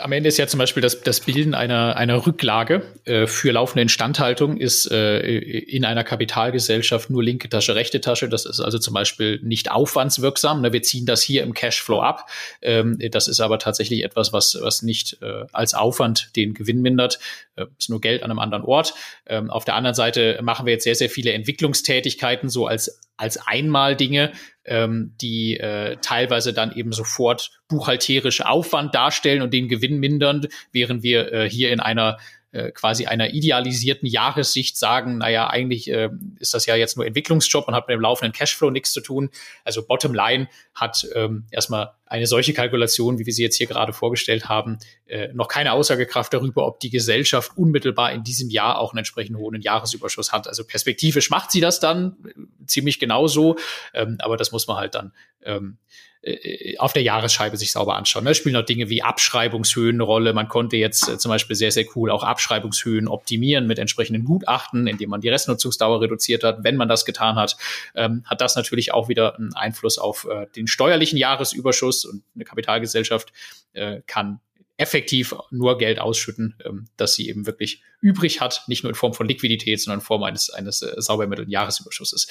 am 0.01 0.12
Ende 0.12 0.29
ist 0.31 0.39
ja 0.39 0.47
zum 0.47 0.57
Beispiel 0.57 0.81
das, 0.81 1.03
das 1.03 1.20
Bilden 1.20 1.53
einer, 1.53 1.97
einer 1.97 2.27
Rücklage 2.27 2.81
äh, 3.05 3.27
für 3.27 3.53
laufende 3.53 3.83
Instandhaltung 3.83 4.57
ist 4.57 4.91
äh, 4.91 5.20
in 5.20 5.85
einer 5.85 6.03
Kapitalgesellschaft 6.03 7.11
nur 7.11 7.23
linke 7.23 7.51
Tasche, 7.51 7.74
rechte 7.74 8.01
Tasche. 8.01 8.31
Das 8.31 8.47
ist 8.47 8.61
also 8.61 8.79
zum 8.79 8.95
Beispiel 8.95 9.39
nicht 9.43 9.70
aufwandswirksam. 9.70 10.62
Ne? 10.62 10.73
Wir 10.73 10.81
ziehen 10.81 11.05
das 11.05 11.23
hier 11.23 11.43
im 11.43 11.53
Cashflow 11.53 12.01
ab. 12.01 12.31
Ähm, 12.62 12.99
das 13.11 13.29
ist 13.29 13.41
aber 13.41 13.59
tatsächlich 13.59 14.03
etwas, 14.03 14.33
was, 14.33 14.57
was 14.59 14.81
nicht 14.81 15.19
äh, 15.20 15.45
als 15.53 15.74
Aufwand 15.74 16.35
den 16.37 16.55
Gewinn 16.55 16.81
mindert. 16.81 17.19
Äh, 17.57 17.66
ist 17.79 17.91
nur 17.91 18.01
Geld 18.01 18.23
an 18.23 18.31
einem 18.31 18.39
anderen 18.39 18.65
Ort. 18.65 18.95
Ähm, 19.27 19.51
auf 19.51 19.66
der 19.66 19.74
anderen 19.74 19.95
Seite 19.95 20.39
machen 20.43 20.65
wir 20.65 20.73
jetzt 20.73 20.85
sehr, 20.85 20.95
sehr 20.95 21.11
viele 21.11 21.33
Entwicklungstätigkeiten 21.35 22.49
so 22.49 22.66
als 22.66 22.99
als 23.16 23.36
einmal 23.47 23.97
Dinge, 23.97 24.32
ähm, 24.64 25.14
die 25.20 25.56
äh, 25.56 25.97
teilweise 26.01 26.52
dann 26.52 26.72
eben 26.72 26.93
sofort 26.93 27.51
buchhalterisch 27.68 28.40
Aufwand 28.43 28.94
darstellen 28.94 29.43
und 29.43 29.52
den 29.52 29.68
Gewinn 29.68 29.98
mindern, 29.98 30.47
während 30.72 31.02
wir 31.02 31.32
äh, 31.32 31.48
hier 31.48 31.72
in 31.72 31.80
einer 31.80 32.18
äh, 32.53 32.70
quasi 32.70 33.07
einer 33.07 33.33
idealisierten 33.33 34.07
Jahressicht 34.07 34.77
sagen, 34.77 35.19
naja, 35.19 35.49
eigentlich 35.49 35.91
äh, 35.91 36.11
ist 36.39 36.55
das 36.55 36.66
ja 36.66 36.77
jetzt 36.77 36.97
nur 36.97 37.07
Entwicklungsjob 37.07 37.66
und 37.66 37.74
hat 37.74 37.89
mit 37.89 37.95
dem 37.95 38.01
laufenden 38.01 38.33
Cashflow 38.33 38.70
nichts 38.70 38.93
zu 38.93 39.01
tun. 39.01 39.31
Also 39.65 39.83
Bottomline 39.83 40.49
hat 40.74 41.07
ähm, 41.15 41.47
erstmal 41.51 41.93
eine 42.05 42.27
solche 42.27 42.53
Kalkulation, 42.53 43.19
wie 43.19 43.24
wir 43.24 43.33
sie 43.33 43.43
jetzt 43.43 43.57
hier 43.57 43.66
gerade 43.66 43.95
vorgestellt 43.95 44.51
haben, 44.51 44.79
äh, 45.07 45.29
noch 45.33 45.49
keine 45.49 45.73
Aussagekraft 45.73 46.35
darüber, 46.35 46.66
ob 46.66 46.79
die 46.79 46.91
Gesellschaft 46.91 47.57
unmittelbar 47.57 48.12
in 48.12 48.23
diesem 48.23 48.51
Jahr 48.51 48.79
auch 48.79 48.93
einen 48.93 48.99
entsprechend 48.99 49.39
hohen 49.39 49.61
Jahresüberschuss 49.61 50.31
hat. 50.31 50.47
Also 50.47 50.65
perspektivisch 50.65 51.31
macht 51.31 51.51
sie 51.51 51.61
das 51.61 51.81
dann 51.81 52.16
äh, 52.27 52.66
ziemlich 52.66 52.99
genauso, 52.99 53.57
ähm, 53.95 54.19
aber 54.19 54.37
das 54.37 54.53
muss 54.53 54.66
man 54.66 54.77
halt 54.77 54.95
dann 54.95 55.12
ähm, 55.43 55.79
äh, 56.23 56.77
auf 56.78 56.93
der 56.93 57.03
Jahresscheibe 57.03 57.57
sich 57.57 57.73
sauber 57.73 57.97
anschauen. 57.97 58.24
Da 58.24 58.31
ne? 58.31 58.35
spielen 58.35 58.55
noch 58.55 58.65
Dinge 58.65 58.89
wie 58.89 59.03
Abschreibungshöhen 59.03 59.97
eine 59.97 60.05
Rolle. 60.05 60.32
Man 60.32 60.49
konnte 60.49 60.77
jetzt 60.77 61.09
äh, 61.09 61.19
zum 61.19 61.31
Beispiel 61.31 61.57
sehr, 61.57 61.73
sehr 61.73 61.85
cool 61.97 62.11
auch 62.11 62.23
Abschreibungshöhen 62.23 63.09
optimieren 63.09 63.66
mit 63.66 63.78
entsprechenden 63.78 64.24
Gutachten, 64.24 64.86
indem 64.86 65.11
man 65.11 65.20
die 65.20 65.28
Restnutzungsdauer 65.28 66.01
reduziert 66.01 66.44
hat. 66.44 66.62
Wenn 66.62 66.77
man 66.77 66.89
das 66.89 67.05
getan 67.05 67.36
hat, 67.36 67.57
ähm, 67.94 68.23
hat 68.24 68.40
das 68.40 68.55
natürlich 68.57 68.94
auch 68.94 69.09
wieder 69.09 69.36
einen 69.36 69.55
Einfluss 69.55 69.99
auf 69.99 70.27
äh, 70.31 70.47
den 70.55 70.66
steuerlichen 70.66 71.19
Jahresüberschuss 71.19 72.05
und 72.05 72.23
eine 72.35 72.44
Kapitalgesellschaft 72.44 73.32
äh, 73.73 74.01
kann 74.07 74.40
effektiv 74.77 75.35
nur 75.51 75.78
Geld 75.78 75.99
ausschütten, 75.99 76.57
ähm, 76.65 76.86
das 76.97 77.15
sie 77.15 77.28
eben 77.28 77.47
wirklich 77.47 77.82
übrig 78.01 78.40
hat, 78.40 78.65
nicht 78.66 78.82
nur 78.82 78.90
in 78.90 78.97
Form 78.97 79.15
von 79.15 79.28
Liquidität, 79.28 79.81
sondern 79.81 80.01
in 80.01 80.05
Form 80.05 80.23
eines, 80.23 80.51
eines 80.51 80.82
äh, 80.82 80.94
sauber 80.99 81.28
Jahresüberschusses. 81.47 82.28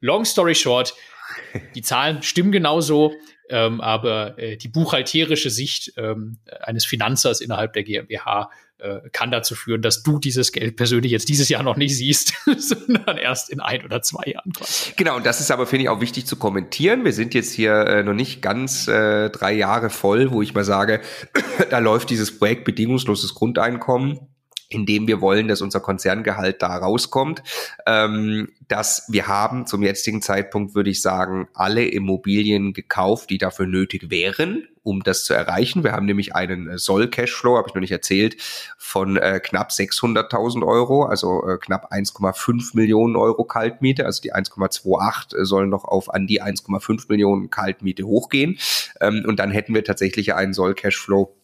Long 0.00 0.24
story 0.24 0.54
short, 0.54 0.94
die 1.74 1.82
Zahlen 1.82 2.22
stimmen 2.22 2.52
genauso, 2.52 3.14
ähm, 3.48 3.80
aber 3.80 4.38
äh, 4.38 4.56
die 4.56 4.68
buchhalterische 4.68 5.50
Sicht 5.50 5.92
ähm, 5.96 6.38
eines 6.60 6.84
Finanzers 6.84 7.40
innerhalb 7.40 7.72
der 7.74 7.82
GmbH 7.82 8.50
äh, 8.78 9.00
kann 9.12 9.30
dazu 9.30 9.54
führen, 9.54 9.82
dass 9.82 10.02
du 10.02 10.18
dieses 10.18 10.52
Geld 10.52 10.76
persönlich 10.76 11.12
jetzt 11.12 11.28
dieses 11.28 11.48
Jahr 11.48 11.62
noch 11.62 11.76
nicht 11.76 11.96
siehst, 11.96 12.34
sondern 12.58 13.16
erst 13.18 13.50
in 13.50 13.60
ein 13.60 13.84
oder 13.84 14.02
zwei 14.02 14.32
Jahren. 14.32 14.52
Genau, 14.96 15.16
und 15.16 15.24
das 15.24 15.40
ist 15.40 15.50
aber, 15.50 15.66
finde 15.66 15.84
ich, 15.84 15.88
auch 15.88 16.00
wichtig 16.00 16.26
zu 16.26 16.36
kommentieren. 16.36 17.04
Wir 17.04 17.12
sind 17.12 17.34
jetzt 17.34 17.52
hier 17.52 17.72
äh, 17.74 18.02
noch 18.02 18.14
nicht 18.14 18.42
ganz 18.42 18.88
äh, 18.88 19.30
drei 19.30 19.52
Jahre 19.52 19.90
voll, 19.90 20.30
wo 20.30 20.42
ich 20.42 20.54
mal 20.54 20.64
sage, 20.64 21.00
da 21.70 21.78
läuft 21.78 22.10
dieses 22.10 22.38
Projekt 22.38 22.64
bedingungsloses 22.64 23.34
Grundeinkommen 23.34 24.20
indem 24.74 25.06
wir 25.06 25.20
wollen, 25.20 25.48
dass 25.48 25.62
unser 25.62 25.80
Konzerngehalt 25.80 26.62
da 26.62 26.76
rauskommt. 26.76 27.42
Ähm, 27.86 28.48
dass 28.68 29.06
wir 29.08 29.26
haben 29.26 29.66
zum 29.66 29.82
jetzigen 29.82 30.22
Zeitpunkt, 30.22 30.74
würde 30.74 30.90
ich 30.90 31.02
sagen, 31.02 31.48
alle 31.54 31.84
Immobilien 31.84 32.72
gekauft, 32.72 33.30
die 33.30 33.38
dafür 33.38 33.66
nötig 33.66 34.10
wären, 34.10 34.66
um 34.82 35.02
das 35.02 35.24
zu 35.24 35.34
erreichen. 35.34 35.84
Wir 35.84 35.92
haben 35.92 36.06
nämlich 36.06 36.34
einen 36.34 36.68
äh, 36.68 36.78
Soll-Cashflow, 36.78 37.56
habe 37.56 37.68
ich 37.68 37.74
noch 37.74 37.80
nicht 37.80 37.92
erzählt, 37.92 38.36
von 38.78 39.16
äh, 39.16 39.40
knapp 39.40 39.70
600.000 39.70 40.66
Euro, 40.66 41.04
also 41.04 41.46
äh, 41.46 41.58
knapp 41.58 41.92
1,5 41.92 42.70
Millionen 42.74 43.16
Euro 43.16 43.44
Kaltmiete. 43.44 44.06
Also 44.06 44.22
die 44.22 44.34
1,28 44.34 45.36
äh, 45.36 45.44
sollen 45.44 45.70
noch 45.70 45.84
auf 45.84 46.12
an 46.12 46.26
die 46.26 46.42
1,5 46.42 47.06
Millionen 47.08 47.50
Kaltmiete 47.50 48.04
hochgehen. 48.04 48.58
Ähm, 49.00 49.24
und 49.26 49.38
dann 49.38 49.50
hätten 49.50 49.74
wir 49.74 49.84
tatsächlich 49.84 50.34
einen 50.34 50.52
Soll-Cashflow 50.52 51.34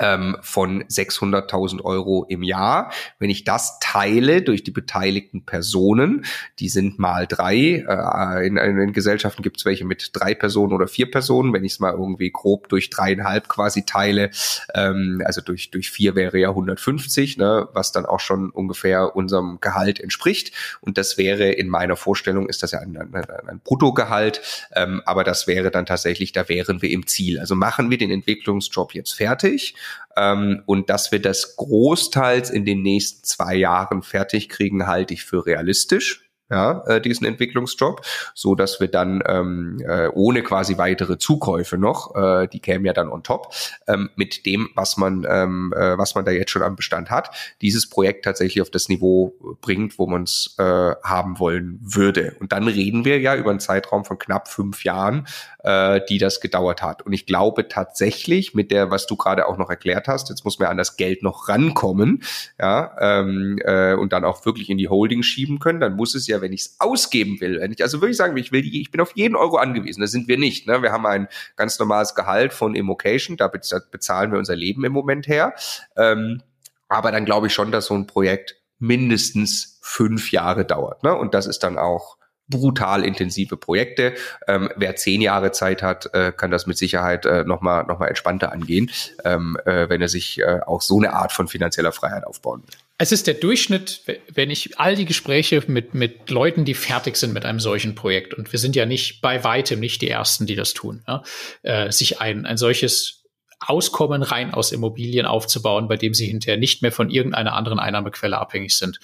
ähm, 0.00 0.36
von 0.42 0.84
600.000 0.84 1.82
Euro 1.82 2.24
im 2.28 2.42
Jahr. 2.42 2.92
Wenn 3.18 3.30
ich 3.30 3.44
das 3.44 3.78
teile 3.80 4.42
durch 4.42 4.64
die 4.64 4.70
beteiligten 4.70 5.44
Personen, 5.44 6.24
die 6.58 6.68
sind 6.68 6.98
mal 6.98 7.26
drei, 7.26 7.84
äh, 7.86 8.46
in, 8.46 8.56
in 8.56 8.92
Gesellschaften 8.92 9.42
gibt 9.42 9.58
es 9.58 9.64
welche 9.64 9.84
mit 9.84 10.10
drei 10.12 10.34
Personen 10.34 10.72
oder 10.72 10.88
vier 10.88 11.10
Personen, 11.10 11.52
wenn 11.52 11.64
ich 11.64 11.72
es 11.72 11.80
mal 11.80 11.92
irgendwie 11.92 12.30
grob 12.30 12.68
durch 12.68 12.90
dreieinhalb 12.90 13.48
quasi 13.48 13.84
teile, 13.84 14.30
ähm, 14.74 15.22
also 15.24 15.40
durch, 15.40 15.70
durch 15.70 15.90
vier 15.90 16.14
wäre 16.14 16.38
ja 16.38 16.48
150, 16.48 17.36
ne, 17.38 17.68
was 17.72 17.92
dann 17.92 18.06
auch 18.06 18.20
schon 18.20 18.50
ungefähr 18.50 19.14
unserem 19.16 19.58
Gehalt 19.60 20.00
entspricht. 20.00 20.52
Und 20.80 20.98
das 20.98 21.18
wäre 21.18 21.50
in 21.50 21.68
meiner 21.68 21.96
Vorstellung, 21.96 22.48
ist 22.48 22.62
das 22.62 22.72
ja 22.72 22.80
ein, 22.80 22.96
ein, 22.96 23.14
ein 23.14 23.60
Bruttogehalt, 23.62 24.68
ähm, 24.74 25.02
aber 25.04 25.24
das 25.24 25.46
wäre 25.46 25.70
dann 25.70 25.86
tatsächlich, 25.86 26.32
da 26.32 26.48
wären 26.48 26.82
wir 26.82 26.90
im 26.90 27.06
Ziel. 27.06 27.38
Also 27.38 27.54
machen 27.54 27.90
wir 27.90 27.98
den 27.98 28.10
Entwicklungsjob 28.10 28.94
jetzt 28.94 29.14
fertig 29.14 29.74
ähm, 30.16 30.62
und 30.66 30.90
dass 30.90 31.12
wir 31.12 31.20
das 31.20 31.56
großteils 31.56 32.50
in 32.50 32.64
den 32.64 32.82
nächsten 32.82 33.24
zwei 33.24 33.54
Jahren 33.54 34.02
fertig 34.02 34.48
kriegen, 34.48 34.86
halte 34.86 35.14
ich 35.14 35.24
für 35.24 35.46
realistisch 35.46 36.22
ja, 36.52 36.84
äh, 36.86 37.00
diesen 37.00 37.26
Entwicklungsjob, 37.26 38.02
so 38.34 38.54
dass 38.54 38.78
wir 38.78 38.88
dann 38.88 39.22
ähm, 39.26 39.82
äh, 39.88 40.08
ohne 40.08 40.42
quasi 40.42 40.76
weitere 40.76 41.16
Zukäufe 41.16 41.78
noch, 41.78 42.14
äh, 42.14 42.46
die 42.46 42.60
kämen 42.60 42.84
ja 42.84 42.92
dann 42.92 43.08
on 43.08 43.22
top, 43.22 43.54
ähm, 43.88 44.10
mit 44.16 44.44
dem, 44.44 44.68
was 44.74 44.98
man, 44.98 45.26
ähm, 45.28 45.72
äh, 45.74 45.96
was 45.96 46.14
man 46.14 46.26
da 46.26 46.30
jetzt 46.30 46.50
schon 46.50 46.62
am 46.62 46.76
Bestand 46.76 47.10
hat, 47.10 47.34
dieses 47.62 47.88
Projekt 47.88 48.26
tatsächlich 48.26 48.60
auf 48.60 48.70
das 48.70 48.90
Niveau 48.90 49.34
bringt, 49.62 49.98
wo 49.98 50.06
man 50.06 50.24
es 50.24 50.54
äh, 50.58 50.62
haben 51.02 51.38
wollen 51.38 51.78
würde. 51.80 52.36
Und 52.38 52.52
dann 52.52 52.68
reden 52.68 53.06
wir 53.06 53.18
ja 53.18 53.34
über 53.34 53.50
einen 53.50 53.60
Zeitraum 53.60 54.04
von 54.04 54.18
knapp 54.18 54.48
fünf 54.48 54.84
Jahren, 54.84 55.26
äh, 55.62 56.00
die 56.08 56.18
das 56.18 56.40
gedauert 56.40 56.82
hat. 56.82 57.02
Und 57.02 57.12
ich 57.12 57.26
glaube 57.26 57.68
tatsächlich, 57.68 58.54
mit 58.54 58.70
der, 58.70 58.90
was 58.90 59.06
du 59.06 59.16
gerade 59.16 59.46
auch 59.46 59.56
noch 59.56 59.70
erklärt 59.70 60.08
hast, 60.08 60.28
jetzt 60.28 60.44
muss 60.44 60.58
man 60.58 60.68
an 60.68 60.76
das 60.76 60.96
Geld 60.96 61.22
noch 61.22 61.48
rankommen, 61.48 62.22
ja, 62.58 62.96
ähm, 63.00 63.58
äh, 63.64 63.94
und 63.94 64.12
dann 64.12 64.24
auch 64.24 64.44
wirklich 64.44 64.70
in 64.70 64.78
die 64.78 64.88
Holding 64.88 65.22
schieben 65.22 65.58
können, 65.58 65.80
dann 65.80 65.96
muss 65.96 66.14
es 66.14 66.26
ja 66.26 66.40
wenn 66.40 66.52
ich 66.52 66.62
es 66.62 66.76
ausgeben 66.78 67.40
will, 67.40 67.60
wenn 67.60 67.72
ich 67.72 67.82
also 67.82 68.00
wirklich 68.00 68.16
sagen 68.16 68.34
will, 68.34 68.42
ich 68.42 68.52
will, 68.52 68.64
ich 68.64 68.90
bin 68.90 69.00
auf 69.00 69.12
jeden 69.14 69.36
Euro 69.36 69.56
angewiesen, 69.56 70.00
das 70.00 70.10
sind 70.10 70.28
wir 70.28 70.38
nicht. 70.38 70.66
Ne? 70.66 70.82
Wir 70.82 70.92
haben 70.92 71.06
ein 71.06 71.28
ganz 71.56 71.78
normales 71.78 72.14
Gehalt 72.14 72.52
von 72.52 72.74
Immocation, 72.74 73.36
da 73.36 73.48
bezahlen 73.48 74.32
wir 74.32 74.38
unser 74.38 74.56
Leben 74.56 74.84
im 74.84 74.92
Moment 74.92 75.28
her. 75.28 75.54
Ähm, 75.96 76.42
aber 76.88 77.12
dann 77.12 77.24
glaube 77.24 77.46
ich 77.46 77.54
schon, 77.54 77.72
dass 77.72 77.86
so 77.86 77.94
ein 77.94 78.06
Projekt 78.06 78.56
mindestens 78.78 79.78
fünf 79.80 80.32
Jahre 80.32 80.64
dauert. 80.64 81.04
Ne? 81.04 81.14
Und 81.14 81.34
das 81.34 81.46
ist 81.46 81.60
dann 81.60 81.78
auch 81.78 82.16
brutal 82.52 83.04
intensive 83.04 83.56
Projekte. 83.56 84.14
Ähm, 84.46 84.70
wer 84.76 84.94
zehn 84.94 85.20
Jahre 85.20 85.50
Zeit 85.50 85.82
hat, 85.82 86.14
äh, 86.14 86.30
kann 86.30 86.52
das 86.52 86.66
mit 86.66 86.78
Sicherheit 86.78 87.26
äh, 87.26 87.42
nochmal 87.44 87.84
noch 87.84 87.98
mal 87.98 88.06
entspannter 88.06 88.52
angehen, 88.52 88.90
ähm, 89.24 89.58
äh, 89.64 89.88
wenn 89.88 90.00
er 90.00 90.08
sich 90.08 90.38
äh, 90.38 90.60
auch 90.64 90.82
so 90.82 90.98
eine 90.98 91.12
Art 91.12 91.32
von 91.32 91.48
finanzieller 91.48 91.92
Freiheit 91.92 92.24
aufbauen 92.24 92.62
will. 92.62 92.74
Es 92.98 93.10
ist 93.10 93.26
der 93.26 93.34
Durchschnitt, 93.34 94.02
wenn 94.32 94.50
ich 94.50 94.78
all 94.78 94.94
die 94.94 95.06
Gespräche 95.06 95.60
mit, 95.66 95.92
mit 95.92 96.30
Leuten, 96.30 96.64
die 96.64 96.74
fertig 96.74 97.16
sind 97.16 97.32
mit 97.32 97.44
einem 97.44 97.58
solchen 97.58 97.96
Projekt, 97.96 98.32
und 98.32 98.52
wir 98.52 98.60
sind 98.60 98.76
ja 98.76 98.86
nicht 98.86 99.20
bei 99.20 99.42
weitem 99.42 99.80
nicht 99.80 100.02
die 100.02 100.08
Ersten, 100.08 100.46
die 100.46 100.54
das 100.54 100.72
tun, 100.72 101.02
ja, 101.08 101.24
äh, 101.62 101.90
sich 101.90 102.20
ein, 102.20 102.46
ein 102.46 102.56
solches 102.56 103.24
Auskommen 103.58 104.22
rein 104.22 104.54
aus 104.54 104.72
Immobilien 104.72 105.26
aufzubauen, 105.26 105.88
bei 105.88 105.96
dem 105.96 106.14
sie 106.14 106.26
hinterher 106.26 106.58
nicht 106.58 106.82
mehr 106.82 106.92
von 106.92 107.10
irgendeiner 107.10 107.54
anderen 107.54 107.78
Einnahmequelle 107.78 108.38
abhängig 108.38 108.76
sind. 108.76 108.98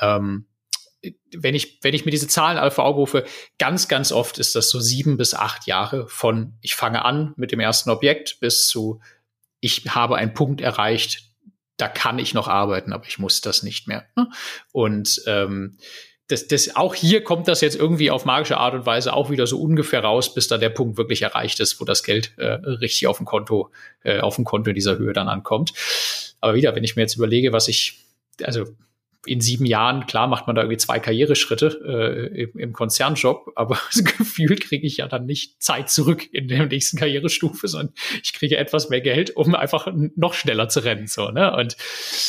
Ähm, 0.00 0.46
wenn 1.36 1.54
ich, 1.54 1.78
wenn 1.82 1.94
ich 1.94 2.04
mir 2.04 2.10
diese 2.10 2.28
Zahlen 2.28 2.58
alle 2.58 2.70
vor 2.70 2.84
Augen 2.84 2.98
rufe, 2.98 3.24
ganz, 3.58 3.88
ganz 3.88 4.12
oft 4.12 4.38
ist 4.38 4.54
das 4.54 4.70
so 4.70 4.80
sieben 4.80 5.16
bis 5.16 5.34
acht 5.34 5.66
Jahre 5.66 6.08
von 6.08 6.54
ich 6.60 6.74
fange 6.74 7.04
an 7.04 7.34
mit 7.36 7.52
dem 7.52 7.60
ersten 7.60 7.90
Objekt 7.90 8.38
bis 8.40 8.66
zu 8.66 9.00
ich 9.60 9.86
habe 9.88 10.16
einen 10.16 10.34
Punkt 10.34 10.60
erreicht, 10.60 11.22
da 11.78 11.88
kann 11.88 12.18
ich 12.18 12.34
noch 12.34 12.48
arbeiten, 12.48 12.92
aber 12.92 13.06
ich 13.06 13.18
muss 13.18 13.40
das 13.40 13.62
nicht 13.62 13.88
mehr. 13.88 14.04
Ne? 14.14 14.28
Und 14.72 15.22
ähm, 15.26 15.78
das, 16.28 16.46
das, 16.48 16.76
auch 16.76 16.94
hier 16.94 17.24
kommt 17.24 17.48
das 17.48 17.60
jetzt 17.60 17.76
irgendwie 17.76 18.10
auf 18.10 18.24
magische 18.24 18.56
Art 18.56 18.74
und 18.74 18.86
Weise 18.86 19.12
auch 19.12 19.30
wieder 19.30 19.46
so 19.46 19.60
ungefähr 19.60 20.00
raus, 20.00 20.34
bis 20.34 20.48
da 20.48 20.58
der 20.58 20.70
Punkt 20.70 20.96
wirklich 20.96 21.22
erreicht 21.22 21.60
ist, 21.60 21.80
wo 21.80 21.84
das 21.84 22.02
Geld 22.02 22.32
äh, 22.38 22.46
richtig 22.46 23.06
auf 23.06 23.18
dem 23.18 23.26
Konto, 23.26 23.70
äh, 24.02 24.20
auf 24.20 24.36
dem 24.36 24.44
Konto 24.44 24.70
in 24.70 24.74
dieser 24.74 24.98
Höhe 24.98 25.12
dann 25.12 25.28
ankommt. 25.28 25.72
Aber 26.40 26.54
wieder, 26.54 26.74
wenn 26.74 26.84
ich 26.84 26.96
mir 26.96 27.02
jetzt 27.02 27.16
überlege, 27.16 27.52
was 27.52 27.68
ich, 27.68 28.04
also 28.42 28.64
in 29.26 29.40
sieben 29.40 29.66
Jahren, 29.66 30.06
klar 30.06 30.26
macht 30.26 30.46
man 30.46 30.56
da 30.56 30.62
irgendwie 30.62 30.78
zwei 30.78 30.98
Karriereschritte 30.98 31.80
äh, 31.86 32.42
im, 32.42 32.58
im 32.58 32.72
Konzernjob, 32.72 33.52
aber 33.56 33.78
das 33.92 34.04
Gefühl 34.04 34.56
kriege 34.56 34.86
ich 34.86 34.98
ja 34.98 35.08
dann 35.08 35.26
nicht 35.26 35.62
Zeit 35.62 35.90
zurück 35.90 36.32
in 36.32 36.48
der 36.48 36.66
nächsten 36.66 36.98
Karrierestufe, 36.98 37.68
sondern 37.68 37.94
ich 38.22 38.32
kriege 38.32 38.56
etwas 38.56 38.88
mehr 38.88 39.00
Geld, 39.00 39.36
um 39.36 39.54
einfach 39.54 39.88
noch 40.16 40.34
schneller 40.34 40.68
zu 40.68 40.80
rennen. 40.80 41.06
So, 41.06 41.30
ne? 41.30 41.54
Und 41.56 41.76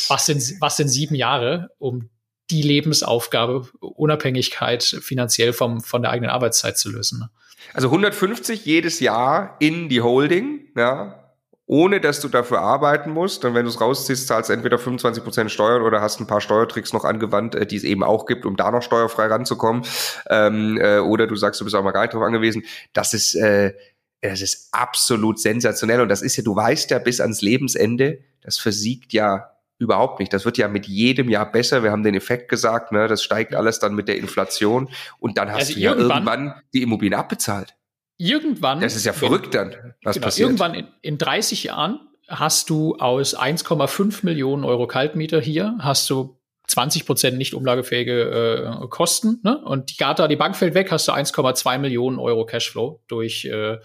was 0.07 0.25
sind, 0.25 0.41
was 0.59 0.77
sind 0.77 0.87
sieben 0.87 1.15
Jahre, 1.15 1.69
um 1.77 2.09
die 2.51 2.61
Lebensaufgabe, 2.61 3.67
Unabhängigkeit 3.79 4.83
finanziell 4.83 5.53
vom, 5.53 5.81
von 5.81 6.01
der 6.01 6.11
eigenen 6.11 6.29
Arbeitszeit 6.29 6.77
zu 6.77 6.91
lösen? 6.91 7.19
Ne? 7.19 7.29
Also 7.73 7.87
150 7.87 8.65
jedes 8.65 8.99
Jahr 8.99 9.57
in 9.59 9.89
die 9.89 10.01
Holding, 10.01 10.67
ja, 10.75 11.24
ohne 11.67 11.99
dass 11.99 12.19
du 12.19 12.27
dafür 12.27 12.61
arbeiten 12.61 13.11
musst. 13.11 13.43
Und 13.43 13.55
wenn 13.55 13.63
du 13.63 13.69
es 13.69 13.81
rausziehst, 13.81 14.27
zahlst 14.27 14.49
du 14.49 14.53
entweder 14.53 14.77
25 14.77 15.23
Prozent 15.23 15.51
Steuern 15.51 15.81
oder 15.81 16.01
hast 16.01 16.19
ein 16.19 16.27
paar 16.27 16.41
Steuertricks 16.41 16.93
noch 16.93 17.05
angewandt, 17.05 17.55
äh, 17.55 17.65
die 17.65 17.77
es 17.77 17.83
eben 17.83 18.03
auch 18.03 18.25
gibt, 18.25 18.45
um 18.45 18.55
da 18.55 18.71
noch 18.71 18.83
steuerfrei 18.83 19.27
ranzukommen. 19.27 19.83
Ähm, 20.29 20.77
äh, 20.79 20.99
oder 20.99 21.27
du 21.27 21.35
sagst, 21.35 21.59
du 21.61 21.65
bist 21.65 21.75
auch 21.75 21.83
mal 21.83 21.91
gar 21.91 22.01
nicht 22.01 22.13
drauf 22.13 22.23
angewiesen. 22.23 22.63
Das 22.93 23.13
ist, 23.13 23.35
äh, 23.35 23.73
das 24.21 24.41
ist 24.41 24.69
absolut 24.71 25.39
sensationell. 25.39 26.01
Und 26.01 26.09
das 26.09 26.21
ist 26.21 26.35
ja, 26.35 26.43
du 26.43 26.55
weißt 26.55 26.91
ja 26.91 26.99
bis 26.99 27.19
ans 27.19 27.41
Lebensende, 27.41 28.19
das 28.41 28.57
versiegt 28.57 29.13
ja 29.13 29.51
Überhaupt 29.77 30.21
nicht. 30.21 30.31
Das 30.31 30.45
wird 30.45 30.57
ja 30.57 30.69
mit 30.69 30.87
jedem 30.87 31.29
Jahr 31.29 31.51
besser. 31.51 31.83
Wir 31.83 31.91
haben 31.91 32.03
den 32.03 32.15
Effekt 32.15 32.47
gesagt, 32.47 32.93
ne? 32.93 33.09
das 33.09 33.21
steigt 33.21 33.53
alles 33.53 33.79
dann 33.79 33.93
mit 33.93 34.07
der 34.07 34.17
Inflation 34.17 34.89
und 35.19 35.37
dann 35.37 35.49
hast 35.49 35.57
also 35.57 35.73
du 35.73 35.79
ja 35.81 35.93
irgendwann 35.93 36.53
die 36.73 36.81
Immobilien 36.81 37.19
abbezahlt. 37.19 37.75
Irgendwann. 38.17 38.79
Das 38.79 38.95
ist 38.95 39.05
ja 39.05 39.13
verrückt 39.13 39.53
wenn, 39.53 39.71
dann, 39.71 39.93
was 40.03 40.15
genau, 40.15 40.25
passiert. 40.25 40.47
Irgendwann 40.47 40.73
in, 40.73 40.87
in 41.01 41.17
30 41.17 41.65
Jahren 41.65 41.99
hast 42.27 42.69
du 42.69 42.95
aus 42.95 43.37
1,5 43.37 44.25
Millionen 44.25 44.63
Euro 44.63 44.87
Kaltmieter 44.87 45.41
hier, 45.41 45.75
hast 45.79 46.09
du 46.09 46.39
20 46.67 47.05
Prozent 47.05 47.37
nicht 47.37 47.53
umlagefähige 47.53 48.81
äh, 48.83 48.87
Kosten. 48.87 49.39
Ne? 49.43 49.57
Und 49.57 49.91
die 49.91 49.97
Gata, 49.97 50.27
die 50.27 50.35
Bank 50.35 50.55
fällt 50.55 50.73
weg, 50.73 50.91
hast 50.91 51.07
du 51.07 51.11
1,2 51.11 51.77
Millionen 51.77 52.17
Euro 52.17 52.45
Cashflow 52.45 53.03
durch 53.07 53.45
äh, 53.45 53.77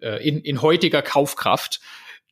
äh, 0.00 0.28
in, 0.28 0.40
in 0.40 0.62
heutiger 0.62 1.02
Kaufkraft 1.02 1.80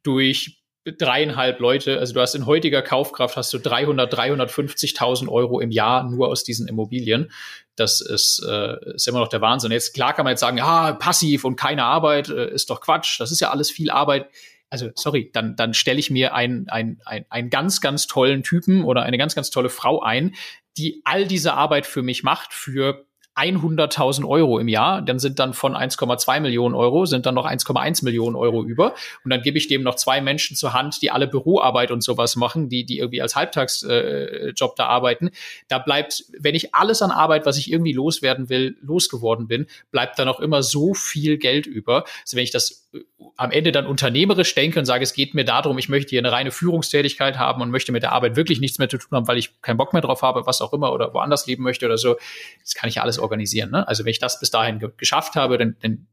durch 0.02 0.62
dreieinhalb 0.92 1.60
Leute, 1.60 1.98
also 1.98 2.14
du 2.14 2.20
hast 2.20 2.34
in 2.34 2.46
heutiger 2.46 2.82
Kaufkraft 2.82 3.36
hast 3.36 3.52
du 3.52 3.58
300, 3.58 4.12
350.000 4.12 5.28
Euro 5.28 5.60
im 5.60 5.70
Jahr 5.70 6.08
nur 6.08 6.28
aus 6.28 6.44
diesen 6.44 6.68
Immobilien. 6.68 7.30
Das 7.74 8.00
ist, 8.00 8.44
äh, 8.48 8.94
ist 8.94 9.08
immer 9.08 9.20
noch 9.20 9.28
der 9.28 9.40
Wahnsinn. 9.40 9.72
Jetzt 9.72 9.94
klar 9.94 10.14
kann 10.14 10.24
man 10.24 10.32
jetzt 10.32 10.40
sagen, 10.40 10.58
ja, 10.58 10.92
passiv 10.92 11.44
und 11.44 11.56
keine 11.56 11.84
Arbeit 11.84 12.28
äh, 12.28 12.50
ist 12.50 12.70
doch 12.70 12.80
Quatsch. 12.80 13.20
Das 13.20 13.32
ist 13.32 13.40
ja 13.40 13.50
alles 13.50 13.70
viel 13.70 13.90
Arbeit 13.90 14.28
also 14.68 14.90
sorry, 14.94 15.30
dann, 15.32 15.56
dann 15.56 15.74
stelle 15.74 15.98
ich 15.98 16.10
mir 16.10 16.34
einen, 16.34 16.68
einen, 16.68 17.00
einen, 17.04 17.24
einen 17.28 17.50
ganz, 17.50 17.80
ganz 17.80 18.06
tollen 18.06 18.42
Typen 18.42 18.84
oder 18.84 19.02
eine 19.02 19.16
ganz, 19.16 19.34
ganz 19.34 19.50
tolle 19.50 19.68
Frau 19.68 20.02
ein, 20.02 20.34
die 20.76 21.02
all 21.04 21.26
diese 21.26 21.54
Arbeit 21.54 21.86
für 21.86 22.02
mich 22.02 22.22
macht, 22.22 22.52
für 22.52 23.05
100.000 23.36 24.26
Euro 24.26 24.58
im 24.58 24.68
Jahr, 24.68 25.02
dann 25.02 25.18
sind 25.18 25.38
dann 25.38 25.52
von 25.52 25.74
1,2 25.74 26.40
Millionen 26.40 26.74
Euro, 26.74 27.04
sind 27.04 27.26
dann 27.26 27.34
noch 27.34 27.46
1,1 27.46 28.02
Millionen 28.02 28.34
Euro 28.34 28.64
über. 28.64 28.94
Und 29.24 29.30
dann 29.30 29.42
gebe 29.42 29.58
ich 29.58 29.68
dem 29.68 29.82
noch 29.82 29.96
zwei 29.96 30.22
Menschen 30.22 30.56
zur 30.56 30.72
Hand, 30.72 31.02
die 31.02 31.10
alle 31.10 31.26
Büroarbeit 31.26 31.90
und 31.90 32.02
sowas 32.02 32.36
machen, 32.36 32.70
die, 32.70 32.84
die 32.84 32.98
irgendwie 32.98 33.20
als 33.20 33.36
Halbtagsjob 33.36 33.90
äh, 33.90 34.74
da 34.76 34.86
arbeiten. 34.86 35.30
Da 35.68 35.78
bleibt, 35.78 36.24
wenn 36.38 36.54
ich 36.54 36.74
alles 36.74 37.02
an 37.02 37.10
Arbeit, 37.10 37.44
was 37.44 37.58
ich 37.58 37.70
irgendwie 37.70 37.92
loswerden 37.92 38.48
will, 38.48 38.76
losgeworden 38.80 39.48
bin, 39.48 39.66
bleibt 39.90 40.18
da 40.18 40.24
noch 40.24 40.40
immer 40.40 40.62
so 40.62 40.94
viel 40.94 41.36
Geld 41.36 41.66
über. 41.66 42.04
Also 42.22 42.36
wenn 42.36 42.44
ich 42.44 42.52
das 42.52 42.88
äh, 42.94 43.00
am 43.36 43.50
Ende 43.50 43.70
dann 43.70 43.86
unternehmerisch 43.86 44.54
denke 44.54 44.78
und 44.78 44.86
sage, 44.86 45.02
es 45.02 45.12
geht 45.12 45.34
mir 45.34 45.44
darum, 45.44 45.76
ich 45.76 45.90
möchte 45.90 46.10
hier 46.10 46.20
eine 46.20 46.32
reine 46.32 46.50
Führungstätigkeit 46.50 47.38
haben 47.38 47.60
und 47.60 47.70
möchte 47.70 47.92
mit 47.92 48.02
der 48.02 48.12
Arbeit 48.12 48.36
wirklich 48.36 48.60
nichts 48.60 48.78
mehr 48.78 48.88
zu 48.88 48.96
tun 48.96 49.10
haben, 49.12 49.28
weil 49.28 49.36
ich 49.36 49.60
keinen 49.60 49.76
Bock 49.76 49.92
mehr 49.92 50.00
drauf 50.00 50.22
habe, 50.22 50.46
was 50.46 50.62
auch 50.62 50.72
immer, 50.72 50.92
oder 50.92 51.12
woanders 51.12 51.46
leben 51.46 51.62
möchte 51.62 51.84
oder 51.84 51.98
so, 51.98 52.16
das 52.62 52.74
kann 52.74 52.88
ich 52.88 52.96
ja 52.96 53.02
alles 53.02 53.18
organisieren. 53.26 53.70
Ne? 53.70 53.86
Also 53.86 54.04
wenn 54.04 54.10
ich 54.10 54.18
das 54.18 54.40
bis 54.40 54.50
dahin 54.50 54.78
ge 54.78 54.90
geschafft 54.96 55.36
habe, 55.36 55.58
dann, 55.58 55.76
dann 55.80 56.06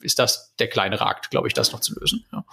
ist 0.00 0.18
das 0.18 0.54
der 0.58 0.68
kleine 0.68 1.00
Akt, 1.00 1.30
glaube 1.30 1.48
ich, 1.48 1.54
das 1.54 1.72
noch 1.72 1.80
zu 1.80 1.98
lösen. 1.98 2.24
Ja. 2.32 2.44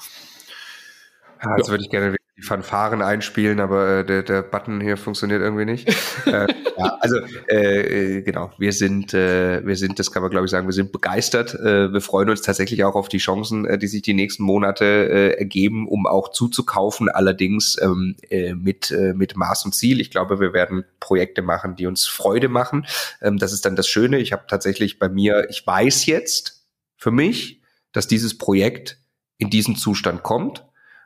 Ja, 1.43 1.57
jetzt 1.57 1.69
würde 1.69 1.83
ich 1.83 1.89
gerne 1.89 2.15
die 2.35 2.41
Fanfaren 2.41 3.03
einspielen, 3.03 3.59
aber 3.59 3.99
äh, 3.99 4.05
der, 4.05 4.23
der 4.23 4.41
Button 4.41 4.81
hier 4.81 4.97
funktioniert 4.97 5.41
irgendwie 5.41 5.65
nicht. 5.65 5.87
äh, 6.25 6.47
ja, 6.77 6.97
also 6.99 7.17
äh, 7.47 8.23
genau, 8.23 8.51
wir 8.57 8.73
sind, 8.73 9.13
äh, 9.13 9.63
wir 9.63 9.75
sind, 9.75 9.99
das 9.99 10.11
kann 10.11 10.23
man 10.23 10.31
glaube 10.31 10.45
ich 10.45 10.51
sagen, 10.51 10.67
wir 10.67 10.73
sind 10.73 10.91
begeistert. 10.91 11.53
Äh, 11.53 11.93
wir 11.93 12.01
freuen 12.01 12.31
uns 12.31 12.41
tatsächlich 12.41 12.83
auch 12.83 12.95
auf 12.95 13.07
die 13.07 13.19
Chancen, 13.19 13.65
äh, 13.65 13.77
die 13.77 13.85
sich 13.85 14.01
die 14.01 14.15
nächsten 14.15 14.41
Monate 14.43 14.83
äh, 14.85 15.37
ergeben, 15.37 15.87
um 15.87 16.07
auch 16.07 16.31
zuzukaufen. 16.31 17.07
Allerdings 17.07 17.77
ähm, 17.79 18.15
äh, 18.29 18.55
mit 18.55 18.89
äh, 18.89 19.13
mit 19.13 19.37
Maß 19.37 19.65
und 19.65 19.75
Ziel. 19.75 20.01
Ich 20.01 20.09
glaube, 20.09 20.39
wir 20.39 20.53
werden 20.53 20.85
Projekte 20.99 21.43
machen, 21.43 21.75
die 21.75 21.85
uns 21.85 22.07
Freude 22.07 22.49
machen. 22.49 22.87
Ähm, 23.21 23.37
das 23.37 23.53
ist 23.53 23.65
dann 23.65 23.75
das 23.75 23.87
Schöne. 23.87 24.17
Ich 24.17 24.33
habe 24.33 24.45
tatsächlich 24.47 24.97
bei 24.97 25.07
mir, 25.07 25.47
ich 25.51 25.65
weiß 25.67 26.07
jetzt 26.07 26.65
für 26.97 27.11
mich, 27.11 27.61
dass 27.91 28.07
dieses 28.07 28.39
Projekt 28.39 28.97
in 29.37 29.51
diesen 29.51 29.75
Zustand 29.75 30.23
kommt 30.23 30.65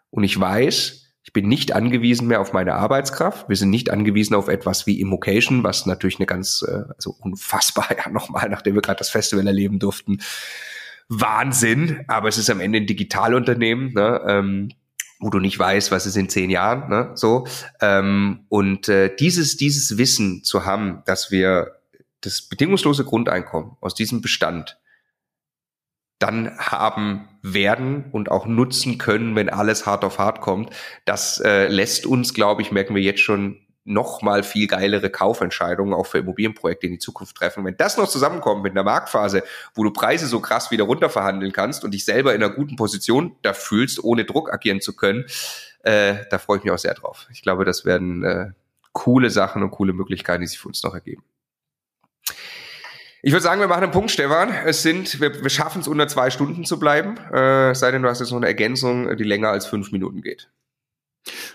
und 0.10 0.24
ich 0.24 0.40
weiß, 0.40 1.07
ich 1.28 1.34
bin 1.34 1.50
nicht 1.50 1.74
angewiesen 1.74 2.30
mehr 2.30 2.40
auf 2.40 2.54
meine 2.54 2.76
Arbeitskraft. 2.76 3.50
Wir 3.50 3.58
sind 3.58 3.70
nicht 3.70 3.90
angewiesen 3.90 4.34
auf 4.34 4.48
etwas 4.48 4.88
wie 4.88 5.02
Immocation, 5.02 5.62
was 5.62 5.86
natürlich 5.86 6.20
eine 6.20 6.26
ganz, 6.26 6.64
äh, 6.66 6.84
also 6.96 7.18
unfassbar, 7.20 7.90
ja 7.98 8.10
nochmal, 8.10 8.48
nachdem 8.48 8.76
wir 8.76 8.82
gerade 8.82 9.00
das 9.00 9.10
Festival 9.10 9.46
erleben 9.46 9.78
durften. 9.78 10.22
Wahnsinn, 11.10 12.06
aber 12.08 12.30
es 12.30 12.38
ist 12.38 12.50
am 12.50 12.62
Ende 12.62 12.80
ein 12.80 12.88
Digitalunternehmen, 12.88 13.92
ne, 13.92 14.22
ähm, 14.26 14.70
wo 15.20 15.30
du 15.30 15.40
nicht 15.40 15.60
weißt, 15.60 15.92
was 15.92 16.06
ist 16.06 16.16
in 16.16 16.30
zehn 16.30 16.50
Jahren, 16.50 16.90
ne, 16.90 17.12
so. 17.16 17.46
Ähm, 17.82 18.46
und 18.48 18.88
äh, 18.88 19.14
dieses, 19.14 19.58
dieses 19.58 19.98
Wissen 19.98 20.46
zu 20.46 20.64
haben, 20.64 21.04
dass 21.06 21.30
wir 21.30 21.74
das 22.22 22.42
bedingungslose 22.42 23.04
Grundeinkommen 23.04 23.72
aus 23.82 23.96
diesem 23.96 24.22
Bestand 24.22 24.78
dann 26.20 26.58
haben 26.58 27.28
werden 27.42 28.06
und 28.12 28.32
auch 28.32 28.46
nutzen 28.46 28.98
können, 28.98 29.36
wenn 29.36 29.50
alles 29.50 29.86
hart 29.86 30.04
auf 30.04 30.20
hart 30.20 30.42
kommt. 30.42 30.72
Das 31.06 31.40
äh, 31.40 31.68
lässt 31.68 32.06
uns, 32.06 32.34
glaube 32.34 32.62
ich, 32.62 32.72
merken 32.72 32.96
wir 32.96 33.02
jetzt 33.02 33.22
schon 33.22 33.62
noch 33.88 34.22
mal 34.22 34.44
viel 34.44 34.68
geilere 34.68 35.10
Kaufentscheidungen 35.10 35.94
auch 35.94 36.06
für 36.06 36.18
Immobilienprojekte 36.18 36.88
in 36.88 36.94
die 36.94 37.00
Zukunft 37.00 37.38
treffen. 37.38 37.64
Wenn 37.64 37.78
das 37.78 37.98
noch 37.98 38.10
zusammenkommt 38.10 38.62
mit 38.62 38.74
einer 38.74 38.84
Marktphase, 38.84 39.44
wo 39.74 39.84
du 39.84 39.92
Preise 39.92 40.28
so 40.28 40.42
krass 40.42 40.72
wieder 40.72 40.84
runterverhandeln 40.84 41.54
kannst 41.54 41.86
und 41.86 41.94
dich 41.94 42.04
selber 42.04 42.36
in 42.36 42.44
einer 42.44 42.54
guten 42.54 42.76
Position 42.76 43.38
da 43.44 43.54
fühlst, 43.54 44.04
ohne 44.04 44.26
Druck 44.26 44.52
agieren 44.52 44.82
zu 44.82 44.94
können, 44.94 45.26
äh, 45.84 46.16
da 46.30 46.38
freue 46.38 46.58
ich 46.58 46.64
mich 46.66 46.74
auch 46.74 46.78
sehr 46.78 46.96
drauf. 46.96 47.28
Ich 47.32 47.42
glaube, 47.42 47.64
das 47.64 47.86
werden 47.86 48.26
äh, 48.26 48.50
coole 48.92 49.30
Sachen 49.30 49.64
und 49.64 49.72
coole 49.72 49.94
Möglichkeiten, 49.94 50.42
die 50.42 50.48
sich 50.48 50.60
für 50.60 50.68
uns 50.68 50.84
noch 50.84 50.94
ergeben. 50.94 51.24
Ich 53.28 53.34
würde 53.34 53.44
sagen, 53.44 53.60
wir 53.60 53.68
machen 53.68 53.84
einen 53.84 53.92
Punkt, 53.92 54.10
Stefan. 54.10 54.54
Es 54.66 54.84
sind, 54.84 55.20
wir, 55.20 55.44
wir 55.44 55.50
schaffen 55.50 55.82
es 55.82 55.90
unter 55.90 56.08
zwei 56.08 56.30
Stunden 56.30 56.64
zu 56.64 56.80
bleiben. 56.80 57.18
Äh, 57.18 57.76
sei 57.76 57.92
denn, 57.92 58.02
du 58.02 58.08
hast 58.08 58.22
jetzt 58.22 58.30
noch 58.30 58.38
eine 58.38 58.48
Ergänzung, 58.48 59.18
die 59.18 59.26
länger 59.26 59.50
als 59.50 59.66
fünf 59.66 59.92
Minuten 59.92 60.22
geht. 60.22 60.50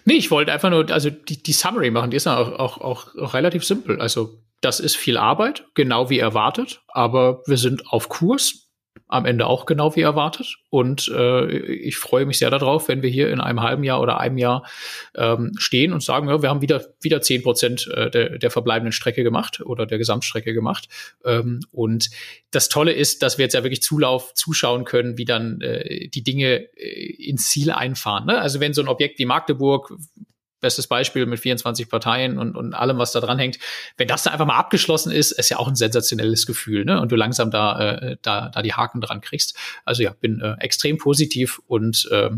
Nee, 0.04 0.16
ich 0.16 0.30
wollte 0.30 0.52
einfach 0.52 0.68
nur, 0.68 0.90
also 0.90 1.08
die, 1.08 1.42
die 1.42 1.52
Summary 1.54 1.90
machen, 1.90 2.10
die 2.10 2.18
ist 2.18 2.26
auch, 2.26 2.58
auch, 2.58 2.78
auch, 2.78 3.16
auch 3.16 3.32
relativ 3.32 3.64
simpel. 3.64 4.02
Also 4.02 4.38
das 4.60 4.80
ist 4.80 4.96
viel 4.96 5.16
Arbeit, 5.16 5.64
genau 5.72 6.10
wie 6.10 6.18
erwartet, 6.18 6.82
aber 6.88 7.42
wir 7.46 7.56
sind 7.56 7.86
auf 7.86 8.10
Kurs 8.10 8.61
am 9.12 9.26
Ende 9.26 9.46
auch 9.46 9.66
genau 9.66 9.94
wie 9.94 10.00
erwartet. 10.00 10.56
Und 10.70 11.08
äh, 11.08 11.46
ich 11.46 11.98
freue 11.98 12.24
mich 12.24 12.38
sehr 12.38 12.50
darauf, 12.50 12.88
wenn 12.88 13.02
wir 13.02 13.10
hier 13.10 13.30
in 13.30 13.40
einem 13.40 13.60
halben 13.60 13.84
Jahr 13.84 14.00
oder 14.00 14.18
einem 14.18 14.38
Jahr 14.38 14.64
ähm, 15.14 15.52
stehen 15.58 15.92
und 15.92 16.02
sagen, 16.02 16.28
ja, 16.28 16.40
wir 16.40 16.48
haben 16.48 16.62
wieder 16.62 16.86
wieder 17.00 17.20
zehn 17.20 17.42
Prozent 17.42 17.88
äh, 17.94 18.10
der, 18.10 18.38
der 18.38 18.50
verbleibenden 18.50 18.92
Strecke 18.92 19.22
gemacht 19.22 19.60
oder 19.60 19.84
der 19.86 19.98
Gesamtstrecke 19.98 20.54
gemacht. 20.54 20.88
Ähm, 21.24 21.60
und 21.72 22.10
das 22.50 22.68
Tolle 22.68 22.92
ist, 22.92 23.22
dass 23.22 23.38
wir 23.38 23.44
jetzt 23.44 23.54
ja 23.54 23.62
wirklich 23.62 23.82
Zulauf 23.82 24.32
zuschauen 24.34 24.84
können, 24.84 25.18
wie 25.18 25.24
dann 25.24 25.60
äh, 25.60 26.08
die 26.08 26.22
Dinge 26.22 26.68
äh, 26.76 27.28
ins 27.28 27.50
Ziel 27.50 27.70
einfahren. 27.70 28.26
Ne? 28.26 28.38
Also 28.38 28.60
wenn 28.60 28.72
so 28.72 28.80
ein 28.80 28.88
Objekt 28.88 29.18
wie 29.18 29.26
Magdeburg 29.26 29.92
bestes 30.62 30.86
Beispiel 30.86 31.26
mit 31.26 31.40
24 31.40 31.90
Parteien 31.90 32.38
und, 32.38 32.56
und 32.56 32.72
allem, 32.72 32.96
was 32.96 33.12
da 33.12 33.20
dran 33.20 33.38
hängt. 33.38 33.58
Wenn 33.98 34.08
das 34.08 34.22
da 34.22 34.30
einfach 34.30 34.46
mal 34.46 34.56
abgeschlossen 34.56 35.12
ist, 35.12 35.32
ist 35.32 35.50
ja 35.50 35.58
auch 35.58 35.68
ein 35.68 35.74
sensationelles 35.74 36.46
Gefühl, 36.46 36.86
ne? 36.86 36.98
Und 37.00 37.12
du 37.12 37.16
langsam 37.16 37.50
da, 37.50 37.96
äh, 37.96 38.16
da, 38.22 38.48
da 38.48 38.62
die 38.62 38.72
Haken 38.72 39.02
dran 39.02 39.20
kriegst. 39.20 39.58
Also 39.84 40.02
ja, 40.02 40.14
bin 40.18 40.40
äh, 40.40 40.54
extrem 40.60 40.96
positiv 40.96 41.60
und 41.66 42.08
äh, 42.10 42.30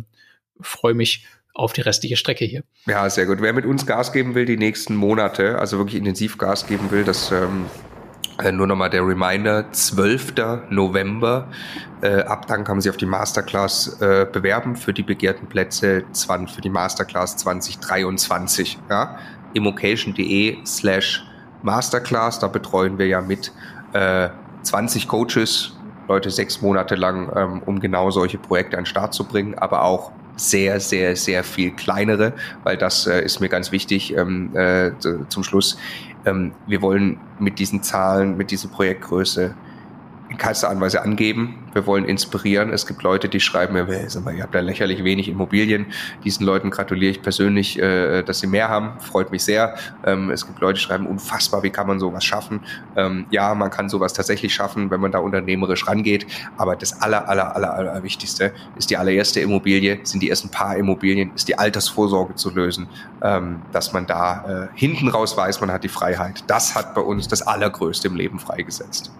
freue 0.60 0.94
mich 0.94 1.24
auf 1.52 1.72
die 1.72 1.82
restliche 1.82 2.16
Strecke 2.16 2.44
hier. 2.44 2.64
Ja, 2.86 3.08
sehr 3.08 3.26
gut. 3.26 3.40
Wer 3.40 3.52
mit 3.52 3.64
uns 3.64 3.86
Gas 3.86 4.12
geben 4.12 4.34
will, 4.34 4.44
die 4.44 4.56
nächsten 4.56 4.96
Monate, 4.96 5.58
also 5.58 5.78
wirklich 5.78 5.96
intensiv 5.96 6.36
Gas 6.36 6.66
geben 6.66 6.90
will, 6.90 7.04
das 7.04 7.30
ähm, 7.30 7.66
äh, 8.42 8.52
nur 8.52 8.66
nochmal 8.66 8.90
der 8.90 9.06
Reminder, 9.06 9.70
12. 9.70 10.34
November. 10.70 11.48
Äh, 12.00 12.22
ab 12.22 12.46
dann 12.46 12.64
kann 12.64 12.76
man 12.76 12.80
sich 12.80 12.90
auf 12.90 12.96
die 12.96 13.06
Masterclass 13.06 14.00
äh, 14.00 14.26
bewerben 14.30 14.76
für 14.76 14.92
die 14.92 15.02
begehrten 15.02 15.46
Plätze 15.46 16.04
für 16.12 16.60
die 16.60 16.70
Masterclass 16.70 17.36
2023. 17.36 18.78
Ja? 18.90 19.18
immocation.de 19.54 20.58
slash 20.66 21.24
Masterclass, 21.62 22.38
da 22.38 22.48
betreuen 22.48 22.98
wir 22.98 23.06
ja 23.06 23.20
mit 23.20 23.52
äh, 23.92 24.28
20 24.62 25.08
Coaches, 25.08 25.72
Leute 26.08 26.30
sechs 26.30 26.60
Monate 26.60 26.94
lang, 26.96 27.32
ähm, 27.34 27.62
um 27.64 27.80
genau 27.80 28.10
solche 28.10 28.36
Projekte 28.36 28.76
an 28.76 28.82
den 28.82 28.86
Start 28.86 29.14
zu 29.14 29.24
bringen, 29.24 29.54
aber 29.54 29.82
auch 29.82 30.12
sehr, 30.36 30.80
sehr, 30.80 31.16
sehr 31.16 31.44
viel 31.44 31.70
kleinere, 31.70 32.32
weil 32.64 32.76
das 32.76 33.06
äh, 33.06 33.22
ist 33.22 33.40
mir 33.40 33.48
ganz 33.48 33.72
wichtig 33.72 34.14
ähm, 34.16 34.54
äh, 34.54 34.90
zum 35.28 35.44
Schluss. 35.44 35.78
Ähm, 36.24 36.52
wir 36.66 36.82
wollen 36.82 37.18
mit 37.38 37.58
diesen 37.58 37.82
Zahlen, 37.82 38.36
mit 38.36 38.50
dieser 38.50 38.68
Projektgröße 38.68 39.54
in 40.34 40.38
keinster 40.38 40.68
Anweise 40.68 41.02
angeben. 41.02 41.58
Wir 41.74 41.86
wollen 41.86 42.04
inspirieren. 42.04 42.72
Es 42.72 42.86
gibt 42.86 43.02
Leute, 43.02 43.28
die 43.28 43.40
schreiben 43.40 43.74
mir, 43.74 43.86
ihr 43.88 44.42
habt 44.42 44.54
da 44.54 44.60
lächerlich 44.60 45.04
wenig 45.04 45.28
Immobilien. 45.28 45.86
Diesen 46.24 46.44
Leuten 46.44 46.70
gratuliere 46.70 47.12
ich 47.12 47.22
persönlich, 47.22 47.78
äh, 47.78 48.22
dass 48.22 48.40
sie 48.40 48.48
mehr 48.48 48.68
haben. 48.68 48.98
Freut 49.00 49.30
mich 49.30 49.44
sehr. 49.44 49.76
Ähm, 50.04 50.30
es 50.30 50.44
gibt 50.46 50.60
Leute, 50.60 50.74
die 50.74 50.80
schreiben, 50.80 51.06
unfassbar, 51.06 51.62
wie 51.62 51.70
kann 51.70 51.86
man 51.86 52.00
sowas 52.00 52.24
schaffen? 52.24 52.60
Ähm, 52.96 53.26
ja, 53.30 53.54
man 53.54 53.70
kann 53.70 53.88
sowas 53.88 54.12
tatsächlich 54.12 54.52
schaffen, 54.52 54.90
wenn 54.90 55.00
man 55.00 55.12
da 55.12 55.18
unternehmerisch 55.18 55.86
rangeht. 55.86 56.26
Aber 56.56 56.74
das 56.74 57.00
aller, 57.00 57.28
aller, 57.28 57.54
aller, 57.54 57.74
aller 57.74 58.02
Wichtigste 58.02 58.52
ist 58.76 58.90
die 58.90 58.96
allererste 58.96 59.40
Immobilie, 59.40 60.00
sind 60.02 60.20
die 60.20 60.30
ersten 60.30 60.48
paar 60.48 60.76
Immobilien, 60.76 61.32
ist 61.34 61.46
die 61.46 61.56
Altersvorsorge 61.56 62.34
zu 62.34 62.50
lösen, 62.50 62.88
ähm, 63.22 63.62
dass 63.72 63.92
man 63.92 64.06
da 64.06 64.68
äh, 64.72 64.78
hinten 64.78 65.08
raus 65.08 65.36
weiß, 65.36 65.60
man 65.60 65.70
hat 65.70 65.84
die 65.84 65.88
Freiheit. 65.88 66.42
Das 66.48 66.74
hat 66.74 66.94
bei 66.94 67.02
uns 67.02 67.28
das 67.28 67.42
Allergrößte 67.42 68.08
im 68.08 68.16
Leben 68.16 68.40
freigesetzt. 68.40 69.12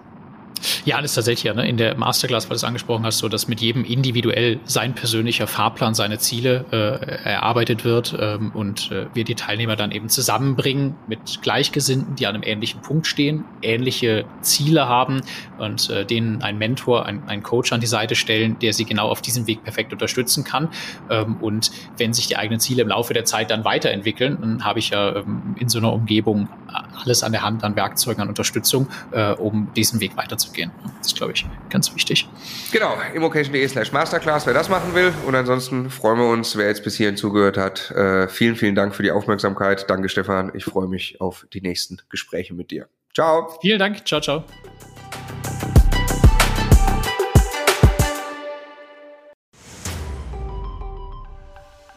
Ja, 0.85 0.99
ist 0.99 1.15
tatsächlich 1.15 1.43
ja, 1.43 1.53
ne, 1.53 1.67
in 1.67 1.77
der 1.77 1.95
Masterclass, 1.95 2.45
weil 2.45 2.55
du 2.55 2.55
es 2.55 2.63
angesprochen 2.63 3.05
hast, 3.05 3.19
so 3.19 3.29
dass 3.29 3.47
mit 3.47 3.61
jedem 3.61 3.83
individuell 3.83 4.59
sein 4.65 4.93
persönlicher 4.93 5.47
Fahrplan, 5.47 5.93
seine 5.95 6.19
Ziele 6.19 6.65
äh, 6.71 7.29
erarbeitet 7.29 7.85
wird 7.85 8.15
ähm, 8.19 8.51
und 8.53 8.91
äh, 8.91 9.07
wir 9.13 9.23
die 9.23 9.35
Teilnehmer 9.35 9.75
dann 9.75 9.91
eben 9.91 10.09
zusammenbringen 10.09 10.95
mit 11.07 11.41
Gleichgesinnten, 11.41 12.15
die 12.15 12.27
an 12.27 12.35
einem 12.35 12.43
ähnlichen 12.43 12.81
Punkt 12.81 13.07
stehen, 13.07 13.45
ähnliche 13.61 14.25
Ziele 14.41 14.87
haben 14.87 15.21
und 15.57 15.89
äh, 15.89 16.05
denen 16.05 16.41
ein 16.41 16.57
Mentor, 16.57 17.05
ein, 17.05 17.23
ein 17.27 17.43
Coach 17.43 17.71
an 17.73 17.79
die 17.79 17.87
Seite 17.87 18.15
stellen, 18.15 18.57
der 18.59 18.73
sie 18.73 18.85
genau 18.85 19.09
auf 19.09 19.21
diesem 19.21 19.47
Weg 19.47 19.63
perfekt 19.63 19.93
unterstützen 19.93 20.43
kann. 20.43 20.69
Ähm, 21.09 21.37
und 21.37 21.71
wenn 21.97 22.13
sich 22.13 22.27
die 22.27 22.37
eigenen 22.37 22.59
Ziele 22.59 22.81
im 22.81 22.89
Laufe 22.89 23.13
der 23.13 23.25
Zeit 23.25 23.51
dann 23.51 23.65
weiterentwickeln, 23.65 24.37
dann 24.39 24.65
habe 24.65 24.79
ich 24.79 24.89
ja 24.89 25.15
ähm, 25.15 25.55
in 25.59 25.69
so 25.69 25.79
einer 25.79 25.93
Umgebung 25.93 26.47
alles 27.01 27.23
an 27.23 27.31
der 27.31 27.43
Hand 27.43 27.63
an 27.63 27.75
Werkzeugen, 27.75 28.21
an 28.21 28.29
Unterstützung, 28.29 28.87
äh, 29.11 29.31
um 29.31 29.69
diesen 29.75 29.99
Weg 29.99 30.15
weiterzugehen. 30.45 30.71
Das 30.97 31.07
ist, 31.07 31.15
glaube 31.15 31.33
ich, 31.33 31.45
ganz 31.69 31.93
wichtig. 31.93 32.27
Genau, 32.71 32.95
immocation.de 33.13 33.67
slash 33.67 33.91
masterclass, 33.91 34.45
wer 34.45 34.53
das 34.53 34.69
machen 34.69 34.93
will. 34.93 35.13
Und 35.25 35.35
ansonsten 35.35 35.89
freuen 35.89 36.19
wir 36.19 36.27
uns, 36.27 36.57
wer 36.57 36.67
jetzt 36.67 36.83
bis 36.83 36.95
hierhin 36.97 37.17
zugehört 37.17 37.57
hat. 37.57 37.91
Äh, 37.91 38.27
vielen, 38.27 38.55
vielen 38.55 38.75
Dank 38.75 38.95
für 38.95 39.03
die 39.03 39.11
Aufmerksamkeit. 39.11 39.89
Danke, 39.89 40.09
Stefan. 40.09 40.51
Ich 40.55 40.65
freue 40.65 40.87
mich 40.87 41.21
auf 41.21 41.45
die 41.53 41.61
nächsten 41.61 41.97
Gespräche 42.09 42.53
mit 42.53 42.71
dir. 42.71 42.87
Ciao. 43.13 43.57
Vielen 43.61 43.79
Dank. 43.79 44.05
Ciao, 44.05 44.21
ciao. 44.21 44.43